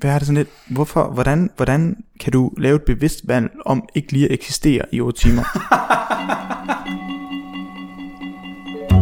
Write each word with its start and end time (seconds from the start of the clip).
hvad 0.00 0.10
er 0.10 0.18
det 0.18 0.26
sådan 0.26 0.36
lidt, 0.36 0.48
hvorfor, 0.70 1.10
hvordan, 1.10 1.50
hvordan 1.56 1.96
kan 2.20 2.32
du 2.32 2.52
lave 2.58 2.76
et 2.76 2.82
bevidst 2.82 3.28
valg 3.28 3.50
om 3.66 3.88
ikke 3.94 4.12
lige 4.12 4.26
at 4.26 4.32
eksistere 4.32 4.82
i 4.92 5.00
8 5.00 5.20
timer? 5.20 5.42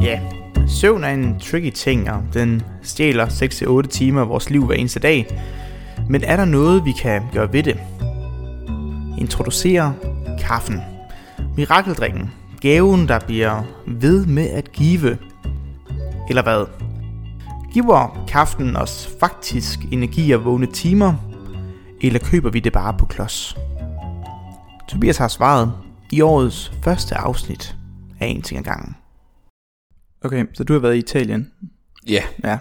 ja, 0.07 0.21
søvn 0.69 1.05
er 1.05 1.09
en 1.09 1.41
tricky 1.41 1.71
ting, 1.71 2.11
og 2.11 2.23
den 2.35 2.63
stjæler 2.83 3.27
6-8 3.85 3.89
timer 3.89 4.21
af 4.21 4.29
vores 4.29 4.51
liv 4.51 4.67
hver 4.67 4.75
eneste 4.75 5.01
dag. 5.01 5.27
Men 6.09 6.25
er 6.25 6.37
der 6.37 6.45
noget, 6.45 6.85
vi 6.85 6.93
kan 6.93 7.23
gøre 7.33 7.53
ved 7.53 7.63
det? 7.63 7.81
Introducere 9.19 9.95
kaffen. 10.41 10.81
Mirakeldrikken. 11.57 12.31
Gaven, 12.61 13.09
der 13.09 13.19
bliver 13.19 13.63
ved 13.87 14.27
med 14.27 14.49
at 14.51 14.73
give. 14.73 15.19
Eller 16.29 16.43
hvad? 16.43 16.78
Giver 17.73 18.25
kaffen 18.29 18.77
os 18.77 19.17
faktisk 19.21 19.79
energi 19.93 20.31
og 20.33 20.45
vågne 20.45 20.67
timer? 20.67 21.15
Eller 22.03 22.19
køber 22.19 22.51
vi 22.51 22.61
det 22.61 22.73
bare 22.73 22.95
på 22.99 23.07
klods? 23.07 23.57
Tobias 24.89 25.17
har 25.17 25.29
svaret 25.29 25.73
i 26.13 26.21
årets 26.21 26.73
første 26.85 27.15
afsnit 27.15 27.77
af 28.21 28.27
En 28.27 28.43
ting 28.43 28.59
ad 28.59 28.65
gangen. 28.65 28.97
Okay, 30.25 30.47
så 30.55 30.65
du 30.65 30.73
har 30.73 30.81
været 30.81 30.95
i 30.95 30.99
Italien. 30.99 31.53
Ja. 32.09 32.23
Ja. 32.45 32.59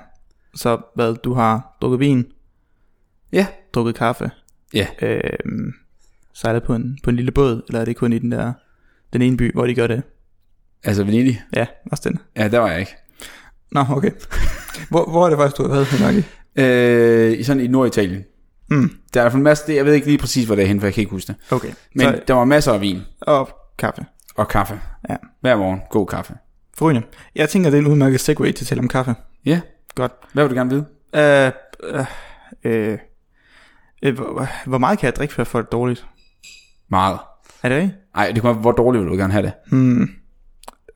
Så 0.56 0.82
hvad, 0.96 1.16
du 1.16 1.34
har 1.34 1.78
drukket 1.82 2.00
vin, 2.00 2.26
Ja. 3.32 3.48
drukket 3.74 3.96
kaffe, 3.96 4.32
Ja. 4.74 4.88
øhm, 5.02 5.74
sejlet 6.34 6.64
på 6.64 6.76
en, 6.76 6.98
på 7.04 7.10
en 7.10 7.16
lille 7.16 7.32
båd, 7.32 7.62
eller 7.68 7.82
er 7.82 7.86
det 7.86 7.96
kun 7.96 8.14
i 8.14 8.20
den 8.20 8.32
der, 8.32 8.54
den 9.14 9.22
ene 9.22 9.38
by, 9.38 9.54
hvor 9.54 9.68
de 9.68 9.76
gør 9.76 9.88
det? 9.88 10.04
Altså 10.84 11.04
Venedig. 11.04 11.42
Ja, 11.56 11.66
også 11.92 12.10
den. 12.10 12.20
Ja, 12.36 12.48
der 12.48 12.60
var 12.60 12.68
jeg 12.72 12.80
ikke. 12.80 12.96
Nå, 13.72 13.86
okay. 13.90 14.12
Hvor, 14.90 15.06
hvor 15.12 15.26
er 15.26 15.30
det 15.30 15.38
faktisk, 15.38 15.58
du 15.58 15.64
har 15.64 15.70
været, 15.70 15.88
Henrik? 15.88 16.26
Øh, 16.56 17.40
i 17.40 17.44
sådan 17.44 17.64
i 17.64 17.68
Norditalien. 17.68 18.24
Mm, 18.70 18.90
Der 19.14 19.20
er 19.20 19.24
i 19.24 19.26
hvert 19.26 19.32
fald 19.32 19.38
en 19.40 19.44
masse, 19.44 19.68
det- 19.68 19.76
jeg 19.76 19.86
ved 19.86 19.94
ikke 19.94 20.08
lige 20.08 20.18
præcis, 20.18 20.46
hvor 20.46 20.56
det 20.56 20.64
er 20.64 20.68
henne, 20.68 20.80
for 20.82 20.88
jeg 20.88 20.94
kan 20.94 21.02
ikke 21.02 21.12
huske 21.12 21.28
det. 21.28 21.36
okay. 21.52 21.72
Men 21.96 22.06
så, 22.08 22.22
der 22.28 22.34
var 22.34 22.46
masser 22.46 22.74
af 22.74 22.82
vin 22.82 23.02
og 23.22 23.50
kaffe. 23.78 24.06
og 24.36 24.48
kaffe. 24.48 24.80
Ja. 25.09 25.16
Hver 25.42 25.56
morgen, 25.56 25.80
god 25.90 26.08
kaffe. 26.08 26.34
Forrygende. 26.78 27.08
Jeg 27.36 27.50
tænker, 27.50 27.70
det 27.70 27.78
er 27.78 27.82
en 27.82 27.88
udmærket 27.88 28.20
segue 28.20 28.52
til 28.52 28.64
at 28.64 28.68
tale 28.68 28.80
om 28.82 28.88
kaffe. 28.88 29.16
Ja. 29.46 29.62
Godt. 29.96 30.12
Hvad 30.34 30.44
vil 30.44 30.50
du 30.50 30.56
gerne 30.56 30.70
vide? 30.70 30.86
Øh, 31.16 31.52
øh, 31.84 32.06
øh, 32.64 32.98
øh, 34.04 34.16
hvor, 34.16 34.48
hvor 34.66 34.78
meget 34.78 35.00
kan 35.00 35.06
jeg 35.06 35.16
drikke, 35.16 35.34
før 35.34 35.42
jeg 35.44 35.48
får 35.48 35.62
det 35.62 35.72
dårligt? 35.72 36.06
Meget. 36.90 37.20
Er 37.64 37.70
det 37.70 37.78
rigtigt? 37.78 37.98
Nej, 38.16 38.31
det 38.31 38.42
kommer 38.42 38.62
hvor 38.62 38.72
dårligt 38.72 39.04
vil 39.04 39.12
du 39.12 39.18
gerne 39.18 39.34
have 39.34 39.44
det? 39.46 39.54
Hmm. 39.72 40.09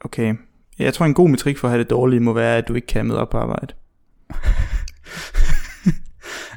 Okay. 0.06 0.36
Jeg 0.84 0.94
tror, 0.94 1.06
en 1.06 1.14
god 1.14 1.30
metrik 1.30 1.58
for 1.58 1.68
at 1.68 1.72
have 1.72 1.84
det 1.84 1.90
dårlige 1.90 2.20
må 2.20 2.34
være, 2.34 2.58
at 2.58 2.68
du 2.68 2.74
ikke 2.74 2.88
kan 2.88 3.06
møde 3.06 3.20
op 3.20 3.30
på 3.30 3.38
arbejde. 3.38 3.74
Right. 4.30 5.94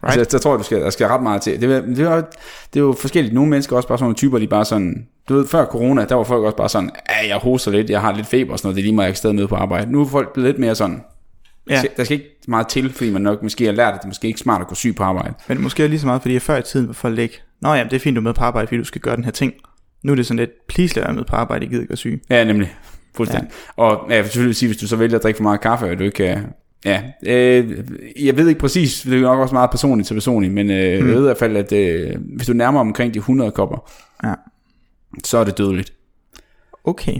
Altså, 0.03 0.21
jeg, 0.21 0.27
jeg 0.33 0.41
tror, 0.41 0.57
du 0.57 0.63
skal, 0.63 0.81
der 0.81 0.91
skal 0.91 1.07
ret 1.07 1.23
meget 1.23 1.43
til. 1.43 1.61
Det, 1.61 1.73
er- 1.77 1.81
det, 1.81 1.99
er, 1.99 2.15
jo- 2.17 2.23
det 2.75 2.81
er 2.81 2.85
jo 2.85 2.93
forskelligt. 3.01 3.35
Nogle 3.35 3.51
mennesker 3.51 3.73
er 3.73 3.77
også 3.77 3.89
bare 3.89 3.99
sådan 3.99 4.05
nogle 4.05 4.15
typer, 4.17 4.39
de 4.39 4.47
bare 4.47 4.65
sådan... 4.65 5.07
Du 5.29 5.35
ved, 5.35 5.47
før 5.49 5.65
corona, 5.67 6.05
der 6.05 6.15
var 6.15 6.25
folk 6.25 6.45
også 6.45 6.57
bare 6.57 6.69
sådan, 6.69 6.91
ja, 7.11 7.29
jeg 7.29 7.37
hoster 7.37 7.71
lidt, 7.71 7.91
jeg 7.91 8.01
har 8.01 8.13
lidt 8.13 8.27
feber 8.27 8.53
og 8.53 8.59
sådan 8.59 8.67
noget, 8.67 8.77
det 8.77 8.81
er 8.83 8.85
lige 8.85 8.95
meget, 8.95 9.07
jeg 9.07 9.13
kan 9.13 9.17
stadig 9.17 9.37
med 9.37 9.47
på 9.49 9.55
arbejde. 9.57 9.93
Nu 9.93 10.01
er 10.01 10.09
folk 10.09 10.33
blevet 10.33 10.49
lidt 10.49 10.59
mere 10.59 10.75
sådan, 10.75 11.01
Ja. 11.71 11.83
der 11.97 12.05
skal 12.05 12.15
ikke 12.17 12.31
meget 12.49 12.69
til, 12.69 12.93
fordi 12.93 13.11
man 13.11 13.23
nok 13.23 13.43
måske 13.43 13.65
har 13.65 13.73
lært, 13.73 13.95
at 13.95 14.01
det 14.03 14.09
måske 14.09 14.27
ikke 14.27 14.37
er 14.37 14.43
smart 14.43 14.61
at 14.61 14.67
gå 14.67 14.75
syg 14.75 14.95
på 14.97 15.03
arbejde. 15.03 15.35
Men 15.49 15.63
måske 15.63 15.85
er 15.85 15.89
lige 15.89 16.01
så 16.01 16.07
meget, 16.07 16.23
fordi 16.23 16.39
før 16.39 16.57
i 16.59 16.63
tiden 16.63 16.87
var 16.87 16.93
folk 16.95 17.19
ikke, 17.19 17.41
Nå 17.63 17.75
ja, 17.75 17.85
det 17.85 17.93
er 17.93 18.01
fint, 18.01 18.15
du 18.17 18.21
er 18.21 18.25
med 18.25 18.35
på 18.35 18.45
arbejde, 18.45 18.67
fordi 18.67 18.79
du 18.79 18.85
skal 18.85 19.01
gøre 19.01 19.17
den 19.17 19.25
her 19.25 19.31
ting. 19.33 19.53
Nu 20.03 20.13
er 20.13 20.17
det 20.17 20.27
sådan 20.27 20.39
lidt, 20.39 20.51
please 20.69 20.97
lad 20.97 21.05
være 21.05 21.15
med 21.15 21.25
på 21.25 21.37
arbejde, 21.37 21.63
jeg 21.63 21.71
gider 21.71 21.83
ikke 21.83 21.91
være 21.91 21.97
syg. 21.97 22.23
Ja, 22.31 22.45
nemlig. 22.45 22.75
Fuldstændig. 23.17 23.51
Ja. 23.79 23.83
Og 23.83 24.07
ja, 24.11 24.15
jeg 24.15 24.23
vil 24.25 24.31
selvfølgelig 24.31 24.57
sige, 24.57 24.69
hvis 24.69 24.77
du 24.77 24.87
så 24.87 24.97
vælger 24.97 25.17
at 25.17 25.23
drikke 25.23 25.37
for 25.37 25.43
meget 25.43 25.61
kaffe, 25.61 25.91
og 25.91 25.99
du 25.99 26.05
ikke 26.05 26.15
kan... 26.17 26.47
Ja, 26.85 27.03
øh, 27.27 27.85
jeg 28.25 28.37
ved 28.37 28.49
ikke 28.49 28.61
præcis, 28.61 29.01
det 29.03 29.15
er 29.15 29.21
nok 29.21 29.39
også 29.39 29.55
meget 29.55 29.71
personligt 29.71 30.07
til 30.07 30.15
personligt, 30.15 30.55
men 30.55 30.71
øh, 30.71 30.77
mm. 31.03 31.07
jeg 31.09 31.15
ved 31.15 31.23
i 31.23 31.27
hvert 31.27 31.39
fald, 31.39 31.57
at 31.57 31.73
øh, 31.73 32.17
hvis 32.37 32.47
du 32.47 32.53
nærmer 32.53 32.81
omkring 32.81 33.15
de 33.15 33.19
100 33.19 33.51
kopper, 33.51 33.91
Ja. 34.25 34.35
så 35.25 35.39
er 35.39 35.45
det 35.45 35.59
dødeligt. 35.59 35.93
Okay. 36.85 37.15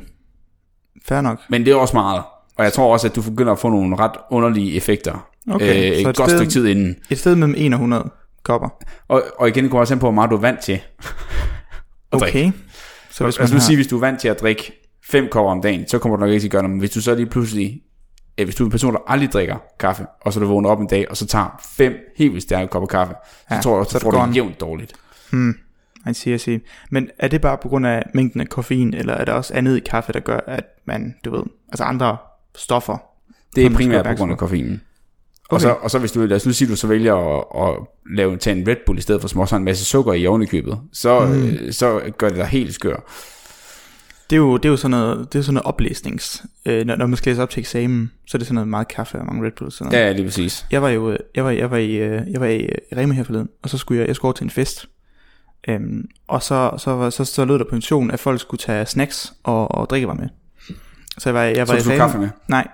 Fair 1.07 1.21
nok. 1.21 1.41
Men 1.51 1.65
det 1.67 1.73
er 1.73 1.77
også 1.77 1.97
meget. 1.97 2.23
Og 2.57 2.65
jeg 2.65 2.73
tror 2.73 2.93
også, 2.93 3.07
at 3.09 3.17
du 3.17 3.23
begynder 3.23 3.53
at 3.53 3.59
få 3.59 3.69
nogle 3.69 3.97
ret 3.97 4.13
underlige 4.31 4.77
effekter. 4.77 5.29
Okay, 5.51 5.69
øh, 5.77 5.83
et 5.83 5.99
et 5.99 6.05
godt 6.05 6.17
sted- 6.17 6.39
stykke 6.39 6.53
tid 6.53 6.67
inden. 6.67 6.97
Et 7.11 7.19
sted 7.19 7.35
mellem 7.37 7.55
1 7.59 7.65
og 7.73 7.77
100 7.77 8.11
kopper. 8.43 8.69
Og, 9.09 9.23
og 9.39 9.49
igen, 9.49 9.65
det 9.65 9.71
kommer 9.71 9.81
også 9.81 9.95
an 9.95 10.01
på, 10.01 10.07
hvor 10.07 10.13
meget 10.15 10.31
du 10.31 10.37
er 10.37 10.41
vant 10.41 10.61
til. 10.61 10.73
at 12.13 12.21
drikke. 12.21 12.39
Okay. 12.39 12.53
Så 13.11 13.25
hvis 13.25 13.39
man 13.39 13.43
altså 13.43 13.55
har... 13.55 13.61
sige, 13.61 13.77
hvis 13.77 13.87
du 13.87 13.97
er 13.97 14.01
vant 14.01 14.21
til 14.21 14.29
at 14.29 14.41
drikke 14.41 14.84
5 15.09 15.29
kopper 15.31 15.51
om 15.53 15.61
dagen, 15.63 15.89
så 15.89 15.99
kommer 15.99 16.17
du 16.17 16.21
nok 16.21 16.31
ikke 16.31 16.41
til 16.41 16.47
at 16.49 16.53
gøre 16.53 16.63
noget. 16.63 16.71
Men 16.75 16.79
hvis 16.79 16.91
du 16.91 17.01
så 17.01 17.15
lige 17.15 17.27
pludselig, 17.27 17.83
øh, 18.39 18.45
hvis 18.45 18.55
du 18.55 18.65
er 18.65 18.67
en 18.67 18.71
person, 18.71 18.93
der 18.95 19.01
aldrig 19.07 19.33
drikker 19.33 19.57
kaffe, 19.79 20.07
og 20.21 20.33
så 20.33 20.41
du 20.41 20.47
vågner 20.47 20.69
op 20.71 20.81
en 20.81 20.87
dag, 20.87 21.11
og 21.11 21.17
så 21.17 21.27
tager 21.27 21.61
fem 21.77 21.95
helt 22.17 22.33
vildt 22.33 22.43
stærke 22.43 22.69
kopper 22.69 22.87
kaffe, 22.87 23.15
så 23.49 23.55
Ja, 23.55 23.61
tror 23.61 23.71
jeg 23.73 23.79
også, 23.81 23.93
så 23.93 23.99
får 24.01 24.11
det 24.11 24.21
du 24.21 24.25
en- 24.25 24.33
jævnt 24.35 24.61
dårligt. 24.61 24.93
Hmm. 25.31 25.55
I 26.11 26.15
see, 26.15 26.35
I 26.35 26.39
see. 26.39 26.61
Men 26.91 27.09
er 27.19 27.29
det 27.29 27.41
bare 27.41 27.59
på 27.63 27.69
grund 27.69 27.87
af 27.87 28.03
mængden 28.15 28.41
af 28.41 28.49
koffein, 28.49 28.95
eller 28.95 29.15
er 29.15 29.25
der 29.25 29.33
også 29.33 29.55
andet 29.55 29.77
i 29.77 29.81
kaffe, 29.81 30.13
der 30.13 30.21
gør, 30.21 30.41
at 30.47 30.65
man, 30.87 31.15
du 31.25 31.31
ved, 31.31 31.43
altså 31.69 31.85
andre 31.85 32.17
stoffer? 32.57 32.97
Det 33.57 33.67
er 33.67 33.71
primært 33.71 34.05
på 34.07 34.15
grund 34.15 34.33
af 34.33 34.39
koffeinen. 34.39 34.81
Og, 35.51 35.55
Okay. 35.55 35.63
så, 35.63 35.71
og 35.73 35.91
så 35.91 35.99
hvis 35.99 36.13
du, 36.13 36.21
lad 36.21 36.37
os 36.37 36.47
nu 36.47 36.53
sige, 36.53 36.69
du 36.71 36.77
så 36.77 36.87
vælger 36.87 37.15
at, 37.15 37.69
at 37.69 37.77
lave, 38.17 38.37
tage 38.37 38.57
en 38.61 38.69
Red 38.69 38.77
Bull 38.87 38.99
i 38.99 39.03
stedet 39.03 39.21
for, 39.21 39.45
har 39.45 39.57
en 39.57 39.65
masse 39.65 39.85
sukker 39.85 40.13
i 40.13 40.27
ovenikøbet, 40.27 40.79
så, 40.93 41.21
mm. 41.21 41.33
øh, 41.45 41.73
så 41.73 42.01
gør 42.19 42.29
det 42.29 42.37
dig 42.37 42.47
helt 42.47 42.75
skør. 42.75 42.97
Det 44.35 44.39
er 44.41 44.43
jo, 44.45 44.57
det 44.57 44.65
er 44.65 44.69
jo 44.71 44.77
sådan 44.77 44.91
noget, 44.91 45.33
det 45.33 45.39
er 45.39 45.43
sådan 45.43 45.55
noget 45.55 45.67
oplæsnings. 45.67 46.45
Øh, 46.67 46.87
når, 46.87 46.97
når 46.97 47.07
man 47.07 47.17
skal 47.17 47.31
læse 47.31 47.43
op 47.43 47.51
til 47.51 47.61
eksamen, 47.61 48.13
så 48.27 48.37
er 48.37 48.39
det 48.39 48.47
sådan 48.47 48.55
noget 48.55 48.69
meget 48.69 48.89
kaffe 48.89 49.19
og 49.19 49.27
mange 49.27 49.47
Red 49.47 49.51
Bulls. 49.53 49.75
Sådan 49.75 49.93
noget. 49.93 50.05
Ja, 50.07 50.13
lige 50.13 50.25
præcis. 50.25 50.67
Jeg 50.71 50.83
var 50.83 50.89
jo, 50.89 51.19
jeg 51.35 51.45
var, 51.45 51.51
jeg 51.51 51.71
var 51.71 51.77
i, 51.77 51.91
øh, 51.95 52.23
jeg 52.31 52.41
var 52.41 52.47
i 52.47 52.59
øh, 52.63 52.69
Rema 52.97 53.15
her 53.15 53.25
forleden, 53.25 53.49
og 53.63 53.71
så 53.71 53.79
skulle 53.79 54.01
jeg, 54.01 54.09
jeg 54.09 54.17
skulle 54.17 54.29
over 54.29 54.33
til 54.35 54.45
en 54.45 54.51
fest. 54.51 54.87
Øhm, 55.69 56.09
og 56.29 56.43
så, 56.43 56.71
så, 56.79 56.91
var- 56.91 57.11
så, 57.11 57.25
så 57.25 57.45
lød 57.45 57.59
der 57.59 57.65
på 57.65 57.71
en 57.71 57.77
mission, 57.77 58.11
at 58.11 58.21
folk 58.21 58.41
skulle 58.41 58.59
tage 58.59 58.87
snacks 58.87 59.33
og, 59.43 59.71
og 59.75 59.91
drikkevarer 59.91 60.17
med. 60.19 60.29
Så 61.19 61.29
jeg 61.29 61.35
var, 61.35 61.43
jeg 61.43 61.69
var 61.69 61.79
Så 61.79 61.91
i 61.91 61.93
Rema. 61.95 61.97
kaffe 62.05 62.19
med? 62.19 62.29
Nej, 62.49 62.69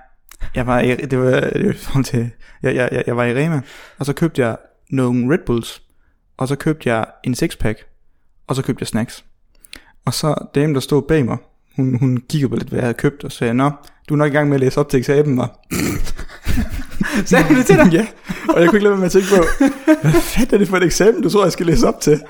jeg 0.55 0.67
var 0.67 0.81
i, 0.81 0.97
det 0.97 1.19
var, 1.19 1.41
det 1.41 1.91
var 1.95 2.03
til, 2.03 2.31
jeg, 2.63 2.75
jeg, 2.75 2.89
jeg, 2.93 3.05
jeg 3.07 3.17
var 3.17 3.25
i 3.25 3.35
Rema, 3.45 3.61
og 3.99 4.07
så 4.07 4.13
købte 4.13 4.43
jeg 4.43 4.57
nogle 4.91 5.35
Red 5.35 5.39
Bulls, 5.47 5.83
og 6.37 6.49
så 6.49 6.57
købte 6.57 6.89
jeg 6.95 7.07
en 7.25 7.35
sixpack, 7.35 7.85
og 8.47 8.57
så 8.57 8.63
købte 8.63 8.83
jeg 8.83 8.87
snacks. 8.89 9.25
Og 10.05 10.15
så 10.15 10.35
damen, 10.55 10.75
der 10.75 10.81
stod 10.81 11.03
bag 11.03 11.25
mig, 11.25 11.37
hun, 11.81 11.99
hun 12.01 12.23
kiggede 12.31 12.51
på 12.51 12.57
lidt, 12.57 12.69
hvad 12.69 12.79
jeg 12.79 12.85
havde 12.87 12.95
købt, 12.95 13.25
og 13.25 13.33
sagde, 13.33 13.55
Nå, 13.55 13.71
du 14.09 14.15
er 14.15 14.19
nok 14.19 14.29
i 14.33 14.35
gang 14.37 14.49
med 14.49 14.55
at 14.57 14.61
læse 14.61 14.81
op 14.81 14.89
til 14.89 14.99
eksamen, 14.99 15.37
var. 15.39 15.59
Sagde 17.27 17.45
hun 17.45 17.57
det 17.57 17.67
til 17.67 17.77
dig? 17.77 17.93
ja, 17.93 18.07
og 18.49 18.61
jeg 18.61 18.69
kunne 18.69 18.79
ikke 18.79 18.85
lade 18.85 18.91
være 18.91 18.97
med 18.99 19.07
at 19.07 19.13
tænke 19.13 19.29
på, 19.37 19.45
hvad 20.03 20.13
fanden 20.21 20.55
er 20.55 20.59
det 20.59 20.69
for 20.69 20.77
et 20.77 20.83
eksamen, 20.83 21.23
du 21.23 21.31
tror, 21.31 21.43
jeg 21.45 21.53
skal 21.53 21.67
læse 21.67 21.89
op 21.89 22.01
til? 22.01 22.21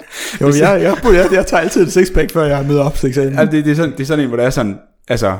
Jo, 0.40 0.46
jeg, 0.46 0.54
jeg, 0.58 0.80
jeg, 0.82 1.14
jeg, 1.14 1.28
jeg 1.32 1.46
tager 1.46 1.60
altid 1.60 1.82
et 1.82 1.92
sixpack, 1.92 2.32
før 2.32 2.44
jeg 2.44 2.64
møder 2.66 2.84
op 2.84 2.94
til 2.94 3.08
eksamen. 3.08 3.38
Altså, 3.38 3.56
det, 3.56 3.64
det, 3.64 3.70
er 3.70 3.74
sådan, 3.76 3.92
det 3.92 4.00
er 4.00 4.04
sådan 4.04 4.22
en, 4.24 4.28
hvor 4.28 4.36
der 4.36 4.44
er 4.44 4.50
sådan, 4.50 4.78
altså, 5.08 5.36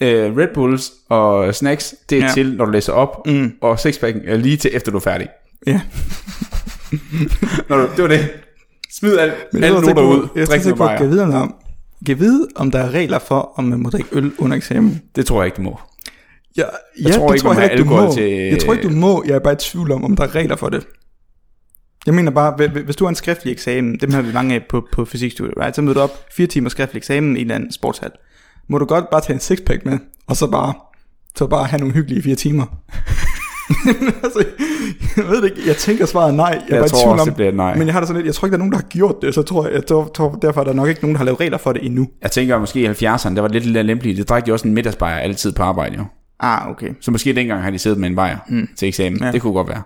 øh, 0.00 0.36
Red 0.36 0.48
Bulls 0.54 0.92
og 1.10 1.54
snacks, 1.54 1.94
det 2.10 2.18
er 2.18 2.22
Ja. 2.26 2.30
til, 2.34 2.56
når 2.56 2.64
du 2.64 2.70
læser 2.70 2.92
op, 2.92 3.26
Mm, 3.26 3.52
og 3.62 3.80
sixpacken 3.80 4.22
er 4.26 4.36
lige 4.36 4.56
til, 4.56 4.70
efter 4.74 4.90
du 4.92 4.96
er 4.98 5.02
færdig. 5.02 5.28
ja. 5.66 5.80
Du, 7.68 7.74
det 7.96 8.02
var 8.02 8.08
det. 8.08 8.30
Smid 8.92 9.18
alt, 9.18 9.32
alle 9.54 9.66
jeg 9.66 9.72
noter 9.74 10.02
ud. 10.02 10.28
Jeg 10.36 10.48
tænker 10.48 10.64
noget 10.64 10.78
på, 10.78 10.86
kan 10.86 10.96
bajer. 10.96 11.10
vide, 11.10 11.22
om, 11.24 11.54
kan 12.06 12.18
vide, 12.18 12.48
om 12.56 12.70
der 12.70 12.78
er 12.78 12.90
regler 12.90 13.18
for, 13.18 13.52
om 13.56 13.64
man 13.64 13.78
må 13.82 13.90
drikke 13.90 14.08
øl 14.12 14.32
under 14.38 14.56
eksamen. 14.56 15.02
Det 15.16 15.26
tror 15.26 15.42
jeg 15.42 15.46
ikke, 15.46 15.56
du 15.56 15.62
må. 15.62 15.80
Ja, 16.56 16.62
Jeg 17.02 17.14
tror 17.14 17.28
det 17.28 17.34
ikke, 17.34 17.44
må 17.46 17.52
heller 17.52 17.68
have 17.68 17.78
du 17.78 17.84
må. 17.84 18.14
til- 18.14 18.30
Jeg 18.30 18.58
tror 18.60 18.72
ikke, 18.74 18.88
du 18.88 18.94
må. 18.94 19.22
Jeg 19.26 19.34
er 19.34 19.38
bare 19.38 19.52
i 19.52 19.56
tvivl 19.56 19.92
om, 19.92 20.04
om 20.04 20.16
der 20.16 20.24
er 20.24 20.34
regler 20.34 20.56
for 20.56 20.68
det. 20.68 20.86
Jeg 22.06 22.14
mener 22.14 22.30
bare, 22.30 22.54
hvi- 22.56 22.72
hvi- 22.72 22.84
hvis 22.84 22.96
du 22.96 23.04
har 23.04 23.08
en 23.08 23.14
skriftlig 23.14 23.52
eksamen, 23.52 23.98
dem 24.00 24.12
har 24.12 24.22
vi 24.22 24.32
mange 24.32 24.54
af 24.54 24.62
på, 24.70 24.86
på 24.92 25.04
fysikstudiet, 25.04 25.54
right? 25.60 25.76
så 25.76 25.82
møder 25.82 25.94
du 25.94 26.00
op 26.00 26.10
fire 26.36 26.46
timer 26.46 26.68
skriftlig 26.70 26.98
eksamen 26.98 27.36
i 27.36 27.40
en 27.40 27.44
eller 27.46 27.54
anden 27.54 27.72
sportshal. 27.72 28.10
Må 28.68 28.78
du 28.78 28.84
godt 28.84 29.04
bare 29.10 29.20
tage 29.20 29.34
en 29.34 29.40
sixpack 29.40 29.84
med, 29.84 29.98
og 30.26 30.36
så 30.36 30.46
bare, 30.50 30.74
så 31.36 31.46
bare 31.46 31.64
have 31.64 31.78
nogle 31.80 31.94
hyggelige 31.94 32.22
fire 32.22 32.34
timer. 32.36 32.66
altså, 34.24 34.44
jeg 35.16 35.24
ved 35.28 35.42
det 35.42 35.44
ikke, 35.44 35.68
jeg 35.68 35.76
tænker 35.76 36.06
svaret 36.06 36.34
nej. 36.34 36.46
Jeg, 36.46 36.62
Jeg 36.68 36.78
bare 36.78 36.88
tror 36.88 36.98
tvivl 36.98 37.12
også, 37.12 37.22
om, 37.22 37.28
det 37.28 37.34
bliver 37.34 37.52
nej. 37.52 37.76
Men 37.76 37.86
jeg 37.86 37.94
har 37.94 38.00
det 38.00 38.06
sådan 38.08 38.16
lidt, 38.16 38.26
jeg 38.26 38.34
tror 38.34 38.46
ikke, 38.46 38.52
der 38.52 38.56
er 38.56 38.58
nogen, 38.58 38.72
der 38.72 38.78
har 38.78 38.88
gjort 38.88 39.14
det, 39.22 39.34
så 39.34 39.42
tror 39.42 39.64
jeg, 39.64 39.74
jeg 39.74 39.86
tror, 39.86 40.10
tror, 40.14 40.38
derfor 40.42 40.60
er 40.60 40.64
der 40.64 40.72
nok 40.72 40.88
ikke 40.88 41.00
nogen, 41.00 41.14
der 41.14 41.18
har 41.18 41.24
lavet 41.24 41.40
regler 41.40 41.58
for 41.58 41.72
det 41.72 41.86
endnu. 41.86 42.08
Jeg 42.22 42.30
tænker 42.30 42.58
måske 42.58 42.80
i 42.80 42.86
70'erne, 42.86 43.34
der 43.34 43.40
var 43.40 43.48
lidt 43.48 43.66
lidt 43.66 43.86
lempeligt. 43.86 44.18
Det 44.18 44.28
drak 44.28 44.46
de 44.46 44.52
også 44.52 44.68
en 44.68 44.74
middagsbajer 44.74 45.16
altid 45.16 45.52
på 45.52 45.62
arbejde, 45.62 45.96
jo. 45.96 46.04
Ah, 46.40 46.70
okay. 46.70 46.88
Så 47.00 47.10
måske 47.10 47.32
dengang 47.34 47.62
har 47.62 47.70
de 47.70 47.78
siddet 47.78 47.98
med 47.98 48.08
en 48.08 48.16
bajer 48.16 48.36
mm. 48.48 48.68
til 48.76 48.88
eksamen. 48.88 49.22
Ja. 49.22 49.32
Det 49.32 49.42
kunne 49.42 49.52
godt 49.52 49.68
være. 49.68 49.82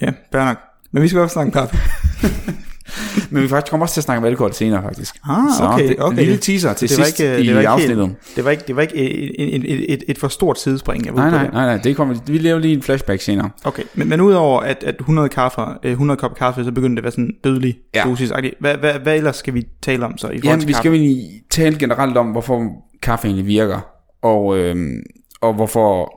Ja, 0.00 0.10
fair 0.32 0.44
nok. 0.44 0.56
Men 0.92 1.02
vi 1.02 1.08
skal 1.08 1.20
også 1.20 1.32
snakke 1.32 1.52
kaffe. 1.52 1.76
Men 3.30 3.42
vi 3.42 3.48
faktisk 3.48 3.70
kommer 3.70 3.84
også 3.86 3.94
til 3.94 4.00
at 4.00 4.04
snakke 4.04 4.18
om 4.18 4.24
alkohol 4.24 4.52
senere, 4.52 4.82
faktisk. 4.82 5.16
Ah, 5.28 5.36
Så 5.58 5.64
okay, 5.64 5.88
det, 5.88 5.96
okay. 5.98 6.18
Lille 6.18 6.36
teaser 6.36 6.72
til 6.72 6.88
det 6.88 6.98
var 6.98 7.04
sidst 7.04 7.20
ikke, 7.20 7.38
i 7.40 7.46
det 7.46 7.54
var 7.54 7.60
ikke 7.60 7.68
afsnittet. 7.68 8.06
Helt, 8.06 8.36
det 8.36 8.44
var 8.44 8.50
ikke, 8.50 8.64
det 8.66 8.76
var 8.76 8.82
ikke 8.82 8.94
et, 8.96 9.54
et, 9.54 9.72
et, 9.72 9.92
et, 9.92 10.04
et 10.08 10.18
for 10.18 10.28
stort 10.28 10.58
sidespring. 10.60 11.06
Jeg 11.06 11.14
Nej, 11.14 11.30
nej, 11.30 11.50
nej, 11.52 11.66
nej, 11.66 11.76
det 11.76 11.96
kommer, 11.96 12.14
vi 12.26 12.38
laver 12.38 12.58
lige 12.58 12.74
en 12.74 12.82
flashback 12.82 13.20
senere. 13.22 13.50
Okay, 13.64 13.82
men, 13.94 14.08
men 14.08 14.20
udover 14.20 14.60
at, 14.60 14.84
at 14.84 14.94
100, 15.00 15.28
kaffer, 15.28 15.78
øh, 15.82 15.90
100 15.90 16.18
kop 16.20 16.34
kaffe, 16.36 16.64
så 16.64 16.72
begynder 16.72 16.94
det 16.94 16.98
at 16.98 17.04
være 17.04 17.12
sådan 17.12 17.34
dødelig 17.44 17.78
Ja. 17.94 18.02
dosis. 18.04 18.32
Hvad, 18.60 18.74
hvad, 18.74 18.94
hvad 18.94 19.16
ellers 19.16 19.36
skal 19.36 19.54
vi 19.54 19.64
tale 19.82 20.04
om 20.04 20.18
så 20.18 20.26
i 20.26 20.30
forhold 20.30 20.44
Jamen, 20.44 20.60
til 20.60 20.68
vi 20.68 20.72
kaffe? 20.72 20.82
skal 20.82 20.88
jo 20.88 20.94
egentlig 20.94 21.24
tale 21.50 21.78
generelt 21.78 22.16
om, 22.16 22.26
hvorfor 22.26 22.68
kaffe 23.02 23.26
egentlig 23.26 23.46
virker, 23.46 23.80
og, 24.22 24.58
øhm, 24.58 25.02
og 25.40 25.54
hvorfor 25.54 26.14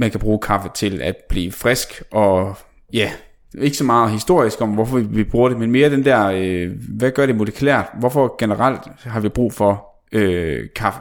man 0.00 0.10
kan 0.10 0.20
bruge 0.20 0.38
kaffe 0.38 0.68
til 0.74 1.00
at 1.02 1.14
blive 1.28 1.52
frisk, 1.52 2.02
og 2.12 2.56
ja, 2.92 3.10
ikke 3.54 3.76
så 3.76 3.84
meget 3.84 4.10
historisk 4.10 4.60
om, 4.60 4.70
hvorfor 4.70 4.98
vi, 4.98 5.24
bruger 5.24 5.48
det, 5.48 5.58
men 5.58 5.70
mere 5.70 5.90
den 5.90 6.04
der, 6.04 6.26
øh, 6.26 6.72
hvad 6.88 7.10
gør 7.10 7.26
det 7.26 7.36
molekylært? 7.36 7.86
Hvorfor 7.98 8.36
generelt 8.38 8.80
har 9.02 9.20
vi 9.20 9.28
brug 9.28 9.52
for 9.52 9.86
øh, 10.12 10.66
kaffe? 10.76 11.00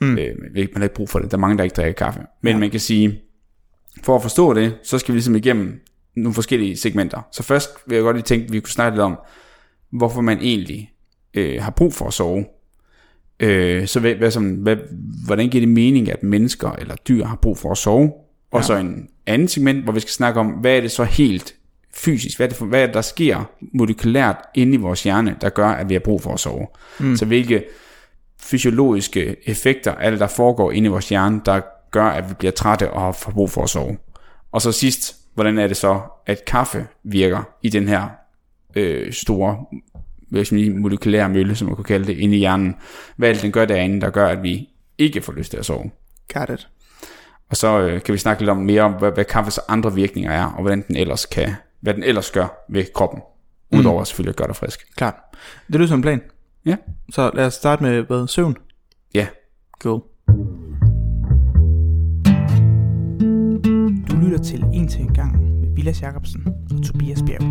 Mm. 0.00 0.18
Øh, 0.18 0.34
man 0.38 0.70
har 0.76 0.82
ikke 0.82 0.94
brug 0.94 1.08
for 1.08 1.18
det, 1.18 1.30
der 1.30 1.36
er 1.36 1.40
mange, 1.40 1.58
der 1.58 1.64
ikke 1.64 1.74
drikker 1.74 2.04
kaffe. 2.04 2.20
Men 2.42 2.52
ja. 2.52 2.58
man 2.58 2.70
kan 2.70 2.80
sige, 2.80 3.20
for 4.02 4.16
at 4.16 4.22
forstå 4.22 4.54
det, 4.54 4.74
så 4.82 4.98
skal 4.98 5.12
vi 5.12 5.16
ligesom 5.16 5.36
igennem 5.36 5.80
nogle 6.16 6.34
forskellige 6.34 6.76
segmenter. 6.76 7.28
Så 7.32 7.42
først 7.42 7.70
vil 7.86 7.94
jeg 7.94 8.02
godt 8.02 8.16
lige 8.16 8.24
tænke, 8.24 8.44
at 8.44 8.52
vi 8.52 8.60
kunne 8.60 8.70
snakke 8.70 8.96
lidt 8.96 9.02
om, 9.02 9.18
hvorfor 9.90 10.20
man 10.20 10.38
egentlig 10.40 10.92
øh, 11.34 11.62
har 11.62 11.70
brug 11.70 11.94
for 11.94 12.06
at 12.06 12.12
sove. 12.12 12.44
Øh, 13.40 13.86
så 13.86 14.00
hvad, 14.00 14.14
hvad, 14.14 14.56
hvad, 14.62 14.76
hvordan 15.24 15.48
giver 15.48 15.62
det 15.62 15.68
mening, 15.68 16.10
at 16.10 16.22
mennesker 16.22 16.72
eller 16.72 16.96
dyr 16.96 17.24
har 17.24 17.36
brug 17.36 17.58
for 17.58 17.70
at 17.70 17.78
sove? 17.78 18.12
Og 18.50 18.60
ja. 18.60 18.62
så 18.62 18.76
en 18.76 19.08
anden 19.26 19.48
segment, 19.48 19.84
hvor 19.84 19.92
vi 19.92 20.00
skal 20.00 20.10
snakke 20.10 20.40
om, 20.40 20.46
hvad 20.46 20.76
er 20.76 20.80
det 20.80 20.90
så 20.90 21.04
helt 21.04 21.54
fysisk, 21.98 22.36
hvad 22.36 22.46
er 22.46 22.48
det, 22.48 22.56
for, 22.56 22.66
hvad 22.66 22.82
er 22.82 22.86
det 22.86 22.94
der 22.94 23.00
sker 23.00 23.50
molekylært 23.74 24.36
inde 24.54 24.74
i 24.74 24.76
vores 24.76 25.02
hjerne, 25.02 25.36
der 25.40 25.48
gør, 25.48 25.68
at 25.68 25.88
vi 25.88 25.94
har 25.94 26.00
brug 26.00 26.22
for 26.22 26.32
at 26.32 26.40
sove. 26.40 26.66
Mm. 27.00 27.16
Så 27.16 27.24
hvilke 27.24 27.64
fysiologiske 28.40 29.36
effekter 29.48 29.94
er 29.94 30.10
det, 30.10 30.20
der 30.20 30.26
foregår 30.26 30.72
inde 30.72 30.86
i 30.86 30.90
vores 30.90 31.08
hjerne, 31.08 31.40
der 31.44 31.60
gør, 31.90 32.04
at 32.04 32.28
vi 32.28 32.34
bliver 32.34 32.52
trætte 32.52 32.90
og 32.90 33.00
har 33.00 33.30
brug 33.32 33.50
for 33.50 33.62
at 33.62 33.70
sove. 33.70 33.98
Og 34.52 34.62
så 34.62 34.72
sidst, 34.72 35.16
hvordan 35.34 35.58
er 35.58 35.66
det 35.66 35.76
så, 35.76 36.00
at 36.26 36.44
kaffe 36.44 36.86
virker 37.04 37.42
i 37.62 37.68
den 37.68 37.88
her 37.88 38.08
øh, 38.76 39.12
store 39.12 39.64
sige, 40.44 40.70
molekylære 40.70 41.28
mølle, 41.28 41.54
som 41.54 41.66
man 41.68 41.76
kunne 41.76 41.84
kalde 41.84 42.06
det, 42.06 42.18
inde 42.18 42.36
i 42.36 42.38
hjernen. 42.38 42.76
Hvad 43.16 43.28
er 43.28 43.32
det, 43.32 43.42
den 43.42 43.52
gør 43.52 43.64
derinde, 43.64 44.00
der 44.00 44.10
gør, 44.10 44.28
at 44.28 44.42
vi 44.42 44.68
ikke 44.98 45.20
får 45.20 45.32
lyst 45.32 45.50
til 45.50 45.58
at 45.58 45.66
sove? 45.66 45.90
Got 46.34 46.50
it. 46.50 46.68
Og 47.50 47.56
så 47.56 47.80
øh, 47.80 48.02
kan 48.02 48.12
vi 48.12 48.18
snakke 48.18 48.42
lidt 48.42 48.50
om 48.50 48.56
mere 48.56 48.82
om, 48.82 48.92
hvad, 48.92 49.12
hvad 49.12 49.24
kaffes 49.24 49.60
andre 49.68 49.94
virkninger 49.94 50.30
er, 50.30 50.44
og 50.44 50.60
hvordan 50.60 50.84
den 50.88 50.96
ellers 50.96 51.26
kan, 51.26 51.54
hvad 51.80 51.94
den 51.94 52.02
ellers 52.02 52.30
gør 52.30 52.64
ved 52.70 52.84
kroppen. 52.94 53.20
Mm. 53.72 53.78
Udover 53.78 54.04
selvfølgelig 54.04 54.30
at 54.32 54.36
gøre 54.36 54.48
dig 54.48 54.56
frisk. 54.56 54.96
Klart. 54.96 55.14
Det 55.66 55.74
lyder 55.74 55.86
som 55.88 55.98
en 55.98 56.02
plan. 56.02 56.20
Ja. 56.66 56.76
Så 57.12 57.30
lad 57.34 57.46
os 57.46 57.54
starte 57.54 57.82
med 57.82 58.02
hvad, 58.02 58.26
søvn. 58.26 58.56
Ja. 59.14 59.26
Cool. 59.82 60.00
Du 64.10 64.16
lytter 64.16 64.38
til 64.44 64.64
En 64.72 64.88
til 64.88 65.00
en 65.00 65.14
gang 65.14 65.60
med 65.60 65.68
Vilas 65.76 66.02
Jacobsen 66.02 66.46
og 66.70 66.82
Tobias 66.84 67.22
Bjerg. 67.26 67.42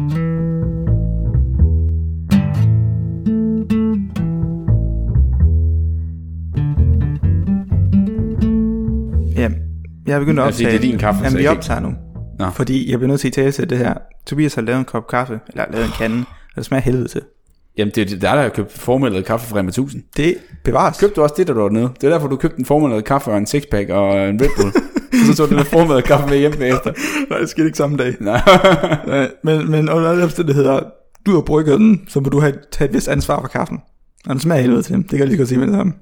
Ja, 9.35 9.49
jeg 10.07 10.15
er 10.15 10.19
begyndt 10.19 10.39
at 10.39 10.45
Altså, 10.45 10.59
det 10.59 10.67
optage. 10.67 10.77
er 10.87 10.91
din 10.91 10.99
kaffe, 10.99 11.23
Jamen, 11.23 11.39
vi 11.39 11.47
optager 11.47 11.79
nu. 11.79 11.93
Nå. 12.39 12.49
Fordi 12.49 12.91
jeg 12.91 12.99
bliver 12.99 13.07
nødt 13.07 13.21
til 13.21 13.27
at 13.27 13.33
tale 13.33 13.51
til 13.51 13.69
det 13.69 13.77
her. 13.77 13.93
Tobias 14.25 14.55
har 14.55 14.61
lavet 14.61 14.79
en 14.79 14.85
kop 14.85 15.07
kaffe, 15.07 15.39
eller 15.49 15.65
lavet 15.71 15.85
en 15.85 15.91
kande, 15.91 16.25
og 16.29 16.55
det 16.55 16.65
smager 16.65 16.81
helvede 16.81 17.07
til. 17.07 17.21
Jamen, 17.77 17.91
det 17.95 18.13
er 18.13 18.19
der 18.19 18.29
er 18.29 18.35
der, 18.35 18.41
jeg 18.41 18.53
købt 18.53 18.71
formældet 18.71 19.25
kaffe 19.25 19.47
fra 19.47 19.57
Rema 19.59 19.69
1000. 19.69 20.03
Det 20.17 20.37
bevares. 20.63 20.97
Købte 20.99 21.15
du 21.15 21.21
også 21.21 21.35
det, 21.37 21.47
der 21.47 21.53
du 21.53 21.61
var 21.61 21.69
nede? 21.69 21.89
Det 22.01 22.03
er 22.03 22.09
derfor, 22.09 22.27
du 22.27 22.35
købte 22.35 22.59
en 22.59 22.65
formældet 22.65 23.05
kaffe 23.05 23.31
og 23.31 23.37
en 23.37 23.45
sixpack 23.45 23.89
og 23.89 24.29
en 24.29 24.41
Red 24.41 24.49
Bull. 24.57 24.73
og 25.21 25.25
så 25.25 25.35
tog 25.35 25.49
du 25.49 25.49
den 25.49 25.57
der 25.57 25.63
formældet 25.69 26.03
kaffe 26.05 26.29
med 26.29 26.37
hjem 26.37 26.51
bagefter. 26.57 26.93
Nej, 27.29 27.39
det 27.39 27.49
skete 27.49 27.65
ikke 27.65 27.77
samme 27.77 27.97
dag. 27.97 28.15
Nej. 28.21 28.41
Men, 29.43 29.71
men 29.71 29.89
under 29.89 30.09
alle 30.09 30.23
omstændigheder, 30.23 30.79
du 31.25 31.33
har 31.33 31.41
brygget 31.41 31.79
den, 31.79 32.05
så 32.07 32.19
må 32.19 32.29
du 32.29 32.39
have 32.39 32.53
taget 32.71 32.89
et 32.89 32.95
vist 32.95 33.07
ansvar 33.07 33.41
for 33.41 33.47
kaffen. 33.47 33.79
Og 34.25 34.31
den 34.33 34.39
smager 34.39 34.61
helvede 34.61 34.81
til 34.81 34.93
dem. 34.93 35.01
Det 35.03 35.09
kan 35.09 35.19
jeg 35.19 35.27
lige 35.27 35.37
godt 35.37 35.49
sige 35.49 35.59
med 35.59 35.67
det 35.67 35.75
samme. 35.75 35.93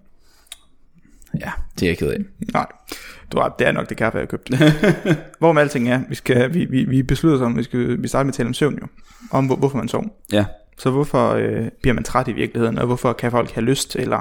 ja, 1.39 1.51
det 1.79 1.85
er 1.85 1.89
jeg 1.89 1.97
ked 1.97 2.07
af. 2.07 2.17
Nej, 2.53 2.65
du 3.35 3.39
har, 3.41 3.55
det 3.59 3.67
er 3.67 3.71
nok 3.71 3.89
det 3.89 3.97
kaffe, 3.97 4.17
jeg 4.17 4.21
har 4.31 4.37
købt. 4.37 4.49
Hvor 5.39 5.51
med 5.51 5.61
alting 5.61 5.89
er, 5.89 6.01
vi, 6.09 6.15
skal, 6.15 6.53
vi, 6.53 6.65
vi, 6.65 6.83
vi 6.83 7.03
beslutter 7.03 7.37
os 7.39 7.45
om, 7.45 7.57
vi, 7.57 7.63
skal, 7.63 8.01
vi 8.03 8.07
starter 8.07 8.23
med 8.23 8.31
at 8.33 8.35
tale 8.37 8.47
om 8.47 8.53
søvn 8.53 8.77
jo. 8.81 8.87
Om 9.31 9.45
hvor, 9.45 9.55
hvorfor 9.55 9.77
man 9.77 9.87
sover. 9.87 10.05
Ja. 10.31 10.45
Så 10.77 10.89
hvorfor 10.89 11.29
øh, 11.31 11.67
bliver 11.81 11.93
man 11.93 12.03
træt 12.03 12.27
i 12.27 12.31
virkeligheden, 12.31 12.77
og 12.77 12.85
hvorfor 12.85 13.13
kan 13.13 13.31
folk 13.31 13.51
have 13.51 13.65
lyst 13.65 13.95
eller 13.95 14.17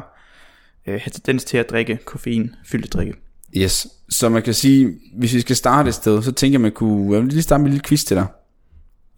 øh, 0.87 0.93
have 0.94 1.11
tendens 1.12 1.44
til 1.44 1.56
at 1.56 1.70
drikke 1.70 1.99
koffein 2.05 2.50
fyldt 2.66 2.93
drikke. 2.93 3.14
Yes. 3.56 3.87
Så 4.11 4.28
man 4.28 4.43
kan 4.43 4.55
sige, 4.55 4.93
hvis 5.19 5.34
vi 5.34 5.40
skal 5.40 5.56
starte 5.56 5.88
et 5.88 5.94
sted, 5.94 6.22
så 6.22 6.32
tænker 6.32 6.55
jeg, 6.55 6.61
man 6.61 6.72
kunne... 6.72 7.14
Jeg 7.14 7.22
vil 7.22 7.32
lige 7.32 7.43
starte 7.43 7.61
med 7.62 7.66
en 7.66 7.72
lille 7.72 7.84
quiz 7.88 8.05
til 8.05 8.16
dig. 8.16 8.26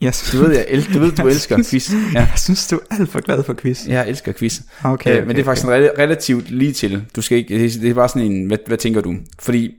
Yes. 0.04 0.31
Du 0.32 0.38
ved, 0.38 0.50
jeg 0.52 0.64
el- 0.69 0.94
du, 0.94 0.98
ved, 0.98 1.12
du 1.12 1.26
elsker 1.28 1.56
quiz. 1.70 1.90
Ja. 1.93 1.96
Jeg 2.14 2.32
synes, 2.37 2.69
du 2.69 2.76
er 2.90 2.96
alt 2.98 3.08
for 3.08 3.20
glad 3.20 3.43
for 3.43 3.54
quiz. 3.54 3.87
Jeg 3.87 4.08
elsker 4.08 4.32
quiz. 4.32 4.60
Okay, 4.84 4.93
Okay, 4.93 5.10
okay, 5.16 5.26
men 5.26 5.37
det 5.37 5.40
er 5.40 5.44
faktisk 5.44 5.66
okay. 5.66 5.78
en 5.78 5.84
rel- 5.84 5.98
relativt 5.98 6.50
lige 6.50 6.72
til. 6.72 7.04
Du 7.16 7.22
skal 7.22 7.38
ikke, 7.38 7.58
det 7.58 7.76
er- 7.76 7.81
det 7.81 7.90
er 7.90 7.94
bare 7.94 8.08
sådan 8.08 8.32
en, 8.32 8.46
hvad, 8.46 8.58
hvad 8.66 8.78
tænker 8.78 9.00
du? 9.00 9.14
Fordi 9.38 9.75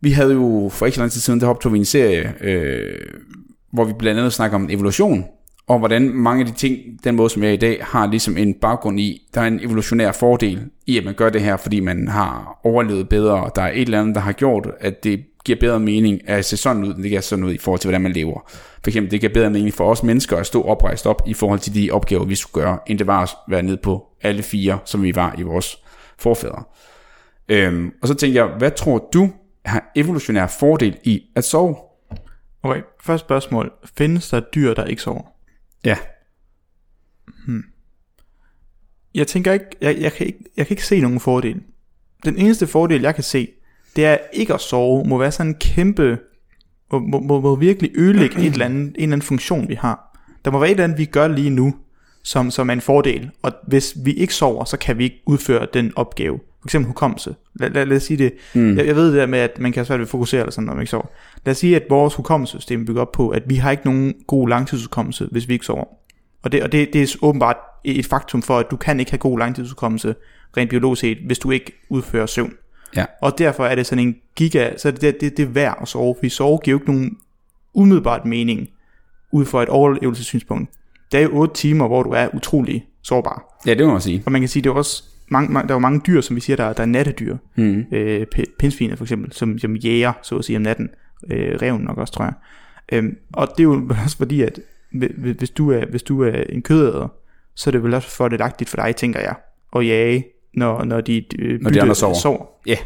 vi 0.00 0.10
havde 0.10 0.32
jo 0.32 0.70
for 0.72 0.86
ikke 0.86 0.96
så 0.96 1.00
lang 1.00 1.12
tid 1.12 1.20
siden, 1.20 1.40
der 1.40 1.46
optog 1.46 1.72
vi 1.72 1.78
en 1.78 1.84
serie, 1.84 2.34
øh, 2.40 2.98
hvor 3.72 3.84
vi 3.84 3.92
blandt 3.98 4.18
andet 4.18 4.32
snakker 4.32 4.56
om 4.56 4.70
evolution, 4.70 5.24
og 5.68 5.78
hvordan 5.78 6.10
mange 6.14 6.40
af 6.40 6.46
de 6.46 6.52
ting, 6.52 6.78
den 7.04 7.16
måde 7.16 7.30
som 7.30 7.42
jeg 7.42 7.48
er 7.48 7.54
i 7.54 7.56
dag, 7.56 7.78
har 7.82 8.06
ligesom 8.06 8.36
en 8.36 8.54
baggrund 8.54 9.00
i, 9.00 9.28
der 9.34 9.40
er 9.40 9.46
en 9.46 9.60
evolutionær 9.60 10.12
fordel 10.12 10.60
i, 10.86 10.98
at 10.98 11.04
man 11.04 11.14
gør 11.14 11.30
det 11.30 11.40
her, 11.40 11.56
fordi 11.56 11.80
man 11.80 12.08
har 12.08 12.60
overlevet 12.64 13.08
bedre, 13.08 13.44
og 13.44 13.52
der 13.56 13.62
er 13.62 13.72
et 13.72 13.80
eller 13.80 14.00
andet, 14.00 14.14
der 14.14 14.20
har 14.20 14.32
gjort, 14.32 14.68
at 14.80 15.04
det 15.04 15.24
giver 15.44 15.58
bedre 15.60 15.80
mening 15.80 16.28
at 16.28 16.44
se 16.44 16.56
sådan 16.56 16.84
ud, 16.84 16.94
end 16.94 17.02
det 17.02 17.08
giver 17.08 17.20
sådan 17.20 17.44
ud 17.44 17.52
i 17.52 17.58
forhold 17.58 17.80
til, 17.80 17.88
hvordan 17.88 18.00
man 18.00 18.12
lever. 18.12 18.50
For 18.82 18.90
eksempel, 18.90 19.10
det 19.10 19.20
giver 19.20 19.32
bedre 19.32 19.50
mening 19.50 19.74
for 19.74 19.90
os 19.90 20.02
mennesker 20.02 20.36
at 20.36 20.46
stå 20.46 20.62
oprejst 20.62 21.06
op 21.06 21.22
i 21.26 21.34
forhold 21.34 21.58
til 21.58 21.74
de 21.74 21.90
opgaver, 21.90 22.24
vi 22.24 22.34
skulle 22.34 22.64
gøre, 22.64 22.78
end 22.86 22.98
det 22.98 23.06
var 23.06 23.22
at 23.22 23.30
være 23.48 23.62
nede 23.62 23.76
på 23.76 24.06
alle 24.22 24.42
fire, 24.42 24.78
som 24.84 25.02
vi 25.02 25.14
var 25.14 25.34
i 25.38 25.42
vores 25.42 25.78
forfædre. 26.18 26.62
Øhm, 27.48 27.92
og 28.02 28.08
så 28.08 28.14
tænker 28.14 28.44
jeg, 28.44 28.54
hvad 28.58 28.70
tror 28.70 29.08
du 29.12 29.30
evolutionær 29.94 30.46
fordel 30.46 30.98
i 31.04 31.22
at 31.36 31.44
sove? 31.44 31.76
Okay, 32.62 32.82
første 33.00 33.26
spørgsmål. 33.26 33.72
Findes 33.96 34.30
der 34.30 34.40
dyr, 34.40 34.74
der 34.74 34.84
ikke 34.84 35.02
sover? 35.02 35.22
Ja. 35.84 35.96
Jeg 39.14 39.26
tænker 39.26 39.52
ikke, 39.52 39.66
jeg, 39.80 39.96
jeg, 40.00 40.12
kan 40.12 40.26
ikke, 40.26 40.44
jeg 40.56 40.66
kan 40.66 40.74
ikke 40.74 40.86
se 40.86 41.00
nogen 41.00 41.20
fordel. 41.20 41.62
Den 42.24 42.36
eneste 42.36 42.66
fordel, 42.66 43.00
jeg 43.00 43.14
kan 43.14 43.24
se, 43.24 43.48
det 43.96 44.06
er 44.06 44.18
ikke 44.32 44.54
at 44.54 44.60
sove, 44.60 45.04
må 45.04 45.18
være 45.18 45.32
sådan 45.32 45.50
en 45.50 45.54
kæmpe, 45.54 46.18
må, 46.92 46.98
må, 46.98 47.20
må, 47.20 47.40
må 47.40 47.56
virkelig 47.56 47.90
ødelægge 47.94 48.38
et 48.38 48.52
eller 48.52 48.64
andet, 48.64 48.80
en 48.80 48.94
eller 48.96 49.02
anden 49.02 49.22
funktion, 49.22 49.68
vi 49.68 49.74
har. 49.74 50.20
Der 50.44 50.50
må 50.50 50.58
være 50.58 50.68
et 50.68 50.70
eller 50.70 50.84
andet, 50.84 50.98
vi 50.98 51.04
gør 51.04 51.28
lige 51.28 51.50
nu, 51.50 51.74
som, 52.22 52.50
som 52.50 52.68
er 52.68 52.72
en 52.72 52.80
fordel. 52.80 53.30
Og 53.42 53.52
hvis 53.66 53.94
vi 54.04 54.12
ikke 54.12 54.34
sover, 54.34 54.64
så 54.64 54.76
kan 54.76 54.98
vi 54.98 55.04
ikke 55.04 55.22
udføre 55.26 55.66
den 55.74 55.92
opgave. 55.96 56.40
For 56.60 56.66
eksempel 56.66 56.86
hukommelse. 56.86 57.34
Lad, 57.54 57.70
lad, 57.70 57.86
lad 57.86 57.96
os 57.96 58.02
sige 58.02 58.16
det. 58.16 58.32
Mm. 58.54 58.76
Jeg, 58.76 58.86
jeg 58.86 58.96
ved 58.96 59.06
det 59.06 59.14
der 59.14 59.26
med, 59.26 59.38
at 59.38 59.58
man 59.58 59.72
kan 59.72 59.78
have 59.78 59.86
svært 59.86 59.98
ved 59.98 60.06
at 60.06 60.10
fokusere 60.10 60.40
eller 60.40 60.52
sådan, 60.52 60.64
når 60.64 60.74
man 60.74 60.82
ikke 60.82 60.90
sover. 60.90 61.06
Lad 61.44 61.50
os 61.50 61.58
sige, 61.58 61.76
at 61.76 61.82
vores 61.90 62.14
hukommelsessystem 62.14 62.86
bygger 62.86 63.02
op 63.02 63.12
på, 63.12 63.28
at 63.28 63.42
vi 63.46 63.56
har 63.56 63.70
ikke 63.70 63.84
nogen 63.84 64.14
god 64.26 64.48
langtidshukommelse, 64.48 65.28
hvis 65.30 65.48
vi 65.48 65.52
ikke 65.52 65.66
sover. 65.66 65.84
Og 66.42 66.52
det, 66.52 66.62
og 66.62 66.72
det, 66.72 66.92
det 66.92 67.02
er 67.02 67.16
åbenbart 67.22 67.56
et 67.84 68.06
faktum 68.06 68.42
for, 68.42 68.58
at 68.58 68.66
du 68.70 68.76
kan 68.76 69.00
ikke 69.00 69.12
have 69.12 69.18
god 69.18 69.38
langtidsudkommelse, 69.38 70.14
rent 70.56 70.70
biologisk 70.70 71.00
set, 71.00 71.18
hvis 71.26 71.38
du 71.38 71.50
ikke 71.50 71.72
udfører 71.88 72.26
søvn. 72.26 72.52
Ja. 72.96 73.04
Og 73.22 73.38
derfor 73.38 73.66
er 73.66 73.74
det 73.74 73.86
sådan 73.86 74.06
en 74.06 74.16
giga, 74.36 74.76
så 74.76 74.90
det, 74.90 75.20
det, 75.20 75.36
det 75.36 75.42
er 75.42 75.46
værd 75.46 75.78
at 75.82 75.88
sove, 75.88 76.14
fordi 76.18 76.28
sove 76.28 76.58
giver 76.58 76.72
jo 76.72 76.78
ikke 76.78 76.92
nogen 76.92 77.16
umiddelbart 77.74 78.24
mening, 78.24 78.68
ud 79.32 79.44
fra 79.44 79.62
et 79.62 79.68
overlevelsessynspunkt. 79.68 80.70
Det 81.12 81.18
er 81.18 81.22
jo 81.22 81.30
8 81.32 81.54
timer, 81.54 81.86
hvor 81.86 82.02
du 82.02 82.10
er 82.10 82.28
utrolig 82.34 82.86
sårbar. 83.02 83.58
Ja, 83.66 83.74
det 83.74 83.86
må 83.86 83.92
man 83.92 84.00
sige. 84.00 84.22
Og 84.26 84.32
man 84.32 84.40
kan 84.40 84.48
sige, 84.48 84.62
det 84.62 84.70
er 84.70 84.74
også 84.74 85.04
mange, 85.30 85.52
mange, 85.52 85.68
der 85.68 85.74
er 85.74 85.76
jo 85.76 85.80
mange 85.80 86.00
dyr, 86.06 86.20
som 86.20 86.36
vi 86.36 86.40
siger, 86.40 86.56
der, 86.56 86.72
der 86.72 86.82
er 86.82 86.86
nattedyr. 86.86 87.36
Mm. 87.56 87.84
Øh, 87.92 88.26
p- 88.36 88.56
pindsviner 88.58 88.96
for 88.96 89.04
eksempel, 89.04 89.32
som, 89.32 89.58
som 89.58 89.76
jæger, 89.76 90.12
så 90.22 90.36
at 90.38 90.44
sige, 90.44 90.56
om 90.56 90.62
natten. 90.62 90.90
Øh, 91.30 91.58
reven 91.62 91.80
nok 91.82 91.98
også, 91.98 92.12
tror 92.12 92.24
jeg. 92.24 92.32
Øhm, 92.92 93.16
og 93.32 93.48
det 93.48 93.60
er 93.60 93.64
jo 93.64 93.88
også 94.04 94.16
fordi, 94.16 94.40
at 94.42 94.60
hvi- 94.94 95.32
hvis 95.38 95.50
du 95.50 95.70
er, 95.70 95.86
hvis 95.86 96.02
du 96.02 96.22
er 96.22 96.42
en 96.48 96.62
kødæder, 96.62 97.08
så 97.54 97.70
er 97.70 97.72
det 97.72 97.82
vel 97.82 97.94
også 97.94 98.08
fordelagtigt 98.10 98.70
for 98.70 98.76
dig, 98.76 98.96
tænker 98.96 99.20
jeg, 99.20 99.34
at 99.76 99.86
jage, 99.86 100.24
når, 100.54 100.84
når 100.84 101.00
de, 101.00 101.24
øh, 101.38 101.60
Når 101.60 101.70
de 101.70 101.82
andre 101.82 101.94
sover. 101.94 102.14
sover. 102.14 102.46
Ja. 102.66 102.76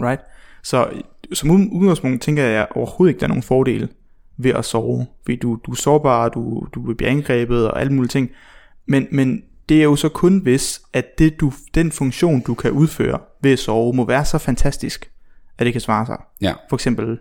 Right? 0.00 0.22
Så 0.62 0.88
som 1.32 1.50
ud- 1.50 1.68
udgangspunkt 1.72 2.22
tænker 2.22 2.42
jeg 2.44 2.66
overhovedet 2.70 3.10
ikke, 3.10 3.20
der 3.20 3.26
er 3.26 3.28
nogen 3.28 3.42
fordele 3.42 3.88
ved 4.36 4.50
at 4.50 4.64
sove. 4.64 5.06
Fordi 5.24 5.36
du, 5.36 5.58
du 5.66 5.70
er 5.70 5.74
sårbar, 5.74 6.28
du, 6.28 6.66
du 6.74 6.94
bliver 6.94 7.10
angrebet 7.10 7.70
og 7.70 7.80
alle 7.80 7.92
mulige 7.92 8.08
ting. 8.08 8.30
Men, 8.86 9.06
men 9.10 9.42
det 9.68 9.78
er 9.78 9.82
jo 9.84 9.96
så 9.96 10.08
kun 10.08 10.38
hvis, 10.38 10.80
at 10.92 11.18
det, 11.18 11.40
du, 11.40 11.52
den 11.74 11.92
funktion, 11.92 12.40
du 12.40 12.54
kan 12.54 12.70
udføre 12.70 13.18
ved 13.42 13.52
at 13.52 13.58
sove, 13.58 13.94
må 13.94 14.06
være 14.06 14.24
så 14.24 14.38
fantastisk, 14.38 15.10
at 15.58 15.66
det 15.66 15.72
kan 15.72 15.80
svare 15.80 16.06
sig. 16.06 16.16
Ja. 16.40 16.52
For 16.68 16.76
eksempel 16.76 17.18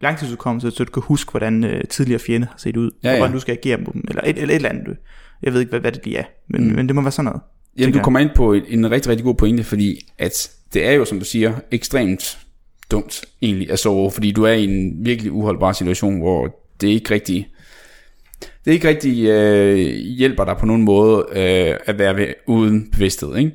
langtidsudkommelse, 0.00 0.70
så 0.70 0.84
du 0.84 0.92
kan 0.92 1.02
huske, 1.06 1.30
hvordan 1.30 1.64
øh, 1.64 1.84
tidligere 1.90 2.20
fjende 2.20 2.46
har 2.46 2.58
set 2.58 2.76
ud, 2.76 2.90
Ja, 3.02 3.08
og 3.08 3.14
ja. 3.14 3.18
hvordan 3.18 3.34
du 3.34 3.40
skal 3.40 3.52
agere 3.52 3.76
mod 3.76 3.92
dem, 3.92 4.04
eller 4.08 4.22
et, 4.22 4.28
eller 4.28 4.54
et 4.54 4.54
eller 4.54 4.68
andet. 4.68 4.96
Jeg 5.42 5.52
ved 5.52 5.60
ikke, 5.60 5.70
hvad, 5.70 5.80
hvad 5.80 5.92
det 5.92 6.04
lige 6.04 6.16
er, 6.16 6.24
men, 6.48 6.68
mm. 6.68 6.74
men 6.74 6.86
det 6.86 6.94
må 6.94 7.02
være 7.02 7.12
sådan 7.12 7.24
noget. 7.24 7.40
Jamen, 7.78 7.94
du 7.94 8.02
kommer 8.02 8.20
ind 8.20 8.30
på 8.34 8.52
en, 8.52 8.62
en 8.68 8.90
rigtig, 8.90 9.10
rigtig 9.10 9.24
god 9.24 9.34
pointe, 9.34 9.64
fordi 9.64 9.98
at 10.18 10.50
det 10.74 10.86
er 10.86 10.92
jo, 10.92 11.04
som 11.04 11.18
du 11.18 11.24
siger, 11.24 11.54
ekstremt 11.70 12.38
dumt 12.90 13.24
egentlig 13.42 13.70
at 13.70 13.78
sove, 13.78 14.10
fordi 14.10 14.32
du 14.32 14.42
er 14.42 14.52
i 14.52 14.64
en 14.64 15.04
virkelig 15.04 15.32
uholdbar 15.32 15.72
situation, 15.72 16.18
hvor 16.18 16.60
det 16.80 16.88
ikke 16.88 17.14
rigtig, 17.14 17.48
det 18.68 18.74
ikke 18.74 18.88
rigtig 18.88 19.26
øh, 19.26 19.76
hjælper 19.96 20.44
dig 20.44 20.56
på 20.56 20.66
nogen 20.66 20.82
måde 20.82 21.26
øh, 21.30 21.76
at 21.86 21.98
være 21.98 22.16
ved, 22.16 22.26
uden 22.46 22.90
bevidsthed. 22.92 23.36
Ikke? 23.36 23.52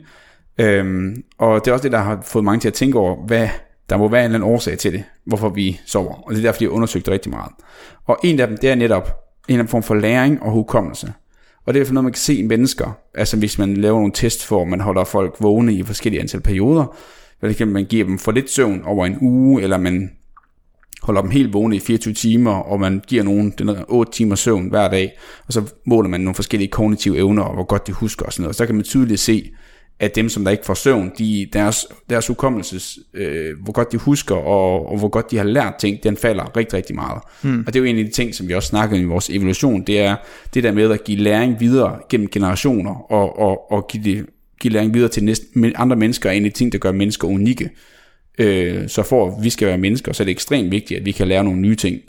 Øhm, 0.58 1.24
og 1.38 1.66
det 1.66 1.72
er 1.72 1.74
også 1.74 1.84
det, 1.84 1.92
der 1.92 1.98
har 1.98 2.22
fået 2.26 2.46
mange 2.46 2.60
til 2.60 2.68
at 2.68 2.74
tænke 2.74 3.00
over, 3.00 3.26
hvad 3.26 3.50
der 3.90 3.98
må 3.98 4.08
være 4.08 4.22
en 4.22 4.26
eller 4.26 4.40
anden 4.40 4.54
årsag 4.54 4.78
til 4.78 4.94
det, 4.94 5.04
hvorfor 5.26 5.50
vi 5.50 5.80
sover. 5.86 6.14
Og 6.14 6.32
det 6.32 6.38
er 6.38 6.42
derfor, 6.42 6.60
de 6.60 6.66
har 6.66 6.72
undersøgt 6.72 7.10
rigtig 7.10 7.32
meget. 7.32 7.52
Og 8.06 8.20
en 8.24 8.40
af 8.40 8.48
dem, 8.48 8.58
det 8.58 8.70
er 8.70 8.76
netop 8.76 9.04
en 9.04 9.12
eller 9.48 9.60
anden 9.60 9.72
form 9.72 9.84
for 9.84 9.96
læring 9.96 10.44
og 10.44 10.52
hukommelse. 10.52 11.14
Og 11.66 11.74
det 11.74 11.82
er 11.82 11.86
for 11.86 11.94
noget, 11.94 12.04
man 12.04 12.14
kan 12.14 12.20
se 12.20 12.36
i 12.36 12.42
mennesker. 12.42 12.98
Altså 13.16 13.38
hvis 13.38 13.60
man 13.60 13.78
laver 13.78 13.98
nogle 13.98 14.14
test 14.16 14.46
for, 14.46 14.64
man 14.66 14.80
holder 14.80 15.04
folk 15.04 15.36
vågne 15.40 15.74
i 15.74 15.84
forskellige 15.84 16.22
antal 16.22 16.42
perioder. 16.42 16.96
Eller 17.42 17.66
man 17.66 17.86
giver 17.86 18.06
dem 18.06 18.20
for 18.20 18.32
lidt 18.32 18.50
søvn 18.50 18.84
over 18.86 19.06
en 19.06 19.18
uge, 19.22 19.62
eller 19.62 19.78
man 19.78 20.10
holder 21.04 21.22
dem 21.22 21.30
helt 21.30 21.54
vågne 21.54 21.76
i 21.76 21.80
24 21.80 22.14
timer, 22.14 22.52
og 22.52 22.80
man 22.80 23.02
giver 23.08 23.24
nogen 23.24 23.54
den 23.58 23.70
8 23.88 24.12
timer 24.12 24.36
søvn 24.36 24.68
hver 24.68 24.90
dag, 24.90 25.18
og 25.48 25.54
så 25.54 25.74
måler 25.86 26.10
man 26.10 26.22
nogle 26.22 26.36
forskellige 26.36 26.72
kognitive 26.72 27.18
evner, 27.18 27.44
og 27.44 27.54
hvor 27.54 27.64
godt 27.64 27.88
de 27.88 27.92
husker 27.92 28.26
og 28.26 28.34
sådan 28.34 28.42
noget. 28.42 28.50
Og 28.50 28.56
så 28.56 28.66
kan 28.66 28.76
man 28.76 28.84
tydeligt 28.84 29.20
se, 29.20 29.52
at 30.00 30.16
dem, 30.16 30.30
som 30.30 30.44
der 30.44 30.52
ikke 30.52 30.66
får 30.66 30.74
søvn, 30.74 31.12
de, 31.18 31.48
deres, 31.54 31.88
deres 32.10 32.28
hukommelses, 32.28 33.00
øh, 33.14 33.60
hvor 33.64 33.74
godt 33.74 33.92
de 33.92 33.98
husker, 33.98 34.36
og, 34.36 34.90
og 34.90 34.98
hvor 34.98 35.08
godt 35.08 35.32
de 35.32 35.38
har 35.38 35.44
lært 35.44 35.74
ting, 35.80 36.04
den 36.04 36.18
falder 36.18 36.58
rigtig, 36.58 36.78
rigtig 36.78 36.96
meget. 36.96 37.22
Mm. 37.42 37.64
Og 37.68 37.74
det 37.74 37.76
er 37.76 37.80
jo 37.80 37.86
en 37.86 38.00
af 38.00 38.06
de 38.06 38.12
ting, 38.12 38.36
som 38.36 38.48
vi 38.48 38.54
også 38.54 38.70
snakker 38.70 38.98
i 38.98 39.04
vores 39.04 39.30
evolution, 39.30 39.84
det 39.88 40.00
er 40.00 40.16
det 40.54 40.64
der 40.64 40.72
med 40.72 40.92
at 40.92 41.04
give 41.04 41.18
læring 41.18 41.60
videre 41.60 42.00
gennem 42.10 42.28
generationer, 42.28 43.12
og, 43.12 43.40
og, 43.40 43.72
og 43.72 43.88
give, 43.88 44.04
det, 44.04 44.26
give 44.60 44.74
læring 44.74 44.94
videre 44.94 45.10
til 45.10 45.24
næste, 45.24 45.46
andre 45.76 45.96
mennesker, 45.96 46.30
er 46.30 46.34
en 46.34 46.46
af 46.46 46.52
de 46.52 46.58
ting, 46.58 46.72
der 46.72 46.78
gør 46.78 46.92
mennesker 46.92 47.28
unikke. 47.28 47.70
Øh, 48.40 48.90
så 48.90 49.04
for 49.04 49.28
at 49.38 49.44
vi 49.44 49.50
skal 49.50 49.68
være 49.68 49.78
mennesker, 49.78 50.14
så 50.14 50.24
er 50.24 50.26
det 50.26 50.32
ekstremt 50.32 50.72
vigtigt, 50.72 51.00
at 51.00 51.06
vi 51.06 51.12
kan 51.12 51.28
lære 51.28 51.44
nogle 51.44 51.60
nye 51.60 51.76
ting, 51.76 52.00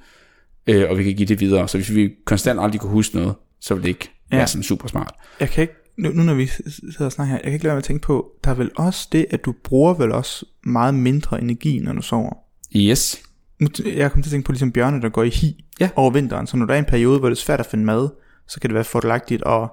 øh, 0.67 0.91
og 0.91 0.99
vi 0.99 1.05
kan 1.05 1.15
give 1.15 1.27
det 1.29 1.41
videre. 1.41 1.69
Så 1.69 1.79
hvis 1.79 1.95
vi 1.95 2.11
konstant 2.25 2.61
aldrig 2.61 2.81
kunne 2.81 2.93
huske 2.93 3.17
noget, 3.17 3.35
så 3.61 3.75
vil 3.75 3.83
det 3.83 3.89
ikke 3.89 4.11
ja. 4.33 4.37
være 4.37 4.47
sådan 4.47 4.63
super 4.63 4.89
smart. 4.89 5.15
Jeg 5.41 5.51
kan 5.51 5.63
ikke, 5.63 5.75
nu, 5.99 6.11
nu 6.13 6.23
når 6.23 6.35
vi 6.35 6.47
sidder 6.47 7.05
og 7.05 7.13
snakker 7.13 7.31
her, 7.33 7.39
jeg 7.39 7.45
kan 7.45 7.53
ikke 7.53 7.65
lade 7.65 7.71
være 7.71 7.75
med 7.77 7.83
at 7.83 7.85
tænke 7.85 8.03
på, 8.03 8.31
der 8.45 8.51
er 8.51 8.55
vel 8.55 8.71
også 8.77 9.09
det, 9.13 9.27
at 9.31 9.45
du 9.45 9.55
bruger 9.65 9.95
vel 9.95 10.13
også 10.13 10.45
meget 10.65 10.95
mindre 10.95 11.41
energi, 11.43 11.79
når 11.79 11.93
du 11.93 12.03
sover. 12.03 12.33
Yes. 12.77 13.23
Nu, 13.61 13.69
jeg 13.97 14.13
kommer 14.13 14.23
til 14.23 14.31
at 14.31 14.33
tænke 14.33 14.47
på 14.47 14.53
ligesom 14.53 14.73
bjørne, 14.73 15.01
der 15.03 15.09
går 15.09 15.23
i 15.23 15.29
hi 15.29 15.65
Ja. 15.81 15.89
over 15.97 16.11
vinteren, 16.11 16.47
så 16.47 16.57
når 16.57 16.67
der 16.67 16.75
er 16.75 16.79
en 16.79 16.85
periode, 16.85 17.19
hvor 17.19 17.29
det 17.29 17.37
er 17.37 17.41
svært 17.41 17.61
at 17.61 17.67
finde 17.67 17.85
mad, 17.85 18.09
så 18.49 18.61
kan 18.61 18.71
det 18.71 18.75
være 18.75 18.85
fordelagtigt 18.85 19.43
at 19.47 19.69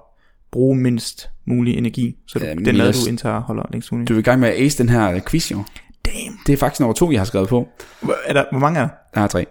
bruge 0.52 0.76
mindst 0.76 1.30
mulig 1.46 1.76
energi, 1.78 2.16
så 2.28 2.38
du, 2.38 2.44
Ja, 2.44 2.54
den 2.54 2.76
mad, 2.76 2.92
du 2.92 3.08
indtager, 3.08 3.40
holder 3.40 3.62
længst 3.72 3.92
muligt. 3.92 4.08
Du 4.08 4.14
er 4.14 4.18
i 4.18 4.22
gang 4.22 4.40
med 4.40 4.48
at 4.48 4.54
ace 4.54 4.78
den 4.78 4.88
her 4.88 5.20
quiz, 5.30 5.50
jo. 5.50 5.64
Damn. 6.04 6.38
Det 6.46 6.52
er 6.52 6.56
faktisk 6.56 6.80
nummer 6.80 6.94
to, 6.94 7.10
jeg 7.12 7.20
har 7.20 7.24
skrevet 7.24 7.48
på. 7.48 7.68
Hvor, 8.00 8.14
er 8.26 8.32
der, 8.32 8.44
hvor 8.50 8.60
mange 8.60 8.78
er 8.80 8.82
der? 8.82 8.90
Der 9.14 9.20
er 9.20 9.26
tre. 9.26 9.46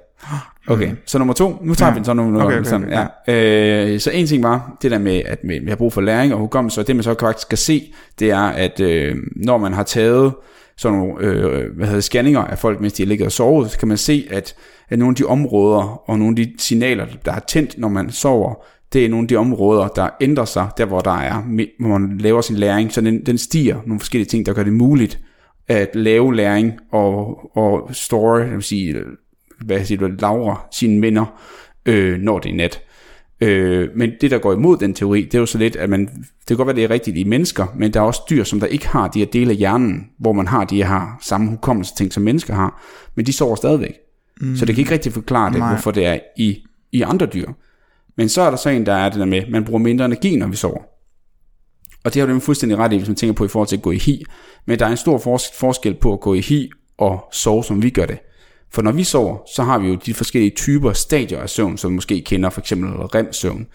Okay, 0.68 0.92
så 1.06 1.18
nummer 1.18 1.34
to, 1.34 1.58
nu 1.62 1.74
tager 1.76 1.92
Ja. 1.94 2.00
vi 2.00 2.06
så 2.06 2.14
nummer 2.14 2.44
Okay, 2.46 2.56
okay, 2.60 2.70
sådan, 2.70 2.86
okay, 2.94 3.08
ja. 3.28 3.94
øh, 3.94 4.00
Så 4.00 4.12
en 4.12 4.28
ting 4.28 4.44
var, 4.44 4.78
det 4.82 4.92
der 4.92 4.98
med, 5.00 5.22
at 5.26 5.40
vi 5.44 5.70
har 5.70 5.76
brug 5.76 5.94
for 5.94 6.02
læring 6.02 6.34
og 6.34 6.40
hukommelse, 6.40 6.82
og 6.82 6.88
det 6.88 6.96
man 6.96 7.04
så 7.04 7.16
faktisk 7.20 7.48
skal 7.48 7.58
se, 7.58 7.94
det 8.20 8.32
er, 8.32 8.40
at 8.42 8.80
øh, 8.80 9.16
når 9.36 9.58
man 9.58 9.74
har 9.74 9.84
taget 9.84 10.34
sådan 10.78 10.98
nogle 10.98 11.14
øh, 11.26 11.76
hvad 11.76 11.88
hedder, 11.88 12.02
scanninger 12.02 12.42
af 12.42 12.60
folk, 12.60 12.82
mens 12.82 12.94
de 12.94 13.04
har 13.04 13.08
ligget 13.08 13.26
og 13.26 13.32
sovet, 13.32 13.72
så 13.72 13.80
kan 13.80 13.88
man 13.88 13.98
se, 13.98 14.28
at, 14.32 14.56
at 14.90 15.00
nogle 15.00 15.12
af 15.12 15.16
de 15.16 15.24
områder 15.26 16.10
og 16.10 16.20
nogle 16.20 16.32
af 16.32 16.36
de 16.46 16.54
signaler, 16.58 17.06
der 17.26 17.32
er 17.34 17.40
tændt, 17.40 17.78
når 17.78 17.88
man 17.88 18.12
sover, 18.12 18.54
det 18.94 19.06
er 19.06 19.10
nogle 19.10 19.24
af 19.24 19.28
de 19.28 19.36
områder, 19.36 19.88
der 19.88 20.10
ændrer 20.22 20.46
sig, 20.46 20.68
der 20.78 20.86
hvor 20.86 21.00
der 21.00 21.18
er, 21.18 21.34
hvor 21.80 21.98
man 21.98 22.18
laver 22.18 22.42
sin 22.42 22.56
læring, 22.56 22.92
så 22.94 23.02
den, 23.02 23.26
den 23.26 23.38
stiger 23.38 23.76
nogle 23.86 24.00
forskellige 24.00 24.30
ting, 24.30 24.46
der 24.46 24.54
gør 24.54 24.64
det 24.64 24.74
muligt 24.74 25.20
at 25.72 25.96
lave 25.96 26.36
læring 26.36 26.74
og, 26.92 27.40
og 27.58 27.90
store, 27.96 28.38
jeg 28.38 28.52
vil 28.52 28.64
sige, 28.64 28.96
hvad 29.66 29.86
siger 29.86 30.00
du, 30.00 30.08
lagre 30.20 30.58
sine 30.72 31.00
minder, 31.00 31.42
øh, 31.86 32.20
når 32.20 32.40
det 32.40 32.52
er 32.52 32.56
nat. 32.56 32.82
Øh, 33.42 33.90
men 33.96 34.12
det, 34.22 34.32
der 34.32 34.38
går 34.38 34.54
imod 34.54 34.78
den 34.78 34.94
teori, 34.94 35.22
det 35.22 35.36
er 35.36 35.40
jo 35.40 35.46
så 35.46 35.58
lidt, 35.58 35.76
at 35.76 35.90
man, 35.90 36.06
det 36.08 36.48
kan 36.48 36.58
godt 36.58 36.66
være, 36.68 36.76
det 36.76 36.84
er 36.84 36.90
rigtigt 36.90 37.18
i 37.18 37.24
mennesker, 37.24 37.66
men 37.76 37.94
der 37.94 38.00
er 38.00 38.04
også 38.04 38.22
dyr, 38.30 38.44
som 38.44 38.60
der 38.60 38.68
ikke 38.68 38.88
har 38.88 39.08
de 39.08 39.20
her 39.20 39.26
dele 39.26 39.52
af 39.52 39.58
hjernen, 39.58 40.08
hvor 40.20 40.34
man 40.34 40.48
har 40.48 40.66
de 40.66 40.84
her 40.84 41.18
samme 41.22 41.50
hukommelse 41.50 41.96
ting, 41.96 42.14
som 42.14 42.24
mennesker 42.24 42.54
har, 42.54 42.84
men 43.16 43.26
de 43.26 43.34
sover 43.34 43.56
stadigvæk. 43.56 43.94
Mm. 44.42 44.56
Så 44.56 44.66
det 44.66 44.76
kan 44.76 44.82
ikke 44.82 44.94
rigtig 44.94 45.14
forklare 45.14 45.50
det, 45.52 45.60
Nej. 45.60 45.70
hvorfor 45.70 45.92
det 45.92 46.06
er 46.06 46.20
i, 46.38 46.64
i 46.92 47.02
andre 47.02 47.26
dyr. 47.26 47.52
Men 48.18 48.30
så 48.30 48.42
er 48.42 48.50
der 48.50 48.58
så 48.58 48.70
en, 48.70 48.86
der 48.86 48.94
er 48.94 49.10
det 49.10 49.20
der 49.20 49.26
med, 49.26 49.42
man 49.50 49.66
bruger 49.66 49.80
mindre 49.80 50.06
energi, 50.06 50.36
når 50.36 50.48
vi 50.48 50.56
sover. 50.56 50.91
Og 52.04 52.14
det 52.14 52.20
har 52.20 52.28
du 52.28 52.40
fuldstændig 52.40 52.78
ret 52.78 52.94
i, 52.94 52.98
hvis 52.98 53.08
man 53.08 53.16
tænker 53.16 53.34
på 53.34 53.46
i 53.46 53.48
forhold 53.48 53.68
til 53.68 53.78
at 53.78 53.82
gå 53.82 53.92
i 53.92 53.98
hi. 53.98 54.24
Men 54.66 54.80
der 54.80 54.86
er 54.86 54.90
en 54.90 54.98
stor 54.98 55.18
fors- 55.18 55.60
forskel 55.60 55.94
på 55.94 56.14
at 56.14 56.20
gå 56.20 56.34
i 56.34 56.42
hi 56.42 56.70
og 56.98 57.26
sove, 57.32 57.64
som 57.64 57.84
vi 57.84 57.90
gør 57.90 58.06
det. 58.06 58.18
For 58.74 58.82
når 58.82 58.92
vi 58.92 59.04
sover, 59.04 59.38
så 59.56 59.64
har 59.64 59.80
vi 59.80 59.88
jo 59.88 59.96
de 59.96 60.14
forskellige 60.14 60.56
typer 60.56 60.94
stadier 60.94 61.40
af 61.40 61.50
søvn, 61.50 61.78
som 61.78 61.92
du 61.92 61.96
måske 61.96 62.22
kender, 62.22 62.50
for 62.50 62.62
eksempel 62.62 62.90
REM-søvn. 62.90 63.68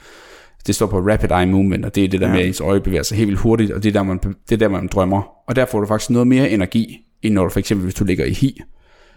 Det 0.66 0.74
står 0.74 0.86
på 0.86 0.98
Rapid 0.98 1.30
Eye 1.30 1.46
Movement, 1.46 1.84
og 1.84 1.94
det 1.94 2.04
er 2.04 2.08
det 2.08 2.20
der 2.20 2.26
ja. 2.26 2.32
med, 2.32 2.40
at 2.40 2.46
ens 2.46 2.60
øje 2.60 2.80
bevæger 2.80 3.02
sig 3.02 3.16
helt 3.16 3.28
vildt 3.28 3.40
hurtigt, 3.40 3.72
og 3.72 3.82
det 3.82 3.88
er, 3.88 3.92
der, 3.92 4.02
man, 4.02 4.18
det 4.18 4.52
er 4.52 4.56
der, 4.56 4.68
man 4.68 4.88
drømmer. 4.88 5.22
Og 5.46 5.56
der 5.56 5.66
får 5.66 5.80
du 5.80 5.86
faktisk 5.86 6.10
noget 6.10 6.26
mere 6.26 6.50
energi, 6.50 6.98
end 7.22 7.34
når 7.34 7.42
du 7.42 7.50
for 7.50 7.58
eksempel, 7.58 7.84
hvis 7.84 7.94
du 7.94 8.04
ligger 8.04 8.24
i 8.24 8.32
hi. 8.32 8.60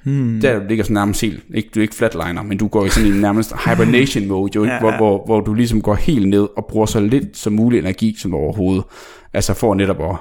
Hmm. 0.04 0.40
Der 0.42 0.68
ligger 0.68 0.84
sådan 0.84 0.94
nærmest 0.94 1.22
helt, 1.22 1.44
ikke, 1.54 1.70
du 1.76 1.80
er 1.80 1.82
ikke 1.82 1.96
flatliner, 1.96 2.44
men 2.44 2.58
du 2.58 2.68
går 2.68 2.86
i 2.86 2.90
sådan 2.90 3.12
en 3.12 3.22
nærmest 3.22 3.54
hibernation 3.66 4.28
mode, 4.28 4.52
jo, 4.56 4.66
Ja, 4.66 4.74
ja, 4.74 4.80
hvor, 4.80 4.98
hvor, 4.98 5.26
hvor 5.26 5.42
du 5.42 5.54
ligesom 5.54 5.82
går 5.82 5.94
helt 5.94 6.28
ned 6.28 6.48
og 6.58 6.66
bruger 6.70 6.86
så 6.86 7.00
lidt 7.00 7.38
som 7.38 7.54
mulig 7.54 7.80
energi 7.80 8.16
som 8.18 8.34
overhovedet. 8.34 8.84
Altså 9.34 9.54
for 9.54 9.76
netop 9.76 10.02
at, 10.02 10.16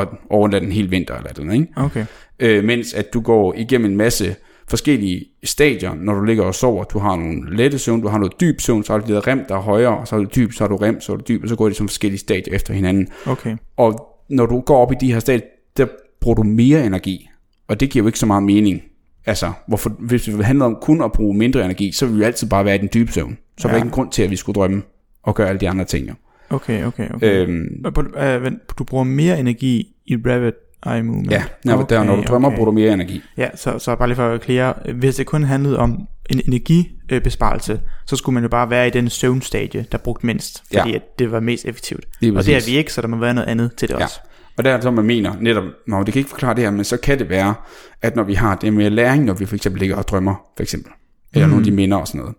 at 0.00 0.08
overlade 0.30 0.64
den 0.64 0.72
hele 0.72 0.90
vinter 0.90 1.16
eller 1.16 1.30
sådan, 1.36 1.52
ikke? 1.52 1.66
Okay. 1.76 2.04
øh, 2.38 2.64
mens 2.64 2.94
at 2.94 3.14
du 3.14 3.20
går 3.20 3.54
igennem 3.56 3.90
en 3.90 3.96
masse 3.96 4.34
forskellige 4.68 5.24
stadier, 5.44 5.94
når 5.94 6.14
du 6.14 6.24
ligger 6.24 6.44
og 6.44 6.54
sover. 6.54 6.84
Du 6.84 6.98
har 6.98 7.16
nogle 7.16 7.56
lette 7.56 7.78
søvn, 7.78 8.00
du 8.00 8.08
har 8.08 8.18
noget 8.18 8.40
dyb 8.40 8.60
søvn, 8.60 8.84
så 8.84 8.92
har 8.92 9.00
du 9.00 9.14
der 9.14 9.26
rem, 9.26 9.44
der 9.48 9.54
er 9.54 9.60
højere, 9.60 9.98
og 9.98 10.08
så 10.08 10.14
har 10.14 10.22
du 10.22 10.28
dyb, 10.36 10.52
så 10.52 10.64
har 10.64 10.68
du 10.68 10.76
rem, 10.76 11.00
så 11.00 11.12
har 11.12 11.16
du 11.16 11.24
dyb, 11.28 11.42
og 11.42 11.48
så 11.48 11.56
går 11.56 11.68
de 11.68 11.74
som 11.74 11.88
forskellige 11.88 12.20
stadier 12.20 12.54
efter 12.54 12.74
hinanden. 12.74 13.08
Okay. 13.26 13.56
Og 13.76 14.06
når 14.30 14.46
du 14.46 14.60
går 14.60 14.76
op 14.76 14.92
i 14.92 14.94
de 15.00 15.12
her 15.12 15.20
stadier, 15.20 15.46
der 15.76 15.86
bruger 16.20 16.34
du 16.34 16.42
mere 16.42 16.86
energi, 16.86 17.28
og 17.68 17.80
det 17.80 17.90
giver 17.90 18.02
jo 18.02 18.06
ikke 18.06 18.18
så 18.18 18.26
meget 18.26 18.42
mening. 18.42 18.82
Altså, 19.26 19.52
hvorfor, 19.68 19.90
hvis 19.98 20.22
det 20.22 20.44
handler 20.44 20.64
om 20.64 20.76
kun 20.82 21.02
at 21.04 21.12
bruge 21.12 21.36
mindre 21.36 21.64
energi, 21.64 21.92
så 21.92 22.06
vil 22.06 22.18
vi 22.18 22.24
altid 22.24 22.48
bare 22.48 22.64
være 22.64 22.74
i 22.74 22.78
den 22.78 22.88
dybe 22.94 23.12
søvn. 23.12 23.38
Så 23.58 23.68
ja. 23.68 23.72
er 23.72 23.72
Ja. 23.72 23.78
der 23.78 23.84
ingen 23.84 23.94
grund 23.94 24.12
til, 24.12 24.22
at 24.22 24.30
vi 24.30 24.36
skulle 24.36 24.54
drømme 24.54 24.82
og 25.22 25.34
gøre 25.34 25.48
alle 25.48 25.60
de 25.60 25.68
andre 25.68 25.84
ting. 25.84 26.08
Jo. 26.08 26.14
Okay, 26.50 26.84
okay, 26.84 27.08
okay. 27.14 27.46
Øhm, 27.46 27.84
Øh, 28.16 28.52
du 28.78 28.84
bruger 28.84 29.04
mere 29.04 29.40
energi 29.40 29.94
i 30.06 30.16
Rapid 30.16 30.52
Eye 30.86 31.02
Movement? 31.02 31.30
ja, 31.30 31.42
når, 31.64 31.74
okay, 31.74 31.94
der, 31.96 32.04
når 32.04 32.16
du 32.16 32.22
drømmer, 32.22 32.48
okay. 32.48 32.56
bruger 32.56 32.70
du 32.70 32.74
mere 32.74 32.92
energi. 32.92 33.22
Ja, 33.36 33.48
så, 33.54 33.78
så 33.78 33.96
bare 33.96 34.08
lige 34.08 34.16
for 34.16 34.28
at 34.28 34.40
klare, 34.40 34.74
hvis 34.94 35.14
det 35.16 35.26
kun 35.26 35.44
handlede 35.44 35.78
om 35.78 36.06
en 36.30 36.40
energibesparelse, 36.46 37.80
så 38.06 38.16
skulle 38.16 38.34
man 38.34 38.42
jo 38.42 38.48
bare 38.48 38.70
være 38.70 38.86
i 38.86 38.90
den 38.90 39.08
søvnstadie, 39.10 39.86
der 39.92 39.98
brugte 39.98 40.26
mindst, 40.26 40.62
fordi 40.74 40.88
Ja. 40.90 40.94
at 40.96 41.18
det 41.18 41.32
var 41.32 41.40
mest 41.40 41.64
effektivt. 41.64 42.04
Og 42.36 42.46
det 42.46 42.56
er 42.56 42.60
vi 42.70 42.76
ikke, 42.76 42.92
så 42.92 43.00
der 43.02 43.08
må 43.08 43.16
være 43.16 43.34
noget 43.34 43.48
andet 43.48 43.70
til 43.76 43.88
det 43.88 43.94
Ja. 43.98 44.04
også. 44.04 44.20
Og 44.56 44.64
der 44.64 44.70
er 44.70 44.74
det 44.76 44.82
så, 44.82 44.90
man 44.90 45.04
mener 45.04 45.36
netop, 45.40 45.64
nå, 45.86 46.02
det 46.02 46.12
kan 46.12 46.20
ikke 46.20 46.30
forklare 46.30 46.54
det 46.54 46.64
her, 46.64 46.70
men 46.70 46.84
så 46.84 46.96
kan 46.96 47.18
det 47.18 47.28
være, 47.28 47.54
at 48.02 48.16
når 48.16 48.22
vi 48.22 48.34
har 48.34 48.54
det 48.54 48.72
med 48.72 48.90
læring, 48.90 49.24
når 49.24 49.34
vi 49.34 49.46
for 49.46 49.56
eksempel 49.56 49.80
ligger 49.80 49.96
og 49.96 50.08
drømmer, 50.08 50.34
for 50.56 50.62
eksempel, 50.62 50.92
eller 51.32 51.46
mm. 51.46 51.50
nogle 51.50 51.62
af 51.62 51.64
de 51.64 51.70
minder 51.70 51.96
og 51.96 52.08
sådan 52.08 52.18
noget. 52.18 52.34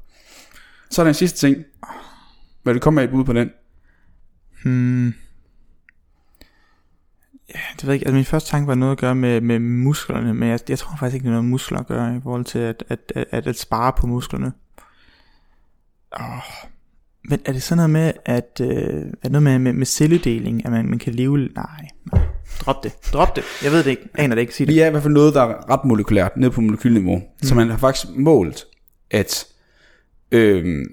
Så 0.90 1.02
er 1.02 1.04
der 1.04 1.10
en 1.10 1.14
sidste 1.14 1.40
ting. 1.48 1.64
Vil 2.66 2.76
du 2.76 2.80
komme 2.80 2.96
med 2.96 3.04
et 3.04 3.10
bud 3.10 3.24
på 3.24 3.34
den? 3.34 3.52
Hmm. 4.64 5.14
Ja, 7.50 7.60
det 7.76 7.84
ved 7.84 7.90
jeg 7.90 7.94
ikke. 7.94 8.06
Altså 8.06 8.16
min 8.16 8.26
første 8.26 8.50
tanke 8.50 8.68
var 8.68 8.76
noget 8.76 8.92
at 8.92 8.98
gøre 8.98 9.16
med, 9.16 9.42
med 9.42 9.60
musklerne, 9.60 10.34
men 10.34 10.50
jeg, 10.50 10.60
jeg 10.70 10.80
tror 10.80 10.96
faktisk 11.00 11.14
ikke, 11.14 11.24
det 11.24 11.30
er 11.30 11.32
noget 11.32 11.44
med 11.44 11.52
muskler 11.52 11.80
at 11.80 11.88
gøre 11.88 12.18
i 12.18 12.20
forhold 12.24 12.46
til 12.46 12.60
at, 12.60 12.84
at, 12.90 13.00
at, 13.16 13.26
at, 13.32 13.48
at 13.48 13.60
spare 13.60 13.94
på 13.98 14.08
musklerne. 14.08 14.54
Oh. 16.12 16.70
Men 17.30 17.40
er 17.46 17.54
det 17.54 17.64
sådan 17.64 17.78
noget 17.78 17.90
med, 17.90 18.12
at, 18.26 18.62
øh, 18.62 18.68
er 18.68 19.04
det 19.24 19.32
noget 19.32 19.44
med, 19.44 19.60
med, 19.60 19.74
med 19.74 19.86
celledeling, 19.86 20.66
at 20.66 20.72
man, 20.72 20.86
man 20.86 21.00
kan 21.00 21.14
leve... 21.14 21.38
Nej, 21.38 21.66
nej. 22.14 22.22
Drop 22.60 22.84
det. 22.84 22.92
Drop 23.14 23.36
det. 23.36 23.44
Jeg 23.64 23.72
ved 23.72 23.84
det 23.84 23.90
ikke. 23.90 24.10
Aner 24.16 24.36
det 24.36 24.42
ikke. 24.42 24.56
Sig 24.56 24.68
det. 24.68 24.76
Vi 24.76 24.80
er 24.80 24.88
i 24.88 24.92
hvert 24.92 25.04
fald 25.04 25.14
noget, 25.14 25.34
der 25.34 25.42
er 25.42 25.70
ret 25.70 25.86
molekylært, 25.86 26.38
ned 26.38 26.50
på 26.50 26.62
molekylniveau. 26.62 27.16
Mm. 27.16 27.48
Så 27.48 27.56
man 27.56 27.70
har 27.70 27.78
faktisk 27.78 28.08
målt, 28.16 28.66
at 29.12 29.46
øh, 30.32 30.86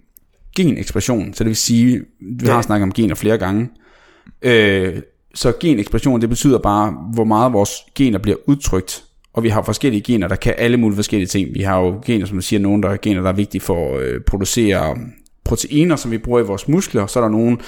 genekspression, 0.56 1.34
så 1.34 1.44
det 1.44 1.49
vil 1.49 1.56
sige, 1.56 2.02
vi 2.20 2.46
har 2.46 2.62
snakket 2.62 2.82
om 2.82 2.92
gener 2.92 3.14
flere 3.14 3.38
gange, 3.38 3.68
øh, 4.42 5.02
så 5.34 5.52
genekspression, 5.60 6.20
det 6.20 6.28
betyder 6.28 6.58
bare, 6.58 6.94
hvor 7.14 7.25
meget 7.25 7.52
vores 7.52 7.70
gener 7.94 8.18
bliver 8.18 8.37
udtrykt, 8.46 9.04
og 9.32 9.42
vi 9.42 9.49
har 9.49 9.62
forskellige 9.62 10.02
gener, 10.02 10.28
der 10.28 10.37
kan 10.37 10.54
alle 10.58 10.76
mulige 10.76 10.96
forskellige 10.96 11.28
ting. 11.28 11.54
Vi 11.54 11.62
har 11.62 11.80
jo 11.80 12.00
gener, 12.06 12.26
som 12.26 12.37
du 12.37 12.42
siger, 12.42 12.60
nogle 12.60 12.82
der 12.82 12.88
er 12.88 12.96
gener, 13.02 13.22
der 13.22 13.28
er 13.28 13.32
vigtige 13.34 13.60
for 13.60 13.96
at 13.96 14.02
øh, 14.02 14.20
producere 14.20 14.96
proteiner, 15.50 15.97
som 15.97 16.11
vi 16.11 16.19
bruger 16.19 16.40
i 16.40 16.42
vores 16.42 16.69
muskler, 16.69 17.07
så 17.07 17.19
er 17.19 17.23
der 17.23 17.30
nogle 17.30 17.59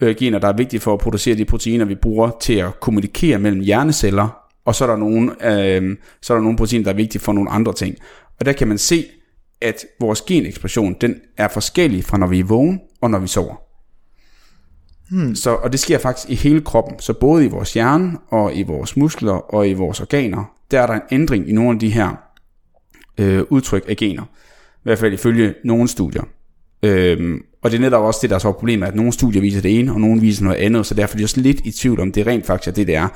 øh, 0.00 0.16
gener, 0.16 0.38
der 0.38 0.48
er 0.48 0.56
vigtige 0.56 0.80
for 0.80 0.92
at 0.92 1.00
producere 1.00 1.36
de 1.36 1.44
proteiner, 1.44 1.84
vi 1.84 1.94
bruger 1.94 2.30
til 2.40 2.52
at 2.52 2.80
kommunikere 2.80 3.38
mellem 3.38 3.60
hjerneceller, 3.60 4.28
og 4.64 4.74
så 4.74 4.84
er 4.84 4.88
der 4.88 4.96
nogle, 4.96 5.30
øh, 5.30 5.96
så 6.22 6.32
er 6.32 6.36
der 6.36 6.42
nogle 6.42 6.58
proteiner, 6.58 6.84
der 6.84 6.90
er 6.90 6.96
vigtige 6.96 7.22
for 7.22 7.32
nogle 7.32 7.50
andre 7.50 7.72
ting. 7.72 7.96
Og 8.40 8.46
der 8.46 8.52
kan 8.52 8.68
man 8.68 8.78
se, 8.78 9.04
at 9.60 9.84
vores 10.00 10.20
genekspression, 10.20 10.96
den 11.00 11.14
er 11.36 11.48
forskellig 11.48 12.04
fra 12.04 12.18
når 12.18 12.26
vi 12.26 12.40
er 12.40 12.44
vågen 12.44 12.80
og 13.00 13.10
når 13.10 13.18
vi 13.18 13.26
sover. 13.26 13.56
Hmm. 15.10 15.34
Så, 15.34 15.54
og 15.54 15.72
det 15.72 15.80
sker 15.80 15.98
faktisk 15.98 16.30
i 16.30 16.34
hele 16.34 16.60
kroppen. 16.60 16.98
Så 16.98 17.12
både 17.12 17.44
i 17.44 17.48
vores 17.48 17.74
hjerne 17.74 18.18
og 18.28 18.56
i 18.56 18.62
vores 18.62 18.96
muskler 18.96 19.54
og 19.54 19.68
i 19.68 19.72
vores 19.72 20.00
organer, 20.00 20.44
der 20.70 20.80
er 20.80 20.86
der 20.86 20.94
en 20.94 21.02
ændring 21.10 21.48
i 21.48 21.52
nogle 21.52 21.70
af 21.70 21.78
de 21.78 21.90
her 21.90 22.16
øh, 23.18 23.42
udtryk 23.50 23.84
af 23.88 23.96
gener. 23.96 24.22
I 24.22 24.82
hvert 24.82 24.98
fald 24.98 25.12
ifølge 25.12 25.54
nogle 25.64 25.88
studier. 25.88 26.22
Øhm, 26.82 27.42
og 27.62 27.70
det 27.70 27.76
er 27.76 27.80
netop 27.80 28.04
også 28.04 28.18
det, 28.22 28.30
der 28.30 28.36
er 28.36 28.40
så 28.40 28.52
problemet, 28.52 28.86
at 28.86 28.94
nogle 28.94 29.12
studier 29.12 29.40
viser 29.40 29.60
det 29.60 29.78
ene, 29.78 29.92
og 29.92 30.00
nogle 30.00 30.20
viser 30.20 30.44
noget 30.44 30.56
andet, 30.56 30.86
så 30.86 30.94
derfor 30.94 31.14
er 31.14 31.18
de 31.18 31.24
også 31.24 31.40
lidt 31.40 31.60
i 31.64 31.70
tvivl 31.70 32.00
om, 32.00 32.12
det 32.12 32.26
rent 32.26 32.46
faktisk 32.46 32.68
er 32.68 32.72
det, 32.72 32.86
det 32.86 32.94
er. 32.94 33.08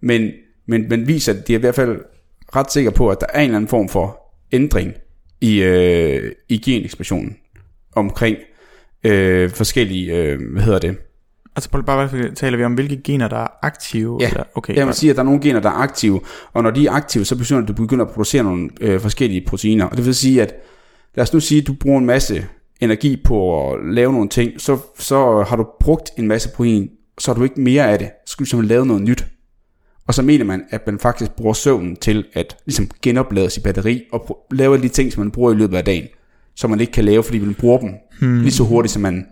Men, 0.00 0.30
men, 0.66 0.88
men 0.88 1.08
viser, 1.08 1.32
at 1.32 1.48
de 1.48 1.52
i 1.52 1.56
hvert 1.56 1.74
fald 1.74 2.00
ret 2.56 2.72
sikker 2.72 2.90
på, 2.90 3.08
at 3.08 3.20
der 3.20 3.26
er 3.32 3.40
en 3.40 3.44
eller 3.44 3.56
anden 3.56 3.68
form 3.68 3.88
for 3.88 4.20
ændring 4.52 4.92
i, 5.40 5.62
øh, 5.62 6.32
i 6.48 6.58
genekspressionen 6.58 7.36
omkring 7.94 8.36
øh, 9.04 9.50
forskellige, 9.50 10.16
øh, 10.16 10.38
hvad 10.52 10.62
hedder 10.62 10.78
det? 10.78 10.96
Altså 11.56 11.70
bare, 11.70 11.82
bare 11.82 12.34
taler 12.34 12.58
vi 12.58 12.64
om, 12.64 12.74
hvilke 12.74 13.02
gener, 13.04 13.28
der 13.28 13.36
er 13.36 13.48
aktive? 13.62 14.18
Ja, 14.20 14.28
eller? 14.28 14.44
okay, 14.54 14.74
jeg 14.74 14.86
vil 14.86 14.94
sige, 14.94 15.10
at 15.10 15.16
der 15.16 15.22
er 15.22 15.26
nogle 15.26 15.40
gener, 15.40 15.60
der 15.60 15.68
er 15.68 15.74
aktive, 15.74 16.20
og 16.52 16.62
når 16.62 16.70
de 16.70 16.86
er 16.86 16.90
aktive, 16.90 17.24
så 17.24 17.58
at 17.62 17.68
du 17.68 17.72
begynder 17.72 18.04
at 18.04 18.10
producere 18.10 18.44
nogle 18.44 18.70
øh, 18.80 19.00
forskellige 19.00 19.44
proteiner. 19.46 19.84
Og 19.84 19.96
det 19.96 20.06
vil 20.06 20.14
sige, 20.14 20.42
at 20.42 20.54
lad 21.14 21.22
os 21.22 21.32
nu 21.32 21.40
sige, 21.40 21.60
at 21.60 21.66
du 21.66 21.72
bruger 21.72 21.98
en 21.98 22.06
masse 22.06 22.46
energi 22.80 23.22
på 23.24 23.70
at 23.72 23.78
lave 23.94 24.12
nogle 24.12 24.28
ting, 24.28 24.60
så, 24.60 24.78
så 24.98 25.44
har 25.48 25.56
du 25.56 25.66
brugt 25.80 26.10
en 26.18 26.28
masse 26.28 26.48
protein, 26.48 26.90
så 27.18 27.30
har 27.30 27.38
du 27.38 27.44
ikke 27.44 27.60
mere 27.60 27.90
af 27.90 27.98
det. 27.98 28.08
Så 28.26 28.32
skal 28.32 28.44
du 28.44 28.50
simpelthen 28.50 28.68
lave 28.68 28.86
noget 28.86 29.02
nyt. 29.02 29.26
Og 30.06 30.14
så 30.14 30.22
mener 30.22 30.44
man, 30.44 30.64
at 30.70 30.86
man 30.86 30.98
faktisk 30.98 31.30
bruger 31.30 31.52
søvnen 31.52 31.96
til 31.96 32.24
at 32.32 32.56
ligesom 32.66 32.90
genoplade 33.02 33.50
sit 33.50 33.62
batteri, 33.62 34.02
og 34.12 34.46
lave 34.50 34.74
alle 34.74 34.82
de 34.82 34.88
ting, 34.88 35.12
som 35.12 35.22
man 35.22 35.30
bruger 35.30 35.52
i 35.52 35.54
løbet 35.54 35.76
af 35.76 35.84
dagen, 35.84 36.06
som 36.56 36.70
man 36.70 36.80
ikke 36.80 36.92
kan 36.92 37.04
lave, 37.04 37.22
fordi 37.22 37.38
man 37.38 37.54
bruger 37.54 37.78
dem 37.78 37.90
hmm. 38.20 38.40
lige 38.40 38.52
så 38.52 38.62
hurtigt, 38.62 38.92
som 38.92 39.02
man, 39.02 39.26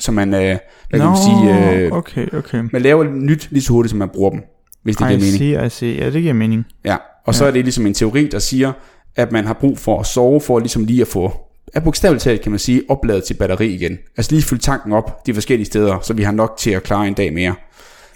som 0.00 0.14
man, 0.14 0.34
øh, 0.34 0.40
hvad 0.40 0.58
kan 0.90 0.98
Nå, 0.98 1.04
man 1.04 1.16
sige, 1.16 1.84
øh, 1.84 1.92
okay, 1.92 2.26
okay. 2.32 2.64
man 2.72 2.82
laver 2.82 3.04
nyt 3.04 3.48
lige 3.50 3.62
så 3.62 3.72
hurtigt, 3.72 3.90
som 3.90 3.98
man 3.98 4.08
bruger 4.08 4.30
dem, 4.30 4.42
hvis 4.82 4.96
det 4.96 5.06
giver 5.06 5.18
I 5.18 5.22
mening. 5.22 5.38
see, 5.38 5.66
I 5.66 5.68
see. 5.68 6.04
Ja, 6.04 6.10
det 6.10 6.22
giver 6.22 6.34
mening. 6.34 6.64
Ja, 6.84 6.96
og 7.26 7.34
så 7.34 7.44
er 7.44 7.50
det 7.50 7.64
ligesom 7.64 7.86
en 7.86 7.94
teori, 7.94 8.28
der 8.28 8.38
siger, 8.38 8.72
at 9.16 9.32
man 9.32 9.44
har 9.44 9.54
brug 9.54 9.78
for 9.78 10.00
at 10.00 10.06
sove, 10.06 10.40
for 10.40 10.58
ligesom 10.58 10.84
lige 10.84 11.00
at 11.00 11.08
få, 11.08 11.32
af 11.74 11.84
bogstaveligt 11.84 12.22
talt 12.22 12.40
kan 12.42 12.52
man 12.52 12.58
sige, 12.58 12.82
opladet 12.88 13.24
til 13.24 13.34
batteri 13.34 13.74
igen. 13.74 13.98
Altså 14.16 14.32
lige 14.32 14.42
fylde 14.42 14.62
tanken 14.62 14.92
op 14.92 15.26
de 15.26 15.34
forskellige 15.34 15.66
steder, 15.66 16.00
så 16.00 16.14
vi 16.14 16.22
har 16.22 16.32
nok 16.32 16.54
til 16.58 16.70
at 16.70 16.82
klare 16.82 17.08
en 17.08 17.14
dag 17.14 17.32
mere. 17.32 17.54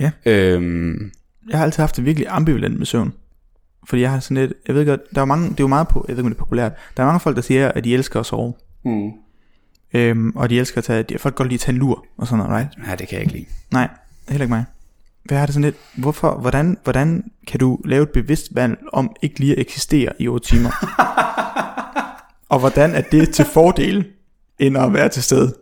Ja. 0.00 0.10
Øhm, 0.26 1.10
Jeg 1.50 1.58
har 1.58 1.64
altid 1.64 1.80
haft 1.82 1.96
det 1.96 2.04
virkelig 2.04 2.26
ambivalent 2.30 2.78
med 2.78 2.86
søvn. 2.86 3.12
Fordi 3.88 4.02
jeg 4.02 4.10
har 4.10 4.20
sådan 4.20 4.36
lidt, 4.36 4.52
jeg 4.66 4.74
ved 4.74 4.86
godt, 4.86 5.00
der 5.14 5.20
er 5.20 5.24
mange, 5.24 5.44
det 5.50 5.60
er 5.60 5.64
jo 5.64 5.66
meget 5.68 5.88
på, 5.88 6.04
jeg 6.08 6.16
ved 6.16 6.22
ikke 6.22 6.26
om 6.26 6.32
det 6.32 6.38
er 6.40 6.44
populært, 6.44 6.72
der 6.96 7.02
er 7.02 7.06
mange 7.06 7.20
folk, 7.20 7.36
der 7.36 7.42
siger, 7.42 7.68
at 7.72 7.84
de 7.84 7.94
elsker 7.94 8.20
at 8.20 8.26
sove. 8.26 8.54
mm. 8.84 9.10
Øhm, 9.94 10.30
og 10.36 10.50
de 10.50 10.58
elsker 10.58 10.78
at 10.78 10.84
tage, 10.84 11.02
de, 11.02 11.18
folk 11.18 11.34
godt 11.34 11.48
lide 11.48 11.56
at 11.56 11.60
tage 11.60 11.72
en 11.72 11.78
lur 11.78 12.04
og 12.18 12.26
sådan 12.26 12.44
noget, 12.44 12.58
right? 12.60 12.86
Nej, 12.86 12.94
det 12.94 13.08
kan 13.08 13.14
jeg 13.16 13.22
ikke 13.22 13.34
lide. 13.34 13.46
Nej, 13.70 13.88
heller 14.28 14.44
ikke 14.44 14.54
mig. 14.54 14.64
Hvad 15.24 15.38
er 15.38 15.46
det 15.46 15.54
sådan 15.54 15.64
lidt, 15.64 15.76
hvorfor, 15.96 16.38
hvordan, 16.40 16.78
hvordan 16.84 17.24
kan 17.46 17.60
du 17.60 17.78
lave 17.84 18.02
et 18.02 18.08
bevidst 18.10 18.54
valg 18.54 18.78
om 18.92 19.10
ikke 19.22 19.40
lige 19.40 19.52
at 19.52 19.58
eksistere 19.60 20.12
i 20.18 20.28
8 20.28 20.46
timer? 20.48 20.70
og 22.48 22.58
hvordan 22.58 22.94
er 22.94 23.00
det 23.00 23.30
til 23.30 23.44
fordel, 23.44 24.06
end 24.58 24.78
at 24.78 24.92
være 24.92 25.08
til 25.08 25.22
stede? 25.22 25.54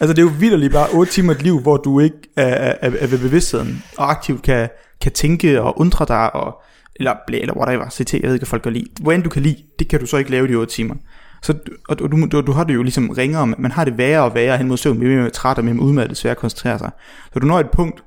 Altså 0.00 0.14
det 0.14 0.18
er 0.18 0.22
jo 0.22 0.32
vildt 0.38 0.72
bare 0.72 0.88
8 0.92 1.12
timer 1.12 1.32
et 1.32 1.42
liv, 1.42 1.60
hvor 1.60 1.76
du 1.76 2.00
ikke 2.00 2.16
er, 2.36 2.46
er, 2.46 2.74
er, 2.80 3.06
ved 3.06 3.18
bevidstheden, 3.18 3.82
og 3.96 4.10
aktivt 4.10 4.42
kan, 4.42 4.68
kan 5.00 5.12
tænke 5.12 5.62
og 5.62 5.80
undre 5.80 6.04
dig, 6.08 6.34
og, 6.34 6.62
eller, 6.96 7.14
blæ, 7.26 7.38
eller 7.40 7.56
whatever, 7.56 7.90
CT, 7.90 8.14
jeg 8.14 8.22
ved 8.22 8.32
ikke, 8.34 8.40
hvad 8.42 8.46
folk 8.46 8.62
kan 8.62 8.72
lide. 8.72 8.86
Hvor 9.00 9.12
end 9.12 9.22
du 9.22 9.30
kan 9.30 9.42
lide, 9.42 9.56
det 9.78 9.88
kan 9.88 10.00
du 10.00 10.06
så 10.06 10.16
ikke 10.16 10.30
lave 10.30 10.48
i 10.48 10.50
de 10.50 10.54
8 10.56 10.72
timer. 10.72 10.94
Så, 11.42 11.52
du- 11.52 11.72
og 11.88 11.98
du, 11.98 12.26
du, 12.26 12.40
du, 12.40 12.52
har 12.52 12.64
det 12.64 12.74
jo 12.74 12.82
ligesom 12.82 13.10
ringere, 13.10 13.46
man 13.46 13.70
har 13.72 13.84
det 13.84 13.98
værre 13.98 14.22
og 14.22 14.34
værre 14.34 14.58
hen 14.58 14.68
mod 14.68 14.76
søvn, 14.76 14.98
mere 14.98 15.16
mere 15.16 15.30
træt 15.30 15.58
og 15.58 15.64
mere 15.64 15.80
udmattet, 15.80 16.16
svært 16.16 16.30
at 16.30 16.36
koncentrere 16.36 16.78
sig. 16.78 16.90
Så 17.32 17.38
du 17.38 17.46
når 17.46 17.60
et 17.60 17.70
punkt, 17.70 18.02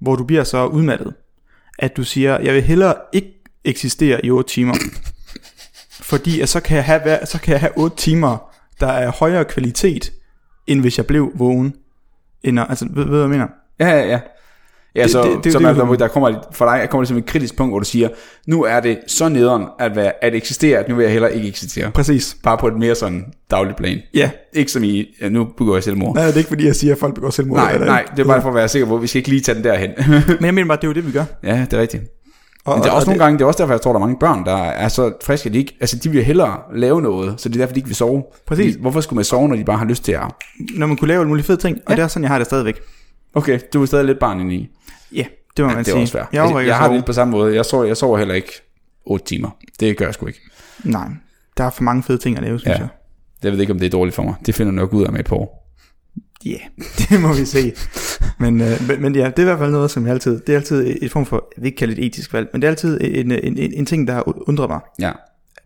hvor 0.00 0.16
du 0.16 0.24
bliver 0.24 0.44
så 0.44 0.66
udmattet, 0.66 1.14
at 1.78 1.96
du 1.96 2.04
siger, 2.04 2.40
jeg 2.40 2.54
vil 2.54 2.62
hellere 2.62 2.94
ikke 3.12 3.28
eksistere 3.64 4.26
i 4.26 4.30
8 4.30 4.50
timer, 4.50 4.74
fordi 6.06 6.40
at 6.40 6.48
så 6.48 6.60
kan 6.60 6.76
jeg 6.76 6.84
have, 6.84 7.00
så 7.24 7.40
kan 7.40 7.52
jeg 7.52 7.60
have 7.60 7.72
8 7.78 7.96
timer, 7.96 8.50
der 8.80 8.86
er 8.86 9.10
højere 9.10 9.44
kvalitet, 9.44 10.12
end 10.66 10.80
hvis 10.80 10.98
jeg 10.98 11.06
blev 11.06 11.30
vågen. 11.34 11.74
End, 12.44 12.60
at- 12.60 12.66
altså, 12.68 12.86
ved, 12.90 13.04
ved 13.04 13.10
hvad 13.10 13.20
jeg 13.20 13.28
mener? 13.30 13.46
Ja, 13.80 13.88
ja, 13.88 14.06
ja. 14.06 14.20
Ja, 14.96 15.02
Det- 15.02 15.10
så, 15.10 15.22
det- 15.22 15.28
det, 15.28 15.36
det- 15.36 15.44
det, 15.44 15.52
så 15.52 15.58
det 15.58 15.64
er 15.64 15.68
der, 15.96 16.08
kommer 16.08 16.34
for 16.52 16.64
dig 16.64 16.86
kommer 16.90 17.02
det 17.02 17.08
som 17.08 17.16
et 17.16 17.26
kritisk 17.26 17.56
punkt, 17.56 17.72
hvor 17.72 17.78
du 17.78 17.84
siger, 17.84 18.08
nu 18.46 18.62
er 18.64 18.80
det 18.80 18.98
så 19.06 19.28
nederen 19.28 19.64
at, 19.80 19.96
være, 19.96 20.12
at 20.24 20.34
eksistere, 20.34 20.78
at 20.78 20.88
nu 20.88 20.94
vil 20.94 21.02
jeg 21.02 21.12
heller 21.12 21.28
ikke 21.28 21.48
eksistere. 21.48 21.90
Præcis. 21.90 22.36
Bare 22.42 22.58
på 22.58 22.68
et 22.68 22.74
mere 22.78 22.94
sådan 22.94 23.24
dagligt 23.50 23.76
plan. 23.76 23.98
Ja. 24.14 24.30
Ikke 24.52 24.72
som 24.72 24.84
i, 24.84 25.06
ja, 25.20 25.28
nu 25.28 25.44
begår 25.58 25.74
jeg 25.74 25.82
selvmord. 25.84 26.14
Nej, 26.14 26.24
det 26.26 26.32
er 26.32 26.38
ikke 26.38 26.48
fordi, 26.48 26.66
jeg 26.66 26.76
siger, 26.76 26.92
at 26.92 26.98
folk 26.98 27.14
begår 27.14 27.30
selvmord. 27.30 27.58
Nej, 27.58 27.72
eller 27.72 27.86
nej, 27.86 28.04
det 28.16 28.22
er 28.22 28.26
bare 28.26 28.42
for 28.42 28.48
at 28.48 28.54
være 28.54 28.68
sikker 28.68 28.88
på, 28.88 28.96
at 28.96 29.02
vi 29.02 29.06
skal 29.06 29.18
ikke 29.18 29.28
lige 29.28 29.40
tage 29.40 29.54
den 29.56 29.64
derhen. 29.64 29.90
Men 30.26 30.44
jeg 30.44 30.54
mener 30.54 30.68
bare, 30.68 30.76
det 30.76 30.84
er 30.84 30.88
jo 30.88 30.94
det, 30.94 31.06
vi 31.06 31.12
gør. 31.12 31.24
ja, 31.42 31.66
det 31.70 31.72
er 31.72 31.80
rigtigt. 31.80 32.02
Og, 32.66 32.74
Men 32.76 32.82
det 32.82 32.88
er 32.88 32.90
og- 32.92 32.96
også 32.96 33.10
og 33.10 33.16
nogle 33.16 33.24
gange, 33.24 33.38
det 33.38 33.42
er 33.44 33.46
også 33.48 33.58
derfor, 33.58 33.74
jeg 33.74 33.80
tror, 33.80 33.92
der 33.92 33.96
er 34.00 34.06
mange 34.06 34.18
børn, 34.20 34.44
der 34.44 34.56
er 34.56 34.88
så 34.88 35.12
friske, 35.24 35.46
at 35.48 35.52
de 35.52 35.58
ikke, 35.58 35.76
altså 35.80 35.96
de 35.98 36.10
vil 36.10 36.24
hellere 36.24 36.58
lave 36.74 37.02
noget, 37.02 37.40
så 37.40 37.48
det 37.48 37.54
er 37.56 37.58
derfor, 37.58 37.72
de 37.74 37.78
ikke 37.78 37.86
vil 37.88 37.96
sove. 37.96 38.24
Præcis. 38.46 38.64
Fordi, 38.72 38.80
hvorfor 38.80 39.00
skulle 39.00 39.16
man 39.16 39.24
sove, 39.24 39.48
når 39.48 39.56
de 39.56 39.64
bare 39.64 39.76
har 39.78 39.84
lyst 39.84 40.04
til 40.04 40.12
at... 40.12 40.22
Når 40.76 40.86
man 40.86 40.96
kunne 40.96 41.08
lave 41.08 41.20
alle 41.20 41.28
mulige 41.28 41.44
fede 41.44 41.58
ting, 41.60 41.76
og 41.86 41.90
Ja. 41.90 41.96
det 41.96 42.02
er 42.02 42.08
sådan, 42.08 42.22
jeg 42.22 42.30
har 42.30 42.38
det 42.38 42.46
stadigvæk. 42.46 42.80
Okay, 43.34 43.60
du 43.72 43.82
er 43.82 43.86
stadig 43.86 44.04
lidt 44.04 44.18
barn 44.18 44.40
inde 44.40 44.54
i. 44.54 44.68
Ja, 45.12 45.24
det 45.56 45.64
må 45.64 45.68
man 45.68 45.78
det 45.78 45.88
er 45.88 45.92
sige. 45.92 46.02
også 46.02 46.12
fair. 46.12 46.22
Jeg, 46.32 46.50
Jeg, 46.56 46.66
jeg, 46.66 46.76
har 46.76 46.86
det 46.88 46.96
lidt 46.96 47.06
på 47.06 47.12
samme 47.12 47.30
måde. 47.32 47.54
Jeg 47.54 47.64
sover, 47.64 47.84
jeg 47.84 47.96
sover 47.96 48.18
heller 48.18 48.34
ikke 48.34 48.52
8 49.06 49.24
timer. 49.24 49.50
Det 49.80 49.96
gør 49.96 50.04
jeg 50.04 50.14
sgu 50.14 50.26
ikke. 50.26 50.40
Nej, 50.84 51.08
der 51.56 51.64
er 51.64 51.70
for 51.70 51.82
mange 51.82 52.02
fede 52.02 52.18
ting 52.18 52.36
at 52.36 52.42
lave, 52.42 52.58
synes 52.58 52.74
Ja. 52.76 52.80
jeg. 52.80 52.88
Jeg 53.42 53.52
ved 53.52 53.60
ikke, 53.60 53.72
om 53.72 53.78
det 53.78 53.86
er 53.86 53.90
dårligt 53.90 54.14
for 54.16 54.22
mig. 54.22 54.34
Det 54.46 54.54
finder 54.54 54.72
jeg 54.72 54.76
nok 54.76 54.92
ud 54.92 55.04
af 55.04 55.12
med 55.12 55.20
et 55.20 55.26
par 55.26 55.36
år. 55.36 55.65
Ja, 56.46 56.50
yeah, 56.50 56.60
det 57.10 57.20
må 57.20 57.32
vi 57.34 57.44
se. 57.44 57.72
Men, 58.38 58.60
øh, 58.60 59.00
men, 59.00 59.14
ja, 59.14 59.26
det 59.26 59.38
er 59.38 59.42
i 59.42 59.44
hvert 59.44 59.58
fald 59.58 59.70
noget, 59.70 59.90
som 59.90 60.04
jeg 60.06 60.12
altid, 60.12 60.40
det 60.40 60.52
er 60.52 60.56
altid 60.56 60.96
et 61.02 61.10
form 61.10 61.26
for, 61.26 61.48
jeg 61.56 61.62
vil 61.62 61.66
ikke 61.66 61.76
kalde 61.76 61.94
det 61.94 62.02
et 62.04 62.06
etisk 62.06 62.32
valg, 62.32 62.48
men 62.52 62.62
det 62.62 62.66
er 62.66 62.70
altid 62.70 62.98
en, 63.00 63.30
en, 63.32 63.58
en, 63.58 63.72
en 63.74 63.86
ting, 63.86 64.08
der 64.08 64.14
har 64.14 64.48
undret 64.48 64.68
mig 64.68 64.80
Ja. 65.00 65.12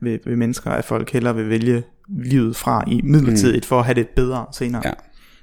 ved, 0.00 0.18
ved 0.26 0.36
mennesker, 0.36 0.70
at 0.70 0.84
folk 0.84 1.10
hellere 1.12 1.34
vil 1.36 1.48
vælge 1.48 1.82
livet 2.08 2.56
fra 2.56 2.84
i 2.86 3.00
midlertidigt, 3.04 3.64
mm. 3.64 3.68
for 3.68 3.78
at 3.78 3.84
have 3.84 3.94
det 3.94 4.08
bedre 4.08 4.46
senere. 4.52 4.82
Ja. 4.84 4.92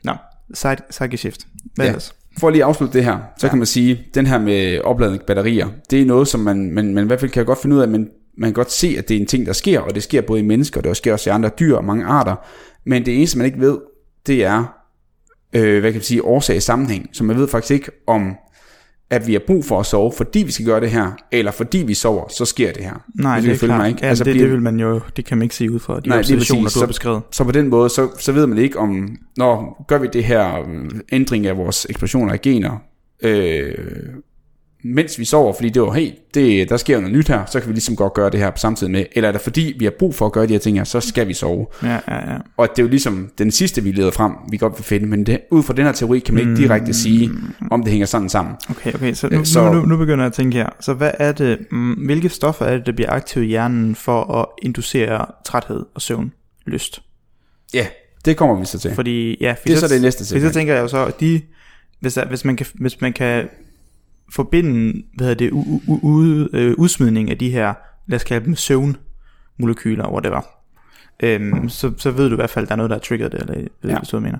Nå, 0.04 0.14
side, 0.54 0.76
sidegeshift. 0.90 1.48
Hvad 1.76 1.86
Ja. 1.86 1.90
ellers? 1.92 2.14
For 2.40 2.48
at 2.48 2.54
lige 2.54 2.64
afslutte 2.64 2.94
det 2.98 3.06
her, 3.06 3.18
så 3.38 3.48
ja. 3.48 3.50
kan 3.50 3.58
man 3.58 3.66
sige, 3.68 4.06
den 4.14 4.26
her 4.26 4.40
med 4.40 4.80
opladning 4.82 5.22
batterier, 5.22 5.68
det 5.92 6.02
er 6.02 6.06
noget, 6.06 6.28
som 6.28 6.40
man, 6.40 6.72
man, 6.72 6.94
man 6.94 7.04
i 7.04 7.08
hvert 7.08 7.20
fald 7.20 7.32
kan 7.32 7.46
godt 7.46 7.62
finde 7.62 7.76
ud 7.76 7.82
af, 7.82 7.88
men 7.88 8.08
man 8.38 8.48
kan 8.48 8.54
godt 8.54 8.72
se, 8.72 8.96
at 8.98 9.08
det 9.10 9.18
er 9.18 9.22
en 9.22 9.28
ting, 9.28 9.46
der 9.46 9.54
sker, 9.54 9.80
og 9.80 9.96
det 9.96 10.04
sker 10.04 10.22
både 10.22 10.40
i 10.40 10.44
mennesker, 10.44 10.80
og 10.80 10.84
det 10.84 10.98
sker 10.98 11.14
også 11.14 11.30
i 11.30 11.34
andre 11.34 11.50
dyr 11.60 11.76
og 11.76 11.86
mange 11.86 12.06
arter. 12.06 12.36
Men 12.86 13.06
det 13.06 13.18
eneste, 13.18 13.38
man 13.38 13.46
ikke 13.46 13.60
ved, 13.60 13.78
det 14.28 14.46
er, 14.46 14.77
øh, 15.54 15.80
hvad 15.80 15.92
kan 15.92 15.98
man 15.98 16.04
sige, 16.04 16.24
årsag 16.26 16.56
i 16.58 16.60
sammenhæng. 16.60 17.10
Så 17.14 17.24
man 17.24 17.38
ved 17.38 17.48
faktisk 17.48 17.72
ikke, 17.72 17.92
om 18.08 18.36
at 19.10 19.28
vi 19.28 19.34
har 19.34 19.42
brug 19.48 19.66
for 19.66 19.80
at 19.80 19.86
sove, 19.86 20.12
fordi 20.18 20.40
vi 20.44 20.52
skal 20.52 20.66
gøre 20.66 20.80
det 20.82 20.90
her, 20.92 21.12
eller 21.32 21.52
fordi 21.52 21.78
vi 21.78 21.94
sover, 21.94 22.28
så 22.30 22.46
sker 22.46 22.74
det 22.74 22.84
her. 22.84 22.94
Nej, 23.16 23.40
det 23.40 23.46
du 23.48 23.52
er 23.52 23.58
klart. 23.58 23.80
mig, 23.80 23.88
ikke? 23.90 24.00
Ja, 24.04 24.10
Altså, 24.10 24.24
det, 24.24 24.34
bliver- 24.34 24.46
det, 24.46 24.54
vil 24.54 24.62
man 24.62 24.80
jo, 24.80 25.02
det 25.18 25.26
kan 25.26 25.38
man 25.38 25.44
ikke 25.44 25.56
se 25.56 25.72
ud 25.72 25.80
fra 25.80 26.00
de 26.00 26.10
Nej, 26.10 26.20
observationer, 26.20 26.64
præcis. 26.64 26.74
du 26.74 26.80
har 26.80 26.86
Så- 26.86 26.88
beskrevet. 26.88 27.22
Så 27.32 27.44
på 27.44 27.52
den 27.52 27.68
måde, 27.68 27.90
så, 27.90 28.10
så 28.20 28.32
ved 28.32 28.48
man 28.48 28.58
ikke 28.58 28.80
om, 28.80 29.18
når 29.38 29.86
gør 29.88 29.98
vi 29.98 30.08
det 30.14 30.24
her 30.24 30.60
øh, 30.60 30.90
ændring 31.12 31.46
af 31.48 31.58
vores 31.58 31.86
eksplosioner 31.90 32.34
af 32.34 32.42
gener, 32.42 32.78
øh, 33.24 33.76
mens 34.84 35.20
vi 35.20 35.26
sover, 35.26 35.54
fordi 35.54 35.70
det 35.70 35.82
var, 35.82 35.92
hey, 35.94 36.12
det, 36.34 36.70
der 36.70 36.78
sker 36.78 37.00
noget 37.00 37.16
nyt 37.16 37.28
her, 37.28 37.46
så 37.46 37.60
kan 37.60 37.70
vi 37.70 37.74
ligesom 37.74 37.96
godt 37.96 38.14
gøre 38.14 38.30
det 38.30 38.40
her 38.40 38.50
på 38.52 38.58
samtidig 38.58 38.92
med, 38.92 39.06
eller 39.12 39.28
er 39.28 39.32
det 39.32 39.42
fordi, 39.42 39.76
vi 39.80 39.86
har 39.86 39.92
brug 40.00 40.16
for 40.16 40.26
at 40.26 40.32
gøre 40.32 40.48
de 40.48 40.52
her 40.54 40.60
ting 40.60 40.78
her, 40.78 40.84
så 40.84 41.00
skal 41.02 41.28
vi 41.28 41.34
sove. 41.34 41.68
Ja, 41.84 41.88
ja, 42.08 42.32
ja. 42.32 42.38
Og 42.58 42.68
det 42.76 42.80
er 42.80 42.84
jo 42.84 42.90
ligesom 42.90 43.30
den 43.38 43.52
sidste, 43.52 43.84
vi 43.84 43.92
leder 43.92 44.12
frem, 44.12 44.32
vi 44.52 44.58
godt 44.58 44.74
vil 44.78 44.84
finde, 44.84 45.08
men 45.08 45.26
det, 45.26 45.40
ud 45.52 45.64
fra 45.64 45.74
den 45.74 45.86
her 45.86 45.92
teori 45.92 46.20
kan 46.20 46.34
man 46.34 46.44
ikke 46.50 46.62
direkte 46.62 46.94
sige, 46.94 47.32
om 47.72 47.82
det 47.84 47.92
hænger 47.92 48.06
sådan 48.06 48.30
sammen. 48.30 48.56
Okay, 48.70 48.94
okay, 48.94 49.14
så 49.14 49.30
nu, 49.30 49.40
Øh, 49.40 49.46
så... 49.46 49.54
så- 49.54 49.72
Nu, 49.74 49.80
nu, 49.80 49.86
nu 49.86 49.98
begynder 49.98 50.24
jeg 50.24 50.28
at 50.28 50.34
tænke 50.34 50.58
her. 50.58 50.70
Så 50.80 50.94
hvad 50.94 51.12
er 51.20 51.32
det, 51.32 51.58
mm, 51.72 51.92
hvilke 51.94 52.30
stoffer 52.30 52.66
er 52.66 52.78
det, 52.78 52.86
der 52.86 52.92
bliver 52.92 53.12
aktive 53.12 53.46
i 53.46 53.48
hjernen 53.48 53.96
for 53.96 54.24
at 54.34 54.46
inducere 54.62 55.26
træthed 55.46 55.86
og 55.96 56.02
søvn, 56.02 56.32
lyst? 56.66 57.02
Ja, 57.74 57.88
det 58.26 58.38
kommer 58.38 58.60
vi 58.60 58.66
så 58.66 58.80
til. 58.80 58.96
Fordi, 58.96 59.38
ja, 59.42 59.56
Det 59.64 59.74
er 59.74 59.78
så 59.78 59.88
det 59.88 60.02
næste 60.02 60.26
Fordi 60.26 60.42
så 60.42 60.54
tænker 60.54 60.74
jeg 60.74 60.82
jo 60.82 60.88
så, 60.88 61.06
at 61.06 61.20
de, 61.20 61.42
hvis, 62.00 62.14
der, 62.14 62.26
hvis, 62.28 62.46
man 62.46 62.56
kan, 62.56 62.66
hvis 62.76 63.02
man 63.02 63.14
kan 63.14 63.46
forbinde, 64.34 65.04
hvad 65.16 65.28
hedder 65.28 65.46
det, 65.46 65.52
u, 65.52 65.82
u, 65.88 66.00
u, 66.02 66.24
øh, 66.54 66.76
udsmidning 66.78 67.30
af 67.32 67.38
de 67.38 67.50
her, 67.50 67.74
lad 68.08 68.16
os 68.16 68.24
kalde 68.24 68.46
dem 68.46 68.56
søvnmolekyler, 68.56 70.12
whatever, 70.12 70.42
øhm, 71.24 71.70
så, 71.70 71.92
så 71.98 72.12
ved 72.12 72.30
du 72.30 72.36
i 72.36 72.36
hvert 72.36 72.50
fald, 72.50 72.64
at 72.64 72.70
der 72.70 72.74
er 72.74 72.78
noget, 72.78 72.90
der 72.90 72.96
er 72.96 73.00
triggeret 73.00 73.32
det, 73.32 73.40
eller 73.42 73.54
ved 73.54 73.92
ja. 73.92 73.98
Du 73.98 74.20
hvad 74.20 74.20
mener. 74.20 74.40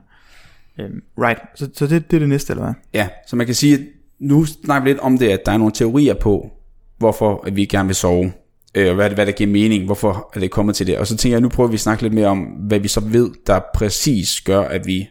Øhm, 0.80 1.02
right, 1.18 1.40
så, 1.56 1.70
så 1.74 1.88
det, 1.88 2.12
det 2.12 2.18
er 2.18 2.20
det 2.20 2.30
næste, 2.30 2.52
eller 2.54 2.64
hvad? 2.64 2.74
Ja, 2.94 3.08
så 3.28 3.36
man 3.36 3.46
kan 3.46 3.56
sige, 3.56 3.74
at 3.74 3.80
nu 4.20 4.46
snakker 4.46 4.84
vi 4.84 4.90
lidt 4.90 5.00
om 5.00 5.18
det, 5.18 5.30
at 5.30 5.46
der 5.46 5.52
er 5.52 5.58
nogle 5.58 5.74
teorier 5.74 6.14
på, 6.14 6.52
hvorfor 6.98 7.44
at 7.48 7.56
vi 7.56 7.66
gerne 7.66 7.88
vil 7.88 7.96
sove, 7.96 8.34
øh, 8.76 8.90
og 8.90 8.96
hvad, 8.96 9.10
hvad 9.10 9.26
der 9.26 9.32
giver 9.32 9.50
mening, 9.50 9.86
hvorfor 9.86 10.32
er 10.36 10.40
det 10.40 10.52
kommet 10.52 10.76
til 10.76 10.88
det. 10.88 10.98
Og 10.98 11.08
så 11.08 11.18
tænker 11.18 11.36
jeg, 11.36 11.42
nu 11.42 11.50
prøver 11.50 11.70
vi 11.70 11.74
at 11.74 11.80
snakke 11.80 12.04
lidt 12.04 12.14
mere 12.14 12.28
om, 12.28 12.40
hvad 12.40 12.80
vi 12.80 12.88
så 12.88 13.00
ved, 13.00 13.32
der 13.48 13.60
præcis 13.74 14.42
gør, 14.42 14.62
at 14.62 14.88
vi 14.88 15.10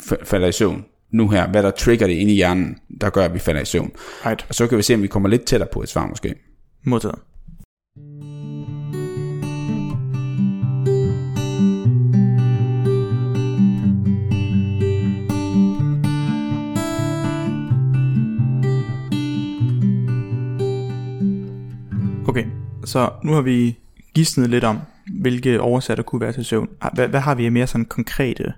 f- 0.00 0.24
falder 0.24 0.48
i 0.48 0.52
søvn 0.52 0.84
nu 1.10 1.28
her. 1.28 1.48
Hvad 1.48 1.62
der 1.62 1.70
trigger 1.70 2.06
det 2.06 2.14
inde 2.14 2.32
i 2.32 2.36
hjernen, 2.36 2.78
der 3.00 3.10
gør, 3.10 3.24
at 3.24 3.34
vi 3.34 3.38
falder 3.38 3.60
i 3.60 3.64
søvn. 3.64 3.92
Right, 4.26 4.46
Og 4.48 4.54
så 4.54 4.66
kan 4.66 4.78
vi 4.78 4.82
se, 4.82 4.94
om 4.94 5.02
vi 5.02 5.06
kommer 5.06 5.28
lidt 5.28 5.44
tættere 5.44 5.68
på 5.72 5.82
et 5.82 5.88
svar 5.88 6.06
måske. 6.06 6.34
modtaget. 6.82 7.18
Okay, 22.28 22.44
så 22.84 23.10
nu 23.24 23.32
har 23.32 23.40
vi 23.42 23.78
gidsnet 24.14 24.50
lidt 24.50 24.64
om, 24.64 24.78
hvilke 25.20 25.60
der 25.96 26.02
kunne 26.02 26.20
være 26.20 26.32
til 26.32 26.44
søvn. 26.44 26.68
Hvad, 26.94 27.08
hvad 27.08 27.20
har 27.20 27.34
vi 27.34 27.46
af 27.46 27.52
mere 27.52 27.66
sådan 27.66 27.84
konkrete, 27.84 28.52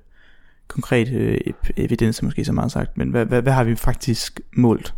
konkret 0.71 1.13
øh, 1.13 1.39
ep- 1.47 1.71
evidenser 1.77 2.25
måske 2.25 2.45
så 2.45 2.53
meget 2.53 2.73
sagt, 2.73 2.99
men 2.99 3.11
hvad, 3.11 3.27
hvad, 3.27 3.43
hvad 3.43 3.53
har 3.53 3.65
vi 3.65 3.77
faktisk 3.77 4.41
målt? 4.57 4.95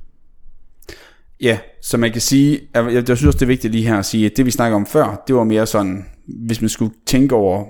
Ja, 1.41 1.59
så 1.83 1.97
man 1.97 2.13
kan 2.13 2.21
sige, 2.21 2.61
jeg, 2.75 2.93
jeg 2.93 3.05
synes 3.05 3.25
også, 3.25 3.39
det 3.39 3.43
er 3.43 3.47
vigtigt 3.47 3.73
lige 3.73 3.87
her 3.87 3.99
at 3.99 4.05
sige, 4.05 4.27
at 4.27 4.37
det 4.37 4.47
vi 4.47 4.51
snakker 4.51 4.77
om 4.77 4.87
før, 4.87 5.23
det 5.27 5.35
var 5.35 5.45
mere 5.45 5.67
sådan, 5.67 6.05
hvis 6.47 6.61
man 6.61 6.69
skulle 6.69 6.95
tænke 7.07 7.35
over, 7.35 7.65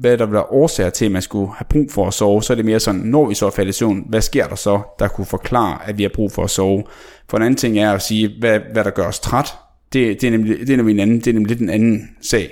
hvad 0.00 0.18
der 0.18 0.26
var 0.26 0.52
årsager 0.52 0.90
til, 0.90 1.04
at 1.04 1.12
man 1.12 1.22
skulle 1.22 1.52
have 1.52 1.66
brug 1.68 1.86
for 1.90 2.06
at 2.06 2.14
sove, 2.14 2.42
så 2.42 2.52
er 2.52 2.54
det 2.54 2.64
mere 2.64 2.80
sådan, 2.80 3.00
når 3.00 3.28
vi 3.28 3.34
så 3.34 3.50
falder 3.50 3.70
i 3.70 3.72
søvn, 3.72 4.04
hvad 4.08 4.20
sker 4.20 4.46
der 4.48 4.54
så, 4.54 4.80
der 4.98 5.08
kunne 5.08 5.26
forklare, 5.26 5.88
at 5.88 5.98
vi 5.98 6.02
har 6.02 6.10
brug 6.14 6.32
for 6.32 6.44
at 6.44 6.50
sove. 6.50 6.84
For 7.30 7.36
en 7.36 7.42
anden 7.42 7.56
ting 7.56 7.78
er 7.78 7.92
at 7.92 8.02
sige, 8.02 8.30
hvad, 8.40 8.60
hvad 8.72 8.84
der 8.84 8.90
gør 8.90 9.06
os 9.06 9.20
træt. 9.20 9.46
Det, 9.92 10.20
det, 10.20 10.26
er 10.26 10.30
nemlig, 10.30 10.58
det 10.58 10.70
er 10.70 10.76
nemlig 10.76 10.94
en 10.94 11.00
anden, 11.00 11.18
det 11.18 11.26
er 11.26 11.32
nemlig 11.32 11.48
lidt 11.48 11.60
en 11.60 11.70
anden 11.70 12.08
sag. 12.22 12.50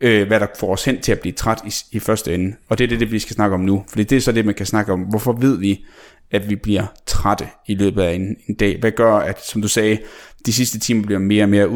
Øh, 0.00 0.26
hvad 0.26 0.40
der 0.40 0.46
får 0.58 0.72
os 0.72 0.84
hen 0.84 1.00
til 1.00 1.12
at 1.12 1.20
blive 1.20 1.32
træt 1.32 1.58
i, 1.66 1.96
i 1.96 1.98
første 1.98 2.34
ende. 2.34 2.56
Og 2.68 2.78
det 2.78 2.84
er 2.84 2.88
det, 2.88 3.00
det, 3.00 3.12
vi 3.12 3.18
skal 3.18 3.34
snakke 3.34 3.54
om 3.54 3.60
nu. 3.60 3.84
Fordi 3.88 4.04
det 4.04 4.16
er 4.16 4.20
så 4.20 4.32
det, 4.32 4.44
man 4.44 4.54
kan 4.54 4.66
snakke 4.66 4.92
om. 4.92 5.00
Hvorfor 5.00 5.32
ved 5.32 5.58
vi, 5.58 5.84
at 6.30 6.50
vi 6.50 6.56
bliver 6.56 6.86
trætte 7.06 7.46
i 7.66 7.74
løbet 7.74 8.02
af 8.02 8.12
en, 8.12 8.36
en 8.48 8.54
dag? 8.54 8.80
Hvad 8.80 8.90
gør, 8.90 9.14
at, 9.14 9.44
som 9.44 9.62
du 9.62 9.68
sagde, 9.68 9.98
de 10.46 10.52
sidste 10.52 10.78
timer 10.78 11.06
bliver 11.06 11.18
mere 11.18 11.44
og 11.44 11.48
mere 11.48 11.68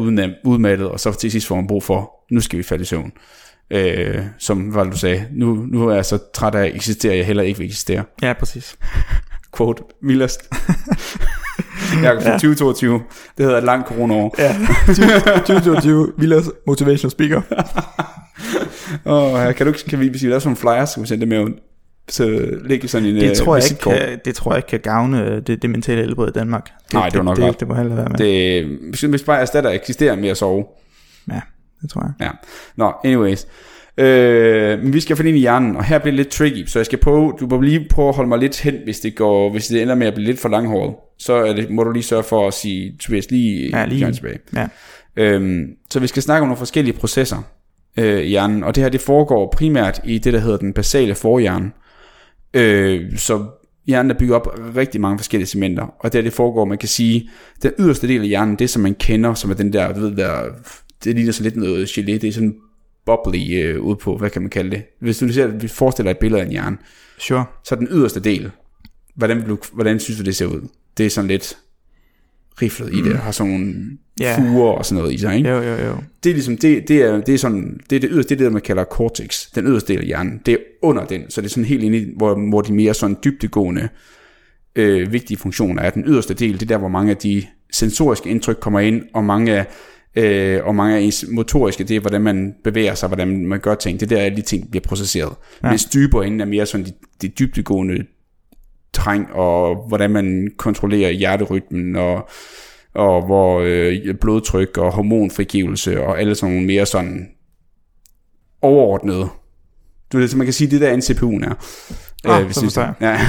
udmattet, 0.43 0.87
og 0.87 0.99
så 0.99 1.13
til 1.13 1.31
sidst 1.31 1.47
får 1.47 1.55
man 1.55 1.67
brug 1.67 1.83
for, 1.83 2.11
nu 2.31 2.41
skal 2.41 2.57
vi 2.57 2.63
falde 2.63 2.81
i 2.81 2.85
søvn. 2.85 3.11
Øh, 3.71 4.23
som 4.37 4.61
hvad 4.61 4.85
du 4.85 4.97
sagde, 4.97 5.27
nu, 5.31 5.55
nu 5.55 5.89
er 5.89 5.95
jeg 5.95 6.05
så 6.05 6.17
træt 6.33 6.55
af 6.55 6.65
at 6.65 6.75
eksistere, 6.75 7.15
jeg 7.15 7.25
heller 7.25 7.43
ikke 7.43 7.57
vil 7.57 7.65
eksistere. 7.65 8.03
Ja, 8.21 8.33
præcis. 8.33 8.75
Quote, 9.57 9.83
vildest. 10.01 10.49
jeg 12.03 12.15
er 12.15 12.21
fra 12.21 12.31
2022. 12.31 12.93
Det 13.37 13.45
hedder 13.45 13.57
et 13.57 13.63
langt 13.63 13.87
corona-år. 13.87 14.35
Ja, 14.39 14.55
2022, 15.37 16.13
vildest 16.17 16.51
motivational 16.67 17.11
speaker. 17.11 17.41
oh, 19.05 19.53
kan, 19.53 19.67
du, 19.67 19.73
kan 19.89 19.99
vi, 19.99 20.07
hvis 20.07 20.23
vi 20.23 20.27
laver 20.27 20.39
sådan 20.39 20.51
en 20.51 20.57
flyer, 20.57 20.85
så 20.85 20.93
kan 20.95 21.03
vi 21.03 21.07
sende 21.07 21.21
det 21.21 21.27
med 21.27 21.53
så 22.09 22.49
ligge 22.65 22.87
sådan 22.87 23.07
en 23.07 23.15
det 23.15 23.37
tror, 23.37 23.55
jeg 23.55 23.71
ikke 23.71 23.81
kan, 23.81 24.19
det 24.25 24.35
tror 24.35 24.51
jeg 24.51 24.57
ikke 24.57 24.67
kan 24.67 24.79
gavne 24.79 25.39
det, 25.39 25.61
det 25.61 25.69
mentale 25.69 26.01
helbred 26.01 26.27
i 26.27 26.31
Danmark. 26.31 26.65
Det, 26.65 26.93
Nej, 26.93 27.09
det 27.09 27.17
var 27.17 27.23
nok 27.23 27.35
det, 27.35 27.43
godt. 27.43 27.53
Det, 27.53 27.59
det 27.59 27.67
må 27.67 27.73
heller 27.73 27.95
være 27.95 28.09
med. 28.09 28.17
Det, 28.99 29.09
hvis 29.09 29.23
bare 29.23 29.41
erstatter 29.41 29.69
eksisterer 29.69 30.15
med 30.15 30.29
at 30.29 30.37
sove. 30.37 30.65
Ja, 31.31 31.41
det 31.81 31.89
tror 31.89 32.01
jeg. 32.01 32.11
Ja. 32.19 32.29
Nå, 32.75 32.93
anyways. 33.03 33.47
Øh, 33.99 34.83
men 34.83 34.93
vi 34.93 34.99
skal 34.99 35.15
finde 35.15 35.29
ind 35.29 35.37
i 35.37 35.41
hjernen, 35.41 35.75
og 35.75 35.83
her 35.83 35.99
bliver 35.99 36.11
det 36.11 36.17
lidt 36.17 36.29
tricky, 36.29 36.65
så 36.65 36.79
jeg 36.79 36.85
skal 36.85 36.99
prøve, 36.99 37.33
du 37.39 37.47
må 37.47 37.61
lige 37.61 37.87
prøve 37.89 38.09
at 38.09 38.15
holde 38.15 38.29
mig 38.29 38.39
lidt 38.39 38.61
hen, 38.61 38.75
hvis 38.83 38.99
det 38.99 39.15
går, 39.15 39.51
hvis 39.51 39.67
det 39.67 39.81
ender 39.81 39.95
med 39.95 40.07
at 40.07 40.13
blive 40.13 40.25
lidt 40.25 40.39
for 40.39 40.49
langhåret, 40.49 40.95
så 41.17 41.33
er 41.33 41.53
det, 41.53 41.69
må 41.69 41.83
du 41.83 41.91
lige 41.91 42.03
sørge 42.03 42.23
for 42.23 42.47
at 42.47 42.53
sige, 42.53 42.95
Tobias, 42.99 43.31
lige, 43.31 43.77
ja, 43.77 43.85
lige 43.85 44.11
tilbage. 44.11 44.39
Ja. 44.55 44.67
Øhm, 45.15 45.67
så 45.91 45.99
vi 45.99 46.07
skal 46.07 46.23
snakke 46.23 46.41
om 46.41 46.47
nogle 46.47 46.57
forskellige 46.57 46.97
processer 46.97 47.37
øh, 47.97 48.19
i 48.19 48.27
hjernen, 48.27 48.63
og 48.63 48.75
det 48.75 48.83
her 48.83 48.89
det 48.89 49.01
foregår 49.01 49.53
primært 49.57 50.01
i 50.03 50.17
det, 50.17 50.33
der 50.33 50.39
hedder 50.39 50.57
den 50.57 50.73
basale 50.73 51.15
forhjerne. 51.15 51.71
Øh, 52.53 53.17
så 53.17 53.45
hjernen 53.87 54.11
er 54.11 54.15
bygget 54.15 54.35
op 54.35 54.47
af 54.47 54.75
rigtig 54.75 55.01
mange 55.01 55.19
forskellige 55.19 55.47
segmenter, 55.47 55.83
og 55.99 56.13
det 56.13 56.13
her 56.13 56.23
det 56.23 56.33
foregår, 56.33 56.65
man 56.65 56.77
kan 56.77 56.89
sige, 56.89 57.29
den 57.63 57.71
yderste 57.79 58.07
del 58.07 58.21
af 58.21 58.27
hjernen, 58.27 58.55
det 58.55 58.69
som 58.69 58.81
man 58.81 58.95
kender, 58.95 59.33
som 59.33 59.51
er 59.51 59.55
den 59.55 59.73
der, 59.73 59.93
du 59.93 59.99
ved, 59.99 60.15
der, 60.15 60.43
det 61.03 61.15
ligner 61.15 61.31
så 61.31 61.43
lidt 61.43 61.55
noget 61.55 61.85
gelé, 61.87 62.11
det 62.11 62.23
er 62.23 62.31
sådan 62.31 62.55
bubbly 63.09 63.63
øh, 63.63 63.81
ud 63.81 63.95
på, 63.95 64.17
hvad 64.17 64.29
kan 64.29 64.41
man 64.41 64.49
kalde 64.49 64.71
det? 64.71 64.83
Hvis 64.99 65.17
du 65.17 65.33
ser, 65.33 65.47
vi 65.47 65.67
forestiller 65.67 66.11
et 66.11 66.17
billede 66.17 66.41
af 66.41 66.45
en 66.45 66.51
hjerne, 66.51 66.77
sure. 67.17 67.45
så 67.63 67.75
den 67.75 67.87
yderste 67.91 68.19
del, 68.19 68.51
hvordan, 69.15 69.47
du, 69.47 69.57
hvordan 69.73 69.99
synes 69.99 70.19
du, 70.19 70.25
det 70.25 70.35
ser 70.35 70.45
ud? 70.45 70.67
Det 70.97 71.05
er 71.05 71.09
sådan 71.09 71.27
lidt 71.27 71.57
riflet 72.61 72.93
mm. 72.93 72.99
i 72.99 73.01
det, 73.01 73.17
har 73.17 73.31
sådan 73.31 73.51
nogle 73.51 73.75
yeah. 74.21 74.41
fuger 74.41 74.71
og 74.71 74.85
sådan 74.85 75.01
noget 75.01 75.13
i 75.13 75.17
sig, 75.17 75.37
ikke? 75.37 75.49
Jo, 75.49 75.61
jo, 75.61 75.75
jo. 75.75 75.95
Det 76.23 76.29
er 76.29 76.33
ligesom, 76.33 76.57
det, 76.57 76.87
det 76.87 77.01
er, 77.01 77.21
det 77.21 77.33
er 77.33 77.37
sådan, 77.37 77.79
det 77.89 77.95
er 77.95 77.99
det 77.99 78.09
yderste, 78.13 78.29
det 78.29 78.41
er 78.41 78.45
det, 78.45 78.53
man 78.53 78.61
kalder 78.61 78.83
cortex, 78.83 79.45
den 79.55 79.65
yderste 79.65 79.93
del 79.93 80.01
af 80.01 80.05
hjernen, 80.05 80.41
det 80.45 80.51
er 80.51 80.57
under 80.81 81.05
den, 81.05 81.29
så 81.29 81.41
det 81.41 81.47
er 81.47 81.49
sådan 81.49 81.65
helt 81.65 81.83
inde 81.83 81.97
i, 81.97 82.07
hvor, 82.17 82.49
hvor 82.49 82.61
de 82.61 82.73
mere 82.73 82.93
sådan 82.93 83.17
dybdegående, 83.23 83.89
øh, 84.75 85.13
vigtige 85.13 85.37
funktioner 85.37 85.81
er. 85.81 85.89
Den 85.89 86.03
yderste 86.07 86.33
del, 86.33 86.53
det 86.53 86.61
er 86.61 86.65
der, 86.65 86.77
hvor 86.77 86.87
mange 86.87 87.11
af 87.11 87.17
de 87.17 87.43
sensoriske 87.71 88.29
indtryk 88.29 88.57
kommer 88.61 88.79
ind, 88.79 89.03
og 89.13 89.23
mange 89.23 89.53
af 89.53 89.65
øh, 90.15 90.65
og 90.65 90.75
mange 90.75 90.97
af 90.97 91.01
ens 91.01 91.25
motoriske, 91.31 91.83
det 91.83 91.95
er, 91.95 91.99
hvordan 91.99 92.21
man 92.21 92.55
bevæger 92.63 92.95
sig, 92.95 93.07
hvordan 93.09 93.45
man 93.45 93.59
gør 93.59 93.75
ting. 93.75 93.99
Det 93.99 94.11
er 94.11 94.15
der, 94.15 94.21
alle 94.23 94.37
de 94.37 94.41
ting 94.41 94.71
bliver 94.71 94.83
processeret. 94.87 95.33
Ja. 95.63 95.69
Mens 95.69 95.85
dybere 95.85 96.25
inden 96.25 96.41
er 96.41 96.45
mere 96.45 96.65
sådan 96.65 96.85
de, 96.85 96.91
de 97.21 97.27
dybdegående 97.27 98.05
træng, 98.93 99.33
og 99.33 99.85
hvordan 99.87 100.11
man 100.11 100.51
kontrollerer 100.57 101.11
hjerterytmen, 101.11 101.95
og, 101.95 102.29
og 102.93 103.25
hvor 103.25 103.61
øh, 103.65 104.15
blodtryk 104.21 104.77
og 104.77 104.91
hormonfrigivelse, 104.91 106.01
og 106.01 106.19
alle 106.19 106.35
sådan 106.35 106.53
nogle 106.53 106.67
mere 106.67 106.85
sådan 106.85 107.27
overordnede. 108.61 109.27
Du 110.13 110.17
ved, 110.17 110.27
så 110.27 110.37
man 110.37 110.45
kan 110.45 110.53
sige, 110.53 110.71
det 110.71 110.81
der 110.81 110.97
NCPU'en 110.97 111.45
er. 111.49 111.53
Ah, 112.25 112.39
øh, 112.39 112.45
hvis 112.45 112.55
så 112.55 112.93
Ja. 113.01 113.19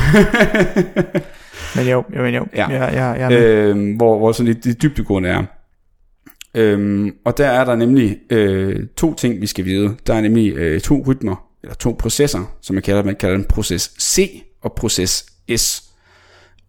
men 1.77 1.89
jo, 1.89 2.05
jo, 2.17 2.23
men 2.23 2.35
jo. 2.35 2.47
Ja. 2.55 2.71
Ja, 2.71 2.85
ja, 2.85 3.29
ja, 3.29 3.41
øh, 3.41 3.97
hvor, 3.97 4.19
hvor 4.19 4.33
sådan 4.33 4.55
det, 4.55 4.65
det 4.65 4.83
dybdegående 4.83 5.29
er. 5.29 5.45
Øhm, 6.55 7.17
og 7.25 7.39
der 7.39 7.47
er 7.47 7.65
der 7.65 7.77
nemlig 7.77 8.19
øh, 8.31 8.87
to 8.97 9.15
ting, 9.15 9.41
vi 9.41 9.47
skal 9.47 9.65
vide. 9.65 9.97
Der 10.07 10.15
er 10.15 10.21
nemlig 10.21 10.53
øh, 10.53 10.81
to 10.81 11.05
rytmer, 11.07 11.47
eller 11.63 11.75
to 11.75 11.97
processer, 11.99 12.57
som 12.61 12.75
man 12.75 12.83
kalder, 12.83 13.03
man 13.03 13.17
kalder 13.17 13.37
den 13.37 13.45
proces 13.45 13.95
C 14.01 14.43
og 14.63 14.73
proces 14.73 15.27
S. 15.57 15.83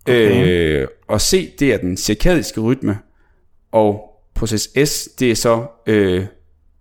Okay. 0.06 0.48
Øh, 0.48 0.88
og 1.08 1.22
C, 1.22 1.58
det 1.58 1.74
er 1.74 1.78
den 1.78 1.98
cirkadiske 1.98 2.62
rytme, 2.62 2.98
og 3.72 4.02
proces 4.36 4.70
S, 4.86 5.10
det 5.20 5.32
er 5.32 5.36
så, 5.36 5.68
øh, 5.88 6.26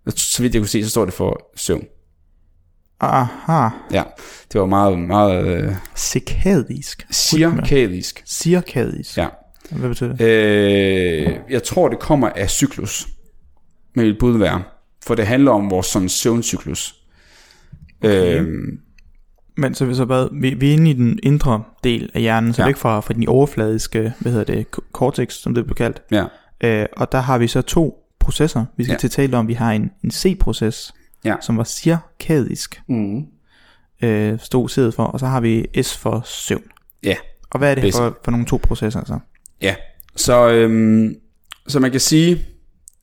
så 0.07 0.41
vidt 0.41 0.53
jeg 0.53 0.61
kunne 0.61 0.69
se, 0.69 0.83
så 0.83 0.89
står 0.89 1.05
det 1.05 1.13
for 1.13 1.51
søvn. 1.55 1.85
Aha. 2.99 3.69
Ja, 3.91 4.03
det 4.53 4.61
var 4.61 4.67
meget, 4.67 4.99
meget... 4.99 5.47
Øh, 5.47 5.75
cirkadisk. 5.95 7.07
Cirkadisk. 7.11 8.23
Cirkadisk. 8.27 9.17
Ja. 9.17 9.27
Hvad 9.71 9.89
betyder 9.89 10.15
det? 10.15 10.25
Øh, 10.25 11.39
jeg 11.49 11.63
tror, 11.63 11.89
det 11.89 11.99
kommer 11.99 12.29
af 12.29 12.49
cyklus, 12.49 13.07
med 13.95 14.05
et 14.05 14.17
bud 14.19 14.37
være. 14.37 14.63
For 15.05 15.15
det 15.15 15.27
handler 15.27 15.51
om 15.51 15.71
vores 15.71 15.85
sådan 15.85 16.09
søvncyklus. 16.09 16.95
Okay. 18.03 18.39
Øhm, 18.39 18.79
Men 19.57 19.75
så, 19.75 19.93
så 19.93 20.05
hvad, 20.05 20.27
vi, 20.41 20.53
vi 20.53 20.69
er 20.69 20.73
inde 20.73 20.89
i 20.89 20.93
den 20.93 21.19
indre 21.23 21.63
del 21.83 22.11
af 22.13 22.21
hjernen, 22.21 22.53
så 22.53 22.61
ja. 22.61 22.67
væk 22.67 22.77
fra, 22.77 22.99
fra 22.99 23.13
den 23.13 23.27
overfladiske, 23.27 24.13
hvad 24.19 24.31
hedder 24.31 24.53
det, 24.53 24.65
cortex, 24.91 25.33
som 25.33 25.55
det 25.55 25.65
bliver 25.65 25.75
kaldt. 25.75 26.01
Ja. 26.11 26.25
Øh, 26.63 26.85
og 26.97 27.11
der 27.11 27.19
har 27.19 27.37
vi 27.37 27.47
så 27.47 27.61
to 27.61 27.97
processer, 28.19 28.65
vi 28.77 28.83
skal 28.83 28.93
ja. 28.93 28.97
til 28.97 29.07
at 29.07 29.11
tale 29.11 29.37
om. 29.37 29.47
Vi 29.47 29.53
har 29.53 29.71
en, 29.71 29.91
en 30.03 30.11
C-proces, 30.11 30.93
ja. 31.25 31.35
som 31.41 31.57
var 31.57 31.63
cirkadisk, 31.63 32.81
mm. 32.87 33.25
øh, 34.03 34.39
stod 34.39 34.69
sædet 34.69 34.93
for, 34.93 35.03
og 35.03 35.19
så 35.19 35.25
har 35.25 35.41
vi 35.41 35.65
S 35.81 35.97
for 35.97 36.21
søvn. 36.25 36.63
Ja. 37.03 37.15
Og 37.49 37.57
hvad 37.57 37.71
er 37.71 37.81
det 37.81 37.93
for, 37.95 38.17
for 38.23 38.31
nogle 38.31 38.45
to 38.45 38.59
processer 38.63 39.05
så? 39.05 39.19
Ja, 39.61 39.75
så, 40.15 40.49
øhm, 40.49 41.15
så 41.67 41.79
man 41.79 41.91
kan 41.91 41.99
sige, 41.99 42.45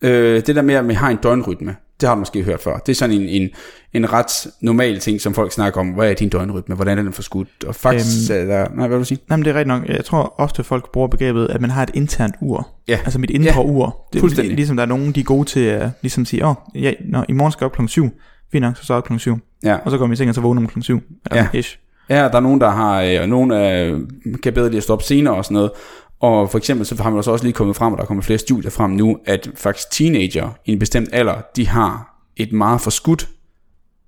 øh, 0.02 0.42
det 0.46 0.56
der 0.56 0.62
med, 0.62 0.74
at 0.74 0.84
man 0.84 0.96
har 0.96 1.10
en 1.10 1.16
døgnrytme, 1.16 1.76
det 2.00 2.08
har 2.08 2.16
du 2.16 2.18
måske 2.18 2.42
hørt 2.42 2.60
før. 2.60 2.78
Det 2.78 2.92
er 2.92 2.96
sådan 2.96 3.20
en, 3.20 3.28
en, 3.28 3.48
en 3.92 4.12
ret 4.12 4.46
normal 4.60 4.98
ting, 4.98 5.20
som 5.20 5.34
folk 5.34 5.52
snakker 5.52 5.80
om. 5.80 5.88
Hvad 5.88 6.10
er 6.10 6.14
din 6.14 6.28
døgnrytme? 6.28 6.74
Hvordan 6.74 6.98
er 6.98 7.02
den 7.02 7.12
forskudt? 7.12 7.64
Og 7.66 7.74
faktisk 7.74 8.30
øhm, 8.30 8.40
er 8.40 8.44
der... 8.44 8.68
Nej, 8.68 8.86
hvad 8.86 8.88
vil 8.88 8.98
du 8.98 9.04
sige? 9.04 9.18
Nej, 9.28 9.36
men 9.36 9.44
det 9.44 9.50
er 9.50 9.54
rigtigt 9.54 9.68
nok. 9.68 9.88
Jeg 9.88 10.04
tror 10.04 10.34
ofte, 10.40 10.64
folk 10.64 10.92
bruger 10.92 11.08
begrebet, 11.08 11.46
at 11.50 11.60
man 11.60 11.70
har 11.70 11.82
et 11.82 11.90
internt 11.94 12.34
ur. 12.40 12.68
Ja. 12.88 12.98
Altså 13.04 13.18
mit 13.18 13.30
indre 13.30 13.52
ja. 13.54 13.62
ur. 13.62 14.08
Det 14.12 14.22
er 14.22 14.42
ligesom 14.42 14.76
der 14.76 14.82
er 14.82 14.88
nogen, 14.88 15.12
de 15.12 15.20
er 15.20 15.24
gode 15.24 15.48
til 15.48 15.60
at 15.60 15.90
ligesom 16.02 16.24
sige, 16.24 16.44
åh, 16.44 16.50
oh, 16.50 16.82
ja, 16.82 16.92
når, 17.04 17.24
i 17.28 17.32
morgen 17.32 17.52
skal 17.52 17.64
jeg 17.64 17.66
op 17.66 17.72
klokken 17.72 17.88
7. 17.88 18.10
Fint 18.52 18.62
nok, 18.62 18.76
så 18.76 18.84
står 18.84 18.94
jeg 18.94 18.98
op 18.98 19.04
klokken 19.04 19.20
7. 19.20 19.38
Ja. 19.64 19.76
Og 19.84 19.90
så 19.90 19.98
går 19.98 20.06
vi 20.06 20.12
i 20.12 20.16
seng, 20.16 20.28
og 20.28 20.34
så 20.34 20.40
vågner 20.40 20.60
man 20.60 20.68
klokken 20.68 20.82
7. 20.82 21.00
Ja. 21.34 21.48
Ish. 21.52 21.78
Ja, 22.08 22.16
der 22.16 22.36
er 22.36 22.40
nogen, 22.40 22.60
der 22.60 22.70
har, 22.70 23.02
øh, 23.02 23.20
og 23.20 23.28
nogen 23.28 23.50
øh, 23.50 24.00
kan 24.42 24.52
bedre 24.52 24.68
lige 24.68 24.76
at 24.76 24.82
stå 24.82 24.92
op 24.92 25.02
senere 25.02 25.34
og 25.34 25.44
sådan 25.44 25.54
noget. 25.54 25.70
Og 26.20 26.50
for 26.50 26.58
eksempel 26.58 26.86
så 26.86 27.02
har 27.02 27.10
man 27.10 27.18
også 27.18 27.44
lige 27.44 27.52
kommet 27.52 27.76
frem, 27.76 27.92
og 27.92 27.98
der 27.98 28.04
kommer 28.04 28.22
flere 28.22 28.38
studier 28.38 28.70
frem 28.70 28.90
nu, 28.90 29.18
at 29.26 29.50
faktisk 29.54 29.90
teenager 29.90 30.50
i 30.64 30.72
en 30.72 30.78
bestemt 30.78 31.08
alder, 31.12 31.34
de 31.56 31.68
har 31.68 32.14
et 32.36 32.52
meget 32.52 32.80
forskudt 32.80 33.28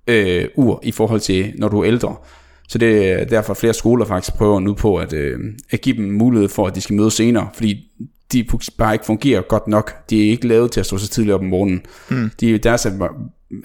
øh, 0.07 0.47
ur 0.55 0.79
i 0.83 0.91
forhold 0.91 1.19
til, 1.19 1.53
når 1.55 1.67
du 1.67 1.79
er 1.79 1.85
ældre. 1.85 2.15
Så 2.67 2.77
det 2.77 3.11
er 3.11 3.25
derfor, 3.25 3.51
at 3.51 3.57
flere 3.57 3.73
skoler 3.73 4.05
faktisk 4.05 4.37
prøver 4.37 4.59
nu 4.59 4.73
på 4.73 4.95
at, 4.95 5.13
øh, 5.13 5.39
at 5.71 5.81
give 5.81 5.97
dem 5.97 6.05
mulighed 6.05 6.49
for, 6.49 6.67
at 6.67 6.75
de 6.75 6.81
skal 6.81 6.95
møde 6.95 7.11
senere, 7.11 7.49
fordi 7.53 7.91
de 8.31 8.47
bare 8.77 8.93
ikke 8.93 9.05
fungerer 9.05 9.41
godt 9.41 9.67
nok. 9.67 10.09
De 10.09 10.25
er 10.25 10.31
ikke 10.31 10.47
lavet 10.47 10.71
til 10.71 10.79
at 10.79 10.85
stå 10.85 10.97
så 10.97 11.07
tidligt 11.07 11.33
op 11.33 11.41
om 11.41 11.47
morgenen. 11.47 11.81
Mm. 12.09 12.31
De 12.39 12.55
er 12.55 12.57
deres 12.57 12.87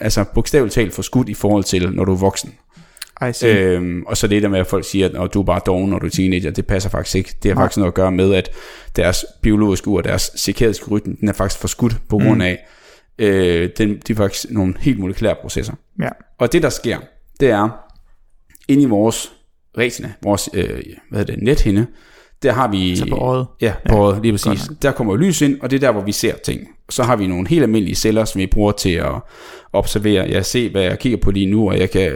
altså 0.01 0.25
bogstaveligt 0.35 0.75
talt 0.75 0.95
forskudt 0.95 1.29
i 1.29 1.35
forhold 1.35 1.65
til, 1.65 1.93
når 1.93 2.05
du 2.05 2.13
er 2.13 2.17
voksen. 2.17 2.55
Øhm, 3.45 4.03
og 4.07 4.17
så 4.17 4.27
det 4.27 4.43
der 4.43 4.49
med, 4.49 4.59
at 4.59 4.67
folk 4.67 4.85
siger, 4.85 5.23
at 5.23 5.35
du 5.35 5.41
er 5.41 5.45
bare 5.45 5.61
doven, 5.67 5.91
når 5.91 5.99
du 5.99 6.07
er 6.07 6.11
teenager, 6.11 6.51
det 6.51 6.67
passer 6.67 6.91
faktisk 6.91 7.17
ikke. 7.17 7.35
Det 7.43 7.51
har 7.51 7.61
faktisk 7.63 7.79
noget 7.79 7.91
at 7.91 7.95
gøre 7.95 8.13
med, 8.13 8.35
at 8.35 8.51
deres 8.97 9.25
biologiske 9.43 9.89
ur, 9.89 10.01
deres 10.01 10.31
cirkadiske 10.37 10.91
rytme, 10.91 11.17
den 11.21 11.29
er 11.29 11.33
faktisk 11.33 11.61
forskudt 11.61 11.97
på 12.09 12.19
grund 12.19 12.35
mm. 12.35 12.41
af, 12.41 12.67
mm. 13.19 13.25
øh, 13.25 13.71
den, 13.79 13.99
de 14.07 14.13
er 14.13 14.17
faktisk 14.17 14.51
nogle 14.51 14.75
helt 14.79 14.99
molekylære 14.99 15.35
processer. 15.41 15.73
Ja. 16.03 16.09
Og 16.39 16.53
det 16.53 16.63
der 16.63 16.69
sker, 16.69 16.99
det 17.41 17.51
er, 17.51 17.69
inde 18.69 18.83
i 18.83 18.87
vores 18.87 19.33
retina, 19.79 20.13
vores 20.23 20.49
øh, 20.55 20.83
hvad 21.11 21.19
hedder 21.19 21.35
det, 21.35 21.43
nethinde, 21.43 21.87
der 22.43 22.53
har 22.53 22.69
vi... 22.69 22.97
Så 22.97 23.07
på 23.09 23.17
øjet. 23.17 23.47
Ja, 23.61 23.75
på 23.89 23.95
ja, 23.95 24.01
øjet, 24.01 24.23
lige 24.23 24.33
præcis. 24.33 24.71
Der 24.83 24.93
kommer 24.93 25.17
lys 25.17 25.41
ind, 25.41 25.61
og 25.61 25.71
det 25.71 25.77
er 25.77 25.81
der, 25.81 25.93
hvor 25.93 26.01
vi 26.01 26.13
ser 26.13 26.35
ting. 26.45 26.69
Så 26.91 27.03
har 27.03 27.17
vi 27.17 27.27
nogle 27.27 27.49
helt 27.49 27.63
almindelige 27.63 27.95
celler, 27.95 28.25
som 28.25 28.39
vi 28.39 28.47
bruger 28.47 28.73
til 28.73 28.91
at 28.91 29.13
observere. 29.73 30.29
Jeg 30.31 30.45
ser, 30.45 30.71
hvad 30.71 30.83
jeg 30.83 30.99
kigger 30.99 31.19
på 31.19 31.31
lige 31.31 31.47
nu, 31.47 31.71
og 31.71 31.79
jeg 31.79 31.91
kan 31.91 32.13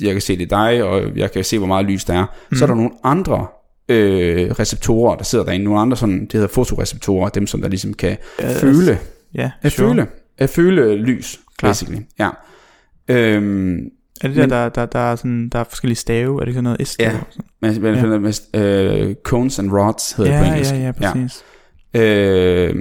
jeg 0.00 0.12
kan 0.12 0.20
se 0.20 0.38
det 0.38 0.50
dig, 0.50 0.82
og 0.84 1.02
jeg 1.16 1.32
kan 1.32 1.44
se, 1.44 1.58
hvor 1.58 1.66
meget 1.66 1.86
lys 1.86 2.04
der 2.04 2.14
er. 2.14 2.26
Mm. 2.50 2.56
Så 2.56 2.64
er 2.64 2.66
der 2.66 2.74
nogle 2.74 2.90
andre 3.04 3.46
øh, 3.88 4.50
receptorer, 4.50 5.16
der 5.16 5.24
sidder 5.24 5.44
derinde. 5.44 5.64
Nogle 5.64 5.80
andre 5.80 5.96
sådan, 5.96 6.20
det 6.20 6.32
hedder 6.32 6.48
fotoreceptorer, 6.48 7.28
dem 7.28 7.46
som 7.46 7.60
der 7.60 7.68
ligesom 7.68 7.94
kan 7.94 8.16
Ja, 8.40 8.52
føle, 8.58 8.98
Ja, 9.34 9.50
at 9.62 9.72
sure. 9.72 9.88
føle, 9.88 10.06
at 10.38 10.50
føle 10.50 10.94
lys, 10.96 11.40
Klart. 11.58 11.70
basically. 11.70 12.00
Ja. 12.18 12.28
Øhm, 13.08 13.76
Er 14.20 14.28
det 14.28 14.36
der, 14.36 14.42
Men- 14.42 14.50
der, 14.50 14.68
der, 14.68 14.86
der, 14.86 14.98
er 14.98 15.16
sådan, 15.16 15.48
der 15.48 15.58
er 15.58 15.64
forskellige 15.64 15.96
stave? 15.96 16.40
Er 16.40 16.44
det 16.44 16.54
sådan 16.54 16.64
noget 16.64 16.88
S? 16.88 16.96
Ja. 16.98 17.12
men, 17.62 17.82
men, 17.82 17.94
Ja. 17.94 18.00
ja. 18.06 18.18
med, 18.18 18.32
øh, 18.54 19.14
cones 19.24 19.58
and 19.58 19.70
rods 19.72 20.12
hedder 20.12 20.30
det 20.32 20.40
på 20.40 20.44
ja, 20.44 20.50
engelsk. 20.52 20.72
ja, 20.74 20.78
ja, 20.78 20.92
præcis. 20.92 21.44
Øh, 21.94 22.74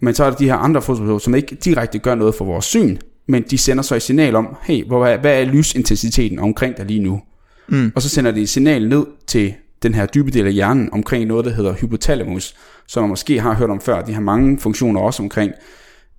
men 0.00 0.14
så 0.14 0.24
er 0.24 0.30
der 0.30 0.36
de 0.36 0.44
her 0.44 0.54
andre 0.54 0.82
fotoreceptorer, 0.82 1.18
som 1.18 1.34
ikke 1.34 1.54
direkte 1.64 1.98
gør 1.98 2.14
noget 2.14 2.34
for 2.34 2.44
vores 2.44 2.64
syn, 2.64 2.96
men 3.28 3.44
de 3.50 3.58
sender 3.58 3.82
så 3.82 3.94
et 3.94 4.02
signal 4.02 4.36
om, 4.36 4.56
hey, 4.62 4.84
hvor 4.84 5.16
hvad 5.16 5.40
er 5.40 5.44
lysintensiteten 5.44 6.38
omkring 6.38 6.76
dig 6.76 6.86
lige 6.86 7.00
nu? 7.00 7.22
Mm. 7.68 7.92
Og 7.94 8.02
så 8.02 8.08
sender 8.08 8.30
de 8.30 8.42
et 8.42 8.48
signal 8.48 8.88
ned 8.88 9.06
til 9.26 9.54
den 9.82 9.94
her 9.94 10.06
dybe 10.06 10.30
del 10.30 10.46
af 10.46 10.52
hjernen 10.52 10.88
omkring 10.92 11.26
noget, 11.26 11.44
der 11.44 11.50
hedder 11.50 11.72
hypotalamus, 11.72 12.54
som 12.88 13.02
man 13.02 13.08
måske 13.10 13.40
har 13.40 13.54
hørt 13.54 13.70
om 13.70 13.80
før. 13.80 14.04
De 14.04 14.12
har 14.12 14.20
mange 14.20 14.58
funktioner 14.58 15.00
også 15.00 15.22
omkring 15.22 15.52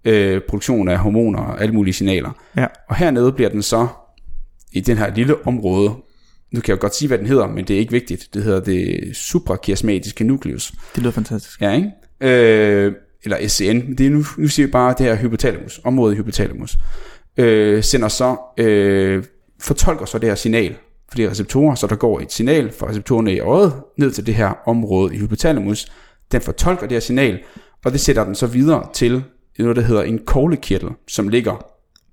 øh, 0.05 0.41
produktion 0.49 0.87
af 0.87 0.97
hormoner 0.97 1.39
og 1.39 1.61
alle 1.61 1.73
mulige 1.73 1.93
signaler. 1.93 2.31
Ja. 2.57 2.65
Og 2.89 2.95
hernede 2.95 3.31
bliver 3.31 3.49
den 3.49 3.61
så 3.61 3.87
i 4.71 4.79
den 4.79 4.97
her 4.97 5.15
lille 5.15 5.47
område, 5.47 5.91
nu 6.51 6.61
kan 6.61 6.71
jeg 6.71 6.79
godt 6.79 6.95
sige, 6.95 7.07
hvad 7.07 7.17
den 7.17 7.27
hedder, 7.27 7.47
men 7.47 7.65
det 7.65 7.75
er 7.75 7.79
ikke 7.79 7.91
vigtigt. 7.91 8.27
Det 8.33 8.43
hedder 8.43 8.59
det 8.59 9.15
suprachiasmatiske 9.15 10.23
nucleus. 10.23 10.73
Det 10.95 11.03
lyder 11.03 11.11
fantastisk. 11.11 11.61
Ja, 11.61 11.71
ikke? 11.71 11.91
Øh, 12.21 12.93
eller 13.25 13.47
SCN. 13.47 13.95
Det 13.95 14.05
er 14.05 14.09
nu, 14.09 14.23
nu 14.37 14.47
siger 14.47 14.67
vi 14.67 14.71
bare 14.71 14.95
det 14.97 15.05
her 15.05 15.15
hypotalamus, 15.15 15.81
området 15.83 16.13
i 16.13 16.17
hypotalamus. 16.17 16.77
Øh, 17.37 17.83
sender 17.83 18.07
så, 18.07 18.35
øh, 18.57 19.23
fortolker 19.61 20.05
så 20.05 20.17
det 20.19 20.29
her 20.29 20.35
signal, 20.35 20.75
fordi 21.09 21.29
receptorer, 21.29 21.75
så 21.75 21.87
der 21.87 21.95
går 21.95 22.19
et 22.19 22.31
signal 22.31 22.71
fra 22.71 22.89
receptorerne 22.89 23.33
i 23.33 23.39
øjet 23.39 23.73
ned 23.97 24.11
til 24.11 24.25
det 24.25 24.35
her 24.35 24.53
område 24.65 25.15
i 25.15 25.17
hypotalamus. 25.17 25.91
Den 26.31 26.41
fortolker 26.41 26.87
det 26.87 26.95
her 26.95 26.99
signal, 26.99 27.39
og 27.85 27.91
det 27.91 27.99
sætter 28.01 28.23
den 28.23 28.35
så 28.35 28.47
videre 28.47 28.87
til 28.93 29.23
noget, 29.59 29.75
der 29.75 29.81
hedder 29.81 30.03
en 30.03 30.19
koglekirtel, 30.25 30.89
som 31.07 31.27
ligger 31.27 31.65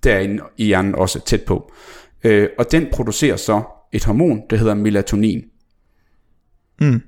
derinde 0.04 0.42
i 0.56 0.64
hjernen 0.64 0.94
også 0.94 1.24
tæt 1.24 1.42
på. 1.42 1.72
Øh, 2.24 2.48
og 2.58 2.72
den 2.72 2.86
producerer 2.92 3.36
så 3.36 3.62
et 3.92 4.04
hormon, 4.04 4.42
der 4.50 4.56
hedder 4.56 4.74
melatonin. 4.74 5.44
Mm. 6.80 7.00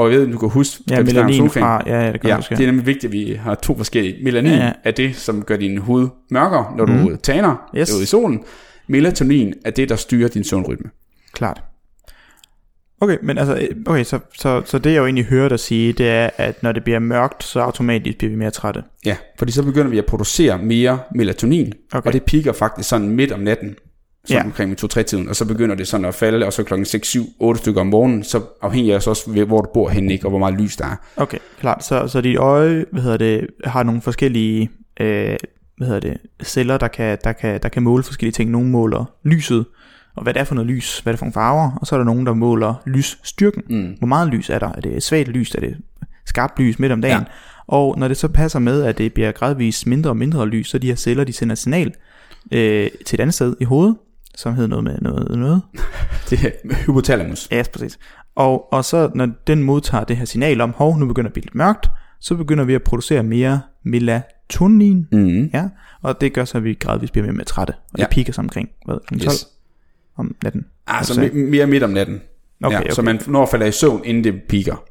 Og 0.00 0.12
jeg 0.12 0.20
ved, 0.20 0.26
du 0.32 0.38
kan 0.38 0.48
huske, 0.48 0.82
Ja, 0.90 1.02
melanin 1.02 1.50
fra... 1.50 1.82
Ja, 1.86 2.04
ja, 2.06 2.12
det 2.12 2.20
kan 2.20 2.30
Ja, 2.30 2.36
huske. 2.36 2.54
det 2.56 2.62
er 2.62 2.66
nemlig 2.66 2.86
vigtigt, 2.86 3.04
at 3.04 3.12
vi 3.12 3.38
har 3.42 3.54
to 3.54 3.76
forskellige. 3.76 4.24
Melanin 4.24 4.52
Ja, 4.52 4.64
ja, 4.64 4.72
er 4.84 4.90
det, 4.90 5.16
som 5.16 5.42
gør 5.42 5.56
din 5.56 5.78
hud 5.78 6.08
mørkere, 6.30 6.76
når 6.76 6.84
du 6.84 6.92
Mhm. 6.92 7.10
mm. 7.10 7.18
taner 7.18 7.70
Yes. 7.76 7.94
ude 7.94 8.02
i 8.02 8.06
solen. 8.06 8.42
Melatonin 8.88 9.54
er 9.64 9.70
det, 9.70 9.88
der 9.88 9.96
styrer 9.96 10.28
din 10.28 10.44
søvnrytme. 10.44 10.90
Klart. 11.32 11.62
Okay, 13.02 13.16
men 13.22 13.38
altså, 13.38 13.54
øh, 13.56 13.68
okay, 13.86 14.04
så, 14.04 14.18
så, 14.38 14.62
så 14.64 14.78
det 14.78 14.90
jeg 14.90 14.98
jo 14.98 15.04
egentlig 15.04 15.24
hører 15.24 15.48
dig 15.48 15.60
sige, 15.60 15.92
det 15.92 16.08
er, 16.10 16.30
at 16.36 16.62
når 16.62 16.72
det 16.72 16.84
bliver 16.84 16.98
mørkt, 16.98 17.44
så 17.44 17.60
automatisk 17.60 18.18
bliver 18.18 18.30
vi 18.30 18.36
mere 18.36 18.50
trætte. 18.50 18.82
Ja, 19.06 19.16
fordi 19.38 19.52
så 19.52 19.62
begynder 19.62 19.90
vi 19.90 19.98
at 19.98 20.06
producere 20.06 20.58
mere 20.58 20.98
melatonin, 21.14 21.72
okay. 21.92 22.06
og 22.06 22.12
det 22.12 22.22
piker 22.22 22.52
faktisk 22.52 22.88
sådan 22.88 23.08
midt 23.08 23.32
om 23.32 23.40
natten, 23.40 23.74
sådan 24.24 24.36
Ja. 24.36 24.44
omkring 24.44 24.76
2-3 24.84 25.02
tiden, 25.02 25.28
og 25.28 25.36
så 25.36 25.44
begynder 25.44 25.74
det 25.74 25.88
sådan 25.88 26.04
at 26.04 26.14
falde, 26.14 26.46
og 26.46 26.52
så 26.52 26.62
klokken 26.62 26.84
6, 26.86 27.08
7, 27.08 27.24
8 27.38 27.60
stykker 27.60 27.80
om 27.80 27.86
morgenen, 27.86 28.24
så 28.24 28.40
afhængig 28.62 28.94
af 28.94 29.02
så 29.02 29.10
også, 29.10 29.30
ved, 29.30 29.44
hvor 29.44 29.60
du 29.60 29.70
bor 29.74 29.88
henne, 29.88 30.12
ikke, 30.12 30.26
og 30.26 30.30
hvor 30.30 30.38
meget 30.38 30.60
lys 30.60 30.76
der 30.76 30.84
er. 30.84 30.96
Okay, 31.16 31.38
klart. 31.60 31.84
Så, 31.84 32.08
så 32.08 32.20
dit 32.20 32.36
øje, 32.36 32.84
hvad 32.92 33.02
hedder 33.02 33.16
det, 33.16 33.46
har 33.64 33.82
nogle 33.82 34.00
forskellige, 34.02 34.70
øh, 35.00 35.36
hvad 35.76 35.86
hedder 35.86 36.00
det, 36.00 36.16
celler, 36.42 36.78
der 36.78 36.88
kan, 36.88 37.18
der, 37.24 37.32
kan, 37.32 37.60
der 37.62 37.68
kan 37.68 37.82
måle 37.82 38.02
forskellige 38.02 38.32
ting. 38.32 38.50
Nogle 38.50 38.68
måler 38.68 39.04
lyset, 39.24 39.64
og 40.16 40.22
hvad 40.22 40.34
det 40.34 40.40
er 40.40 40.44
for 40.44 40.54
noget 40.54 40.70
lys, 40.70 40.98
hvad 40.98 41.12
det 41.12 41.16
er 41.16 41.18
for 41.18 41.24
nogle 41.24 41.32
farver, 41.32 41.78
og 41.80 41.86
så 41.86 41.94
er 41.94 41.98
der 41.98 42.04
nogen, 42.04 42.26
der 42.26 42.34
måler 42.34 42.74
lysstyrken. 42.86 43.62
Mm. 43.68 43.94
Hvor 43.98 44.06
meget 44.06 44.28
lys 44.28 44.50
er 44.50 44.58
der? 44.58 44.68
Er 44.72 44.80
det 44.80 45.02
svagt 45.02 45.28
lys? 45.28 45.54
Er 45.54 45.60
det 45.60 45.76
skarpt 46.26 46.58
lys 46.58 46.78
midt 46.78 46.92
om 46.92 47.00
dagen? 47.00 47.18
Ja. 47.18 47.24
Og 47.66 47.98
når 47.98 48.08
det 48.08 48.16
så 48.16 48.28
passer 48.28 48.58
med, 48.58 48.82
at 48.82 48.98
det 48.98 49.12
bliver 49.12 49.32
gradvist 49.32 49.86
mindre 49.86 50.10
og 50.10 50.16
mindre 50.16 50.46
lys, 50.46 50.68
så 50.68 50.78
de 50.78 50.86
her 50.86 50.94
celler, 50.94 51.24
de 51.24 51.32
sender 51.32 51.52
et 51.52 51.58
signal 51.58 51.92
øh, 52.52 52.90
til 53.06 53.16
et 53.16 53.20
andet 53.20 53.34
sted 53.34 53.56
i 53.60 53.64
hovedet, 53.64 53.96
som 54.36 54.54
hedder 54.54 54.68
noget 54.68 54.84
med 54.84 54.98
noget, 55.00 55.38
noget. 55.38 55.62
Det 56.30 56.44
er 56.44 56.76
hypotalamus. 56.86 57.48
Ja, 57.50 57.62
præcis. 57.72 57.98
Og, 58.34 58.72
og 58.72 58.84
så 58.84 59.10
når 59.14 59.28
den 59.46 59.62
modtager 59.62 60.04
det 60.04 60.16
her 60.16 60.24
signal 60.24 60.60
om, 60.60 60.72
hov, 60.76 60.98
nu 60.98 61.06
begynder 61.06 61.28
det 61.28 61.30
at 61.30 61.32
blive 61.32 61.44
lidt 61.44 61.54
mørkt, 61.54 61.86
så 62.20 62.34
begynder 62.34 62.64
vi 62.64 62.74
at 62.74 62.82
producere 62.82 63.22
mere 63.22 63.60
melatonin, 63.84 65.06
Mm. 65.12 65.44
ja, 65.54 65.68
og 66.02 66.20
det 66.20 66.32
gør 66.32 66.44
så, 66.44 66.58
at 66.58 66.64
vi 66.64 66.74
gradvist 66.74 67.12
bliver 67.12 67.26
mere, 67.26 67.32
mere 67.34 67.44
trætte, 67.44 67.70
og. 67.92 67.98
Ja. 67.98 68.02
det 68.04 68.10
piker 68.10 68.32
så 68.32 68.40
omkring, 68.40 68.68
hvad, 68.86 68.96
kl. 69.08 69.18
12 69.18 69.24
Yes. 69.32 69.46
om 70.16 70.34
natten. 70.42 70.64
Altså 70.86 71.20
me- 71.22 71.34
mere 71.34 71.66
midt 71.66 71.82
om 71.82 71.90
natten. 71.90 72.20
Okay, 72.64 72.74
ja, 72.76 72.80
okay. 72.80 72.90
Så 72.90 73.02
man 73.02 73.20
når 73.26 73.42
at 73.42 73.48
falde 73.48 73.68
i 73.68 73.72
søvn, 73.72 74.02
inden 74.04 74.24
det 74.24 74.42
piker. 74.48 74.84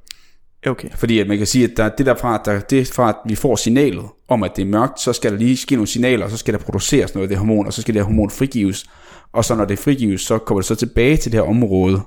Okay, 0.67 0.89
Fordi 0.95 1.19
at 1.19 1.27
man 1.27 1.37
kan 1.37 1.47
sige, 1.47 1.65
at 1.65 1.77
der, 1.77 1.89
det 1.89 2.05
der 2.05 2.15
fra, 2.15 2.41
der, 2.45 2.59
det 2.59 2.87
fra, 2.87 3.09
at 3.09 3.15
vi 3.25 3.35
får 3.35 3.55
signalet 3.55 4.05
om, 4.27 4.43
at 4.43 4.51
det 4.55 4.61
er 4.61 4.65
mørkt, 4.65 4.99
så 4.99 5.13
skal 5.13 5.31
der 5.31 5.37
lige 5.37 5.57
ske 5.57 5.75
nogle 5.75 5.87
signaler, 5.87 6.25
og 6.25 6.31
så 6.31 6.37
skal 6.37 6.53
der 6.53 6.59
produceres 6.59 7.15
noget 7.15 7.27
af 7.27 7.29
det 7.29 7.37
hormon, 7.37 7.65
og 7.65 7.73
så 7.73 7.81
skal 7.81 7.93
det 7.93 8.01
her 8.01 8.05
hormon 8.05 8.29
frigives. 8.29 8.85
Og 9.33 9.45
så 9.45 9.55
når 9.55 9.65
det 9.65 9.79
frigives, 9.79 10.21
så 10.21 10.37
kommer 10.37 10.61
det 10.61 10.67
så 10.67 10.75
tilbage 10.75 11.17
til 11.17 11.31
det 11.31 11.39
her 11.39 11.47
område, 11.49 12.01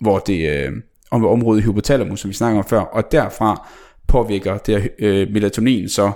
hvor 0.00 0.18
det 0.18 0.50
øh, 0.50 0.72
om 1.10 1.26
området 1.26 1.60
i 1.60 1.64
hypotalamus, 1.64 2.20
som 2.20 2.28
vi 2.28 2.34
snakker 2.34 2.58
om 2.58 2.68
før, 2.68 2.80
og 2.80 3.12
derfra 3.12 3.68
påvirker 4.08 4.58
det 4.58 4.82
her 4.82 4.88
øh, 4.98 5.32
melatonin 5.32 5.88
så 5.88 6.12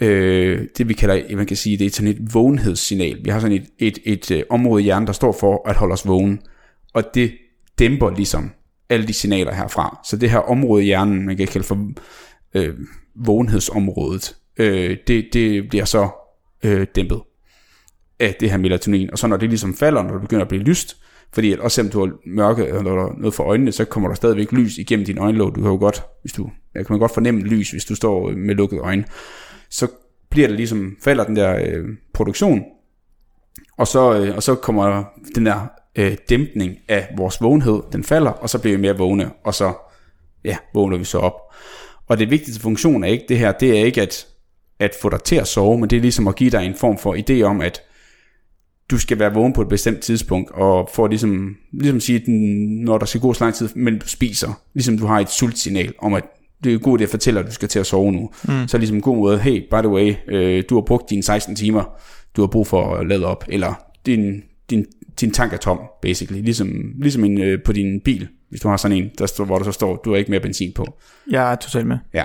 øh, 0.00 0.66
det 0.78 0.88
vi 0.88 0.94
kalder, 0.94 1.36
man 1.36 1.46
kan 1.46 1.56
sige, 1.56 1.76
det 1.76 1.86
er 1.86 1.90
sådan 1.90 2.10
et 2.10 2.34
vågenhedssignal. 2.34 3.24
Vi 3.24 3.30
har 3.30 3.40
sådan 3.40 3.56
et, 3.56 3.66
et, 3.78 3.98
et, 4.04 4.30
øh, 4.30 4.42
område 4.50 4.82
i 4.82 4.84
hjernen, 4.84 5.06
der 5.06 5.12
står 5.12 5.32
for 5.32 5.68
at 5.68 5.76
holde 5.76 5.92
os 5.92 6.06
vågen, 6.06 6.40
og 6.94 7.04
det 7.14 7.32
dæmper 7.78 8.10
ligesom 8.10 8.50
alle 8.90 9.06
de 9.06 9.12
signaler 9.12 9.54
herfra. 9.54 10.00
Så 10.04 10.16
det 10.16 10.30
her 10.30 10.38
område 10.38 10.82
i 10.82 10.86
hjernen, 10.86 11.26
man 11.26 11.36
kan 11.36 11.46
kalde 11.46 11.66
for 11.66 11.90
øh, 12.54 12.74
vågenhedsområdet, 13.14 14.36
øh, 14.56 14.96
det, 15.06 15.28
det 15.32 15.68
bliver 15.68 15.84
så 15.84 16.08
øh, 16.64 16.86
dæmpet 16.94 17.20
af 18.20 18.36
det 18.40 18.50
her 18.50 18.58
melatonin. 18.58 19.10
Og 19.10 19.18
så 19.18 19.26
når 19.26 19.36
det 19.36 19.48
ligesom 19.48 19.74
falder, 19.74 20.02
når 20.02 20.12
det 20.12 20.20
begynder 20.20 20.42
at 20.42 20.48
blive 20.48 20.62
lyst, 20.62 20.96
fordi 21.32 21.52
at 21.52 21.58
også 21.58 21.74
selvom 21.74 21.90
du 21.90 22.00
har 22.00 22.12
mørke 22.26 22.62
øh, 22.62 22.78
eller 22.78 22.92
der 22.92 23.14
noget 23.18 23.34
for 23.34 23.44
øjnene, 23.44 23.72
så 23.72 23.84
kommer 23.84 24.08
der 24.08 24.16
stadigvæk 24.16 24.52
lys 24.52 24.78
igennem 24.78 25.06
din 25.06 25.18
øjenlåg. 25.18 25.54
Du 25.54 25.60
kan 25.60 25.70
jo 25.70 25.76
godt, 25.76 26.02
hvis 26.22 26.32
du, 26.32 26.50
jeg 26.74 26.86
kan 26.86 26.92
man 26.92 27.00
godt 27.00 27.14
fornemme 27.14 27.40
lys, 27.40 27.70
hvis 27.70 27.84
du 27.84 27.94
står 27.94 28.30
med 28.30 28.54
lukkede 28.54 28.80
øjne. 28.80 29.04
Så 29.70 29.88
bliver 30.30 30.48
det 30.48 30.56
ligesom, 30.56 30.96
falder 31.04 31.24
den 31.24 31.36
der 31.36 31.56
øh, 31.56 31.84
produktion, 32.14 32.62
og 33.78 33.86
så, 33.86 34.20
øh, 34.20 34.36
og 34.36 34.42
så 34.42 34.54
kommer 34.54 35.04
den 35.34 35.46
der 35.46 35.66
øh, 35.96 36.16
dæmpning 36.28 36.76
af 36.88 37.08
vores 37.16 37.40
vågenhed, 37.40 37.80
den 37.92 38.04
falder, 38.04 38.30
og 38.30 38.50
så 38.50 38.58
bliver 38.58 38.76
vi 38.76 38.80
mere 38.80 38.98
vågne, 38.98 39.30
og 39.44 39.54
så 39.54 39.72
ja, 40.44 40.56
vågner 40.74 40.96
vi 40.96 41.04
så 41.04 41.18
op. 41.18 41.34
Og 42.08 42.18
det 42.18 42.30
vigtigste 42.30 42.62
funktion 42.62 43.04
er 43.04 43.08
ikke 43.08 43.24
det 43.28 43.38
her, 43.38 43.52
det 43.52 43.80
er 43.80 43.84
ikke 43.84 44.02
at, 44.02 44.26
at 44.78 44.96
få 45.02 45.08
dig 45.08 45.22
til 45.22 45.36
at 45.36 45.48
sove, 45.48 45.78
men 45.78 45.90
det 45.90 45.96
er 45.96 46.00
ligesom 46.00 46.28
at 46.28 46.36
give 46.36 46.50
dig 46.50 46.66
en 46.66 46.74
form 46.74 46.98
for 46.98 47.14
idé 47.14 47.42
om, 47.42 47.60
at 47.60 47.82
du 48.90 48.98
skal 48.98 49.18
være 49.18 49.34
vågen 49.34 49.52
på 49.52 49.62
et 49.62 49.68
bestemt 49.68 50.00
tidspunkt, 50.00 50.50
og 50.50 50.88
for 50.94 51.06
ligesom, 51.06 51.56
ligesom 51.72 52.00
sige, 52.00 52.30
når 52.84 52.98
der 52.98 53.06
skal 53.06 53.20
gå 53.20 53.34
så 53.34 53.44
lang 53.44 53.54
tid, 53.54 53.68
men 53.74 53.98
du 53.98 54.08
spiser, 54.08 54.60
ligesom 54.74 54.98
du 54.98 55.06
har 55.06 55.20
et 55.20 55.30
sultsignal 55.30 55.94
om, 55.98 56.14
at 56.14 56.24
det 56.64 56.72
er 56.72 56.74
en 56.76 56.82
god 56.82 56.98
idé 57.00 57.02
at 57.02 57.08
fortælle, 57.08 57.40
at 57.40 57.46
du 57.46 57.52
skal 57.52 57.68
til 57.68 57.78
at 57.78 57.86
sove 57.86 58.12
nu. 58.12 58.30
Mm. 58.48 58.68
Så 58.68 58.78
ligesom 58.78 58.96
en 58.96 59.02
god 59.02 59.16
måde, 59.16 59.38
hey, 59.38 59.68
by 59.70 59.78
the 59.78 59.88
way, 59.88 60.14
øh, 60.28 60.64
du 60.70 60.74
har 60.74 60.82
brugt 60.82 61.10
dine 61.10 61.22
16 61.22 61.56
timer, 61.56 61.84
du 62.36 62.42
har 62.42 62.46
brug 62.46 62.66
for 62.66 62.94
at 62.94 63.06
lade 63.06 63.24
op, 63.24 63.44
eller 63.48 63.74
din, 64.06 64.42
din, 64.70 64.86
din 65.20 65.30
tank 65.30 65.52
er 65.52 65.56
tom, 65.56 65.80
basically. 66.02 66.42
Ligesom, 66.42 66.92
ligesom 66.98 67.24
en, 67.24 67.40
øh, 67.40 67.62
på 67.64 67.72
din 67.72 68.00
bil, 68.00 68.28
hvis 68.48 68.60
du 68.60 68.68
har 68.68 68.76
sådan 68.76 68.96
en, 68.96 69.10
der 69.18 69.26
står, 69.26 69.44
hvor 69.44 69.58
der 69.58 69.64
så 69.64 69.72
står, 69.72 69.96
du 69.96 70.10
har 70.10 70.16
ikke 70.16 70.30
mere 70.30 70.40
benzin 70.40 70.72
på. 70.74 70.86
jeg 71.30 71.52
er 71.52 71.56
totalt 71.56 71.86
med. 71.86 71.98
Ja. 72.14 72.24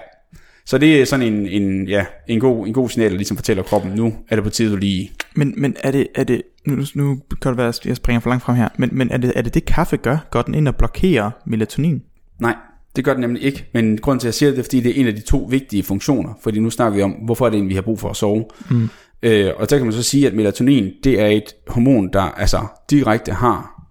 Så 0.66 0.78
det 0.78 1.02
er 1.02 1.06
sådan 1.06 1.34
en, 1.34 1.48
en, 1.48 1.88
ja, 1.88 2.06
en, 2.28 2.40
god, 2.40 2.68
en 2.68 2.74
god 2.74 2.90
signal, 2.90 3.12
der 3.12 3.18
ligesom 3.18 3.38
fortæller 3.38 3.64
kroppen, 3.64 3.92
nu 3.92 4.14
er 4.30 4.36
det 4.36 4.44
på 4.44 4.50
tide, 4.50 4.72
du 4.72 4.76
lige... 4.76 5.12
Men, 5.36 5.54
men 5.58 5.76
er 5.84 5.92
det, 5.92 6.08
er 6.16 6.24
det 6.24 6.42
nu, 6.66 6.84
nu 6.96 7.20
kan 7.42 7.50
det 7.50 7.58
være, 7.58 7.68
at 7.68 7.86
jeg 7.86 7.96
springer 7.96 8.20
for 8.20 8.30
langt 8.30 8.44
frem 8.44 8.56
her, 8.56 8.70
men, 8.78 8.90
men 8.94 9.12
er, 9.12 9.18
det, 9.18 9.32
er 9.36 9.42
det 9.42 9.54
det 9.54 9.66
kaffe 9.66 9.98
gør? 9.98 10.18
Går 10.32 10.42
den 10.42 10.56
ind 10.56 10.68
og 10.68 10.76
blokerer 10.76 11.32
melatonin? 11.46 12.02
Nej, 12.40 12.56
det 12.96 13.06
gør 13.06 13.14
den 13.14 13.22
nemlig 13.22 13.44
ikke, 13.44 13.70
men 13.74 13.98
grunden 13.98 14.20
til, 14.20 14.28
at 14.28 14.30
jeg 14.30 14.34
siger 14.34 14.50
det, 14.50 14.60
er, 14.60 14.64
fordi 14.64 14.80
det 14.80 14.92
er 14.92 15.02
en 15.02 15.08
af 15.08 15.16
de 15.16 15.22
to 15.22 15.48
vigtige 15.50 15.84
funktioner, 15.84 16.34
fordi 16.42 16.60
nu 16.60 16.70
snakker 16.70 16.96
vi 16.96 17.02
om, 17.02 17.12
hvorfor 17.12 17.46
er 17.46 17.50
det 17.50 17.58
egentlig, 17.58 17.70
vi 17.70 17.76
har 17.76 17.82
brug 17.82 18.00
for 18.00 18.10
at 18.10 18.16
sove. 18.16 18.46
Mm. 18.70 18.90
Øh, 19.26 19.52
og 19.58 19.70
der 19.70 19.78
kan 19.78 19.86
man 19.86 19.94
så 19.94 20.04
sige, 20.04 20.28
at 20.28 20.34
melatonin, 20.34 20.92
det 21.04 21.22
er 21.22 21.28
et 21.28 21.56
hormon, 21.68 22.10
der 22.14 22.22
altså 22.22 22.66
direkte 22.90 23.32
har 23.32 23.84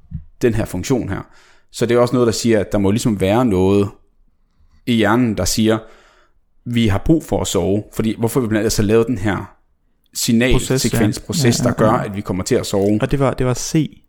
den 0.42 0.55
her 0.55 0.64
funktion 0.64 1.09
her. 1.09 1.20
Så 1.73 1.87
det 1.87 1.94
er 1.94 1.99
også 1.99 2.14
noget, 2.14 2.27
der 2.27 2.33
siger, 2.33 2.61
at 2.61 2.73
der 2.73 2.79
må 2.79 2.90
ligesom 2.90 3.20
være 3.20 3.44
noget 3.44 3.88
i 4.87 4.92
hjernen, 4.92 5.37
der 5.37 5.44
siger, 5.44 5.79
vi 6.64 6.87
har 6.87 6.99
brug 6.99 7.25
for 7.25 7.40
at 7.40 7.47
sove, 7.47 7.83
fordi 7.92 8.14
hvorfor 8.18 8.40
vi 8.40 8.47
blandt 8.47 8.61
andet 8.61 8.73
så 8.73 8.83
lavet 8.83 9.07
den 9.07 9.18
her 9.18 9.55
signalsekvensproces, 10.14 11.59
ja. 11.61 11.64
Ja, 11.64 11.75
der 11.75 11.85
ja, 11.85 11.90
gør, 11.90 11.99
ja. 11.99 12.05
at 12.05 12.16
vi 12.16 12.20
kommer 12.20 12.44
til 12.44 12.55
at 12.55 12.66
sove. 12.66 12.99
Og 13.03 13.11
det 13.11 13.18
var, 13.18 13.35
det 13.35 13.47
var 13.47 13.55
C, 13.55 14.01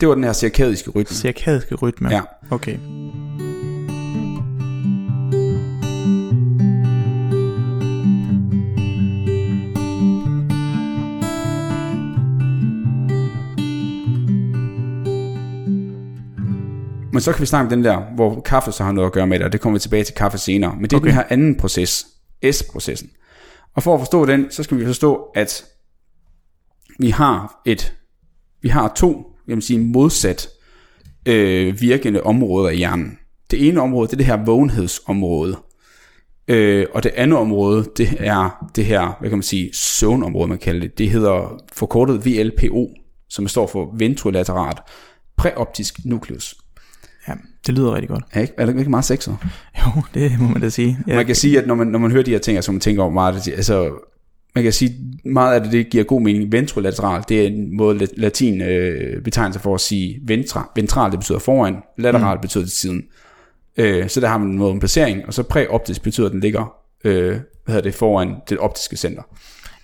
Det 0.00 0.08
var 0.08 0.14
den 0.14 0.24
her 0.24 0.32
cirkadiske 0.32 0.90
rytme. 0.90 1.16
cirkadiske 1.16 1.74
rytme. 1.74 2.10
Ja. 2.10 2.20
Okay. 2.50 2.78
Men 17.18 17.22
så 17.22 17.32
kan 17.32 17.40
vi 17.40 17.46
snakke 17.46 17.64
om 17.64 17.70
den 17.70 17.84
der, 17.84 18.14
hvor 18.14 18.40
kaffe 18.40 18.72
så 18.72 18.84
har 18.84 18.92
noget 18.92 19.06
at 19.06 19.12
gøre 19.12 19.26
med 19.26 19.38
det, 19.38 19.46
og 19.46 19.52
det 19.52 19.60
kommer 19.60 19.78
vi 19.78 19.80
tilbage 19.80 20.04
til 20.04 20.14
kaffe 20.14 20.38
senere. 20.38 20.74
Men 20.74 20.84
det 20.84 20.92
er 20.92 20.96
okay. 20.96 21.06
Den 21.06 21.14
her 21.14 21.24
anden 21.28 21.56
proces, 21.56 22.06
S-processen. 22.52 23.10
Og 23.74 23.82
for 23.82 23.94
at 23.94 24.00
forstå 24.00 24.26
den, 24.26 24.50
så 24.50 24.62
skal 24.62 24.78
vi 24.78 24.86
forstå, 24.86 25.14
at 25.34 25.64
vi 26.98 27.10
har 27.10 27.62
et, 27.66 27.94
vi 28.62 28.68
har 28.68 28.92
to, 28.96 29.26
jeg 29.48 29.56
vil 29.56 29.62
sige 29.62 29.78
modsat 29.78 30.48
øh, 31.26 31.80
virkende 31.80 32.22
områder 32.22 32.70
i 32.70 32.76
hjernen. 32.76 33.18
Det 33.50 33.68
ene 33.68 33.80
område, 33.80 34.06
det 34.06 34.12
er 34.12 34.16
det 34.16 34.26
her 34.26 34.44
vågenhedsområde. 34.44 35.58
Øh, 36.48 36.86
og 36.94 37.02
det 37.02 37.12
andet 37.16 37.38
område, 37.38 37.90
det 37.96 38.08
er 38.18 38.68
det 38.76 38.84
her, 38.84 39.16
hvad 39.20 39.28
kan 39.30 39.38
man 39.38 39.42
sige, 39.42 39.70
søvnområde, 39.74 40.48
man 40.48 40.58
kalder 40.58 40.80
det. 40.80 40.98
Det 40.98 41.10
hedder 41.10 41.62
forkortet 41.72 42.26
VLPO, 42.26 42.90
som 43.28 43.48
står 43.48 43.66
for 43.66 43.94
ventrolateralt 43.96 44.78
præoptisk 45.38 46.04
nukleus. 46.04 46.54
Ja, 47.28 47.32
det 47.66 47.74
lyder 47.74 47.94
rigtig 47.94 48.08
godt. 48.08 48.24
Er, 48.32 48.40
ikke, 48.40 48.54
er 48.56 48.66
det 48.66 48.78
ikke 48.78 48.90
meget 48.90 49.04
sexet? 49.04 49.36
Jo, 49.80 50.02
det 50.14 50.40
må 50.40 50.48
man 50.48 50.60
da 50.60 50.68
sige. 50.68 50.98
Ja, 51.06 51.16
Man 51.16 51.26
kan 51.26 51.34
sige, 51.34 51.58
at 51.60 51.66
når 51.66 51.74
man, 51.74 51.86
når 51.86 51.98
man 51.98 52.10
hører 52.10 52.24
de 52.24 52.30
her 52.30 52.38
ting, 52.38 52.64
så 52.64 52.72
man 52.72 52.80
tænker 52.80 53.02
over 53.02 53.12
meget, 53.12 53.48
altså, 53.48 53.90
man 54.54 54.64
kan 54.64 54.72
sige, 54.72 54.94
meget 55.24 55.54
af 55.54 55.60
det, 55.62 55.72
det 55.72 55.90
giver 55.90 56.04
god 56.04 56.20
mening. 56.22 56.52
Ventrolateral, 56.52 57.24
det 57.28 57.42
er 57.42 57.46
en 57.46 57.76
måde 57.76 58.04
la- 58.04 58.14
latin 58.16 58.62
øh, 58.62 59.22
betegnelse 59.22 59.60
for 59.60 59.74
at 59.74 59.80
sige 59.80 60.20
ventra. 60.26 60.70
Ventral, 60.76 61.10
det 61.10 61.18
betyder 61.18 61.38
foran, 61.38 61.76
lateral 61.98 62.36
mm. 62.36 62.40
betyder 62.40 62.64
til 62.64 62.72
siden. 62.76 63.02
Øh, 63.76 64.08
så 64.08 64.20
der 64.20 64.28
har 64.28 64.38
man 64.38 64.48
en 64.48 64.58
måde 64.58 64.72
en 64.72 64.78
placering, 64.78 65.26
og 65.26 65.34
så 65.34 65.42
præoptisk 65.42 66.02
betyder, 66.02 66.26
at 66.26 66.32
den 66.32 66.40
ligger 66.40 66.72
øh, 67.04 67.28
hvad 67.28 67.40
hedder 67.66 67.80
det, 67.80 67.94
foran 67.94 68.34
det 68.48 68.58
optiske 68.58 68.96
center. 68.96 69.22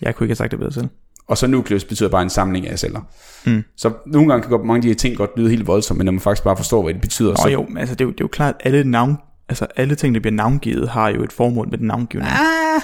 jeg 0.01 0.15
kunne 0.15 0.25
ikke 0.25 0.31
have 0.31 0.37
sagt 0.37 0.51
det 0.51 0.59
bedre 0.59 0.73
selv. 0.73 0.89
Og 1.29 1.39
så 1.39 1.47
nukleus 1.47 1.85
betyder 1.85 2.09
bare 2.09 2.23
en 2.23 2.31
samling 2.31 2.69
af 2.69 2.79
celler. 2.79 3.01
Mm. 3.47 3.65
Så 3.77 3.91
nogle 4.07 4.29
gange 4.29 4.43
kan 4.43 4.51
godt, 4.51 4.65
mange 4.67 4.77
af 4.79 4.83
de 4.83 4.89
her 4.89 4.95
ting 4.95 5.17
godt 5.17 5.31
lyde 5.37 5.51
helt 5.51 5.67
voldsomt, 5.67 5.99
men 5.99 6.05
når 6.05 6.13
man 6.13 6.21
faktisk 6.21 6.45
bare 6.45 6.57
forstår, 6.57 6.83
hvad 6.83 6.95
det 6.95 7.01
betyder, 7.03 7.35
så 7.35 7.43
Og 7.45 7.53
jo, 7.53 7.67
altså 7.79 7.95
det 7.95 8.01
er 8.01 8.05
jo, 8.05 8.11
det 8.11 8.21
er 8.21 8.25
jo 8.25 8.29
klart, 8.29 8.55
at 8.61 8.67
alle 8.75 8.91
navn, 8.91 9.17
altså 9.49 9.67
alle 9.77 9.95
ting, 9.95 10.15
der 10.15 10.21
bliver 10.21 10.35
navngivet, 10.35 10.89
har 10.89 11.09
jo 11.09 11.23
et 11.23 11.33
formål 11.33 11.69
med 11.71 11.79
den 11.79 11.87
navngivning. 11.87 12.33
ah, 12.33 12.83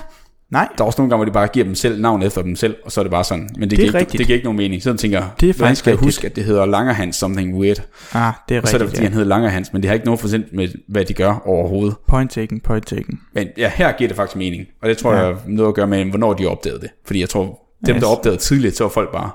Nej, 0.50 0.68
Der 0.79 0.85
er 0.85 0.87
også 0.87 1.00
nogle 1.00 1.11
gange, 1.11 1.18
hvor 1.18 1.24
de 1.24 1.33
bare 1.33 1.48
giver 1.48 1.64
dem 1.64 1.74
selv 1.74 2.00
navn 2.00 2.22
efter 2.22 2.42
dem 2.42 2.57
selv, 2.57 2.76
og 2.85 2.92
så 2.92 3.00
er 3.00 3.05
det 3.05 3.11
bare 3.11 3.24
sådan. 3.24 3.48
Men 3.59 3.61
det, 3.62 3.70
Det 3.70 3.72
er 3.72 3.76
giver, 3.76 3.87
ikke, 3.87 3.98
rigtigt. 3.98 4.18
det 4.18 4.26
giver 4.26 4.35
ikke 4.35 4.44
nogen 4.44 4.57
mening. 4.57 4.83
Sådan 4.83 4.96
tænker 4.98 5.22
Det 5.40 5.48
er 5.50 5.55
faktisk 5.55 5.79
skal 5.79 5.90
jeg 5.90 5.94
rigtigt. 5.98 6.07
huske, 6.16 6.26
at 6.26 6.37
det 6.37 6.44
hedder 6.44 6.66
Langerhans 6.66 7.16
something 7.16 7.55
weird? 7.55 7.83
ah, 8.12 8.33
det 8.48 8.57
er 8.57 8.61
Og 8.61 8.68
så 8.68 8.76
er 8.76 8.79
det, 8.79 8.81
rigtigt, 8.81 8.88
fordi 8.90 8.96
ja. 8.96 9.03
han 9.03 9.12
hedder 9.12 9.29
Langerhans, 9.29 9.72
men 9.72 9.83
det 9.83 9.88
har 9.88 9.94
ikke 9.94 10.07
noget 10.07 10.20
forsendt 10.20 10.46
med, 10.53 10.68
hvad 10.88 11.05
de 11.05 11.14
gør 11.14 11.42
overhovedet. 11.46 11.96
Point 12.09 12.31
taken, 12.31 12.61
point 12.61 12.87
taken. 12.87 13.20
Men 13.35 13.48
ja, 13.57 13.70
her 13.74 13.92
giver 13.92 14.09
det 14.09 14.16
faktisk 14.16 14.37
mening. 14.37 14.66
Og 14.83 14.88
det 14.88 14.98
tror 14.98 15.12
ja. 15.12 15.18
jeg 15.18 15.26
har 15.26 15.40
noget 15.46 15.68
at 15.68 15.74
gøre 15.74 15.87
med, 15.87 16.05
hvornår 16.05 16.33
de 16.33 16.46
opdagede 16.46 16.81
det. 16.81 16.90
Fordi 17.07 17.20
jeg 17.20 17.29
tror, 17.29 17.59
dem 17.87 17.95
Yes. 17.97 18.03
der 18.03 18.09
opdagede 18.09 18.40
tidligt, 18.40 18.77
så 18.77 18.85
var 18.85 18.88
folk 18.90 19.12
bare, 19.12 19.31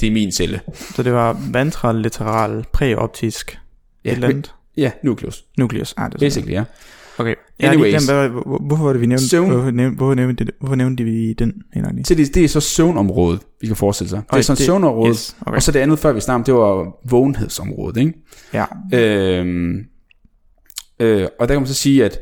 det 0.00 0.06
er 0.08 0.12
min 0.12 0.32
celle. 0.32 0.60
Så 0.74 1.02
det 1.02 1.12
var 1.12 1.40
ventral, 1.52 1.94
lateral, 1.96 2.64
præoptisk, 2.72 3.58
Ja, 4.04 4.10
et 4.10 4.14
eller 4.14 4.28
andet. 4.28 4.54
Ja, 4.76 4.90
nukleus. 5.04 5.44
Nukleus. 5.58 5.94
Ah, 5.96 6.06
det 6.10 6.14
er. 6.14 6.18
Basically, 6.18 6.52
ja. 6.52 6.64
Okay. 7.18 7.34
Jeg 7.60 7.70
Anyways. 7.70 8.06
glemt, 8.06 8.32
hvor- 8.32 8.66
hvorfor 8.66 8.84
var 8.84 8.92
det, 8.92 9.00
vi 9.00 9.06
nævnte, 9.06 9.28
Søvn. 9.28 9.50
hvorfor 9.50 9.70
nævnte, 9.70 9.96
hvorfor 9.96 10.14
nævnte, 10.14 10.46
hvorfor 10.60 10.74
nævnte 10.74 11.04
vi 11.04 11.32
den? 11.32 11.52
Helt? 11.74 12.08
Så 12.08 12.14
det, 12.14 12.34
det 12.34 12.44
er 12.44 12.48
så 12.48 12.60
søvnområdet, 12.60 13.40
vi 13.60 13.66
kan 13.66 13.76
forestille 13.76 14.08
sig. 14.10 14.22
Det 14.30 14.38
er 14.38 14.42
sådan 14.42 14.56
det- 14.58 14.66
søvnområdet. 14.66 15.10
yes, 15.16 15.36
okay. 15.46 15.56
Og 15.56 15.62
så 15.62 15.72
det 15.72 15.78
andet, 15.80 15.98
før 15.98 16.12
vi 16.12 16.20
snakkede 16.20 16.34
om, 16.34 16.44
det 16.44 16.54
var 16.54 16.96
vågenhedsområdet, 17.10 17.96
ikke? 18.00 18.12
Ja. 18.52 18.64
Øhm, 18.92 19.84
øh, 21.00 21.28
og 21.40 21.48
der 21.48 21.54
kan 21.54 21.60
man 21.62 21.66
så 21.66 21.74
sige, 21.74 22.04
at 22.04 22.18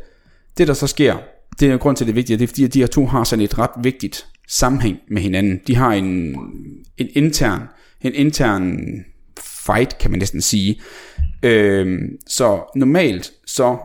det 0.59 0.69
der 0.69 0.75
så 0.75 0.87
sker, 0.87 1.17
det 1.61 1.71
er 1.71 1.77
grund 1.77 1.97
til, 1.97 2.05
at 2.05 2.07
det 2.07 2.13
er 2.13 2.15
vigtigt, 2.15 2.39
det 2.39 2.45
er 2.45 2.49
fordi, 2.49 2.65
at 2.65 2.75
de 2.75 2.79
her 2.81 2.87
to 2.87 3.07
har 3.07 3.25
sådan 3.25 3.45
et 3.45 3.59
ret 3.59 3.71
vigtigt 3.83 4.27
sammenhæng 4.49 4.99
med 5.09 5.23
hinanden. 5.23 5.61
De 5.67 5.77
har 5.77 5.93
en, 5.93 6.37
en 6.97 7.09
intern, 7.15 7.63
en 8.01 8.15
intern 8.15 8.81
fight, 9.67 9.99
kan 9.99 10.11
man 10.11 10.19
næsten 10.19 10.41
sige. 10.41 10.81
Øhm, 11.43 12.19
så 12.27 12.61
normalt, 12.77 13.33
så 13.47 13.77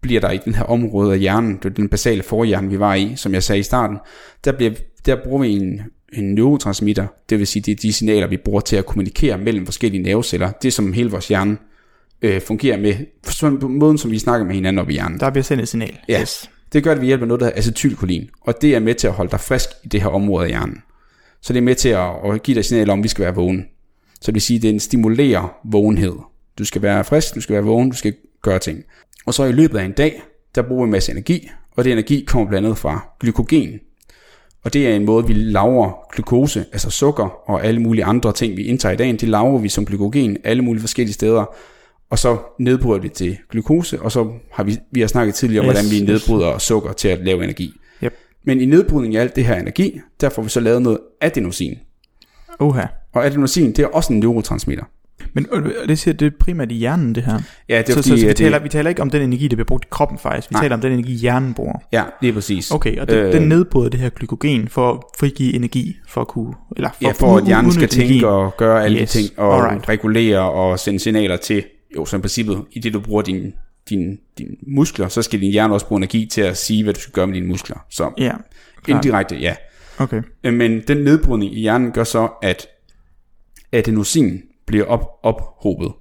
bliver 0.00 0.20
der 0.20 0.30
i 0.30 0.38
den 0.44 0.54
her 0.54 0.62
område 0.62 1.12
af 1.12 1.18
hjernen, 1.18 1.56
det 1.56 1.64
er 1.64 1.68
den 1.68 1.88
basale 1.88 2.22
forhjerne, 2.22 2.70
vi 2.70 2.78
var 2.78 2.94
i, 2.94 3.12
som 3.16 3.34
jeg 3.34 3.42
sagde 3.42 3.60
i 3.60 3.62
starten, 3.62 3.98
der, 4.44 4.52
bliver, 4.52 4.72
der 5.06 5.16
bruger 5.24 5.42
vi 5.42 5.48
en, 5.48 5.80
en 6.12 6.34
neurotransmitter, 6.34 7.06
det 7.30 7.38
vil 7.38 7.46
sige, 7.46 7.62
det 7.62 7.72
er 7.72 7.76
de 7.76 7.92
signaler, 7.92 8.26
vi 8.26 8.36
bruger 8.36 8.60
til 8.60 8.76
at 8.76 8.86
kommunikere 8.86 9.38
mellem 9.38 9.66
forskellige 9.66 10.02
nerveceller. 10.02 10.50
Det 10.50 10.72
som 10.72 10.92
hele 10.92 11.10
vores 11.10 11.28
hjerne 11.28 11.56
øh, 12.22 12.40
fungerer 12.40 12.78
med, 12.78 12.94
på 13.60 13.68
måden, 13.68 13.98
som 13.98 14.10
vi 14.10 14.18
snakker 14.18 14.46
med 14.46 14.54
hinanden 14.54 14.78
op 14.78 14.90
i 14.90 14.92
hjernen. 14.92 15.20
Der 15.20 15.30
bliver 15.30 15.44
sendt 15.44 15.62
et 15.62 15.68
signal. 15.68 15.98
Ja. 16.08 16.20
Yes. 16.20 16.50
Det 16.72 16.84
gør 16.84 16.90
det 16.90 17.00
ved 17.00 17.06
hjælp 17.06 17.22
af 17.22 17.28
noget, 17.28 17.40
der 17.40 17.46
hedder 17.46 17.58
acetylkolin, 17.58 18.30
og 18.40 18.62
det 18.62 18.74
er 18.74 18.80
med 18.80 18.94
til 18.94 19.06
at 19.06 19.12
holde 19.12 19.30
dig 19.30 19.40
frisk 19.40 19.68
i 19.84 19.88
det 19.88 20.02
her 20.02 20.08
område 20.08 20.44
af 20.44 20.50
hjernen. 20.50 20.82
Så 21.40 21.52
det 21.52 21.58
er 21.58 21.62
med 21.62 21.74
til 21.74 21.88
at, 21.88 22.10
at 22.24 22.42
give 22.42 22.54
dig 22.54 22.64
signal 22.64 22.90
om, 22.90 22.98
at 22.98 23.02
vi 23.02 23.08
skal 23.08 23.24
være 23.24 23.34
vågen. 23.34 23.64
Så 24.14 24.26
det 24.26 24.34
vil 24.34 24.42
sige, 24.42 24.56
at 24.56 24.62
den 24.62 24.80
stimulerer 24.80 25.56
vågenhed. 25.64 26.14
Du 26.58 26.64
skal 26.64 26.82
være 26.82 27.04
frisk, 27.04 27.34
du 27.34 27.40
skal 27.40 27.54
være 27.54 27.64
vågen, 27.64 27.90
du 27.90 27.96
skal 27.96 28.14
gøre 28.42 28.58
ting. 28.58 28.84
Og 29.26 29.34
så 29.34 29.44
i 29.44 29.52
løbet 29.52 29.78
af 29.78 29.84
en 29.84 29.92
dag, 29.92 30.22
der 30.54 30.62
bruger 30.62 30.84
vi 30.84 30.86
en 30.86 30.90
masse 30.90 31.12
energi, 31.12 31.50
og 31.76 31.84
det 31.84 31.92
energi 31.92 32.24
kommer 32.28 32.48
blandt 32.48 32.66
andet 32.66 32.78
fra 32.78 33.06
glykogen. 33.20 33.80
Og 34.64 34.72
det 34.72 34.88
er 34.88 34.96
en 34.96 35.04
måde, 35.04 35.26
vi 35.26 35.32
laver 35.32 36.06
glukose, 36.12 36.64
altså 36.72 36.90
sukker 36.90 37.50
og 37.50 37.64
alle 37.64 37.80
mulige 37.80 38.04
andre 38.04 38.32
ting, 38.32 38.56
vi 38.56 38.62
indtager 38.62 38.92
i 38.92 38.96
dagen, 38.96 39.16
det 39.16 39.28
laver 39.28 39.58
vi 39.58 39.68
som 39.68 39.86
glykogen 39.86 40.36
alle 40.44 40.62
mulige 40.62 40.80
forskellige 40.80 41.14
steder. 41.14 41.54
Og 42.12 42.18
så 42.18 42.36
nedbryder 42.58 43.00
vi 43.00 43.08
det 43.08 43.16
til 43.16 43.38
glukose, 43.50 44.00
og 44.02 44.12
så 44.12 44.32
har 44.52 44.64
vi, 44.64 44.76
vi 44.90 45.00
har 45.00 45.06
snakket 45.06 45.34
tidligere 45.34 45.60
om, 45.64 45.70
Yes, 45.70 45.74
hvordan 45.80 45.90
vi 45.90 46.12
yes. 46.12 46.28
nedbryder 46.28 46.58
sukker 46.58 46.92
til 46.92 47.08
at 47.08 47.18
lave 47.24 47.44
energi. 47.44 47.72
Yep. 48.04 48.14
Men 48.44 48.60
i 48.60 48.66
nedbrydningen 48.66 49.16
af 49.18 49.22
alt 49.22 49.36
det 49.36 49.44
her 49.44 49.54
energi, 49.54 50.00
der 50.20 50.28
får 50.28 50.42
vi 50.42 50.48
så 50.48 50.60
lavet 50.60 50.82
noget 50.82 50.98
adenosin. 51.20 51.74
Oha. 52.60 52.86
Og 53.12 53.26
adenosin, 53.26 53.66
det 53.72 53.78
er 53.78 53.86
også 53.86 54.12
en 54.12 54.20
neurotransmitter. 54.20 54.84
Men 55.32 55.46
øh, 55.52 55.88
det 55.88 55.98
siger, 55.98 56.14
det 56.14 56.26
er 56.26 56.30
primært 56.40 56.72
i 56.72 56.74
hjernen, 56.74 57.14
det 57.14 57.22
her. 57.22 57.38
Ja, 57.68 57.78
det 57.78 57.88
er 57.88 57.92
så, 57.92 57.94
fordi, 57.94 58.08
så, 58.08 58.16
så 58.16 58.24
vi, 58.24 58.30
at 58.30 58.36
taler, 58.36 58.58
det, 58.58 58.64
vi 58.64 58.68
taler 58.68 58.90
ikke 58.90 59.02
om 59.02 59.10
den 59.10 59.22
energi, 59.22 59.48
der 59.48 59.56
bliver 59.56 59.66
brugt 59.66 59.84
i 59.84 59.88
kroppen 59.90 60.18
faktisk. 60.18 60.50
Vi 60.50 60.54
Nej. 60.54 60.62
taler 60.62 60.74
om 60.74 60.80
den 60.80 60.92
energi, 60.92 61.12
hjernen 61.12 61.54
bruger. 61.54 61.78
Ja, 61.92 62.02
lige 62.22 62.32
præcis. 62.32 62.70
Okay, 62.70 62.98
og 62.98 63.08
det, 63.08 63.16
øh, 63.16 63.32
den 63.32 63.48
nedbryder 63.48 63.88
det 63.90 64.00
her 64.00 64.08
glykogen 64.08 64.68
for 64.68 64.92
at 64.92 64.98
frigive 65.18 65.54
energi, 65.54 65.96
for 66.08 66.20
at 66.20 66.28
kunne... 66.28 66.54
Eller 66.76 66.90
for, 66.90 66.96
Ja, 67.06 67.12
for 67.12 67.36
at 67.36 67.42
u- 67.42 67.46
hjernen 67.46 67.72
skal 67.72 67.88
tænke 67.88 68.04
energien. 68.06 68.24
og 68.24 68.56
gøre 68.56 68.84
alle 68.84 69.00
Yes, 69.00 69.12
de 69.12 69.18
ting, 69.22 69.38
og 69.38 69.56
alright. 69.56 69.88
regulere 69.88 70.50
og 70.50 70.78
sende 70.78 70.98
signaler 70.98 71.36
til, 71.36 71.64
jo, 71.96 72.04
så 72.04 72.16
i 72.16 72.20
princippet, 72.20 72.64
i 72.72 72.78
det 72.78 72.92
du 72.92 73.00
bruger 73.00 73.22
dine 73.22 73.52
din, 73.88 74.18
din 74.38 74.56
muskler, 74.66 75.08
så 75.08 75.22
skal 75.22 75.40
din 75.40 75.52
hjerne 75.52 75.74
også 75.74 75.86
bruge 75.86 75.98
energi 75.98 76.26
til 76.26 76.40
at 76.40 76.56
sige, 76.56 76.82
hvad 76.82 76.94
du 76.94 77.00
skal 77.00 77.12
gøre 77.12 77.26
med 77.26 77.34
dine 77.34 77.46
muskler. 77.46 77.86
Så 77.90 78.12
Ja, 78.18 78.32
klart. 78.84 79.04
indirekte, 79.04 79.36
ja. 79.36 79.56
Okay. 79.98 80.22
Øh, 80.44 80.54
Men 80.54 80.80
den 80.88 80.96
nedbrydning 80.96 81.54
i 81.56 81.60
hjernen 81.60 81.92
gør 81.92 82.04
så, 82.04 82.28
at 82.42 82.66
adenosin 83.72 84.42
bliver 84.66 84.84
op, 84.84 85.06
ophobet, 85.22 85.92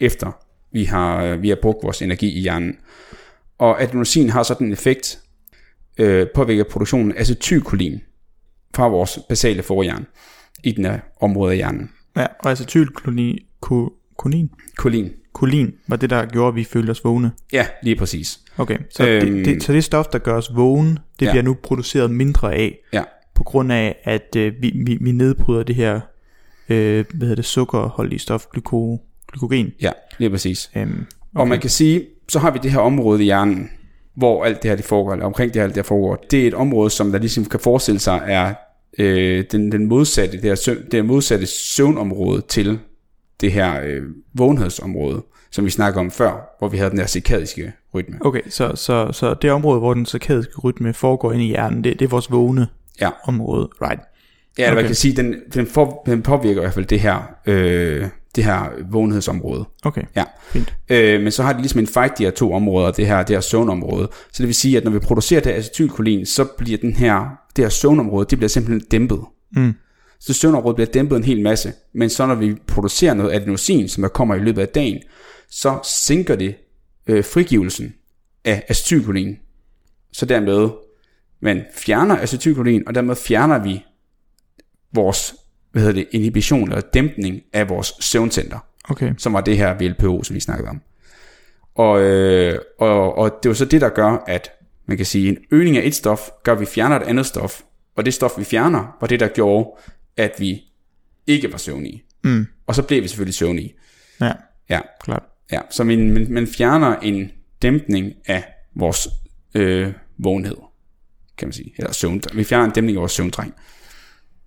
efter 0.00 0.32
vi 0.72 0.84
har, 0.84 1.24
øh, 1.24 1.42
vi 1.42 1.48
har 1.48 1.56
brugt 1.62 1.78
vores 1.82 2.02
energi 2.02 2.38
i 2.38 2.40
hjernen. 2.40 2.76
Og 3.58 3.82
adenosin 3.82 4.30
har 4.30 4.42
sådan 4.42 4.66
en 4.66 4.72
effekt, 4.72 5.18
øh, 5.98 6.26
påvirker 6.34 6.64
produktionen 6.64 7.12
af 7.12 7.20
acetylkolin 7.20 8.00
fra 8.74 8.88
vores 8.88 9.18
basale 9.28 9.62
forhjerne 9.62 10.06
i 10.64 10.72
den 10.72 10.84
her 10.84 10.98
område 11.20 11.50
af 11.50 11.56
hjernen. 11.56 11.90
Ja, 12.16 12.26
og 12.40 12.50
acetylkolin, 12.50 13.38
ko, 13.60 13.92
kolin, 14.18 14.50
Kolin. 14.76 15.12
Kolin 15.36 15.72
var 15.88 15.96
det, 15.96 16.10
der 16.10 16.26
gjorde, 16.26 16.48
at 16.48 16.54
vi 16.54 16.64
følte 16.64 16.90
os 16.90 17.04
vågne. 17.04 17.30
Ja, 17.52 17.66
lige 17.82 17.96
præcis. 17.96 18.40
Okay, 18.58 18.78
så, 18.90 19.06
øhm, 19.08 19.34
det, 19.36 19.44
det, 19.46 19.62
så 19.62 19.72
det 19.72 19.84
stof, 19.84 20.06
der 20.06 20.18
gør 20.18 20.34
os 20.36 20.50
vågne, 20.56 20.90
det 20.90 20.98
Ja. 21.20 21.26
ja. 21.26 21.30
bliver 21.32 21.42
nu 21.42 21.54
produceret 21.62 22.10
mindre 22.10 22.54
af, 22.54 22.78
Ja, 22.92 23.02
på 23.34 23.44
grund 23.44 23.72
af, 23.72 23.96
at 24.04 24.36
øh, 24.36 24.52
vi, 24.60 24.72
vi, 24.86 24.98
vi 25.00 25.12
nedbryder 25.12 25.62
det 25.62 25.74
her, 25.74 26.00
øh, 26.68 27.04
hvad 27.14 27.20
hedder 27.20 27.34
det, 27.34 27.44
sukkerholdige 27.44 28.18
stof, 28.18 28.46
glyko, 28.52 29.00
glykogen. 29.32 29.72
ja, 29.80 29.90
lige 30.18 30.30
præcis. 30.30 30.70
Øhm, 30.76 31.06
Okay. 31.34 31.40
Og 31.42 31.48
man 31.48 31.60
kan 31.60 31.70
sige, 31.70 32.02
så 32.28 32.38
har 32.38 32.50
vi 32.50 32.58
det 32.62 32.70
her 32.72 32.78
område 32.78 33.20
i 33.22 33.24
hjernen, 33.24 33.70
hvor 34.16 34.44
alt 34.44 34.62
det 34.62 34.70
her 34.70 34.76
det 34.76 34.84
foregår, 34.84 35.12
eller 35.12 35.26
omkring 35.26 35.54
det 35.54 35.60
her 35.60 35.64
alt 35.64 35.74
det 35.74 35.78
her 35.82 35.86
foregår. 35.86 36.24
Det 36.30 36.42
er 36.42 36.46
et 36.48 36.54
område, 36.54 36.90
som 36.90 37.12
der 37.12 37.18
ligesom 37.18 37.44
kan 37.44 37.60
forestille 37.60 37.98
sig 38.00 38.22
er 38.26 38.54
øh, 38.98 39.44
den, 39.52 39.72
den 39.72 39.86
modsatte, 39.86 40.36
det 40.36 40.44
her, 40.44 40.54
søvn, 40.54 40.76
det 40.84 40.94
her 40.94 41.02
modsatte 41.02 41.46
søvnområde 41.46 42.42
til 42.48 42.78
det 43.40 43.52
her 43.52 43.80
øh, 43.84 44.02
vågenhedsområde, 44.34 45.22
som 45.50 45.64
vi 45.64 45.70
snakker 45.70 46.00
om 46.00 46.10
før, 46.10 46.54
hvor 46.58 46.68
vi 46.68 46.76
havde 46.76 46.90
den 46.90 46.98
her 46.98 47.06
cirkadiske 47.06 47.72
rytme. 47.94 48.16
Okay, 48.20 48.40
så, 48.48 48.72
så, 48.74 49.12
så 49.12 49.34
det 49.34 49.50
område, 49.50 49.78
hvor 49.78 49.94
den 49.94 50.06
cirkadiske 50.06 50.58
rytme 50.60 50.92
foregår 50.94 51.32
inde 51.32 51.44
i 51.44 51.48
hjernen, 51.48 51.84
det, 51.84 51.98
det 51.98 52.04
er 52.04 52.08
vores 52.08 52.30
vågne 52.30 52.66
Ja, 53.00 53.10
område, 53.24 53.68
right? 53.82 54.00
ja 54.58 54.66
okay. 54.66 54.74
man 54.74 54.84
kan 54.86 54.94
sige, 54.94 55.16
den, 55.16 55.34
den, 55.54 55.66
for, 55.66 56.02
den 56.06 56.22
påvirker 56.22 56.60
i 56.60 56.64
hvert 56.64 56.74
fald 56.74 56.84
det 56.86 57.00
her, 57.00 57.18
øh, 57.46 58.06
det 58.36 58.44
her 58.44 58.64
vågenhedsområde. 58.90 59.64
Okay, 59.84 60.02
Ja. 60.16 60.24
fint. 60.52 60.74
Øh, 60.88 61.22
men 61.22 61.32
så 61.32 61.42
har 61.42 61.52
de 61.52 61.58
ligesom 61.58 61.80
en 61.80 61.86
fight, 61.86 62.18
de 62.18 62.24
her 62.24 62.30
to 62.30 62.52
områder, 62.52 62.90
det 62.90 63.06
her, 63.06 63.22
det 63.22 63.36
her 63.36 63.40
søvnområde. 63.40 64.08
Så 64.32 64.42
det 64.42 64.46
vil 64.46 64.54
sige, 64.54 64.76
at 64.76 64.84
når 64.84 64.90
vi 64.90 64.98
producerer 64.98 65.40
det 65.40 65.50
acetylkolin, 65.50 66.26
så 66.26 66.44
bliver 66.58 66.78
den 66.78 66.92
her, 66.92 67.38
det 67.56 67.64
her 67.64 67.68
søvnområde, 67.70 68.26
det 68.30 68.38
bliver 68.38 68.48
simpelthen 68.48 68.88
dæmpet. 68.90 69.20
Mm. 69.56 69.74
Så 70.20 70.32
søvnområdet 70.32 70.76
bliver 70.76 70.90
dæmpet 70.90 71.16
en 71.16 71.24
hel 71.24 71.42
masse. 71.42 71.72
Men 71.92 72.10
så 72.10 72.26
når 72.26 72.34
vi 72.34 72.54
producerer 72.66 73.14
noget 73.14 73.32
adenosin, 73.32 73.88
som 73.88 74.02
der 74.02 74.08
kommer 74.08 74.34
i 74.34 74.38
løbet 74.38 74.62
af 74.62 74.68
dagen, 74.68 75.02
så 75.50 75.78
sænker 75.84 76.36
det 76.36 76.54
øh, 77.06 77.24
frigivelsen 77.24 77.94
af 78.44 78.64
acetylkolin. 78.68 79.38
Så 80.12 80.26
dermed, 80.26 80.68
man 81.40 81.64
fjerner 81.74 82.16
acetylkolin, 82.16 82.82
og 82.86 82.94
dermed 82.94 83.16
fjerner 83.16 83.58
vi 83.58 83.84
vores 84.92 85.34
hvad 85.72 85.82
hedder 85.82 86.00
det, 86.00 86.08
inhibition 86.12 86.68
eller 86.68 86.80
dæmpning 86.80 87.42
af 87.52 87.68
vores 87.68 87.92
søvncenter 88.00 88.58
Okay, 88.88 89.14
som 89.18 89.32
var 89.32 89.40
det 89.40 89.56
her 89.56 89.74
VLPO, 89.74 90.22
som 90.22 90.34
vi 90.34 90.40
snakkede 90.40 90.68
om. 90.68 90.80
Og, 91.74 92.00
øh, 92.00 92.58
og, 92.78 93.18
og 93.18 93.30
det 93.42 93.48
er 93.48 93.50
jo 93.50 93.54
så 93.54 93.64
det, 93.64 93.80
der 93.80 93.88
gør, 93.88 94.24
at 94.26 94.50
man 94.86 94.96
kan 94.96 95.06
sige, 95.06 95.28
en 95.28 95.38
øgning 95.50 95.76
af 95.76 95.86
et 95.86 95.94
stof, 95.94 96.30
gør, 96.42 96.52
at 96.52 96.60
vi 96.60 96.66
fjerner 96.66 96.96
et 96.96 97.02
andet 97.02 97.26
stof. 97.26 97.62
Og 97.96 98.04
det 98.04 98.14
stof, 98.14 98.38
vi 98.38 98.44
fjerner, 98.44 98.96
var 99.00 99.06
det, 99.06 99.20
der 99.20 99.28
gjorde, 99.28 99.68
at 100.16 100.32
vi 100.38 100.62
ikke 101.26 101.52
var 101.52 101.58
søvnige. 101.58 102.02
Mm. 102.24 102.46
Og 102.66 102.74
så 102.74 102.82
blev 102.82 103.02
vi 103.02 103.08
selvfølgelig 103.08 103.34
søvnige. 103.34 103.74
Ja, 104.20 104.32
Ja, 104.70 104.80
klart. 105.00 105.22
ja. 105.52 105.60
så 105.70 105.84
man, 105.84 106.10
man, 106.12 106.26
man 106.30 106.46
fjerner 106.46 106.96
en 106.96 107.30
dæmpning 107.62 108.12
af 108.26 108.44
vores 108.74 109.08
øh, 109.54 109.92
vågenhed, 110.18 110.56
kan 111.38 111.48
man 111.48 111.52
sige. 111.52 111.72
Eller 111.78 111.92
søvn. 111.92 112.22
Vi 112.34 112.44
fjerner 112.44 112.64
en 112.64 112.70
dæmpning 112.70 112.96
af 112.96 113.00
vores 113.00 113.12
søvntræng. 113.12 113.54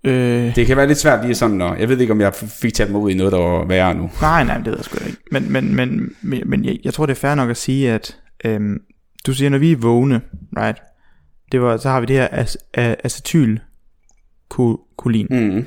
Øh, 0.04 0.56
Det 0.56 0.66
kan 0.66 0.76
være 0.76 0.86
lidt 0.86 0.98
svært 0.98 1.24
lige 1.24 1.34
sådan, 1.34 1.60
og 1.62 1.80
jeg 1.80 1.88
ved 1.88 1.98
ikke, 2.00 2.12
om 2.12 2.20
jeg 2.20 2.34
fik 2.34 2.74
taget 2.74 2.90
mig 2.92 3.00
ud 3.00 3.10
i 3.10 3.14
noget, 3.14 3.32
der 3.32 3.38
var 3.38 3.64
værre 3.64 3.94
nu. 3.94 4.10
nej, 4.20 4.44
nej, 4.44 4.56
det 4.56 4.66
ved 4.66 4.76
jeg 4.76 4.84
sgu 4.84 4.98
ikke. 5.06 5.18
Men, 5.30 5.52
men, 5.52 5.74
men, 5.76 6.14
men, 6.22 6.42
men 6.46 6.64
jeg, 6.64 6.78
jeg 6.84 6.94
tror, 6.94 7.06
det 7.06 7.12
er 7.12 7.20
fair 7.20 7.34
nok 7.34 7.50
at 7.50 7.56
sige, 7.56 7.92
at 7.92 8.16
øhm, 8.44 8.78
du 9.26 9.34
siger, 9.34 9.48
når 9.50 9.58
vi 9.58 9.72
er 9.72 9.76
vågne, 9.76 10.20
right, 10.56 10.78
det 11.52 11.60
var, 11.60 11.76
så 11.76 11.88
har 11.88 12.00
vi 12.00 12.06
det 12.06 12.16
her 12.16 12.28
ac- 12.28 12.56
a- 12.78 12.94
acetylkolin. 14.50 15.26
Mm. 15.30 15.66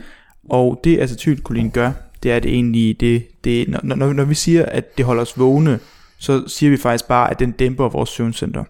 Og 0.49 0.81
det 0.83 0.99
acetylkolin 0.99 1.69
gør, 1.69 1.91
det 2.23 2.31
er 2.31 2.39
det 2.39 2.53
egentlig, 2.53 2.99
det, 2.99 3.27
det, 3.43 3.67
når, 3.67 3.95
når, 3.95 4.13
når 4.13 4.23
vi 4.25 4.35
siger, 4.35 4.65
at 4.65 4.97
det 4.97 5.05
holder 5.05 5.21
os 5.21 5.39
vågne, 5.39 5.79
så 6.17 6.43
siger 6.47 6.69
vi 6.69 6.77
faktisk 6.77 7.07
bare, 7.07 7.31
at 7.31 7.39
den 7.39 7.51
dæmper 7.51 7.89
vores 7.89 8.09
søvncenter. 8.09 8.63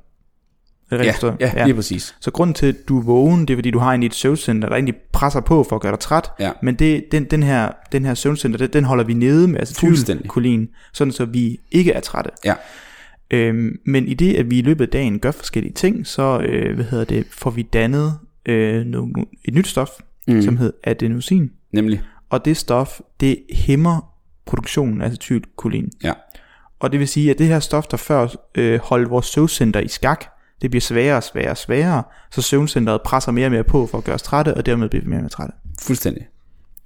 Er 0.91 1.03
Ja, 1.03 1.11
forstået? 1.11 1.36
ja, 1.39 1.66
lige 1.66 1.76
præcis. 1.76 2.16
Så 2.20 2.32
grunden 2.32 2.53
til, 2.53 2.66
at 2.66 2.76
du 2.88 2.99
er 2.99 3.03
vågen, 3.03 3.41
det 3.41 3.49
er 3.49 3.57
fordi, 3.57 3.72
du 3.72 3.80
har 3.80 3.89
egentlig 3.89 4.07
et 4.07 4.16
søvncenter, 4.16 4.68
der 4.70 4.76
egentlig 4.76 4.95
presser 5.11 5.39
på 5.41 5.64
for 5.64 5.76
at 5.76 5.82
gøre 5.82 5.91
dig 5.91 5.99
træt. 5.99 6.32
Ja. 6.39 6.51
Men 6.61 6.76
det, 6.76 7.03
den, 7.11 7.24
den, 7.24 7.43
her, 7.43 7.70
den 7.91 8.05
her 8.05 8.14
søvncenter, 8.14 8.57
den, 8.57 8.70
den 8.74 8.84
holder 8.84 9.03
vi 9.03 9.14
nede 9.14 9.47
med 9.47 9.59
acetylkolin, 9.61 10.70
sådan 10.93 11.11
så 11.11 11.26
vi 11.26 11.59
ikke 11.72 11.91
er 11.91 11.99
trætte. 11.99 12.30
Ja, 12.45 12.53
Øhm, 13.32 13.80
men 13.86 14.07
i 14.07 14.14
det, 14.14 14.36
at 14.36 14.51
vi 14.51 14.59
i 14.59 14.61
løbet 14.61 14.86
af 14.86 14.89
dagen 14.89 15.20
gør 15.20 15.32
forskellige 15.32 15.74
ting, 15.74 16.07
så 16.07 16.39
øh, 16.39 16.76
hvad 16.76 16.86
hedder 16.86 17.05
det, 17.05 17.26
får 17.32 17.49
vi 17.49 17.61
dannet 17.61 18.20
øh, 18.46 18.86
no, 18.86 19.06
no, 19.06 19.24
et 19.46 19.54
nyt 19.54 19.68
stof, 19.68 19.89
mm. 20.28 20.41
som 20.41 20.58
hedder 20.58 20.74
adenosin. 20.84 21.52
nemlig. 21.72 22.02
Og 22.30 22.46
det 22.46 22.58
stof, 22.58 23.00
det 23.20 23.39
hæmmer 23.54 24.14
produktionen 24.46 25.02
af 25.02 25.06
acetylkolin. 25.08 25.91
Ja, 26.04 26.14
Og 26.80 26.91
det 26.91 27.00
vil 27.00 27.08
sige, 27.08 27.32
at 27.32 27.38
det 27.38 27.48
her 27.48 27.60
stof, 27.60 27.88
der 27.88 27.98
før 27.98 28.28
øh, 28.56 28.80
holdt 28.84 29.10
vores 29.10 29.26
søvncenter 29.26 29.80
i 29.80 29.88
skak, 29.88 30.26
det 30.62 30.72
bliver 30.72 30.82
sværere 30.82 31.18
og 31.18 31.24
sværere 31.24 31.52
og 31.52 31.58
sværere, 31.58 32.04
så 32.32 32.41
søvncenteret 32.41 33.02
presser 33.02 33.32
mere 33.32 33.48
og 33.48 33.52
mere 33.52 33.64
på 33.64 33.88
for 33.88 33.98
at 33.98 34.04
gøre 34.04 34.16
os 34.16 34.22
trætte, 34.22 34.54
og 34.54 34.66
dermed 34.66 34.89
bliver 34.89 35.04
vi 35.04 35.10
mere 35.10 35.18
og 35.18 35.22
mere 35.22 35.30
trætte. 35.30 35.54
fuldstændig. 35.82 36.28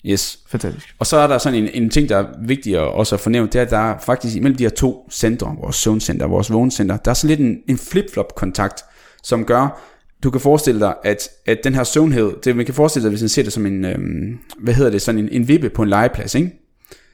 Yes. 0.05 0.39
Fantastisk. 0.47 0.95
Og 0.99 1.05
så 1.05 1.18
er 1.18 1.28
der 1.28 1.38
sådan 1.38 1.64
en, 1.64 1.70
en 1.74 1.89
ting, 1.89 2.10
der 2.10 2.18
er 2.18 2.26
vigtig 2.41 2.76
at 2.76 2.82
også 2.82 3.16
at 3.16 3.20
fornævne, 3.20 3.47
det 3.47 3.55
er, 3.55 3.62
at 3.62 3.72
der 3.72 3.78
er 3.78 3.97
faktisk 3.99 4.36
imellem 4.36 4.58
de 4.58 4.64
her 4.64 4.70
to 4.70 5.10
centre, 5.12 5.55
vores 5.62 5.76
søvncenter 5.76 6.26
og 6.26 6.32
vores 6.32 6.51
vågencenter, 6.51 6.97
der 6.97 7.12
er 7.12 7.16
sådan 7.16 7.38
lidt 7.38 7.49
en, 7.49 7.58
en 7.68 7.78
flip-flop 7.78 8.36
kontakt, 8.36 8.86
som 9.24 9.45
gør, 9.45 9.82
du 10.24 10.32
kan 10.32 10.41
forestille 10.41 10.80
dig, 10.80 10.95
at, 11.03 11.30
at 11.45 11.59
den 11.63 11.76
her 11.76 11.84
søvnhed, 11.84 12.34
det, 12.43 12.55
man 12.55 12.65
kan 12.65 12.76
forestille 12.76 13.03
sig, 13.03 13.09
hvis 13.09 13.22
man 13.22 13.30
ser 13.30 13.43
det 13.43 13.53
som 13.53 13.65
en, 13.65 13.86
øhm, 13.86 14.39
hvad 14.59 14.74
hedder 14.74 14.91
det, 14.91 15.01
sådan 15.01 15.20
en, 15.20 15.30
en 15.32 15.47
vippe 15.47 15.70
på 15.70 15.84
en 15.84 15.89
legeplads, 15.89 16.36
ikke? 16.36 16.51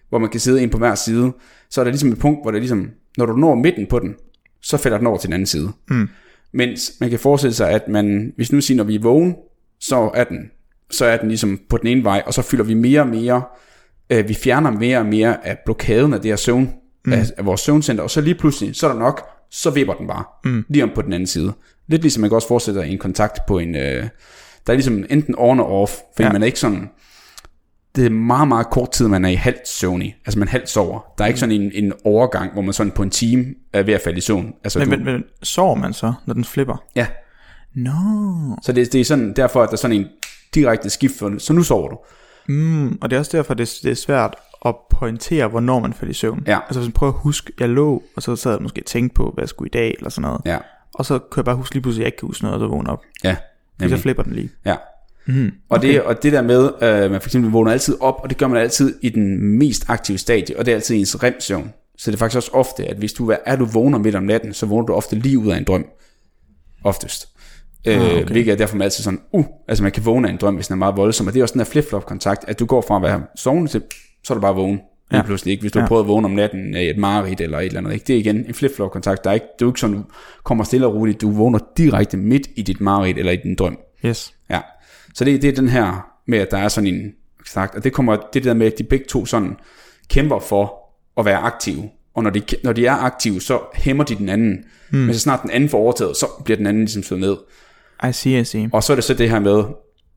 hvor 0.10 0.20
man 0.20 0.30
kan 0.30 0.39
sidde 0.39 0.62
ind 0.62 0.72
på 0.72 0.78
hver 0.78 0.95
side, 0.95 1.32
så 1.70 1.82
er 1.82 1.84
der 1.84 1.91
ligesom 1.91 2.12
et 2.12 2.20
punkt, 2.20 2.43
hvor 2.43 2.51
der 2.51 2.60
ligesom, 2.60 2.89
når 3.18 3.26
du 3.26 3.34
når 3.34 3.56
midten 3.56 3.88
på 3.88 3.99
den, 3.99 4.16
så 4.62 4.78
falder 4.78 4.97
den 4.97 5.08
over 5.08 5.18
til 5.18 5.28
den 5.28 5.34
anden 5.34 5.45
side. 5.45 5.72
Mm. 5.89 6.10
Mens 6.51 6.93
man 6.99 7.10
kan 7.10 7.20
forestille 7.20 7.54
sig, 7.54 7.70
at 7.70 7.88
man, 7.88 8.34
hvis 8.36 8.51
nu 8.51 8.62
siger, 8.62 8.78
når 8.78 8.84
vi 8.84 8.95
er 8.95 8.99
vågen, 8.99 9.36
så 9.80 10.12
er 10.14 10.24
den, 10.24 10.51
så 10.91 11.06
er 11.06 11.18
den 11.18 11.28
ligesom 11.28 11.60
på 11.70 11.78
den 11.78 11.88
ene 11.88 12.04
vej, 12.04 12.24
og 12.26 12.34
så 12.34 12.41
fylder 12.41 12.64
vi 12.64 12.74
mere 12.74 13.01
og 13.01 13.08
mere, 13.08 13.43
øh, 14.10 14.30
vi 14.30 14.34
fjerner 14.34 14.72
mere 14.72 14.97
og 14.97 15.06
mere 15.06 15.47
af 15.47 15.58
blokaden 15.66 16.14
af 16.14 16.22
det 16.22 16.32
her 16.32 16.36
søvn, 16.36 16.74
mm. 17.06 17.14
af, 17.14 17.26
af 17.38 17.45
vores 17.45 17.62
søvncenter, 17.62 18.04
og 18.04 18.12
så 18.12 18.22
lige 18.22 18.36
pludselig, 18.36 18.76
så 18.76 18.88
er 18.88 18.91
der 18.91 18.99
nok, 18.99 19.28
så 19.54 19.70
vipper 19.70 19.93
den 19.93 20.08
bare, 20.08 20.24
mm. 20.45 20.66
lige 20.70 20.84
om 20.84 20.91
på 20.95 21.01
den 21.01 21.14
anden 21.14 21.28
side. 21.28 21.54
Lidt 21.88 22.01
ligesom 22.01 22.22
man 22.22 22.30
kan 22.30 22.36
også 22.36 22.47
forestille 22.47 22.82
sig 22.82 22.91
en 22.91 22.97
kontakt 22.97 23.45
på 23.47 23.60
en, 23.60 23.76
øh, 23.76 24.04
der 24.68 24.74
er 24.74 24.74
ligesom 24.74 25.06
enten 25.10 25.36
on 25.38 25.60
og 25.60 25.82
off, 25.82 25.91
fordi 26.16 26.26
Ja. 26.28 26.34
man 26.34 26.41
er 26.41 26.45
ikke 26.45 26.60
sådan, 26.60 26.89
det 27.95 28.06
er 28.06 28.10
meget, 28.10 28.47
meget 28.47 28.70
kort 28.70 28.91
tid, 28.91 29.08
man 29.08 29.26
er 29.26 29.30
i 29.30 29.36
halvt 29.36 29.68
søvnig. 29.68 30.16
Altså 30.26 30.39
man 30.39 30.47
halvt 30.47 30.70
sover. 30.70 30.99
Der 31.18 31.24
er 31.24 31.28
ikke 31.28 31.39
sådan 31.39 31.62
en, 31.62 31.72
en 31.74 31.93
overgang, 32.04 32.54
hvor 32.54 32.62
man 32.62 32.74
sådan 32.74 32.91
på 32.91 33.04
en 33.04 33.10
time 33.10 33.45
er 33.74 33.84
ved 33.84 33.93
at 33.93 34.01
falde 34.04 34.18
i 34.18 34.22
søvn. 34.22 34.54
Altså, 34.64 34.80
Men, 34.80 34.89
du, 34.89 34.95
men, 34.95 35.06
men 35.06 35.24
sover 35.43 35.76
man 35.76 35.93
så, 35.93 36.14
når 36.26 36.34
den 36.34 36.43
flipper? 36.45 36.84
ja, 36.95 37.08
Nå. 37.76 37.91
så 38.64 38.72
det, 38.72 38.93
det 38.93 39.01
er 39.01 39.06
sådan, 39.06 39.34
derfor, 39.34 39.64
at 39.64 39.68
der 39.70 39.74
er 39.74 39.78
sådan 39.78 39.97
en 39.97 40.08
direkte 40.56 40.89
skift, 40.89 41.20
for, 41.20 41.34
så 41.38 41.54
nu 41.54 41.64
sover 41.64 41.89
du. 41.89 41.97
Mm, 42.47 42.97
og 43.01 43.10
det 43.10 43.16
er 43.16 43.20
også 43.20 43.38
derfor, 43.38 43.54
det, 43.54 43.80
det 43.84 43.91
er 43.91 43.95
svært 43.95 44.36
at 44.66 44.76
pointere, 44.89 45.47
hvornår 45.47 45.80
man 45.80 45.93
falder 45.93 46.11
i 46.11 46.14
søvn. 46.14 46.43
Ja. 46.47 46.59
Altså 46.68 46.80
hvis 46.80 46.88
man 46.88 46.93
prøver 46.93 47.14
at 47.14 47.20
huske, 47.20 47.53
jeg 47.59 47.70
lå, 47.70 48.03
og 48.16 48.22
så 48.24 48.36
sad 48.36 48.51
jeg 48.51 48.61
måske 48.61 48.82
og 48.82 48.86
tænkte 48.86 49.14
på, 49.16 49.32
hvad 49.34 49.41
jeg 49.41 49.49
skulle 49.49 49.68
i 49.68 49.72
dag, 49.72 49.95
eller 49.97 50.09
sådan 50.09 50.22
noget. 50.22 50.41
Ja, 50.45 50.57
Og 50.93 51.05
så 51.05 51.20
kan 51.20 51.38
jeg 51.38 51.45
bare 51.45 51.55
huske 51.55 51.76
lige 51.76 51.82
pludselig, 51.82 52.01
at 52.01 52.05
jeg 52.05 52.07
ikke 52.07 52.18
kan 52.18 52.28
huske 52.28 52.43
noget, 52.43 52.55
og 52.55 52.59
så 52.59 52.68
vågne 52.68 52.89
op. 52.89 53.01
ja, 53.24 53.36
Fordi 53.80 53.89
så 53.89 53.97
flipper 53.97 54.24
den 54.24 54.34
lige. 54.34 54.49
ja. 54.66 54.76
Mm, 55.26 55.51
og, 55.70 55.82
det, 55.82 56.01
og 56.01 56.24
det 56.24 56.34
der 56.34 56.41
med, 56.41 56.70
øh, 56.82 57.11
man 57.11 57.22
for 57.22 57.28
eksempel 57.30 57.51
vågner 57.51 57.72
altid 57.72 57.97
op, 58.01 58.16
og 58.24 58.30
det 58.30 58.38
gør 58.38 58.47
man 58.47 58.61
altid 58.61 58.95
i 59.01 59.09
den 59.09 59.39
mest 59.57 59.86
aktive 59.88 60.18
stadie, 60.18 60.59
og 60.59 60.66
det 60.66 60.72
er 60.72 60.76
altid 60.76 60.95
i 60.95 60.99
ens 60.99 61.24
remsøvn. 61.24 61.74
Så 61.97 62.11
det 62.11 62.18
er 62.18 62.20
faktisk 62.20 62.38
også 62.38 62.51
ofte, 62.53 62.86
at 62.86 62.97
hvis 62.97 63.14
du 63.14 63.30
er, 63.32 63.38
er 63.45 63.55
du 63.55 63.66
vågner 63.66 63.97
midt 63.97 64.16
om 64.16 64.24
natten, 64.24 64.53
så 64.53 64.66
vågner 64.66 64.86
du 64.86 64.93
ofte 64.93 65.16
lige 65.16 65.39
ud 65.39 65.47
af 65.51 65.57
en 65.57 65.64
drøm. 65.64 65.86
Oftest. 66.84 67.30
Øh, 67.88 67.95
Ah, 67.97 68.01
okay. 68.05 68.16
okay. 68.16 68.26
Hvilket 68.32 68.51
er 68.51 68.55
derfor 68.55 68.76
man 68.76 68.84
altid 68.86 69.03
sådan, 69.03 69.20
uh, 69.32 69.45
altså 69.68 69.84
man 69.84 69.91
kan 69.91 70.05
vågne 70.05 70.28
af 70.28 70.32
en 70.32 70.38
drøm, 70.38 70.55
hvis 70.55 70.68
den 70.68 70.74
er 70.74 70.78
meget 70.78 70.97
voldsom. 70.97 71.28
Og 71.28 71.34
det 71.34 71.39
er 71.39 71.43
også 71.43 71.53
den 71.53 71.59
her 71.61 71.66
flip-flop 71.66 72.05
kontakt, 72.05 72.45
at 72.47 72.59
du 72.59 72.66
går 72.66 72.82
fra 72.82 72.95
at 72.95 73.01
være 73.01 73.24
sovende 73.36 73.72
til, 73.72 73.82
så 74.24 74.34
er 74.34 74.36
du 74.36 74.42
bare 74.42 74.56
vågen. 74.56 74.80
Lige 75.12 75.22
Ja. 75.22 75.26
pludselig 75.26 75.52
ikke. 75.52 75.62
Hvis 75.62 75.72
du 75.72 75.80
Ja. 75.80 75.84
har 75.84 75.88
prøvet 75.88 76.04
at 76.04 76.08
vågne 76.08 76.26
om 76.26 76.32
natten 76.32 76.76
i 76.76 76.90
et 76.90 76.98
mareridt 76.98 77.42
eller 77.42 77.60
et 77.60 77.66
eller 77.66 77.80
andet. 77.80 77.94
Ikke? 77.94 78.04
Det 78.08 78.16
er 78.16 78.20
igen 78.20 78.36
en 78.48 78.54
flip-flop 78.54 78.92
kontakt. 78.92 79.24
Der 79.24 79.30
er 79.30 79.34
ikke, 79.34 79.46
det 79.60 79.62
er 79.62 79.66
jo 79.66 79.70
ikke 79.70 79.80
sådan, 79.80 79.96
du 79.96 80.04
kommer 80.44 80.64
stille 80.64 80.88
og 80.88 80.96
roligt. 80.96 81.22
Du 81.22 81.32
vågner 81.32 81.60
direkte 81.78 82.18
midt 82.18 82.48
i 82.56 82.62
dit 82.62 82.82
mareridt 82.82 83.18
eller 83.18 83.32
i 83.32 83.36
din 83.36 83.56
drøm. 83.56 83.78
Yes. 84.06 84.34
Ja. 84.50 84.60
Så 85.14 85.26
det, 85.26 85.42
det 85.42 85.50
er 85.50 85.56
den 85.56 85.70
her 85.70 86.08
med, 86.28 86.40
at 86.40 86.52
der 86.52 86.58
er 86.58 86.68
sådan 86.68 86.94
en 86.94 87.12
sagt, 87.48 87.76
og 87.76 87.84
det 87.84 87.94
kommer 87.94 88.18
det 88.34 88.44
der 88.44 88.54
med, 88.54 88.68
at 88.68 88.78
de 88.78 88.84
begge 88.84 89.06
to 89.10 89.26
sådan 89.26 89.56
kæmper 90.10 90.40
for 90.40 90.74
at 91.18 91.26
være 91.26 91.38
aktive. 91.38 91.90
Og 92.16 92.24
når 92.24 92.30
de, 92.30 92.42
når 92.64 92.74
de 92.74 92.86
er 92.86 92.94
aktive, 92.94 93.42
så 93.42 93.60
hæmmer 93.76 94.04
de 94.04 94.16
den 94.16 94.30
anden. 94.30 94.64
Mm. 94.92 94.98
Men 94.98 95.14
så 95.14 95.20
snart 95.20 95.42
den 95.42 95.52
anden 95.52 95.70
får 95.70 95.78
overtaget, 95.78 96.18
så 96.18 96.26
bliver 96.46 96.58
den 96.58 96.68
anden 96.68 96.82
ligesom 96.84 97.04
slået 97.04 97.22
ned. 97.22 97.36
I 98.10 98.12
see, 98.12 98.40
I 98.40 98.44
see. 98.44 98.70
Og 98.74 98.84
så 98.84 98.94
er 98.94 98.96
det 98.96 99.04
så 99.04 99.14
det 99.14 99.30
her 99.30 99.40
med, 99.40 99.64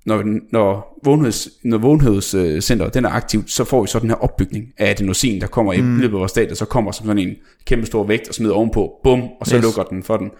når, 0.06 0.24
når, 0.52 0.98
vågenheds, 1.04 1.48
når 1.64 1.78
vågenhedscenteret 1.78 2.94
den 2.94 3.04
er 3.04 3.08
aktivt, 3.08 3.50
så 3.50 3.64
får 3.64 3.82
vi 3.82 3.88
så 3.88 3.98
den 3.98 4.10
her 4.10 4.16
opbygning 4.16 4.72
af 4.78 4.90
adenosin, 4.90 5.40
der 5.40 5.46
kommer 5.46 5.72
mm. 5.72 5.98
i 5.98 6.00
løbet 6.00 6.14
af 6.14 6.20
vores 6.20 6.32
dag, 6.32 6.48
der 6.48 6.54
så 6.54 6.64
kommer 6.64 6.92
som 6.92 7.06
sådan 7.06 7.28
en 7.28 7.34
kæmpe 7.64 7.86
stor 7.86 8.04
vægt 8.04 8.28
og 8.28 8.34
smider 8.34 8.54
ovenpå, 8.54 9.00
bum, 9.02 9.22
og 9.40 9.46
så 9.46 9.56
Yes. 9.56 9.62
lukker 9.64 9.82
den 9.82 10.02
for 10.02 10.16
den. 10.16 10.30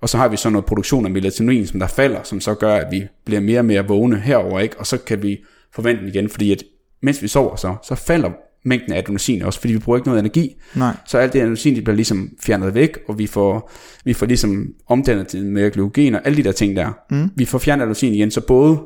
Og 0.00 0.08
så 0.08 0.16
har 0.16 0.28
vi 0.28 0.36
så 0.36 0.50
noget 0.50 0.64
produktion 0.64 1.04
af 1.04 1.10
melatonin, 1.10 1.66
som 1.66 1.80
der 1.80 1.86
falder, 1.86 2.22
som 2.22 2.40
så 2.40 2.54
gør, 2.54 2.74
at 2.74 2.86
vi 2.90 3.06
bliver 3.24 3.40
mere 3.40 3.58
og 3.58 3.64
mere 3.64 3.88
vågne 3.88 4.20
herover 4.20 4.60
ikke? 4.60 4.78
Og 4.78 4.86
så 4.86 4.98
kan 4.98 5.22
vi 5.22 5.38
forvente 5.74 6.00
den 6.00 6.08
igen, 6.08 6.28
fordi 6.28 6.52
at 6.52 6.62
mens 7.02 7.22
vi 7.22 7.28
sover 7.28 7.56
så, 7.56 7.74
så 7.82 7.94
falder 7.94 8.30
mængden 8.66 8.92
af 8.92 8.98
adenosin 8.98 9.42
også, 9.42 9.60
fordi 9.60 9.72
vi 9.72 9.78
bruger 9.78 9.98
ikke 9.98 10.08
noget 10.08 10.18
energi. 10.18 10.56
Nej. 10.74 10.96
Så 11.06 11.18
alt 11.18 11.32
det 11.32 11.40
adenosin, 11.40 11.74
det 11.74 11.84
bliver 11.84 11.96
ligesom 11.96 12.30
fjernet 12.40 12.74
væk, 12.74 12.98
og 13.08 13.18
vi 13.18 13.26
får, 13.26 13.72
vi 14.04 14.12
får 14.12 14.26
ligesom 14.26 14.66
omdannet 14.86 15.28
til 15.28 15.46
mere 15.46 15.70
glykogen 15.70 16.14
og 16.14 16.20
alle 16.24 16.36
de 16.36 16.44
der 16.44 16.52
ting 16.52 16.76
der. 16.76 16.92
Mm. 17.10 17.30
Vi 17.36 17.44
får 17.44 17.58
fjernet 17.58 17.82
adenosin 17.82 18.14
igen, 18.14 18.30
så 18.30 18.40
både, 18.40 18.78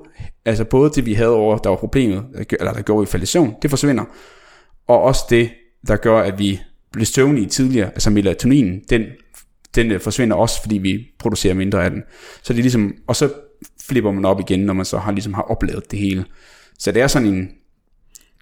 altså 0.44 0.64
både 0.64 0.90
det, 0.90 1.06
vi 1.06 1.14
havde 1.14 1.30
over, 1.30 1.58
der 1.58 1.70
var 1.70 1.76
problemet, 1.76 2.24
eller 2.60 2.72
der 2.72 2.82
gjorde 2.82 3.02
i 3.02 3.06
fallition, 3.06 3.54
det 3.62 3.70
forsvinder. 3.70 4.04
Og 4.88 5.02
også 5.02 5.24
det, 5.30 5.50
der 5.86 5.96
gør, 5.96 6.20
at 6.20 6.38
vi 6.38 6.60
blev 6.92 7.06
søvnige 7.06 7.46
tidligere, 7.46 7.86
altså 7.88 8.10
melatonin, 8.10 8.80
den, 8.90 9.04
den 9.74 9.90
øh, 9.90 10.00
forsvinder 10.00 10.36
også, 10.36 10.62
fordi 10.62 10.78
vi 10.78 11.06
producerer 11.18 11.54
mindre 11.54 11.84
af 11.84 11.90
den. 11.90 12.02
Så 12.42 12.52
det 12.52 12.58
er 12.58 12.62
ligesom, 12.62 12.94
og 13.06 13.16
så 13.16 13.30
flipper 13.88 14.12
man 14.12 14.24
op 14.24 14.40
igen, 14.40 14.60
når 14.60 14.74
man 14.74 14.84
så 14.84 14.98
har 14.98 15.12
ligesom 15.12 15.34
har 15.34 15.42
oplevet 15.42 15.90
det 15.90 15.98
hele. 15.98 16.24
Så 16.78 16.92
det 16.92 17.02
er 17.02 17.06
sådan 17.06 17.28
en 17.28 17.48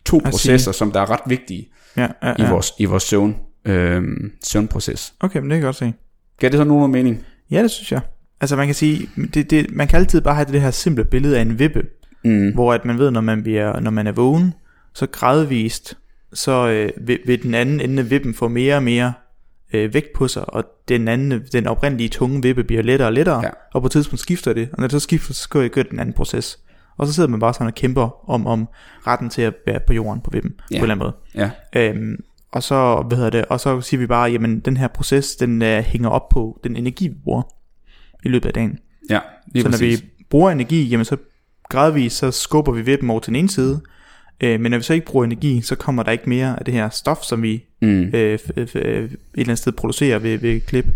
to 0.04 0.20
see. 0.20 0.30
processer, 0.30 0.72
som 0.72 0.92
der 0.92 1.00
er 1.00 1.10
ret 1.10 1.20
vigtige 1.26 1.68
Ja, 1.96 2.08
ja, 2.22 2.30
i 2.30 2.34
ja. 2.38 2.50
vores, 2.50 2.72
i 2.78 2.84
vores 2.84 3.02
søvn, 3.02 3.36
øh, 3.64 4.02
søvnproces. 4.44 5.14
Okay, 5.20 5.38
men 5.40 5.50
det 5.50 5.54
kan 5.54 5.60
jeg 5.62 5.66
godt 5.66 5.76
se. 5.76 5.92
Gav 6.40 6.50
det 6.50 6.58
så 6.58 6.64
nogen 6.64 6.92
mening? 6.92 7.24
Ja, 7.50 7.62
det 7.62 7.70
synes 7.70 7.92
jeg. 7.92 8.00
Altså 8.40 8.56
man 8.56 8.66
kan 8.66 8.74
sige, 8.74 9.08
det, 9.34 9.50
det, 9.50 9.66
man 9.70 9.88
kan 9.88 9.98
altid 9.98 10.20
bare 10.20 10.34
have 10.34 10.52
det 10.52 10.60
her 10.60 10.70
simple 10.70 11.04
billede 11.04 11.38
af 11.38 11.42
en 11.42 11.58
vippe, 11.58 11.82
Mm. 12.24 12.54
hvor 12.54 12.72
at 12.74 12.84
man 12.84 12.98
ved, 12.98 13.10
når 13.10 13.20
man, 13.20 13.42
bliver, 13.42 13.80
når 13.80 13.90
man 13.90 14.06
er 14.06 14.12
vågen, 14.12 14.54
så 14.94 15.06
gradvist, 15.06 15.98
så 16.32 16.68
øh, 16.68 16.90
vil, 17.08 17.18
vil 17.26 17.42
den 17.42 17.54
anden 17.54 17.80
ende 17.80 18.02
af 18.02 18.10
vippen 18.10 18.34
få 18.34 18.48
mere 18.48 18.76
og 18.76 18.82
mere 18.82 19.12
øh, 19.74 19.94
vægt 19.94 20.12
på 20.14 20.28
sig, 20.28 20.54
og 20.54 20.64
den 20.88 21.08
anden, 21.08 21.42
den 21.52 21.66
oprindelige 21.66 22.08
tunge 22.08 22.42
vippe 22.42 22.64
bliver 22.64 22.82
lettere 22.82 23.08
og 23.08 23.12
lettere, 23.12 23.40
Ja. 23.44 23.50
og 23.74 23.80
på 23.82 23.86
et 23.86 23.92
tidspunkt 23.92 24.20
skifter 24.20 24.52
det, 24.52 24.68
og 24.72 24.78
når 24.78 24.86
det 24.86 24.92
så 24.92 25.00
skifter, 25.00 25.34
så 25.34 25.60
jeg 25.60 25.70
gøre 25.70 25.84
den 25.90 25.98
anden 25.98 26.12
proces. 26.12 26.58
Og 26.98 27.06
så 27.06 27.12
sidder 27.12 27.28
man 27.28 27.40
bare 27.40 27.54
sådan 27.54 27.66
og 27.66 27.74
kæmper 27.74 28.30
om, 28.30 28.46
om 28.46 28.68
retten 29.06 29.30
til 29.30 29.42
at 29.42 29.54
være 29.66 29.80
på 29.86 29.92
jorden 29.92 30.20
på 30.20 30.30
vippen, 30.30 30.54
Ja. 30.70 30.78
på 30.78 30.84
en 30.84 30.90
eller 30.90 30.94
anden 31.04 31.12
måde. 31.34 31.50
Ja, 31.74 31.90
Øhm, 31.90 32.16
og 32.52 32.62
så, 32.62 33.04
hvad 33.08 33.16
hedder 33.16 33.30
det, 33.30 33.44
og 33.44 33.60
så 33.60 33.80
siger 33.80 33.98
vi 33.98 34.06
bare, 34.06 34.30
jamen 34.30 34.60
den 34.60 34.76
her 34.76 34.88
proces, 34.88 35.36
den 35.36 35.62
øh, 35.62 35.78
hænger 35.82 36.08
op 36.08 36.28
på 36.28 36.60
den 36.64 36.76
energi, 36.76 37.08
vi 37.08 37.14
bruger 37.24 37.42
i 38.24 38.28
løbet 38.28 38.46
af 38.48 38.52
dagen. 38.54 38.78
ja 39.10 39.18
lige 39.52 39.62
så 39.62 39.68
når 39.68 39.72
præcis. 39.72 40.02
vi 40.02 40.06
bruger 40.30 40.50
energi, 40.50 40.88
jamen 40.88 41.04
så 41.04 41.16
gradvist, 41.68 42.16
så 42.16 42.30
skubber 42.30 42.72
vi 42.72 42.82
vippen 42.82 43.10
over 43.10 43.20
til 43.20 43.28
den 43.28 43.36
ene 43.36 43.48
side, 43.50 43.80
Øh, 44.40 44.60
men 44.60 44.70
når 44.70 44.78
vi 44.78 44.84
så 44.84 44.94
ikke 44.94 45.06
bruger 45.06 45.24
energi, 45.24 45.60
så 45.60 45.74
kommer 45.76 46.02
der 46.02 46.12
ikke 46.12 46.28
mere 46.28 46.58
af 46.58 46.64
det 46.64 46.74
her 46.74 46.88
stof, 46.88 47.22
som 47.22 47.42
vi 47.42 47.64
Mm. 47.82 47.88
øh, 48.14 48.38
f- 48.44 48.58
f- 48.58 48.78
et 48.78 48.78
eller 48.78 49.18
andet 49.36 49.58
sted 49.58 49.72
producerer 49.72 50.18
ved, 50.18 50.38
ved 50.38 50.60
klip 50.60 50.86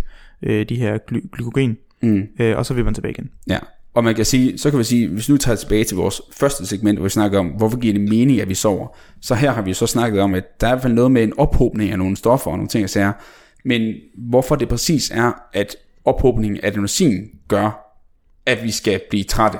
øh, 0.42 0.68
de 0.68 0.76
her 0.76 0.98
gly- 0.98 1.28
glykogen, 1.32 1.76
Mm. 2.02 2.26
øh, 2.40 2.56
og 2.56 2.66
så 2.66 2.74
vil 2.74 2.84
man 2.84 2.94
tilbage 2.94 3.12
igen. 3.12 3.30
Ja, 3.48 3.58
og 3.94 4.04
man 4.04 4.14
kan 4.14 4.24
sige, 4.24 4.58
så 4.58 4.70
kan 4.70 4.78
vi 4.78 4.84
sige, 4.84 5.08
hvis 5.08 5.28
vi 5.28 5.32
nu 5.32 5.38
tager 5.38 5.56
tilbage 5.56 5.84
til 5.84 5.96
vores 5.96 6.22
første 6.32 6.66
segment, 6.66 6.98
hvor 6.98 7.04
vi 7.04 7.10
snakker 7.10 7.38
om, 7.38 7.46
hvorfor 7.46 7.78
giver 7.78 7.94
det 7.94 8.02
mening, 8.02 8.40
at 8.40 8.48
vi 8.48 8.54
sover, 8.54 8.96
så 9.20 9.34
her 9.34 9.52
har 9.52 9.62
vi 9.62 9.74
så 9.74 9.86
snakket 9.86 10.20
om, 10.20 10.34
at 10.34 10.60
der 10.60 10.66
er 10.66 10.70
i 10.70 10.74
hvert 10.74 10.82
fald 10.82 10.92
noget 10.92 11.12
med 11.12 11.22
en 11.22 11.32
ophobning 11.38 11.90
af 11.90 11.98
nogle 11.98 12.16
stoffer 12.16 12.50
og 12.50 12.56
nogle 12.56 12.68
ting, 12.68 12.82
jeg 12.82 12.90
siger, 12.90 13.12
men 13.64 13.94
hvorfor 14.28 14.56
det 14.56 14.68
præcis 14.68 15.10
er, 15.10 15.32
at 15.52 15.76
ophobningen 16.04 16.60
af 16.62 16.68
adenosin 16.68 17.28
gør, 17.48 17.98
at 18.46 18.62
vi 18.62 18.70
skal 18.70 19.00
blive 19.10 19.24
trætte, 19.24 19.58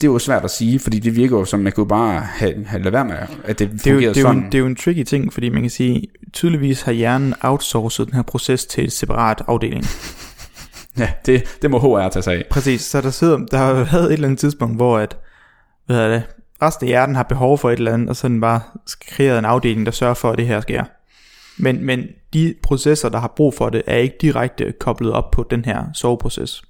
det 0.00 0.08
er 0.08 0.12
jo 0.12 0.18
svært 0.18 0.44
at 0.44 0.50
sige, 0.50 0.78
fordi 0.78 0.98
det 0.98 1.16
virker 1.16 1.38
jo 1.38 1.44
som, 1.44 1.60
man 1.60 1.72
kunne 1.72 1.88
bare 1.88 2.20
have, 2.20 2.64
have 2.64 2.82
lade 2.82 2.92
være 2.92 3.04
med, 3.04 3.16
at 3.44 3.58
det 3.58 3.70
Det 3.70 3.86
er, 3.86 3.90
jo, 3.92 4.00
det, 4.00 4.04
er 4.04 4.06
jo 4.06 4.10
en, 4.10 4.14
sådan. 4.14 4.44
det 4.44 4.54
er 4.54 4.58
jo 4.58 4.66
en 4.66 4.76
tricky 4.76 5.02
ting, 5.02 5.32
fordi 5.32 5.48
man 5.48 5.62
kan 5.62 5.70
sige, 5.70 6.02
tydeligvis 6.32 6.82
har 6.82 6.92
hjernen 6.92 7.34
outsourcet 7.40 8.06
den 8.06 8.14
her 8.14 8.22
proces 8.22 8.66
til 8.66 8.84
et 8.84 8.92
separat 8.92 9.42
afdeling. 9.46 9.84
Ja, 10.98 11.08
det, 11.26 11.44
det 11.62 11.70
må 11.70 11.78
HR 11.78 12.08
tage 12.08 12.22
sig 12.22 12.34
af. 12.34 12.44
Præcis, 12.50 12.80
så 12.80 13.00
der 13.00 13.10
sidder, 13.10 13.38
der 13.38 13.58
har 13.58 13.72
været 13.72 14.04
et 14.04 14.12
eller 14.12 14.28
andet 14.28 14.40
tidspunkt, 14.40 14.76
hvor 14.76 14.98
at, 14.98 15.16
hvad 15.86 15.96
hedder 15.96 16.10
det, 16.10 16.22
resten 16.62 16.86
af 16.86 16.88
hjernen 16.88 17.16
har 17.16 17.22
behov 17.22 17.58
for 17.58 17.70
et 17.70 17.78
eller 17.78 17.92
andet, 17.94 18.08
og 18.08 18.16
så 18.16 18.26
er 18.26 18.28
den 18.28 18.40
bare 18.40 18.60
kreeret 19.08 19.38
en 19.38 19.44
afdeling, 19.44 19.86
der 19.86 19.92
sørger 19.92 20.14
for, 20.14 20.30
at 20.30 20.38
det 20.38 20.46
her 20.46 20.60
sker. 20.60 20.84
Men, 21.58 21.84
men 21.84 22.04
de 22.34 22.54
processer, 22.62 23.08
der 23.08 23.18
har 23.18 23.32
brug 23.36 23.54
for 23.54 23.68
det, 23.68 23.82
er 23.86 23.96
ikke 23.96 24.16
direkte 24.20 24.72
koblet 24.80 25.12
op 25.12 25.30
på 25.30 25.46
den 25.50 25.64
her 25.64 25.84
soveproces. 25.94 26.62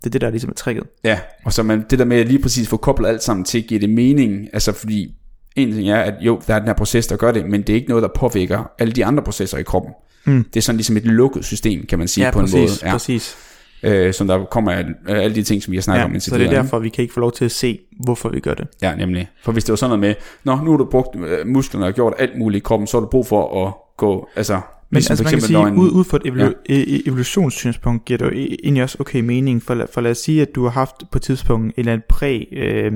Det 0.00 0.06
er 0.06 0.10
det, 0.10 0.20
der 0.20 0.30
ligesom 0.30 0.50
er 0.50 0.54
tricket. 0.54 0.84
Ja, 1.04 1.18
og 1.44 1.52
så 1.52 1.62
man, 1.62 1.84
det 1.90 1.98
der 1.98 2.04
med 2.04 2.16
at 2.16 2.28
lige 2.28 2.42
præcis 2.42 2.68
få 2.68 2.76
koblet 2.76 3.08
alt 3.08 3.22
sammen 3.22 3.44
til, 3.44 3.62
giver 3.62 3.80
det 3.80 3.90
mening, 3.90 4.48
altså 4.52 4.72
fordi 4.72 5.14
en 5.56 5.72
ting 5.72 5.88
er, 5.90 6.00
at 6.00 6.14
jo, 6.20 6.40
der 6.46 6.54
er 6.54 6.58
den 6.58 6.68
her 6.68 6.74
proces, 6.74 7.06
der 7.06 7.16
gør 7.16 7.32
det, 7.32 7.46
men 7.46 7.60
det 7.62 7.70
er 7.70 7.74
ikke 7.74 7.88
noget, 7.88 8.02
der 8.02 8.08
påvirker 8.14 8.70
alle 8.78 8.92
de 8.92 9.04
andre 9.04 9.22
processer 9.22 9.58
i 9.58 9.62
kroppen. 9.62 9.92
Mm. 10.24 10.44
Det 10.44 10.56
er 10.56 10.62
sådan 10.62 10.76
ligesom 10.76 10.96
et 10.96 11.04
lukket 11.04 11.44
system, 11.44 11.86
kan 11.86 11.98
man 11.98 12.08
sige 12.08 12.24
Ja, 12.24 12.30
på 12.30 12.38
præcis, 12.40 12.54
en 12.54 12.60
måde. 12.60 12.70
ja. 12.82 12.92
præcis. 12.92 13.36
Øh, 13.82 14.14
som 14.14 14.26
der 14.26 14.44
kommer 14.44 14.72
af 14.72 14.84
af 15.08 15.14
alle 15.20 15.34
de 15.34 15.42
ting, 15.42 15.62
som 15.62 15.70
vi 15.70 15.76
har 15.76 15.82
snakket 15.82 16.04
om 16.04 16.10
Ja, 16.10 16.14
indtil 16.14 16.30
så 16.30 16.38
det 16.38 16.46
er 16.46 16.50
derfor, 16.50 16.78
vi 16.78 16.88
kan 16.88 17.02
ikke 17.02 17.14
få 17.14 17.20
lov 17.20 17.32
til 17.32 17.44
at 17.44 17.50
se, 17.50 17.78
hvorfor 18.04 18.28
vi 18.28 18.40
gør 18.40 18.54
det. 18.54 18.66
Ja, 18.82 18.94
nemlig. 18.94 19.28
For 19.42 19.52
hvis 19.52 19.64
det 19.64 19.72
var 19.72 19.76
sådan 19.76 19.88
noget 19.88 20.00
med, 20.00 20.14
Nå, 20.44 20.56
nu 20.64 20.70
har 20.70 20.78
du 20.78 20.84
brugt 20.84 21.16
øh, 21.16 21.46
musklerne 21.46 21.86
og 21.86 21.92
gjort 21.92 22.14
alt 22.18 22.38
muligt 22.38 22.62
i 22.62 22.64
kroppen, 22.64 22.86
så 22.86 22.96
har 22.96 23.00
du 23.00 23.10
brug 23.10 23.26
for 23.26 23.66
at 23.66 23.72
gå, 23.96 24.28
altså... 24.36 24.54
Men 24.92 24.96
ligesom 24.96 25.12
altså 25.12 25.24
man 25.24 25.30
kan 25.32 25.40
sige, 25.40 25.58
en- 25.68 25.74
ud, 25.78 25.90
ud 25.90 26.04
fra 26.04 26.16
et 26.24 26.32
evolu- 26.32 26.62
ja. 26.68 26.98
evolutionssynspunkt 27.10 28.04
giver 28.04 28.18
det 28.18 28.24
jo 28.24 28.30
e- 28.30 28.56
egentlig 28.64 28.82
også 28.82 28.96
okay 29.00 29.20
mening, 29.20 29.62
for, 29.62 29.86
for 29.94 30.00
lad 30.00 30.10
os 30.10 30.18
sige, 30.18 30.42
at 30.42 30.54
du 30.54 30.62
har 30.62 30.70
haft 30.70 30.94
på 31.12 31.18
et 31.18 31.22
tidspunkt 31.22 31.66
en 31.66 31.72
eller 31.76 31.92
anden 31.92 32.04
præ, 32.08 32.44
øh, 32.52 32.92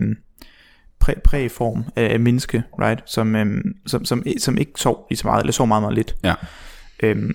præ, 1.01 1.12
præform 1.24 1.85
af, 1.97 2.20
menneske, 2.20 2.62
right, 2.80 3.01
som, 3.07 3.37
øh, 3.37 3.47
som, 3.87 4.05
som, 4.05 4.22
som 4.39 4.59
ikke 4.59 4.72
sov 4.76 5.07
lige 5.11 5.18
så 5.18 5.26
meget, 5.26 5.41
eller 5.41 5.53
sov 5.53 5.66
meget, 5.66 5.82
meget 5.82 5.95
lidt. 5.95 6.14
Ja. 6.24 6.35
Øhm, 7.03 7.35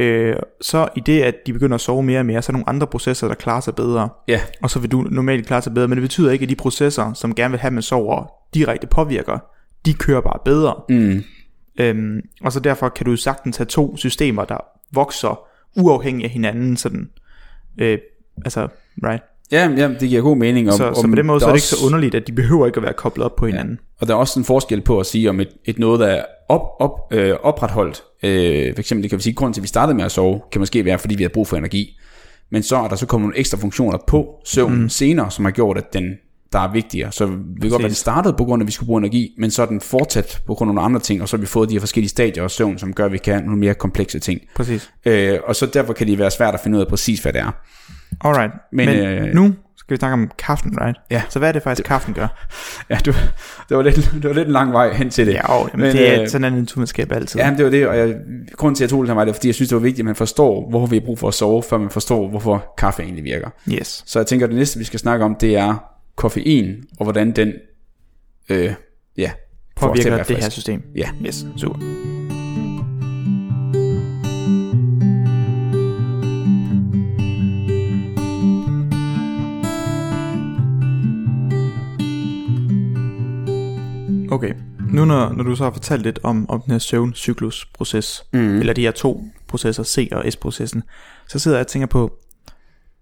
øh, 0.00 0.36
så 0.60 0.88
i 0.96 1.00
det, 1.00 1.22
at 1.22 1.34
de 1.46 1.52
begynder 1.52 1.74
at 1.74 1.80
sove 1.80 2.02
mere 2.02 2.18
og 2.20 2.26
mere, 2.26 2.42
så 2.42 2.50
er 2.50 2.52
der 2.52 2.58
nogle 2.58 2.68
andre 2.68 2.86
processer, 2.86 3.28
der 3.28 3.34
klarer 3.34 3.60
sig 3.60 3.74
bedre, 3.74 4.08
Ja, 4.28 4.40
og 4.62 4.70
så 4.70 4.78
vil 4.78 4.90
du 4.92 5.00
normalt 5.10 5.46
klare 5.46 5.62
sig 5.62 5.74
bedre, 5.74 5.88
men 5.88 5.96
det 5.96 6.02
betyder 6.02 6.30
ikke, 6.30 6.42
at 6.42 6.48
de 6.48 6.54
processer, 6.54 7.12
som 7.12 7.34
gerne 7.34 7.50
vil 7.52 7.60
have, 7.60 7.66
at 7.68 7.72
man 7.72 7.82
sover, 7.82 8.32
direkte 8.54 8.86
påvirker, 8.86 9.38
de 9.86 9.94
kører 9.94 10.20
bare 10.20 10.38
bedre. 10.44 10.74
mm, 10.88 11.22
Øhm, 11.80 12.20
og 12.42 12.52
så 12.52 12.60
derfor 12.60 12.88
kan 12.88 13.06
du 13.06 13.16
sagtens 13.16 13.56
have 13.56 13.66
to 13.66 13.96
systemer, 13.96 14.44
der 14.44 14.56
vokser 14.92 15.40
uafhængigt 15.76 16.24
af 16.24 16.30
hinanden, 16.30 16.76
sådan, 16.76 17.10
øh, 17.78 17.98
altså, 18.44 18.68
right? 19.04 19.22
ja, 19.52 19.68
ja, 19.76 19.88
det 19.88 20.08
giver 20.08 20.22
god 20.22 20.36
mening. 20.36 20.68
Om, 20.68 20.72
Så, 20.72 20.92
så 20.94 21.00
om 21.04 21.10
på 21.10 21.16
den 21.16 21.26
måde 21.26 21.40
så 21.40 21.46
er 21.46 21.50
det 21.50 21.56
ikke 21.58 21.62
også- 21.64 21.76
så 21.76 21.86
underligt, 21.86 22.14
at 22.14 22.26
de 22.26 22.32
behøver 22.32 22.66
ikke 22.66 22.76
at 22.76 22.82
være 22.82 22.92
koblet 22.92 23.24
op 23.24 23.36
på 23.36 23.46
hinanden. 23.46 23.78
Og 24.00 24.06
der 24.06 24.14
er 24.14 24.18
også 24.18 24.40
en 24.40 24.44
forskel 24.44 24.80
på 24.80 25.00
at 25.00 25.06
sige, 25.06 25.30
om 25.30 25.40
et, 25.40 25.48
et 25.64 25.78
noget, 25.78 26.00
der 26.00 26.06
er 26.06 26.24
op, 26.48 26.62
op, 26.80 27.12
øh, 27.12 27.34
opretholdt, 27.42 28.02
øh, 28.22 28.74
for 28.74 28.80
eksempel 28.80 29.02
det 29.02 29.10
kan 29.10 29.18
vi 29.18 29.22
sige, 29.22 29.34
grund 29.34 29.54
til, 29.54 29.60
at 29.60 29.62
vi 29.62 29.68
startede 29.68 29.96
med 29.96 30.04
at 30.04 30.12
sove, 30.12 30.40
kan 30.52 30.60
måske 30.60 30.84
være, 30.84 30.98
fordi 30.98 31.14
vi 31.14 31.22
har 31.22 31.30
brug 31.34 31.46
for 31.46 31.56
energi. 31.56 31.96
Men 32.50 32.62
så 32.62 32.76
er 32.76 32.88
der 32.88 32.96
så 32.96 33.06
kommet 33.06 33.24
nogle 33.24 33.38
ekstra 33.38 33.58
funktioner 33.58 33.98
på 34.06 34.40
søvnen 34.44 34.82
mm. 34.82 34.88
senere, 34.88 35.30
som 35.30 35.44
har 35.44 35.52
gjort, 35.52 35.78
at 35.78 35.92
den 35.92 36.14
der 36.52 36.58
er 36.58 36.72
vigtigere. 36.72 37.12
Så 37.12 37.26
vi 37.26 37.32
kan 37.60 37.70
godt 37.70 37.80
være, 37.80 37.86
at 37.86 37.90
det 37.90 37.96
startede 37.96 38.34
på 38.38 38.44
grund 38.44 38.60
af, 38.60 38.64
at 38.64 38.66
vi 38.66 38.72
skulle 38.72 38.86
bruge 38.86 38.98
energi, 38.98 39.34
men 39.38 39.50
så 39.50 39.62
er 39.62 39.66
den 39.66 39.80
fortsat 39.80 40.42
på 40.46 40.54
grund 40.54 40.70
af 40.70 40.74
nogle 40.74 40.86
andre 40.86 41.00
ting, 41.00 41.22
og 41.22 41.28
så 41.28 41.36
har 41.36 41.40
vi 41.40 41.46
fået 41.46 41.68
de 41.68 41.74
her 41.74 41.80
forskellige 41.80 42.08
stadier 42.08 42.44
af 42.44 42.50
søvn, 42.50 42.78
som 42.78 42.92
gør, 42.92 43.04
at 43.04 43.12
vi 43.12 43.18
kan 43.18 43.44
nogle 43.44 43.58
mere 43.58 43.74
komplekse 43.74 44.18
ting. 44.18 44.40
Præcis. 44.56 44.90
Øh, 45.04 45.38
og 45.44 45.56
så 45.56 45.66
derfor 45.66 45.92
kan 45.92 46.06
det 46.06 46.18
være 46.18 46.30
svært 46.30 46.54
at 46.54 46.60
finde 46.60 46.76
ud 46.76 46.82
af 46.82 46.88
præcis, 46.88 47.20
hvad 47.20 47.32
det 47.32 47.40
er. 47.40 47.50
Alright, 48.20 48.52
men, 48.72 48.88
Men, 48.88 48.98
øh, 48.98 49.34
nu 49.34 49.54
skal 49.90 49.96
vi 49.96 49.98
snakke 49.98 50.12
om 50.12 50.30
kaffen, 50.38 50.78
right? 50.80 50.98
Ja. 51.10 51.22
Så 51.28 51.38
hvad 51.38 51.48
er 51.48 51.52
det 51.52 51.62
faktisk, 51.62 51.86
kaffen 51.86 52.14
gør? 52.14 52.46
Ja, 52.90 52.98
du, 53.06 53.12
det, 53.68 53.76
var 53.76 53.82
lidt, 53.82 53.96
det 53.96 54.24
var 54.24 54.32
lidt 54.32 54.46
en 54.46 54.52
lang 54.52 54.72
vej 54.72 54.92
hen 54.92 55.10
til 55.10 55.26
det. 55.26 55.32
Ja, 55.32 55.54
jo, 55.54 55.68
jamen, 55.72 55.86
Men, 55.86 55.96
det 55.96 56.14
er 56.14 56.22
øh, 56.22 56.28
sådan 56.28 56.52
en 56.52 56.58
naturvidenskab 56.58 57.12
altid. 57.12 57.40
Ja, 57.40 57.54
det 57.56 57.64
var 57.64 57.70
det, 57.70 57.88
og 57.88 57.98
jeg, 57.98 58.14
grunden 58.56 58.74
til, 58.74 58.84
at 58.84 58.86
jeg 58.86 58.90
tog 58.90 59.02
det 59.02 59.08
her 59.08 59.14
var, 59.14 59.24
det 59.24 59.30
var, 59.30 59.34
fordi 59.34 59.48
jeg 59.48 59.54
synes, 59.54 59.68
det 59.68 59.76
var 59.76 59.82
vigtigt, 59.82 60.00
at 60.00 60.04
man 60.04 60.16
forstår, 60.16 60.70
hvorfor 60.70 60.86
vi 60.86 60.96
har 60.96 61.04
brug 61.06 61.18
for 61.18 61.28
at 61.28 61.34
sove, 61.34 61.62
før 61.62 61.78
man 61.78 61.90
forstår, 61.90 62.28
hvorfor 62.28 62.74
kaffe 62.78 63.02
egentlig 63.02 63.24
virker. 63.24 63.50
Yes. 63.72 64.02
Så 64.06 64.18
jeg 64.18 64.26
tænker, 64.26 64.46
at 64.46 64.50
det 64.50 64.58
næste, 64.58 64.78
vi 64.78 64.84
skal 64.84 65.00
snakke 65.00 65.24
om, 65.24 65.36
det 65.40 65.56
er 65.56 65.84
koffein, 66.16 66.74
og 66.98 67.04
hvordan 67.04 67.32
den, 67.32 67.52
øh, 68.48 68.72
ja, 69.16 69.30
Påvirker 69.76 70.22
det 70.22 70.36
her 70.36 70.48
system. 70.48 70.82
Ja. 70.96 71.10
Yes, 71.26 71.46
super. 71.56 72.09
Okay, 84.30 84.54
nu 84.92 85.04
når, 85.04 85.32
når 85.32 85.44
du 85.44 85.56
så 85.56 85.64
har 85.64 85.70
fortalt 85.70 86.02
lidt 86.02 86.18
om, 86.22 86.50
om 86.50 86.60
den 86.60 86.70
her 86.72 86.78
søvncyklusproces, 86.78 88.24
Mm. 88.32 88.58
eller 88.58 88.72
de 88.72 88.80
her 88.82 88.90
to 88.90 89.24
processer, 89.48 89.82
C 89.82 90.08
og 90.12 90.32
S-processen, 90.32 90.82
så 91.28 91.38
sidder 91.38 91.56
jeg 91.56 91.64
og 91.64 91.66
tænker 91.66 91.86
på, 91.86 92.12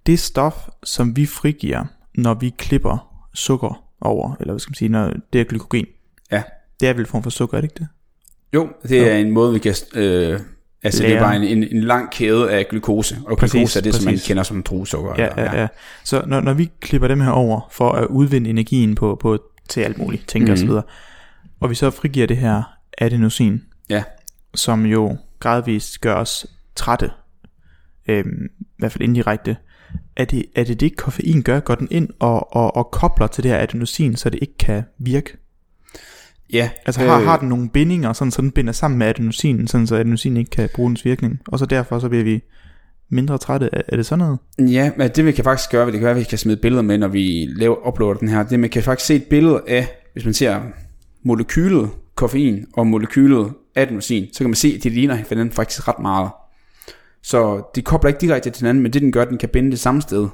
det 0.06 0.18
stof, 0.18 0.68
som 0.84 1.16
vi 1.16 1.26
frigiver, 1.26 1.84
når 2.14 2.34
vi 2.34 2.54
klipper 2.58 3.08
sukker 3.34 3.84
over, 4.00 4.34
eller 4.40 4.52
hvad 4.52 4.60
skal 4.60 4.70
man 4.70 4.74
sige, 4.74 4.88
når 4.88 5.12
det 5.32 5.40
er 5.40 5.44
glykogen, 5.44 5.86
Ja. 6.32 6.42
det 6.80 6.88
er 6.88 6.92
vel 6.92 7.00
en 7.00 7.06
form 7.06 7.22
for 7.22 7.30
sukker, 7.30 7.56
er 7.56 7.60
det 7.60 7.66
ikke 7.70 7.78
det? 7.78 7.88
Jo, 8.54 8.68
det 8.88 9.12
er 9.12 9.16
en 9.16 9.30
måde, 9.30 9.52
vi 9.52 9.58
kan... 9.58 9.74
Øh, 9.94 10.40
altså, 10.82 11.02
det 11.02 11.08
er 11.10 11.14
Lære. 11.14 11.20
bare 11.22 11.36
en, 11.36 11.42
en, 11.42 11.64
en 11.72 11.80
lang 11.84 12.10
kæde 12.10 12.50
af 12.50 12.66
glukose, 12.70 13.16
og 13.26 13.38
Præcis, 13.38 13.52
glukose 13.52 13.78
er 13.78 13.82
det, 13.82 13.94
som 13.94 14.04
man 14.04 14.14
præcis. 14.14 14.26
kender 14.28 14.42
som 14.42 14.62
druesukker. 14.62 15.14
Ja, 15.18 15.42
ja, 15.42 15.60
ja. 15.60 15.66
Så 16.04 16.22
når, 16.26 16.40
når 16.40 16.52
vi 16.52 16.70
klipper 16.80 17.08
dem 17.08 17.20
her 17.20 17.30
over, 17.30 17.68
for 17.70 17.90
at 17.92 18.06
udvinde 18.06 18.50
energien 18.50 18.94
på, 18.94 19.18
på 19.20 19.38
til 19.68 19.80
alt 19.80 19.98
muligt, 19.98 20.28
tænker 20.28 20.54
mm. 20.54 20.60
Mhm. 20.60 20.68
videre, 20.68 20.82
og 21.60 21.70
vi 21.70 21.74
så 21.74 21.90
frigiver 21.90 22.26
det 22.26 22.36
her 22.36 22.62
adenosin, 22.98 23.62
Ja. 23.90 24.02
som 24.54 24.86
jo 24.86 25.16
gradvist 25.40 26.00
gør 26.00 26.14
os 26.14 26.46
trætte, 26.74 27.10
øhm, 28.08 28.46
i 28.60 28.64
hvert 28.78 28.92
fald 28.92 29.04
indirekte, 29.04 29.56
er 30.16 30.24
det, 30.24 30.44
er 30.56 30.64
det 30.64 30.80
det, 30.80 30.96
koffein 30.96 31.42
gør? 31.42 31.60
Går 31.60 31.74
den 31.74 31.88
ind 31.90 32.08
og, 32.18 32.56
og, 32.56 32.76
og 32.76 32.90
kobler 32.90 33.26
til 33.26 33.42
det 33.44 33.50
her 33.50 33.58
adenosin, 33.58 34.16
så 34.16 34.30
det 34.30 34.38
ikke 34.42 34.58
kan 34.58 34.82
virke? 34.98 35.36
ja. 36.52 36.70
Altså 36.86 37.00
har, 37.00 37.20
har 37.20 37.38
den 37.38 37.48
nogle 37.48 37.68
bindinger, 37.68 38.12
sådan, 38.12 38.30
så 38.30 38.42
den 38.42 38.50
binder 38.50 38.72
sammen 38.72 38.98
med 38.98 39.06
adenosinen, 39.06 39.66
sådan 39.66 39.86
så 39.86 39.96
adenosin 39.96 40.36
ikke 40.36 40.50
kan 40.50 40.68
bruge 40.74 40.88
dens 40.88 41.04
virkning, 41.04 41.40
og 41.48 41.58
så 41.58 41.66
derfor 41.66 41.98
så 41.98 42.08
bliver 42.08 42.24
vi 42.24 42.42
mindre 43.08 43.38
trætte. 43.38 43.68
Er, 43.72 43.82
er 43.88 43.96
det 43.96 44.06
sådan 44.06 44.18
noget? 44.58 44.72
Ja, 44.72 44.90
men 44.96 45.10
det 45.16 45.26
vi 45.26 45.32
kan 45.32 45.44
faktisk 45.44 45.70
gøre, 45.70 45.86
det 45.86 45.92
kan 45.92 46.02
være, 46.02 46.10
at 46.10 46.16
vi 46.18 46.24
kan 46.24 46.38
smide 46.38 46.56
billeder 46.56 46.82
med, 46.82 46.98
når 46.98 47.08
vi 47.08 47.48
laver, 47.56 47.88
uploader 47.88 48.18
den 48.18 48.28
her, 48.28 48.42
det 48.42 48.60
man 48.60 48.70
kan 48.70 48.82
faktisk 48.82 49.06
se 49.06 49.14
et 49.14 49.24
billede 49.24 49.62
af, 49.68 49.88
hvis 50.12 50.24
man 50.24 50.34
ser 50.34 50.60
molekylet 51.24 51.90
koffein 52.14 52.66
og 52.76 52.86
molekylet 52.86 53.52
adenosin, 53.74 54.26
så 54.32 54.38
kan 54.38 54.50
man 54.50 54.54
se, 54.54 54.72
at 54.76 54.84
de 54.84 54.88
ligner 54.88 55.14
hinanden 55.14 55.52
faktisk 55.52 55.88
ret 55.88 55.98
meget. 55.98 56.30
Så 57.22 57.62
de 57.74 57.82
kobler 57.82 58.08
ikke 58.08 58.20
direkte 58.20 58.50
til 58.50 58.60
hinanden, 58.60 58.82
men 58.82 58.92
det 58.92 59.02
den 59.02 59.12
gør, 59.12 59.24
den 59.24 59.38
kan 59.38 59.48
binde 59.48 59.70
det 59.70 59.78
samme 59.80 60.02
sted, 60.02 60.28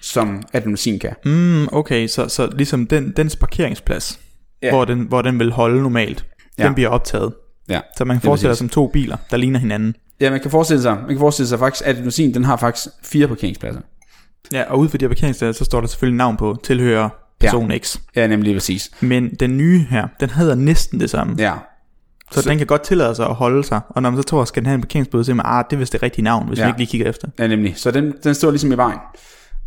som 0.00 0.42
adenosin 0.52 0.98
kan. 0.98 1.14
Mm, 1.24 1.68
okay, 1.72 2.06
så, 2.06 2.28
så 2.28 2.50
ligesom 2.56 2.86
den, 2.86 3.12
dens 3.16 3.36
parkeringsplads, 3.36 4.20
Ja. 4.62 4.70
hvor, 4.70 4.84
den, 4.84 5.00
hvor 5.00 5.22
den 5.22 5.38
vil 5.38 5.52
holde 5.52 5.82
normalt, 5.82 6.26
Ja. 6.58 6.64
den 6.66 6.74
bliver 6.74 6.88
optaget. 6.90 7.32
Ja, 7.68 7.80
Så 7.98 8.04
man 8.04 8.16
kan 8.16 8.22
forestille 8.22 8.54
sig 8.54 8.58
som 8.58 8.68
to 8.68 8.86
biler, 8.86 9.16
der 9.30 9.36
ligner 9.36 9.58
hinanden. 9.58 9.94
ja 10.20 10.30
man 10.30 10.40
kan 10.40 10.50
forestille 10.50 10.82
sig, 10.82 10.94
man 10.96 11.08
kan 11.08 11.18
forestille 11.18 11.48
sig 11.48 11.58
faktisk, 11.58 11.84
at 11.86 11.96
adenosin, 11.96 12.34
den 12.34 12.44
har 12.44 12.56
faktisk 12.56 12.88
fire 13.02 13.28
parkeringspladser. 13.28 13.80
Ja, 14.52 14.62
og 14.72 14.78
ude 14.78 14.88
for 14.88 14.98
de 14.98 15.04
her 15.04 15.08
parkeringspladser, 15.08 15.58
så 15.58 15.64
står 15.64 15.80
der 15.80 15.88
selvfølgelig 15.88 16.16
navn 16.16 16.36
på, 16.36 16.56
tilhører 16.64 17.08
person 17.40 17.70
ja. 17.70 17.78
X. 17.78 17.98
Ja, 18.16 18.26
nemlig 18.26 18.54
præcis. 18.54 18.90
Men 19.00 19.34
den 19.34 19.56
nye 19.56 19.86
her, 19.90 20.08
den 20.20 20.30
hedder 20.30 20.54
næsten 20.54 21.00
det 21.00 21.10
samme. 21.10 21.34
Ja, 21.38 21.52
Så, 22.32 22.42
så 22.42 22.48
den 22.50 22.58
kan 22.58 22.66
godt 22.66 22.82
tillade 22.82 23.14
sig 23.14 23.26
at 23.26 23.34
holde 23.34 23.64
sig. 23.64 23.80
Og 23.88 24.02
når 24.02 24.10
man 24.10 24.22
så 24.22 24.22
tror, 24.22 24.44
skal 24.44 24.62
den 24.62 24.66
have 24.66 24.74
en 24.74 24.80
parkeringsbøde, 24.80 25.24
så 25.24 25.26
siger 25.26 25.36
man, 25.36 25.46
ah, 25.48 25.64
det 25.70 25.76
er 25.76 25.78
vist 25.78 25.92
det 25.92 26.02
rigtige 26.02 26.24
navn, 26.24 26.48
hvis 26.48 26.58
ja. 26.58 26.62
Ja. 26.62 26.66
man 26.68 26.74
ikke 26.74 26.80
lige 26.80 26.90
kigger 26.90 27.08
efter. 27.08 27.28
Ja, 27.38 27.46
nemlig. 27.46 27.72
Så 27.76 27.90
den, 27.90 28.14
den 28.24 28.34
står 28.34 28.50
ligesom 28.50 28.72
i 28.72 28.76
vejen. 28.76 28.98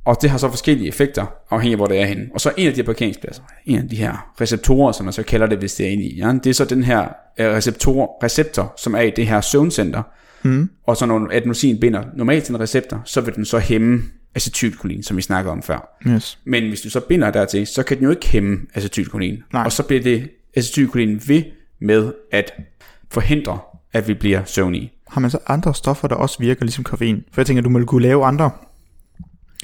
Og 0.06 0.18
det 0.22 0.30
har 0.30 0.38
så 0.38 0.50
forskellige 0.50 0.88
effekter, 0.88 1.26
afhængig 1.52 1.74
af 1.74 1.78
hvor 1.78 1.86
det 1.88 2.02
er 2.02 2.06
henne. 2.06 2.24
Og 2.34 2.42
så 2.42 2.52
en 2.58 2.68
af 2.68 2.74
de 2.74 2.80
her 2.80 2.86
parkeringspladser, 2.86 3.44
en 3.66 3.80
af 3.80 3.90
de 3.90 3.96
her 3.96 4.32
receptorer, 4.42 4.92
som 4.92 5.04
man 5.06 5.14
så 5.14 5.24
kalder 5.24 5.48
det, 5.48 5.58
hvis 5.58 5.74
det 5.74 5.88
er 5.88 5.90
inde 5.92 6.04
i 6.04 6.16
hjernen, 6.16 6.42
det 6.44 6.50
er 6.50 6.54
så 6.54 6.66
den 6.66 6.84
her 6.84 7.08
øh, 7.40 7.48
receptor, 7.48 8.24
receptor, 8.24 8.74
som 8.78 8.96
er 8.96 9.00
i 9.02 9.10
det 9.16 9.28
her 9.28 9.42
søvncenter. 9.42 10.04
Mm. 10.44 10.70
Og 10.88 10.98
så 10.98 11.06
når 11.06 11.30
adenosin 11.32 11.80
binder 11.80 12.04
normalt 12.16 12.44
til 12.44 12.56
en 12.56 12.60
receptor, 12.62 13.02
så 13.06 13.22
vil 13.22 13.36
den 13.36 13.46
så 13.46 13.60
hæmme 13.60 14.02
acetylkolin, 14.36 15.04
som 15.04 15.18
vi 15.18 15.22
snakkede 15.22 15.52
om 15.52 15.64
før. 15.64 15.98
Yes. 16.08 16.40
Men 16.44 16.68
hvis 16.68 16.82
du 16.82 16.90
så 16.90 17.00
binder 17.00 17.32
dertil, 17.32 17.68
så 17.68 17.84
kan 17.84 17.98
den 17.98 18.04
jo 18.04 18.10
ikke 18.10 18.28
hæmme 18.28 18.60
acetylkolin. 18.74 19.44
Nej. 19.54 19.64
Og 19.66 19.72
så 19.72 19.84
bliver 19.84 20.02
det 20.02 20.30
acetylcholin 20.56 21.22
ved 21.28 21.44
med 21.80 22.14
at 22.32 22.54
forhindre, 23.12 23.60
at 23.94 24.08
vi 24.08 24.14
bliver 24.14 24.44
søvnige. 24.46 24.92
Har 25.08 25.22
man 25.22 25.32
så 25.32 25.40
andre 25.48 25.76
stoffer, 25.76 26.08
der 26.08 26.16
også 26.16 26.40
virker 26.40 26.66
ligesom 26.66 26.84
koffein? 26.84 27.24
For 27.32 27.42
jeg 27.42 27.46
tænker, 27.46 27.64
du 27.64 27.70
må 27.70 27.86
kunne 27.86 28.02
lave 28.02 28.26
andre, 28.26 28.52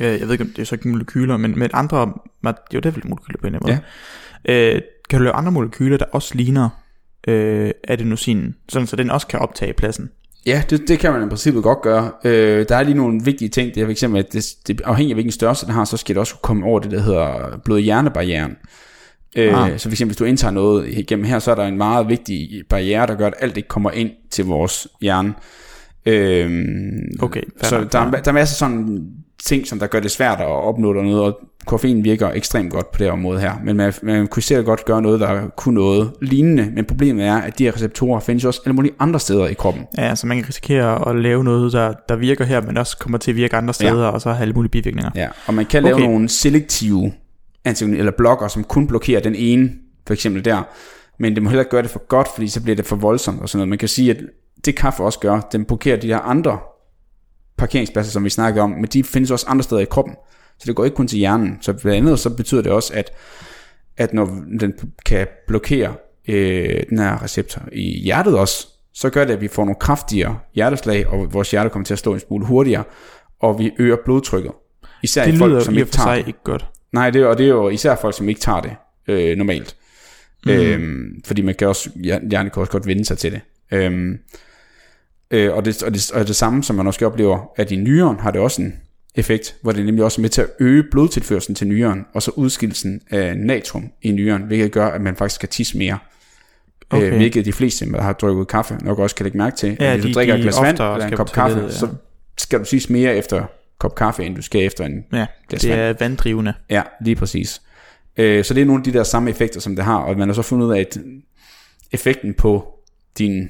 øh, 0.02 0.08
jeg 0.08 0.22
ved 0.22 0.32
ikke, 0.32 0.44
om 0.44 0.50
det 0.50 0.60
er 0.60 0.66
så 0.66 0.76
ikke 0.76 0.88
molekyler, 0.88 1.38
men 1.38 1.60
med 1.60 1.70
andre, 1.74 2.14
jo 2.46 2.80
det 2.80 2.86
er 2.86 2.92
vel 2.92 3.08
molekyler 3.08 3.40
på 3.42 3.48
en 3.48 3.58
måde. 3.62 3.80
Ja. 4.46 4.76
Øh, 4.76 4.82
kan 5.10 5.20
du 5.20 5.24
lave 5.24 5.36
andre 5.36 5.52
molekyler, 5.52 5.98
der 5.98 6.06
også 6.06 6.36
ligner 6.36 6.70
øh, 7.28 7.72
adenosinen, 7.84 8.56
sådan 8.70 8.88
så 8.88 8.96
den 8.96 9.10
også 9.10 9.28
kan 9.28 9.40
optage 9.40 9.74
pladsen? 9.74 10.10
Ja, 10.46 10.64
det, 10.70 10.88
det 10.88 11.00
kan 11.00 11.14
man 11.14 11.24
i 11.26 11.30
princippet 11.30 11.64
godt 11.64 11.82
gøre. 11.82 12.12
Øh, 12.24 12.66
der 12.70 12.76
er 12.76 12.84
lige 12.84 12.98
nogle 12.98 13.22
vigtige 13.24 13.50
ting. 13.50 13.76
Det 13.76 13.82
er 13.82 13.86
for 13.86 13.92
eksempel, 13.92 14.20
at 14.20 14.34
det, 14.34 14.46
det 14.68 14.82
afhængig 14.82 15.12
af 15.12 15.16
hvilken 15.16 15.32
størrelse 15.32 15.66
den 15.66 15.74
har, 15.74 15.86
så 15.86 15.98
skal 15.98 16.16
det 16.16 16.20
også 16.20 16.36
komme 16.36 16.66
over 16.66 16.80
det, 16.80 16.92
der 16.92 17.02
hedder 17.02 17.60
blod-hjernebarrieren. 17.66 18.56
Øh, 19.36 19.64
ah. 19.64 19.80
Så 19.80 19.90
for 19.90 19.94
eksempel, 19.94 20.12
hvis 20.12 20.18
du 20.18 20.26
indtager 20.26 20.52
noget 20.52 20.90
igennem 20.90 21.26
her, 21.26 21.40
så 21.40 21.52
er 21.52 21.56
der 21.56 21.66
en 21.66 21.78
meget 21.78 22.10
vigtig 22.10 22.64
barriere, 22.70 23.08
der 23.08 23.16
gør, 23.16 23.28
at 23.28 23.34
alt 23.40 23.58
ikke 23.58 23.70
kommer 23.70 23.92
ind 23.92 24.10
til 24.32 24.46
vores 24.46 24.88
hjerne. 25.02 25.34
Øh, 26.06 26.66
okay, 27.20 27.42
så 27.64 27.88
der, 27.92 28.00
er, 28.00 28.12
der 28.12 28.30
er 28.30 28.32
masser 28.32 28.56
sådan 28.56 29.02
ting, 29.46 29.68
som 29.68 29.80
der 29.80 29.88
gør 29.88 30.00
det 30.00 30.12
svært 30.12 30.40
at 30.40 30.48
opnå 30.48 30.94
noget, 30.94 31.22
og 31.22 31.40
koffein 31.66 32.04
virker 32.04 32.32
ekstremt 32.32 32.72
godt 32.72 32.92
på 32.92 32.98
det 32.98 33.12
område 33.12 33.40
her. 33.40 33.52
Men 33.64 33.78
man, 33.78 33.94
man 34.04 34.28
kunne 34.28 34.44
sikkert 34.44 34.66
godt 34.66 34.86
gøre 34.86 35.02
noget, 35.02 35.20
der 35.20 35.48
kunne 35.58 35.76
noget 35.76 36.12
lignende, 36.22 36.72
men 36.76 36.86
problemet 36.86 37.26
er, 37.26 37.36
at 37.36 37.60
de 37.60 37.64
her 37.64 37.76
receptorer 37.76 38.20
findes 38.20 38.46
også 38.46 38.62
alle 38.66 38.76
mulige 38.76 38.94
andre 39.00 39.20
steder 39.20 39.48
i 39.48 39.54
kroppen. 39.54 39.84
Ja, 39.98 40.16
så 40.16 40.28
man 40.28 40.38
kan 40.38 40.48
risikere 40.48 41.10
at 41.10 41.16
lave 41.16 41.44
noget, 41.44 41.74
der, 41.74 41.94
der 42.10 42.16
virker 42.16 42.46
her, 42.46 42.62
men 42.62 42.78
også 42.78 42.98
kommer 42.98 43.18
til 43.18 43.32
at 43.32 43.38
virke 43.38 43.56
andre 43.56 43.74
steder, 43.74 44.04
ja. 44.04 44.10
og 44.10 44.22
så 44.22 44.32
have 44.32 44.42
alle 44.42 44.54
mulige 44.54 44.72
bivirkninger. 44.72 45.12
Ja, 45.16 45.28
og 45.48 45.54
man 45.54 45.66
kan 45.66 45.84
lave 45.84 45.96
okay. 45.96 46.06
nogle 46.06 46.30
selektive 46.30 47.12
eller 47.82 48.12
blokker, 48.18 48.48
som 48.48 48.64
kun 48.64 48.88
blokerer 48.88 49.20
den 49.20 49.36
ene, 49.36 49.72
for 50.08 50.14
eksempel 50.14 50.46
der. 50.46 50.62
Men 51.20 51.36
det 51.36 51.44
må 51.44 51.50
heller 51.50 51.62
ikke 51.62 51.72
gøre 51.72 51.82
det 51.82 51.90
for 51.90 52.08
godt, 52.08 52.28
fordi 52.34 52.48
så 52.48 52.64
bliver 52.64 52.76
det 52.76 52.86
for 52.86 52.96
voldsomt 52.96 53.42
og 53.42 53.50
sådan 53.50 53.60
noget. 53.60 53.70
Man 53.70 53.78
kan 53.78 53.88
sige, 53.88 54.12
at 54.12 54.18
det 54.66 54.76
kaffe 54.76 55.04
også 55.04 55.20
gør, 55.20 55.40
den 55.52 55.66
blokerer 55.66 55.98
de 55.98 56.08
her 56.08 56.20
andre 56.20 56.58
parkeringspladser, 57.58 58.12
som 58.12 58.24
vi 58.24 58.30
snakkede 58.30 58.64
om, 58.64 58.70
men 58.70 58.86
de 58.86 59.04
findes 59.04 59.32
også 59.32 59.46
andre 59.48 59.64
steder 59.64 59.82
i 59.82 59.86
kroppen. 59.86 60.16
Så 60.60 60.64
det 60.66 60.76
går 60.76 60.86
ikke 60.86 60.96
kun 60.96 61.08
til 61.08 61.20
hjernen. 61.20 61.58
Så 61.62 61.74
blandt 61.74 61.98
andet 61.98 62.20
så 62.20 62.30
betyder 62.30 62.62
det 62.62 62.72
også, 62.72 62.94
at, 62.94 63.12
at 63.98 64.14
når 64.14 64.26
den 64.60 64.74
kan 65.06 65.28
blokere 65.48 65.94
øh, 66.28 66.84
den 66.90 66.98
her 66.98 67.24
receptor 67.24 67.62
i 67.72 68.00
hjertet 68.00 68.38
også, 68.38 68.68
så 68.94 69.10
gør 69.10 69.26
det, 69.26 69.34
at 69.34 69.42
vi 69.42 69.48
får 69.48 69.66
nogle 69.66 69.80
kraftigere 69.80 70.40
hjerteslag, 70.54 71.08
og 71.08 71.34
vores 71.34 71.52
hjerte 71.52 71.70
kommer 71.70 71.86
til 71.86 71.94
at 71.94 72.00
stå 72.00 72.14
en 72.14 72.20
smule 72.20 72.46
hurtigere, 72.46 72.84
og 73.40 73.60
vi 73.60 73.72
øger 73.80 73.98
blodtrykket. 74.06 74.52
Især 75.04 75.26
det 75.26 75.34
i 75.34 75.38
folk, 75.38 75.66
som 75.66 75.78
ikke 75.78 75.92
tager 75.92 76.08
sig 76.08 76.18
det. 76.18 76.28
ikke 76.28 76.44
godt. 76.44 76.66
Nej, 76.92 77.10
det, 77.10 77.26
og 77.26 77.38
det 77.38 77.44
er 77.44 77.50
jo 77.50 77.70
især 77.70 77.96
folk, 78.02 78.18
som 78.18 78.30
ikke 78.30 78.42
tager 78.42 78.62
det 78.62 78.76
øh, 79.08 79.38
normalt. 79.38 79.76
Mm. 80.46 80.52
Øhm, 80.52 81.22
fordi 81.26 81.42
man 81.42 81.56
kan 81.56 81.68
også, 81.68 81.90
hjernen 82.04 82.30
kan 82.30 82.54
også 82.56 82.72
godt 82.72 82.88
vende 82.88 83.06
sig 83.06 83.18
til 83.18 83.32
det. 83.32 83.42
Øhm, 83.72 84.20
øh, 85.32 85.54
og, 85.54 85.66
det, 85.66 85.84
og, 85.84 85.94
det, 85.94 86.12
og 86.12 86.28
det 86.28 86.36
samme, 86.36 86.64
som 86.64 86.76
man 86.76 86.88
også 86.88 87.06
oplever, 87.06 87.52
at 87.56 87.72
i 87.72 87.76
nyren 87.76 88.20
har 88.20 88.32
det 88.32 88.42
også 88.42 88.62
en 88.62 88.74
effekt, 89.16 89.56
hvor 89.62 89.72
det 89.72 89.86
nemlig 89.86 90.04
også 90.04 90.22
er 90.22 90.22
med 90.22 90.30
til 90.30 90.42
at 90.42 90.48
øge 90.60 90.84
blodtilførselen 90.92 91.56
til 91.56 91.68
nyren, 91.68 92.06
og 92.14 92.24
så 92.24 92.32
udskillelsen 92.36 93.02
af 93.10 93.38
natrium 93.38 93.92
i 94.02 94.12
nyren, 94.12 94.42
hvilket 94.42 94.72
gør, 94.72 94.88
at 94.88 95.02
man 95.02 95.16
faktisk 95.16 95.40
kan 95.40 95.50
tisse 95.50 95.78
mere. 95.78 95.98
Øh, 96.94 96.98
okay. 96.98 97.12
Øh, 97.12 97.16
hvilket 97.16 97.46
de 97.46 97.54
fleste, 97.54 97.92
der 97.92 98.02
har 98.02 98.14
drukket 98.14 98.48
kaffe, 98.48 98.78
nok 98.82 99.00
også 99.00 99.16
kan 99.16 99.24
lægge 99.24 99.38
mærke 99.38 99.58
til. 99.58 99.78
Ja, 99.80 99.94
hvis 99.94 100.06
du 100.06 100.12
drikker 100.12 100.36
et 100.36 100.42
glas 100.42 100.62
vand 100.62 100.80
eller 100.80 101.06
en 101.06 101.16
kop 101.16 101.32
kaffe, 101.32 101.60
ja. 101.60 101.70
så 101.70 101.88
skal 102.38 102.60
du 102.60 102.66
sige 102.66 102.94
mere 102.94 103.16
efter 103.16 103.46
kop 103.80 103.96
kaffe, 103.96 104.24
end 104.24 104.36
du 104.36 104.42
skal 104.42 104.62
efter 104.62 104.86
en 104.86 105.04
ja, 105.14 105.26
glas 105.50 105.62
det 105.62 105.70
vand. 105.70 105.82
er 105.82 105.94
vanddrivende. 106.00 106.54
Ja, 106.70 106.82
lige 107.02 107.16
præcis. 107.16 107.62
Øh, 108.18 108.44
så 108.44 108.54
det 108.54 108.62
er 108.62 108.66
nogle 108.66 108.80
af 108.80 108.84
de 108.84 108.94
der 108.94 109.04
samme 109.04 109.30
effekter, 109.30 109.60
som 109.60 109.76
det 109.76 109.86
har, 109.86 109.98
og 109.98 110.18
man 110.18 110.28
har 110.28 110.34
så 110.34 110.42
fundet 110.42 110.68
ud 110.68 110.74
af, 110.74 110.80
at 110.80 110.98
effekten 111.92 112.34
på 112.34 112.68
din 113.18 113.50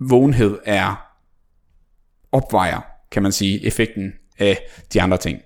vågenhed 0.00 0.58
er 0.64 1.06
opvejer, 2.32 2.80
kan 3.10 3.22
man 3.22 3.32
sige, 3.32 3.66
effekten 3.66 4.12
af 4.38 4.58
de 4.92 5.02
andre 5.02 5.16
ting. 5.16 5.38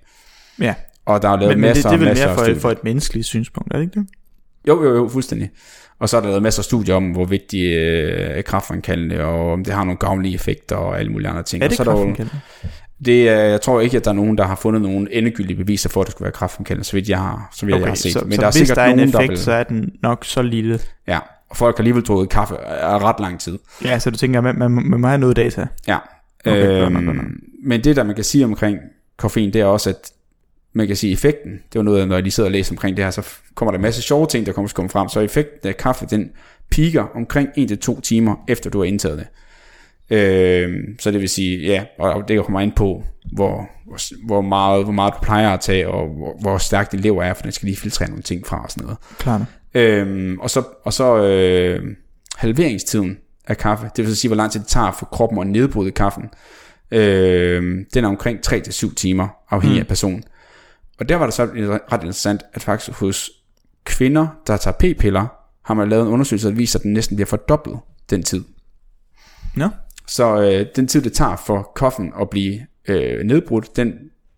Ja. 0.59 0.75
Og 1.05 1.21
der 1.21 1.29
er 1.29 1.39
lavet 1.39 1.57
men, 1.57 1.61
masser 1.61 1.91
men 1.91 1.99
det, 1.99 2.07
det 2.07 2.17
er 2.17 2.25
vel 2.25 2.37
mere 2.37 2.55
for, 2.55 2.61
for 2.61 2.71
et 2.71 2.83
menneskeligt 2.83 3.27
synspunkt, 3.27 3.73
er 3.73 3.77
det 3.77 3.85
ikke 3.85 3.99
det? 3.99 4.07
Jo, 4.67 4.83
jo, 4.83 4.95
jo, 4.95 5.07
fuldstændig. 5.07 5.49
Og 5.99 6.09
så 6.09 6.17
er 6.17 6.21
der 6.21 6.27
lavet 6.27 6.43
masser 6.43 6.61
af 6.61 6.65
studier 6.65 6.95
om, 6.95 7.11
hvor 7.11 7.25
vigtig 7.25 7.75
øh, 7.75 8.43
kraftfremkaldende, 8.43 9.23
og 9.23 9.51
om 9.51 9.63
det 9.63 9.73
har 9.73 9.83
nogle 9.83 9.97
gavnlige 9.97 10.35
effekter 10.35 10.75
og 10.75 10.99
alle 10.99 11.11
mulige 11.11 11.29
andre 11.29 11.43
ting. 11.43 11.63
Er 11.63 11.67
det 11.67 11.79
og 11.79 11.85
så 11.85 11.91
kraftfremkaldende? 11.91 12.39
Det 13.05 13.29
er, 13.29 13.39
jeg 13.39 13.61
tror 13.61 13.81
ikke, 13.81 13.97
at 13.97 14.05
der 14.05 14.11
er 14.11 14.15
nogen, 14.15 14.37
der 14.37 14.43
har 14.43 14.55
fundet 14.55 14.81
nogen 14.81 15.07
endegyldige 15.11 15.57
beviser 15.57 15.89
for, 15.89 16.01
at 16.01 16.07
det 16.07 16.11
skulle 16.11 16.25
være 16.25 16.31
kraftfremkaldende, 16.31 16.85
så 16.85 16.93
vidt 16.93 17.09
jeg 17.09 17.17
har, 17.17 17.49
så 17.53 17.65
vidt 17.65 17.75
okay, 17.75 17.81
jeg 17.81 17.89
har 17.89 17.95
set. 17.95 18.13
Så, 18.13 18.21
Men 18.23 18.31
så 18.31 18.41
der 18.41 18.47
er 18.47 18.51
hvis 18.51 18.69
der 18.69 18.81
er 18.81 18.93
en 18.93 18.99
effekt, 18.99 19.29
vil, 19.29 19.37
så 19.37 19.51
er 19.51 19.63
den 19.63 19.91
nok 20.03 20.25
så 20.25 20.41
lille. 20.41 20.79
Ja, 21.07 21.19
og 21.49 21.57
folk 21.57 21.77
har 21.77 21.81
alligevel 21.81 22.03
drukket 22.03 22.29
kaffe 22.29 22.57
af 22.57 22.99
ret 23.03 23.19
lang 23.19 23.39
tid. 23.39 23.59
Ja, 23.83 23.99
så 23.99 24.09
du 24.09 24.17
tænker, 24.17 24.41
man, 24.41 24.55
man, 24.57 24.71
man 24.71 24.99
må 24.99 25.07
have 25.07 25.17
noget 25.17 25.35
data. 25.35 25.67
Ja, 25.87 25.97
okay, 26.45 26.85
øhm, 26.85 26.93
godt, 26.93 27.05
godt. 27.05 27.27
men 27.63 27.83
det 27.83 27.95
der 27.95 28.03
man 28.03 28.15
kan 28.15 28.23
sige 28.23 28.45
omkring 28.45 28.79
koffein, 29.17 29.53
det 29.53 29.61
er 29.61 29.65
også, 29.65 29.89
at 29.89 30.11
man 30.73 30.87
kan 30.87 30.95
sige 30.95 31.13
effekten, 31.13 31.51
det 31.51 31.79
var 31.79 31.83
noget, 31.83 32.07
når 32.07 32.15
jeg 32.15 32.23
lige 32.23 32.31
sidder 32.31 32.47
og 32.47 32.51
læser 32.51 32.73
omkring 32.73 32.97
det 32.97 33.05
her, 33.05 33.11
så 33.11 33.27
kommer 33.55 33.71
der 33.71 33.77
en 33.77 33.81
masse 33.81 34.01
sjove 34.01 34.27
ting, 34.27 34.45
der 34.45 34.51
kommer, 34.51 34.71
komme 34.75 34.89
frem, 34.89 35.09
så 35.09 35.19
effekten 35.19 35.69
af 35.69 35.77
kaffe, 35.77 36.05
den 36.05 36.31
piker 36.71 37.03
omkring 37.15 37.49
1-2 37.57 38.01
timer, 38.01 38.35
efter 38.47 38.69
du 38.69 38.77
har 38.77 38.85
indtaget 38.85 39.17
det. 39.17 39.27
Øh, 40.17 40.77
så 40.99 41.11
det 41.11 41.21
vil 41.21 41.29
sige, 41.29 41.67
ja, 41.67 41.83
og 41.99 42.27
det 42.27 42.45
kommer 42.45 42.59
ind 42.59 42.71
på, 42.71 43.03
hvor, 43.33 43.69
hvor, 43.89 44.25
hvor, 44.25 44.41
meget, 44.41 44.83
hvor 44.83 44.93
meget 44.93 45.13
du 45.13 45.19
plejer 45.21 45.49
at 45.49 45.59
tage, 45.59 45.87
og 45.87 46.07
hvor, 46.07 46.37
hvor 46.41 46.57
stærkt 46.57 46.93
lever 46.93 47.23
er, 47.23 47.33
for 47.33 47.41
den 47.41 47.51
skal 47.51 47.65
lige 47.65 47.77
filtrere 47.77 48.09
nogle 48.09 48.23
ting 48.23 48.47
fra 48.47 48.63
og 48.63 48.71
sådan 48.71 48.83
noget. 48.83 48.97
Klart. 49.17 49.41
Øh, 49.73 50.37
og 50.39 50.49
så, 50.49 50.63
og 50.85 50.93
så 50.93 51.17
øh, 51.23 51.95
halveringstiden 52.35 53.17
af 53.47 53.57
kaffe, 53.57 53.89
det 53.95 54.05
vil 54.05 54.17
sige, 54.17 54.29
hvor 54.29 54.35
lang 54.35 54.51
tid 54.51 54.59
det 54.59 54.67
tager 54.67 54.91
for 54.91 55.05
kroppen 55.05 55.39
at 55.39 55.47
nedbryde 55.47 55.91
kaffen, 55.91 56.29
øh, 56.91 57.85
den 57.93 58.03
er 58.03 58.07
omkring 58.07 58.39
3-7 58.47 58.93
timer, 58.93 59.27
afhængig 59.49 59.77
mm. 59.77 59.81
af 59.81 59.87
personen. 59.87 60.23
Og 60.99 61.09
der 61.09 61.15
var 61.15 61.25
det 61.25 61.33
så 61.33 61.43
ret 61.43 62.01
interessant, 62.01 62.43
at 62.53 62.61
faktisk 62.61 62.99
hos 62.99 63.31
kvinder, 63.83 64.27
der 64.47 64.57
tager 64.57 64.75
p-piller, 64.79 65.27
har 65.65 65.73
man 65.73 65.89
lavet 65.89 66.07
en 66.07 66.13
undersøgelse, 66.13 66.47
der 66.47 66.55
viser, 66.55 66.79
at 66.79 66.83
den 66.83 66.93
næsten 66.93 67.15
bliver 67.15 67.27
fordoblet 67.27 67.79
den 68.09 68.23
tid. 68.23 68.43
Ja. 69.57 69.69
Så 70.07 70.41
øh, 70.41 70.65
den 70.75 70.87
tid, 70.87 71.01
det 71.01 71.13
tager 71.13 71.35
for 71.35 71.71
koffen 71.75 72.13
at 72.21 72.29
blive 72.29 72.59
øh, 72.87 73.23
nedbrudt, 73.23 73.75
den 73.75 73.93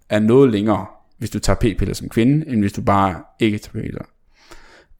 er 0.09 0.19
noget 0.19 0.51
længere, 0.51 0.85
hvis 1.17 1.29
du 1.29 1.39
tager 1.39 1.57
p-piller 1.57 1.93
som 1.93 2.09
kvinde, 2.09 2.47
end 2.47 2.59
hvis 2.61 2.73
du 2.73 2.81
bare 2.81 3.15
ikke 3.39 3.57
tager 3.57 3.81
p-piller. 3.81 4.03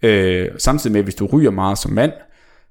Øh, 0.03 0.49
samtidig 0.57 0.91
med, 0.91 0.99
at 0.99 1.05
hvis 1.05 1.15
du 1.15 1.25
ryger 1.25 1.51
meget 1.51 1.77
som 1.77 1.91
mand, 1.91 2.11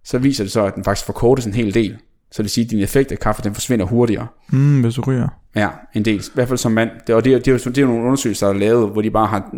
så 0.05 0.18
viser 0.18 0.45
det 0.45 0.53
så, 0.53 0.64
at 0.64 0.75
den 0.75 0.85
faktisk 0.85 1.07
forkortes 1.07 1.47
en 1.47 1.55
hel 1.55 1.75
del. 1.75 1.97
Så 2.33 2.43
det 2.43 2.45
vil 2.45 2.51
sige, 2.51 2.64
at 2.64 2.71
din 2.71 2.81
effekt 2.81 3.12
af 3.12 3.18
kaffe, 3.18 3.43
den 3.43 3.55
forsvinder 3.55 3.87
hurtigere. 3.87 4.27
Mm, 4.53 4.81
hvis 4.81 4.95
du 4.95 5.03
ryger. 5.03 5.29
Ja, 5.57 5.68
en 5.95 6.05
del. 6.05 6.21
I 6.21 6.23
hvert 6.35 6.49
fald 6.49 6.59
som 6.59 6.73
mand. 6.73 6.91
Det, 7.07 7.14
og 7.14 7.25
det, 7.25 7.45
det, 7.45 7.64
det, 7.64 7.64
det 7.64 7.79
er 7.79 7.83
jo 7.83 7.89
nogle 7.89 8.05
undersøgelser, 8.05 8.47
der 8.47 8.55
er 8.55 8.59
lavet, 8.59 8.91
hvor 8.91 9.03
de 9.03 9.11
bare 9.11 9.27
har 9.27 9.55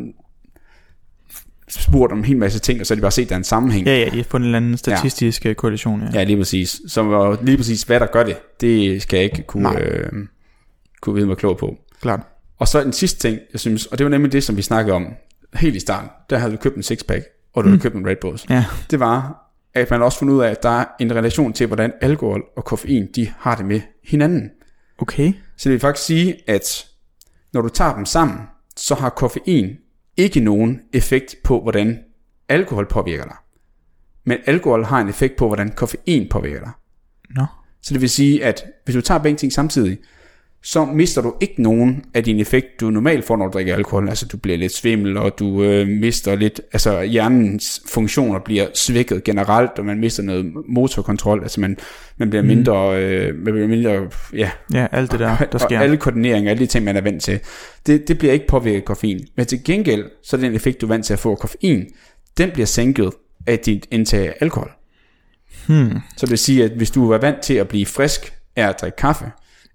spurgt 1.69 2.13
om 2.13 2.19
en 2.19 2.25
hel 2.25 2.37
masse 2.37 2.59
ting, 2.59 2.81
og 2.81 2.87
så 2.87 2.95
har 2.95 2.97
de 2.97 3.01
bare 3.01 3.11
set, 3.11 3.23
at 3.23 3.29
der 3.29 3.35
er 3.35 3.39
en 3.39 3.45
sammenhæng. 3.45 3.87
Ja, 3.87 3.99
ja, 3.99 4.05
de 4.05 4.17
har 4.17 4.25
fundet 4.25 4.45
en 4.45 4.49
eller 4.49 4.57
anden 4.57 4.77
statistisk 4.77 5.45
ja. 5.45 5.53
korrelation. 5.53 6.03
Ja. 6.03 6.07
ja, 6.13 6.25
lige 6.25 6.37
præcis. 6.37 6.81
Så 6.87 7.37
lige 7.43 7.57
præcis, 7.57 7.83
hvad 7.83 8.01
der 8.01 8.07
gør 8.07 8.23
det, 8.23 8.37
det 8.61 9.03
skal 9.03 9.17
jeg 9.17 9.25
ikke 9.25 9.43
kunne, 9.43 9.81
øh, 9.81 10.13
kunne 11.03 11.14
vide 11.14 11.26
mig 11.26 11.36
klog 11.36 11.59
på. 11.59 11.76
Klart. 12.00 12.20
Og 12.59 12.68
så 12.68 12.84
den 12.84 12.92
sidste 12.92 13.28
ting, 13.28 13.38
jeg 13.53 13.61
synes, 13.61 13.86
og 13.86 13.98
det 13.98 14.05
var 14.05 14.11
nemlig 14.11 14.32
det, 14.32 14.44
som 14.44 14.57
vi 14.57 14.62
snakkede 14.62 14.96
om 14.96 15.14
helt 15.55 15.76
i 15.76 15.80
starten. 15.80 16.11
Der 16.30 16.38
havde 16.38 16.50
vi 16.50 16.57
købt 16.57 16.76
en 16.76 16.82
sixpack, 16.82 17.24
og 17.53 17.64
du 17.64 17.68
mm. 17.68 17.72
havde 17.72 17.82
købt 17.82 17.94
en 17.94 18.07
Red 18.07 18.16
Bulls. 18.20 18.46
Ja. 18.50 18.64
Det 18.90 19.00
var, 19.00 19.48
at 19.74 19.90
man 19.90 20.03
også 20.03 20.18
fundet 20.18 20.34
ud 20.34 20.42
af, 20.42 20.50
at 20.50 20.62
der 20.62 20.68
er 20.68 20.84
en 21.00 21.14
relation 21.14 21.53
til, 21.53 21.66
hvordan 21.66 21.92
alkohol 22.00 22.44
og 22.57 22.64
koffein, 22.64 23.09
de 23.14 23.32
har 23.38 23.57
det 23.57 23.66
med 23.66 23.80
hinanden. 24.05 24.50
Okay. 24.98 25.32
Så 25.57 25.68
det 25.68 25.72
vil 25.72 25.80
faktisk 25.80 26.07
sige, 26.07 26.36
at 26.46 26.86
når 27.53 27.62
du 27.62 27.68
tager 27.68 27.94
dem 27.94 28.05
sammen, 28.05 28.38
så 28.76 28.94
har 28.94 29.09
koffein 29.09 29.76
ikke 30.16 30.40
nogen 30.40 30.80
effekt 30.92 31.36
på, 31.44 31.61
hvordan 31.61 31.98
alkohol 32.48 32.86
påvirker 32.88 33.24
dig. 33.24 33.36
Men 34.24 34.38
alkohol 34.46 34.84
har 34.84 35.00
en 35.00 35.09
effekt 35.09 35.36
på, 35.36 35.46
hvordan 35.46 35.70
koffein 35.70 36.28
påvirker 36.28 36.61
dig. 36.61 36.72
Nå. 37.30 37.46
Så 37.82 37.94
det 37.94 38.00
vil 38.00 38.11
sige, 38.11 38.44
at 38.44 38.64
hvis 38.84 38.94
du 38.94 39.00
tager 39.00 39.18
begge 39.18 39.36
ting 39.36 39.53
samtidig, 39.53 39.98
så 40.65 40.85
mister 40.85 41.23
du 41.23 41.35
ikke 41.41 41.63
nogen 41.63 42.05
af 42.15 42.25
din 42.25 42.41
effekt, 42.41 42.81
du 42.81 42.91
normalt 42.91 43.25
får, 43.25 43.37
når 43.37 43.47
du 43.47 43.53
drikker 43.53 43.75
alkohol. 43.75 44.09
Altså 44.09 44.27
du 44.27 44.37
bliver 44.37 44.59
lidt 44.59 44.75
svimmel, 44.75 45.17
og 45.17 45.39
du 45.39 45.63
øh, 45.63 45.89
mister 45.89 46.37
lidt, 46.37 46.61
altså 46.73 47.03
hjernens 47.03 47.83
funktioner 47.89 48.39
bliver 48.39 48.67
svækket 48.75 49.25
generelt, 49.25 49.71
og 49.79 49.85
man 49.85 50.01
mister 50.01 50.23
noget 50.23 50.53
motorkontrol, 50.69 51.43
altså 51.43 51.61
man, 51.61 51.77
man 52.17 52.31
bliver 52.31 52.43
mhm. 52.43 52.49
mindre, 52.49 53.05
øh, 53.05 53.35
man 53.35 53.53
bliver 53.53 53.69
mindre, 53.69 54.09
ja. 54.35 54.51
Ja, 54.75 54.87
alt 54.93 55.13
det 55.13 55.21
der, 55.21 55.37
der 55.53 55.59
sker. 55.59 55.79
Og 55.79 55.85
alle 55.85 55.97
koordineringer, 55.97 56.51
alle 56.51 56.61
de 56.61 56.67
ting, 56.67 56.85
man 56.85 56.97
er 56.97 57.01
vant 57.01 57.23
til, 57.23 57.41
det, 57.87 58.09
det 58.09 58.19
bliver 58.19 58.33
ikke 58.33 58.47
påvirket 58.47 58.81
af 58.81 58.85
koffein. 58.85 59.27
Men 59.37 59.47
til 59.47 59.65
gengæld, 59.65 60.05
så 60.23 60.37
er 60.37 60.41
den 60.41 60.55
effekt, 60.55 60.81
du 60.81 60.87
er 60.87 60.89
vant 60.89 61.05
til 61.05 61.13
at 61.13 61.19
få 61.19 61.31
af 61.31 61.39
koffein, 61.39 61.85
den 62.39 62.51
bliver 62.51 62.67
sænket 62.67 63.11
af 63.47 63.59
dit 63.59 63.87
indtag 63.91 64.29
af 64.29 64.35
alkohol. 64.41 64.71
Hmm. 65.67 65.99
Så 66.17 66.27
det 66.27 66.31
vil 66.31 66.39
sige, 66.39 66.65
at 66.65 66.71
hvis 66.71 66.91
du 66.91 67.11
er 67.11 67.19
vant 67.19 67.41
til 67.41 67.55
at 67.55 67.69
blive 67.69 67.87
frisk 67.87 68.35
af 68.57 68.69
at 68.69 68.81
drikke 68.81 68.97
kaffe, 68.97 69.25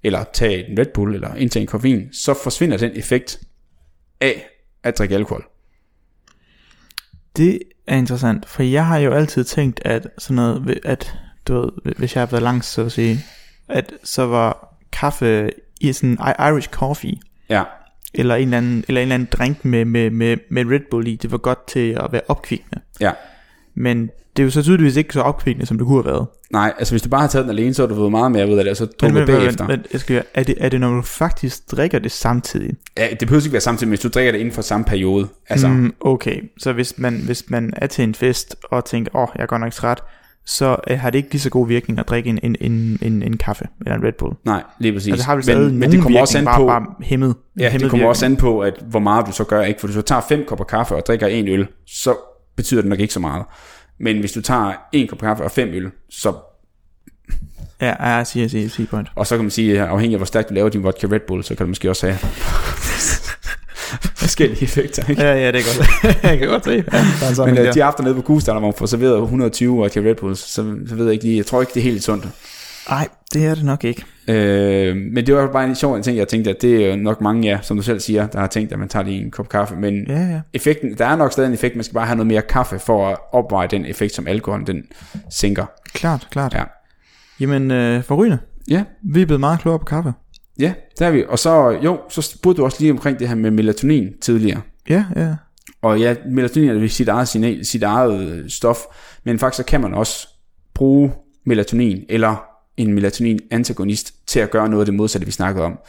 eller 0.08 0.24
tage 0.34 0.70
en 0.70 0.80
Red 0.80 0.86
Bull, 0.94 1.16
eller 1.16 1.36
indtage 1.36 1.62
en 1.62 1.68
koffein, 1.68 2.14
så 2.14 2.34
forsvinder 2.44 2.78
den 2.78 2.92
effekt 2.96 3.40
af 4.22 4.50
at 4.84 4.98
drikke 4.98 5.16
alkohol. 5.16 5.46
Det 7.38 7.60
er 7.88 7.98
interessant, 7.98 8.46
for 8.46 8.64
jeg 8.64 8.86
har 8.86 8.98
jo 8.98 9.12
altid 9.14 9.44
tænkt, 9.44 9.82
at 9.86 10.08
sådan 10.18 10.36
noget, 10.36 10.80
at 10.86 11.14
du 11.48 11.54
ved, 11.62 11.94
hvis 11.98 12.16
jeg 12.16 12.22
har 12.22 12.26
været 12.26 12.44
langt, 12.44 12.66
så 12.66 12.82
at 12.86 12.92
sige, 12.92 13.20
at 13.70 13.94
så 14.04 14.26
var 14.26 14.78
kaffe 14.92 15.52
i 15.82 15.94
sådan 15.94 16.18
Irish 16.40 16.70
coffee, 16.70 17.18
Ja, 17.50 17.64
eller 18.14 18.36
en 18.36 18.44
eller 18.44 18.58
anden, 18.58 18.84
eller 18.88 19.02
en 19.02 19.06
eller 19.06 19.16
anden 19.16 19.30
drink 19.32 19.66
med, 19.66 19.86
med, 19.86 20.10
med, 20.10 20.38
med 20.50 20.66
Red 20.66 20.90
Bull 20.92 21.08
i, 21.08 21.16
det 21.16 21.32
var 21.32 21.38
godt 21.38 21.68
til 21.68 21.90
at 21.90 22.12
være 22.12 22.22
opkvikkende. 22.28 22.82
ja. 23.00 23.12
Men 23.76 24.10
det 24.38 24.44
er 24.44 24.46
jo 24.46 24.52
så 24.52 24.64
tydeligvis 24.64 24.96
ikke 24.96 25.14
så 25.14 25.22
opkvikkende, 25.22 25.66
som 25.66 25.78
det 25.78 25.88
kunne 25.88 26.04
have 26.04 26.14
været. 26.14 26.28
Nej, 26.52 26.74
altså 26.80 26.94
hvis 26.94 27.02
du 27.02 27.10
bare 27.10 27.22
har 27.22 27.28
taget 27.28 27.44
den 27.44 27.52
alene, 27.52 27.74
så 27.74 27.82
har 27.82 27.88
du 27.88 27.96
fået 27.96 28.12
meget 28.12 28.32
mere 28.32 28.48
ud 28.50 28.58
af 28.58 28.64
det, 28.64 28.72
og 28.72 28.78
så 28.78 28.84
Men, 28.84 28.92
drukket 29.02 29.14
men, 29.14 29.26
men, 29.28 29.36
bagefter. 29.38 29.68
men, 29.68 29.86
jeg 29.94 30.00
skal, 30.02 30.14
høre, 30.14 30.24
er, 30.34 30.44
det, 30.44 30.56
er 30.60 30.70
det, 30.70 30.80
når 30.80 30.96
du 30.96 31.02
faktisk 31.02 31.72
drikker 31.72 32.00
det 32.00 32.12
samtidig? 32.12 32.74
Ja, 32.98 33.08
det 33.20 33.28
behøver 33.28 33.44
ikke 33.44 33.54
være 33.54 33.62
samtidig, 33.62 33.90
hvis 33.90 34.00
du 34.00 34.08
drikker 34.08 34.32
det 34.32 34.40
inden 34.40 34.54
for 34.54 34.62
samme 34.62 34.86
periode. 34.86 35.28
Altså, 35.50 35.68
mm. 35.68 35.94
Okay, 36.00 36.42
så 36.58 36.74
hvis 36.74 36.94
man, 36.98 37.22
hvis 37.26 37.44
man 37.48 37.74
er 37.78 37.88
til 37.88 38.04
en 38.04 38.16
fest 38.16 38.56
og 38.64 38.86
tænker, 38.86 39.16
åh, 39.16 39.22
oh, 39.22 39.28
jeg 39.36 39.44
er 39.44 39.48
godt 39.48 39.62
nok 39.62 39.74
træt, 39.74 40.04
så 40.46 40.76
øh, 40.90 41.00
har 41.00 41.10
det 41.10 41.18
ikke 41.18 41.32
lige 41.32 41.42
så 41.42 41.50
god 41.50 41.68
virkning 41.68 42.00
at 42.00 42.10
drikke 42.10 42.30
en, 42.30 42.40
en, 42.44 42.56
en, 42.62 43.00
en, 43.02 43.24
en 43.24 43.38
kaffe 43.38 43.66
eller 43.86 43.96
en 43.96 44.04
Red 44.04 44.14
Bull. 44.20 44.34
nej, 44.46 44.64
lige 44.80 44.94
præcis. 44.94 45.12
Altså 45.12 45.22
det 45.22 45.36
har 45.36 45.42
stadig 45.42 45.64
men, 45.72 45.80
men 45.80 45.92
det 45.92 46.02
kommer 46.02 46.20
også 46.20 46.38
an 46.38 46.46
på, 46.46 46.50
bare, 46.50 46.66
bare 46.68 46.86
hæmmet, 47.02 47.36
ja, 47.60 47.70
hæmmet 47.70 47.82
det 47.82 47.90
kommer 47.90 47.98
virkning. 47.98 48.10
også 48.10 48.26
an 48.26 48.36
på, 48.36 48.60
at 48.60 48.74
hvor 48.90 49.00
meget 49.00 49.28
du 49.28 49.32
så 49.32 49.44
gør, 49.44 49.62
ikke? 49.62 49.80
For 49.80 49.88
hvis 49.88 49.96
du 49.96 50.02
tager 50.02 50.22
fem 50.30 50.46
kopper 50.48 50.66
kaffe 50.66 50.96
og 50.96 51.04
drikker 51.08 51.28
en 51.28 51.48
øl, 51.48 51.68
så 51.88 52.16
betyder 52.56 52.82
det 52.82 52.90
nok 52.90 53.00
ikke 53.00 53.14
så 53.14 53.20
meget. 53.20 53.44
Men 54.00 54.20
hvis 54.20 54.32
du 54.32 54.42
tager 54.42 54.74
en 54.92 55.08
kop 55.08 55.20
kaffe 55.20 55.44
og 55.44 55.52
fem 55.52 55.70
øl, 55.70 55.92
så, 56.10 56.34
Ja, 57.82 57.88
ja, 57.88 58.06
jeg 58.16 58.28
siger, 58.28 58.44
jeg 58.44 58.52
siger, 58.52 58.70
siger 58.70 58.88
point. 58.88 59.08
og 59.16 59.28
så 59.28 59.36
kan 59.36 59.44
man 59.44 59.52
sige, 59.52 59.82
afhængig 59.82 60.16
af 60.16 60.20
hvor 60.20 60.26
stærkt 60.26 60.50
du 60.50 60.54
laver 60.54 60.70
din 60.70 60.84
vodka 60.84 61.08
Red 61.08 61.20
Bull, 61.28 61.44
så 61.44 61.56
kan 61.56 61.66
du 61.66 61.68
måske 61.68 61.90
også 61.90 62.08
have 62.08 62.20
forskellige 64.16 64.64
effekter, 64.64 65.10
ikke? 65.10 65.22
Ja, 65.22 65.34
ja, 65.36 65.52
det 65.52 65.60
er 65.62 65.78
godt. 65.78 66.24
jeg 66.24 66.38
kan 66.40 66.48
godt 66.48 66.64
se. 66.66 66.72
Ja, 66.72 66.82
der 67.22 67.28
er 67.30 67.34
sådan 67.34 67.54
Men 67.54 67.64
der. 67.64 67.68
øh, 67.70 67.74
de 67.74 67.84
aftener 67.84 68.08
nede 68.10 68.16
på 68.16 68.22
Kugestarter, 68.22 68.60
hvor 68.60 68.68
man 68.70 68.78
får 68.78 68.86
serveret 68.86 69.22
120 69.22 69.76
vodka 69.78 70.00
Red 70.00 70.16
Bulls, 70.16 70.40
så, 70.40 70.76
så 70.88 70.96
ved 70.96 71.06
jeg 71.06 71.14
ikke 71.14 71.26
lige, 71.26 71.38
jeg 71.38 71.46
tror 71.46 71.62
ikke, 71.62 71.74
det 71.74 71.80
er 71.80 71.84
helt 71.84 72.04
sundt. 72.04 72.28
Nej, 72.90 73.08
det 73.34 73.46
er 73.46 73.56
det 73.56 73.66
nok 73.66 73.84
ikke. 73.84 74.04
Øh, 74.28 74.96
men 74.96 75.28
det 75.28 75.36
var 75.36 75.52
bare 75.52 75.66
en 75.66 75.76
sjov 75.76 76.02
ting, 76.02 76.18
jeg 76.18 76.28
tænkte, 76.28 76.50
at 76.50 76.62
det 76.62 76.86
er 76.86 76.90
jo 76.90 76.96
nok 76.96 77.22
mange, 77.22 77.48
ja, 77.50 77.60
som 77.62 77.78
du 77.78 77.84
selv 77.84 78.00
siger, 78.00 78.28
der 78.28 78.40
har 78.40 78.48
tænkt, 78.48 78.72
at 78.74 78.80
man 78.80 78.90
tager 78.90 79.04
lige 79.06 79.22
en 79.22 79.32
kop 79.32 79.50
kaffe, 79.50 79.76
men 79.76 80.06
Ja, 80.08 80.20
ja. 80.20 80.42
effekten, 80.54 80.98
der 80.98 81.06
er 81.06 81.16
nok 81.16 81.32
stadig 81.32 81.48
en 81.48 81.54
effekt, 81.54 81.76
man 81.76 81.84
skal 81.84 81.94
bare 81.94 82.06
have 82.06 82.16
noget 82.16 82.28
mere 82.28 82.42
kaffe 82.42 82.80
for 82.80 83.08
at 83.10 83.18
opveje 83.34 83.68
den 83.72 83.86
effekt, 83.86 84.14
som 84.14 84.28
alkohol 84.28 84.68
den 84.68 84.84
sænker. 85.32 85.66
Klart, 85.94 86.28
klart. 86.32 86.54
Ja. 86.54 86.64
Jamen, 87.40 87.72
øh, 87.72 88.04
forrygende. 88.04 88.38
Ja, 88.70 88.84
Vi 89.14 89.22
er 89.22 89.26
blevet 89.26 89.40
meget 89.40 89.60
klogere 89.60 89.80
på 89.80 89.86
kaffe. 89.86 90.14
ja, 90.60 90.74
der 91.00 91.08
er 91.08 91.12
vi. 91.12 91.24
Og 91.30 91.40
så, 91.40 91.70
jo, 91.84 92.00
så 92.10 92.22
spurgte 92.22 92.58
du 92.62 92.66
også 92.66 92.78
lige 92.80 92.92
omkring 92.92 93.20
det 93.20 93.28
her 93.28 93.36
med 93.36 93.52
melatonin 93.52 94.10
tidligere. 94.22 94.62
Ja, 94.90 95.06
ja. 95.16 95.36
Og 95.82 96.00
ja, 96.00 96.16
melatonin 96.32 96.70
er 96.70 96.88
sit 96.88 97.08
eget, 97.08 97.28
signal, 97.28 97.66
sit 97.66 97.84
eget 97.84 98.46
stof, 98.52 98.78
men 99.24 99.40
faktisk 99.40 99.58
så 99.58 99.64
kan 99.66 99.82
man 99.82 99.94
også 99.94 100.28
bruge 100.76 101.12
melatonin 101.46 102.04
eller 102.10 102.44
en 102.78 102.94
melatonin-antagonist 102.94 104.14
til 104.28 104.40
at 104.40 104.52
gøre 104.52 104.70
noget 104.70 104.82
af 104.82 104.86
det 104.86 104.96
modsatte, 104.96 105.26
vi 105.26 105.32
snakkede 105.32 105.66
om. 105.66 105.80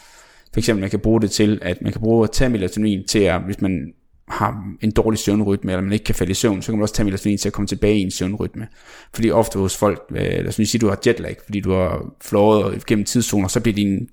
For 0.52 0.60
eksempel, 0.60 0.80
man 0.80 0.90
kan 0.90 1.00
bruge 1.00 1.20
det 1.20 1.30
til, 1.30 1.58
at 1.62 1.82
man 1.82 1.92
kan 1.92 2.00
bruge 2.00 2.24
at 2.24 2.30
tage 2.30 2.50
melatonin 2.50 3.06
til, 3.06 3.18
at 3.18 3.40
hvis 3.40 3.60
man 3.60 3.92
har 4.28 4.74
en 4.80 4.90
dårlig 4.90 5.18
søvnrytme, 5.18 5.72
eller 5.72 5.82
man 5.82 5.92
ikke 5.92 6.04
kan 6.04 6.14
falde 6.14 6.30
i 6.30 6.34
søvn, 6.34 6.62
så 6.62 6.66
kan 6.72 6.78
man 6.78 6.82
også 6.82 6.94
tage 6.94 7.04
melatonin 7.04 7.38
til 7.38 7.48
at 7.48 7.52
komme 7.52 7.66
tilbage 7.66 7.98
i 7.98 8.02
en 8.02 8.10
søvnrytme. 8.10 8.68
Fordi 9.14 9.30
ofte 9.30 9.58
hos 9.58 9.76
folk, 9.76 10.02
øh, 10.10 10.16
lad 10.16 10.46
os 10.46 10.58
lige 10.58 10.66
sige, 10.66 10.78
du 10.78 10.88
har 10.88 10.98
jetlag, 11.06 11.36
fordi 11.44 11.60
du 11.60 11.72
har 11.72 12.14
flået 12.20 12.86
gennem 12.86 13.04
tidszoner, 13.04 13.48
så 13.48 13.60
bliver 13.60 13.74
din 13.74 14.08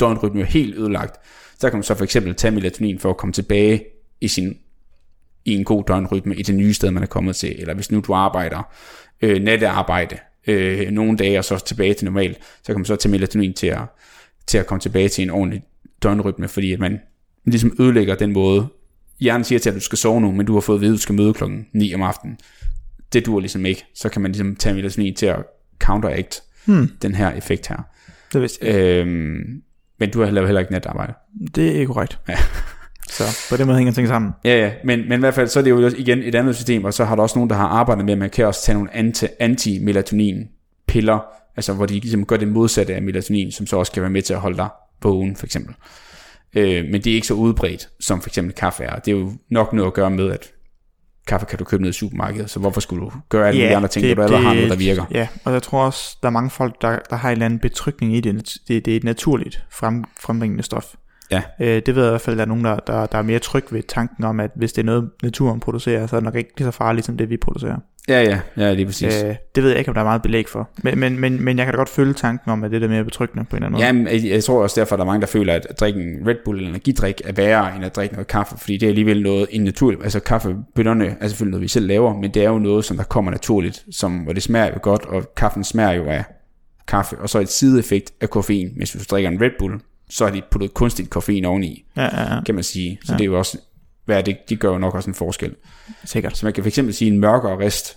døgnrytme 0.00 0.44
helt 0.44 0.74
ødelagt. 0.74 1.16
Så 1.58 1.70
kan 1.70 1.76
man 1.76 1.82
så 1.82 1.94
for 1.94 2.04
eksempel 2.04 2.34
tage 2.34 2.50
melatonin 2.50 2.98
for 2.98 3.10
at 3.10 3.16
komme 3.16 3.32
tilbage 3.32 3.84
i 4.20 4.28
sin 4.28 4.58
i 5.44 5.54
en 5.54 5.64
god 5.64 5.84
døgnrytme 5.84 6.36
i 6.36 6.42
det 6.42 6.54
nye 6.54 6.74
sted, 6.74 6.90
man 6.90 7.02
er 7.02 7.06
kommet 7.06 7.36
til. 7.36 7.60
Eller 7.60 7.74
hvis 7.74 7.90
nu 7.90 8.00
du 8.00 8.14
arbejder 8.14 8.62
øh, 9.22 9.42
nattearbejde 9.42 10.18
øh, 10.46 10.90
nogle 10.90 11.16
dage, 11.18 11.38
og 11.38 11.44
så 11.44 11.64
tilbage 11.66 11.94
til 11.94 12.04
normal, 12.04 12.36
så 12.62 12.66
kan 12.66 12.74
man 12.76 12.84
så 12.84 12.96
tage 12.96 13.10
melatonin 13.10 13.54
til 13.54 13.66
at, 13.66 13.80
til 14.46 14.58
at 14.58 14.66
komme 14.66 14.80
tilbage 14.80 15.08
til 15.08 15.22
en 15.22 15.30
ordentlig 15.30 15.62
døgnrytme, 16.02 16.48
fordi 16.48 16.72
at 16.72 16.80
man 16.80 17.00
ligesom 17.44 17.76
ødelægger 17.80 18.14
den 18.14 18.32
måde. 18.32 18.66
Hjernen 19.20 19.44
siger 19.44 19.58
til, 19.58 19.70
at 19.70 19.74
du 19.76 19.80
skal 19.80 19.98
sove 19.98 20.20
nu, 20.20 20.32
men 20.32 20.46
du 20.46 20.52
har 20.54 20.60
fået 20.60 20.76
at 20.76 20.80
vide, 20.80 20.92
at 20.92 20.96
du 20.96 21.00
skal 21.02 21.14
møde 21.14 21.34
klokken 21.34 21.66
9 21.72 21.94
om 21.94 22.02
aftenen. 22.02 22.38
Det 23.12 23.26
dur 23.26 23.40
ligesom 23.40 23.66
ikke. 23.66 23.84
Så 23.94 24.08
kan 24.08 24.22
man 24.22 24.32
ligesom 24.32 24.56
tage 24.56 24.74
melatonin 24.74 25.14
til 25.14 25.26
at 25.26 25.44
counteract 25.78 26.42
Hmm, 26.64 26.88
den 27.02 27.14
her 27.14 27.32
effekt 27.32 27.68
her. 27.68 27.76
det 28.32 28.40
vidste 28.42 28.66
jeg. 28.66 28.74
Øhm, 28.80 29.62
men 29.98 30.10
du 30.10 30.22
har 30.22 30.30
lavet 30.30 30.48
heller 30.48 30.60
ikke 30.60 30.72
natarbejde. 30.72 31.14
Det 31.54 31.82
er 31.82 31.86
korrekt. 31.86 32.18
Ja. 32.28 32.36
Så 33.16 33.46
på 33.50 33.56
den 33.56 33.66
måde 33.66 33.78
hænger 33.78 33.92
ting 33.92 34.08
sammen. 34.08 34.32
Ja, 34.44 34.58
ja, 34.58 34.72
men, 34.84 35.08
men 35.08 35.18
i 35.18 35.20
hvert 35.20 35.34
fald 35.34 35.48
så 35.48 35.58
er 35.58 35.62
det 35.62 35.70
jo 35.70 35.90
igen 35.96 36.22
et 36.22 36.34
andet 36.34 36.56
system, 36.56 36.84
og 36.84 36.94
så 36.94 37.04
har 37.04 37.14
der 37.14 37.22
også 37.22 37.38
nogen, 37.38 37.50
der 37.50 37.56
har 37.56 37.68
arbejdet 37.68 38.04
med, 38.04 38.12
at 38.12 38.18
man 38.18 38.30
kan 38.30 38.46
også 38.46 38.62
tage 38.62 38.74
nogle 38.74 38.94
anti, 38.94 39.26
anti-melatonin-piller, 39.40 41.18
altså 41.56 41.72
hvor 41.72 41.86
de 41.86 41.94
ligesom 41.94 42.26
gør 42.26 42.36
det 42.36 42.48
modsatte 42.48 42.94
af 42.94 43.02
melatonin, 43.02 43.52
som 43.52 43.66
så 43.66 43.76
også 43.76 43.92
kan 43.92 44.02
være 44.02 44.10
med 44.10 44.22
til 44.22 44.34
at 44.34 44.40
holde 44.40 44.56
dig 44.56 44.68
vågen, 45.02 45.36
for 45.36 45.46
eksempel. 45.46 45.74
Øh, 46.54 46.84
men 46.84 46.94
det 46.94 47.06
er 47.06 47.14
ikke 47.14 47.26
så 47.26 47.34
udbredt, 47.34 47.88
som 48.00 48.20
for 48.20 48.30
eksempel 48.30 48.54
kaffe 48.54 48.84
er. 48.84 48.98
Det 48.98 49.12
er 49.12 49.16
jo 49.16 49.32
nok 49.50 49.72
noget 49.72 49.86
at 49.86 49.94
gøre 49.94 50.10
med, 50.10 50.30
at 50.30 50.50
kaffe 51.26 51.46
kan 51.46 51.58
du 51.58 51.64
købe 51.64 51.82
ned 51.82 51.90
i 51.90 51.92
supermarkedet, 51.92 52.50
så 52.50 52.60
hvorfor 52.60 52.80
skulle 52.80 53.04
du 53.04 53.12
gøre 53.28 53.48
alle 53.48 53.60
de 53.60 53.76
andre 53.76 53.88
ting, 53.88 54.06
hvor 54.06 54.14
du 54.14 54.22
allerede 54.22 54.44
har 54.44 54.54
noget, 54.54 54.70
der 54.70 54.76
virker? 54.76 55.04
Ja, 55.10 55.28
og 55.44 55.52
jeg 55.52 55.62
tror 55.62 55.84
også, 55.84 56.16
der 56.22 56.28
er 56.28 56.32
mange 56.32 56.50
folk, 56.50 56.82
der, 56.82 56.98
der 57.10 57.16
har 57.16 57.28
en 57.28 57.32
eller 57.32 57.46
anden 57.46 57.58
betrykning 57.58 58.16
i 58.16 58.20
det. 58.20 58.56
Det, 58.68 58.84
det 58.84 58.92
er 58.92 58.96
et 58.96 59.04
naturligt 59.04 59.64
frem, 59.70 60.04
frembringende 60.20 60.62
stof. 60.62 60.94
Ja. 61.30 61.42
Øh, 61.60 61.82
det 61.86 61.94
ved 61.94 62.02
jeg 62.02 62.10
i 62.10 62.12
hvert 62.12 62.20
fald, 62.20 62.36
der 62.36 62.42
er 62.42 62.46
nogen, 62.46 62.64
der, 62.64 62.76
der, 62.76 63.06
der 63.06 63.18
er 63.18 63.22
mere 63.22 63.38
tryg 63.38 63.64
ved 63.70 63.82
tanken 63.82 64.24
om, 64.24 64.40
at 64.40 64.50
hvis 64.54 64.72
det 64.72 64.82
er 64.82 64.86
noget, 64.86 65.10
naturen 65.22 65.60
producerer, 65.60 66.06
så 66.06 66.16
er 66.16 66.20
det 66.20 66.24
nok 66.24 66.34
ikke 66.34 66.50
lige 66.58 66.66
så 66.66 66.70
farligt, 66.70 67.06
som 67.06 67.16
det 67.16 67.30
vi 67.30 67.36
producerer. 67.36 67.76
Ja, 68.08 68.22
ja, 68.22 68.40
ja, 68.56 68.72
lige 68.72 68.86
præcis. 68.86 69.22
Øh, 69.24 69.34
det 69.54 69.62
ved 69.62 69.70
jeg 69.70 69.78
ikke, 69.78 69.88
om 69.88 69.94
der 69.94 70.00
er 70.00 70.04
meget 70.04 70.22
belæg 70.22 70.48
for. 70.48 70.68
Men, 70.82 70.98
men, 70.98 71.20
men, 71.20 71.44
men 71.44 71.58
jeg 71.58 71.66
kan 71.66 71.72
da 71.72 71.76
godt 71.76 71.88
følge 71.88 72.12
tanken 72.12 72.50
om, 72.50 72.64
at 72.64 72.70
det 72.70 72.82
er 72.82 72.88
mere 72.88 73.04
betryggende 73.04 73.44
på 73.44 73.56
en 73.56 73.62
eller 73.62 73.66
anden 73.66 73.72
måde. 73.72 73.84
Ja, 73.84 73.92
men 73.92 74.24
jeg, 74.24 74.32
jeg 74.32 74.44
tror 74.44 74.62
også 74.62 74.80
derfor, 74.80 74.94
at 74.94 74.98
der 74.98 75.04
er 75.04 75.06
mange, 75.06 75.20
der 75.20 75.26
føler, 75.26 75.54
at 75.54 75.66
at 75.70 75.80
drikke 75.80 76.00
en 76.00 76.26
Red 76.26 76.36
Bull 76.44 76.58
eller 76.58 76.70
energidrik 76.70 77.20
er 77.24 77.32
værre, 77.32 77.76
end 77.76 77.84
at 77.84 77.96
drikke 77.96 78.14
noget 78.14 78.26
kaffe, 78.26 78.58
fordi 78.58 78.76
det 78.76 78.86
er 78.86 78.90
alligevel 78.90 79.22
noget 79.22 79.46
en 79.50 79.64
naturligt, 79.64 80.02
altså 80.02 80.20
kaffebønderne 80.20 81.16
er 81.20 81.28
selvfølgelig 81.28 81.50
noget, 81.50 81.62
vi 81.62 81.68
selv 81.68 81.86
laver, 81.86 82.14
men 82.14 82.34
det 82.34 82.44
er 82.44 82.48
jo 82.48 82.58
noget, 82.58 82.84
som 82.84 82.96
der 82.96 83.04
kommer 83.04 83.30
naturligt, 83.30 83.84
som, 83.90 84.18
hvor 84.18 84.32
det 84.32 84.42
smager 84.42 84.66
jo 84.66 84.78
godt, 84.82 85.06
og 85.06 85.34
kaffen 85.36 85.64
smager 85.64 85.92
jo 85.92 86.04
af 86.04 86.24
kaffe, 86.88 87.18
og 87.18 87.28
så 87.28 87.40
et 87.40 87.48
sideeffekt 87.48 88.12
af 88.20 88.30
koffein. 88.30 88.72
Hvis 88.76 88.90
du 88.90 88.98
drikker 89.10 89.30
en 89.30 89.40
Red 89.40 89.50
Bull, 89.58 89.80
så 90.10 90.24
har 90.24 90.32
de 90.32 90.42
puttet 90.50 90.74
kunstigt 90.74 91.10
koffein 91.10 91.44
oveni, 91.44 91.84
Ja, 91.96 92.02
ja, 92.02 92.34
ja. 92.34 92.40
kan 92.46 92.54
man 92.54 92.64
sige. 92.64 92.98
Så 93.04 93.12
Ja. 93.12 93.16
det 93.18 93.24
er 93.24 93.26
jo 93.26 93.38
også, 93.38 93.58
hvad 94.04 94.22
det, 94.22 94.36
de 94.48 94.56
gør 94.56 94.72
jo 94.72 94.78
nok 94.78 94.94
også 94.94 95.10
en 95.10 95.14
forskel. 95.14 95.54
Sikkert. 96.04 96.36
Så 96.36 96.46
man 96.46 96.52
kan 96.52 96.64
fx 96.64 96.74
sige, 96.74 96.84
at 97.08 97.12
en 97.12 97.20
mørkere 97.20 97.58
rist 97.58 97.96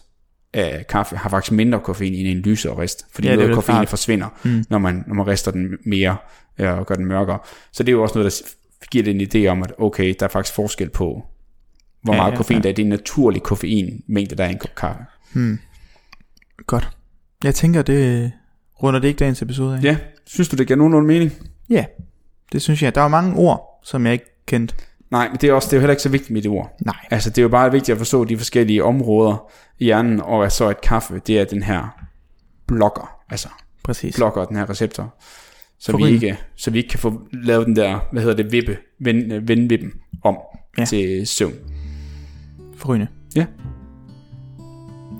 af 0.53 0.85
kaffe 0.89 1.15
har 1.17 1.29
faktisk 1.29 1.51
mindre 1.51 1.79
koffein 1.79 2.13
end 2.13 2.27
en 2.27 2.37
lysere 2.41 2.81
rist, 2.81 3.05
fordi 3.13 3.27
Ja, 3.27 3.33
ja, 3.33 3.39
det 3.39 3.49
noget 3.49 3.65
koffein 3.65 3.87
forsvinder, 3.87 4.27
Mm. 4.43 4.63
når, 4.69 4.77
man, 4.77 5.03
når 5.07 5.13
man 5.15 5.27
rister 5.27 5.51
den 5.51 5.67
mere 5.85 6.17
øh, 6.59 6.77
og 6.77 6.85
gør 6.87 6.95
den 6.95 7.05
mørkere. 7.05 7.39
Så 7.71 7.83
det 7.83 7.89
er 7.89 7.93
jo 7.93 8.01
også 8.03 8.17
noget, 8.19 8.33
der 8.81 8.85
giver 8.91 9.03
det 9.03 9.21
en 9.21 9.21
idé 9.45 9.47
om, 9.47 9.63
at 9.63 9.73
okay, 9.77 10.15
der 10.19 10.25
er 10.25 10.29
faktisk 10.29 10.55
forskel 10.55 10.89
på, 10.89 11.23
hvor 12.03 12.13
Ja, 12.13 12.19
meget 12.19 12.31
ja, 12.31 12.37
koffein 12.37 12.57
ja. 12.57 12.61
der 12.63 12.69
er. 12.69 12.73
Det 12.73 12.81
er 12.81 12.85
en 12.85 12.89
naturlig 12.89 13.43
koffeinmængde, 13.43 14.35
der 14.35 14.43
er 14.43 14.47
i 14.49 14.51
en 14.51 14.57
kop 14.59 14.75
kaffe. 14.75 15.01
Hmm. 15.33 15.59
Godt. 16.67 16.89
Jeg 17.43 17.55
tænker, 17.55 17.81
det 17.81 18.31
runder 18.83 18.99
det 18.99 19.07
ikke 19.07 19.17
dagens 19.19 19.41
episode 19.41 19.77
af. 19.77 19.83
Ja, 19.83 19.97
synes 20.25 20.49
du, 20.49 20.55
det 20.55 20.67
giver 20.67 20.77
nogenlunde 20.77 21.07
mening? 21.07 21.31
Ja, 21.69 21.85
det 22.51 22.61
synes 22.61 22.83
jeg. 22.83 22.95
Der 22.95 23.01
var 23.01 23.07
mange 23.07 23.35
ord, 23.35 23.79
som 23.83 24.05
jeg 24.05 24.13
ikke 24.13 24.45
kendte. 24.45 24.75
Nej, 25.11 25.29
men 25.29 25.37
det 25.41 25.49
er, 25.49 25.53
også, 25.53 25.67
det 25.67 25.73
er 25.73 25.77
jo 25.77 25.81
heller 25.81 25.91
ikke 25.91 26.03
så 26.03 26.09
vigtigt 26.09 26.31
med 26.31 26.41
det 26.41 26.51
ord. 26.51 26.75
Nej. 26.85 26.95
Altså, 27.11 27.29
det 27.29 27.37
er 27.37 27.41
jo 27.41 27.49
bare 27.49 27.71
vigtigt 27.71 27.89
at 27.89 27.97
forstå 27.97 28.23
de 28.23 28.37
forskellige 28.37 28.83
områder 28.83 29.51
i 29.79 29.83
hjernen, 29.85 30.21
og 30.21 30.45
at 30.45 30.51
så 30.51 30.69
et 30.69 30.81
kaffe, 30.81 31.21
det 31.27 31.39
er 31.39 31.45
den 31.45 31.63
her 31.63 32.05
blokker, 32.67 33.19
altså 33.29 33.47
Præcis. 33.83 34.15
blokker 34.15 34.45
den 34.45 34.57
her 34.57 34.69
receptor, 34.69 35.15
så 35.79 35.91
vi, 35.91 36.01
Forrygende. 36.01 36.25
ikke, 36.27 36.39
så 36.55 36.71
vi 36.71 36.77
ikke 36.77 36.89
kan 36.89 36.99
få 36.99 37.21
lavet 37.33 37.67
den 37.67 37.75
der, 37.75 37.99
hvad 38.11 38.21
hedder 38.21 38.43
det, 38.43 38.51
vippe, 38.51 38.77
vend, 38.99 39.33
øh, 39.33 39.47
vendvippen 39.47 39.91
om 40.23 40.37
ja. 40.77 40.85
til 40.85 41.27
søvn. 41.27 41.53
Forrygende. 42.77 43.07
Ja. 43.35 43.45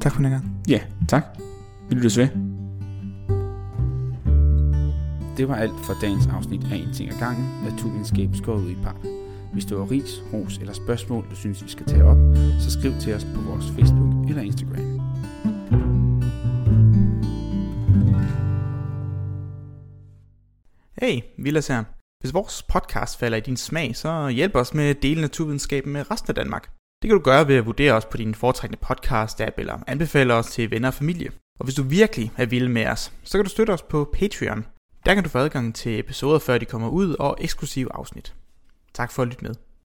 Tak 0.01 0.11
for 0.13 0.21
den 0.21 0.31
gang. 0.31 0.61
Ja, 0.69 0.79
tak. 1.07 1.23
Vi 1.89 1.95
lyttes 1.95 2.17
ved. 2.17 2.58
Det 5.39 5.47
var 5.47 5.55
alt 5.55 5.79
for 5.85 5.93
dagens 6.01 6.27
afsnit 6.27 6.63
af 6.71 6.75
En 6.75 6.93
ting 6.93 7.11
ad 7.11 7.19
gangen, 7.19 7.63
naturvidenskab 7.63 8.29
skåret 8.33 8.63
ud 8.63 8.71
i 8.71 8.75
pap. 8.83 8.95
Hvis 9.53 9.65
du 9.65 9.77
har 9.77 9.91
ris, 9.91 10.23
ros 10.33 10.57
eller 10.57 10.73
spørgsmål, 10.73 11.27
du 11.31 11.35
synes, 11.35 11.63
vi 11.63 11.69
skal 11.69 11.85
tage 11.85 12.03
op, 12.03 12.17
så 12.59 12.71
skriv 12.71 12.93
til 13.01 13.13
os 13.13 13.25
på 13.35 13.41
vores 13.41 13.65
Facebook 13.65 14.29
eller 14.29 14.41
Instagram. 14.41 14.99
Hey, 21.01 21.21
Vilas 21.37 21.67
her. 21.67 21.83
Hvis 22.23 22.33
vores 22.33 22.63
podcast 22.63 23.19
falder 23.19 23.37
i 23.37 23.41
din 23.41 23.57
smag, 23.57 23.95
så 23.95 24.29
hjælp 24.29 24.55
os 24.55 24.73
med 24.73 24.89
at 24.89 25.03
dele 25.03 25.21
naturvidenskaben 25.21 25.93
med 25.93 26.11
resten 26.11 26.31
af 26.31 26.35
Danmark. 26.35 26.63
Det 27.01 27.09
kan 27.09 27.17
du 27.17 27.23
gøre 27.23 27.47
ved 27.47 27.55
at 27.55 27.65
vurdere 27.65 27.93
os 27.93 28.05
på 28.05 28.17
din 28.17 28.35
foretrækkende 28.35 28.85
podcast-app 28.85 29.53
eller 29.57 29.83
anbefale 29.87 30.33
os 30.33 30.47
til 30.47 30.71
venner 30.71 30.87
og 30.87 30.93
familie. 30.93 31.31
Og 31.59 31.63
hvis 31.63 31.75
du 31.75 31.83
virkelig 31.83 32.31
er 32.37 32.45
vild 32.45 32.67
med 32.67 32.87
os, 32.87 33.13
så 33.23 33.37
kan 33.37 33.45
du 33.45 33.49
støtte 33.49 33.71
os 33.71 33.81
på 33.81 34.09
Patreon. 34.13 34.65
Der 35.05 35.13
kan 35.13 35.23
du 35.23 35.29
få 35.29 35.37
adgang 35.37 35.75
til 35.75 35.99
episoder, 35.99 36.39
før 36.39 36.57
de 36.57 36.65
kommer 36.65 36.89
ud, 36.89 37.15
og 37.19 37.37
eksklusive 37.41 37.93
afsnit. 37.93 38.35
Tak 38.93 39.11
for 39.11 39.21
at 39.21 39.27
lytte 39.27 39.43
med. 39.43 39.55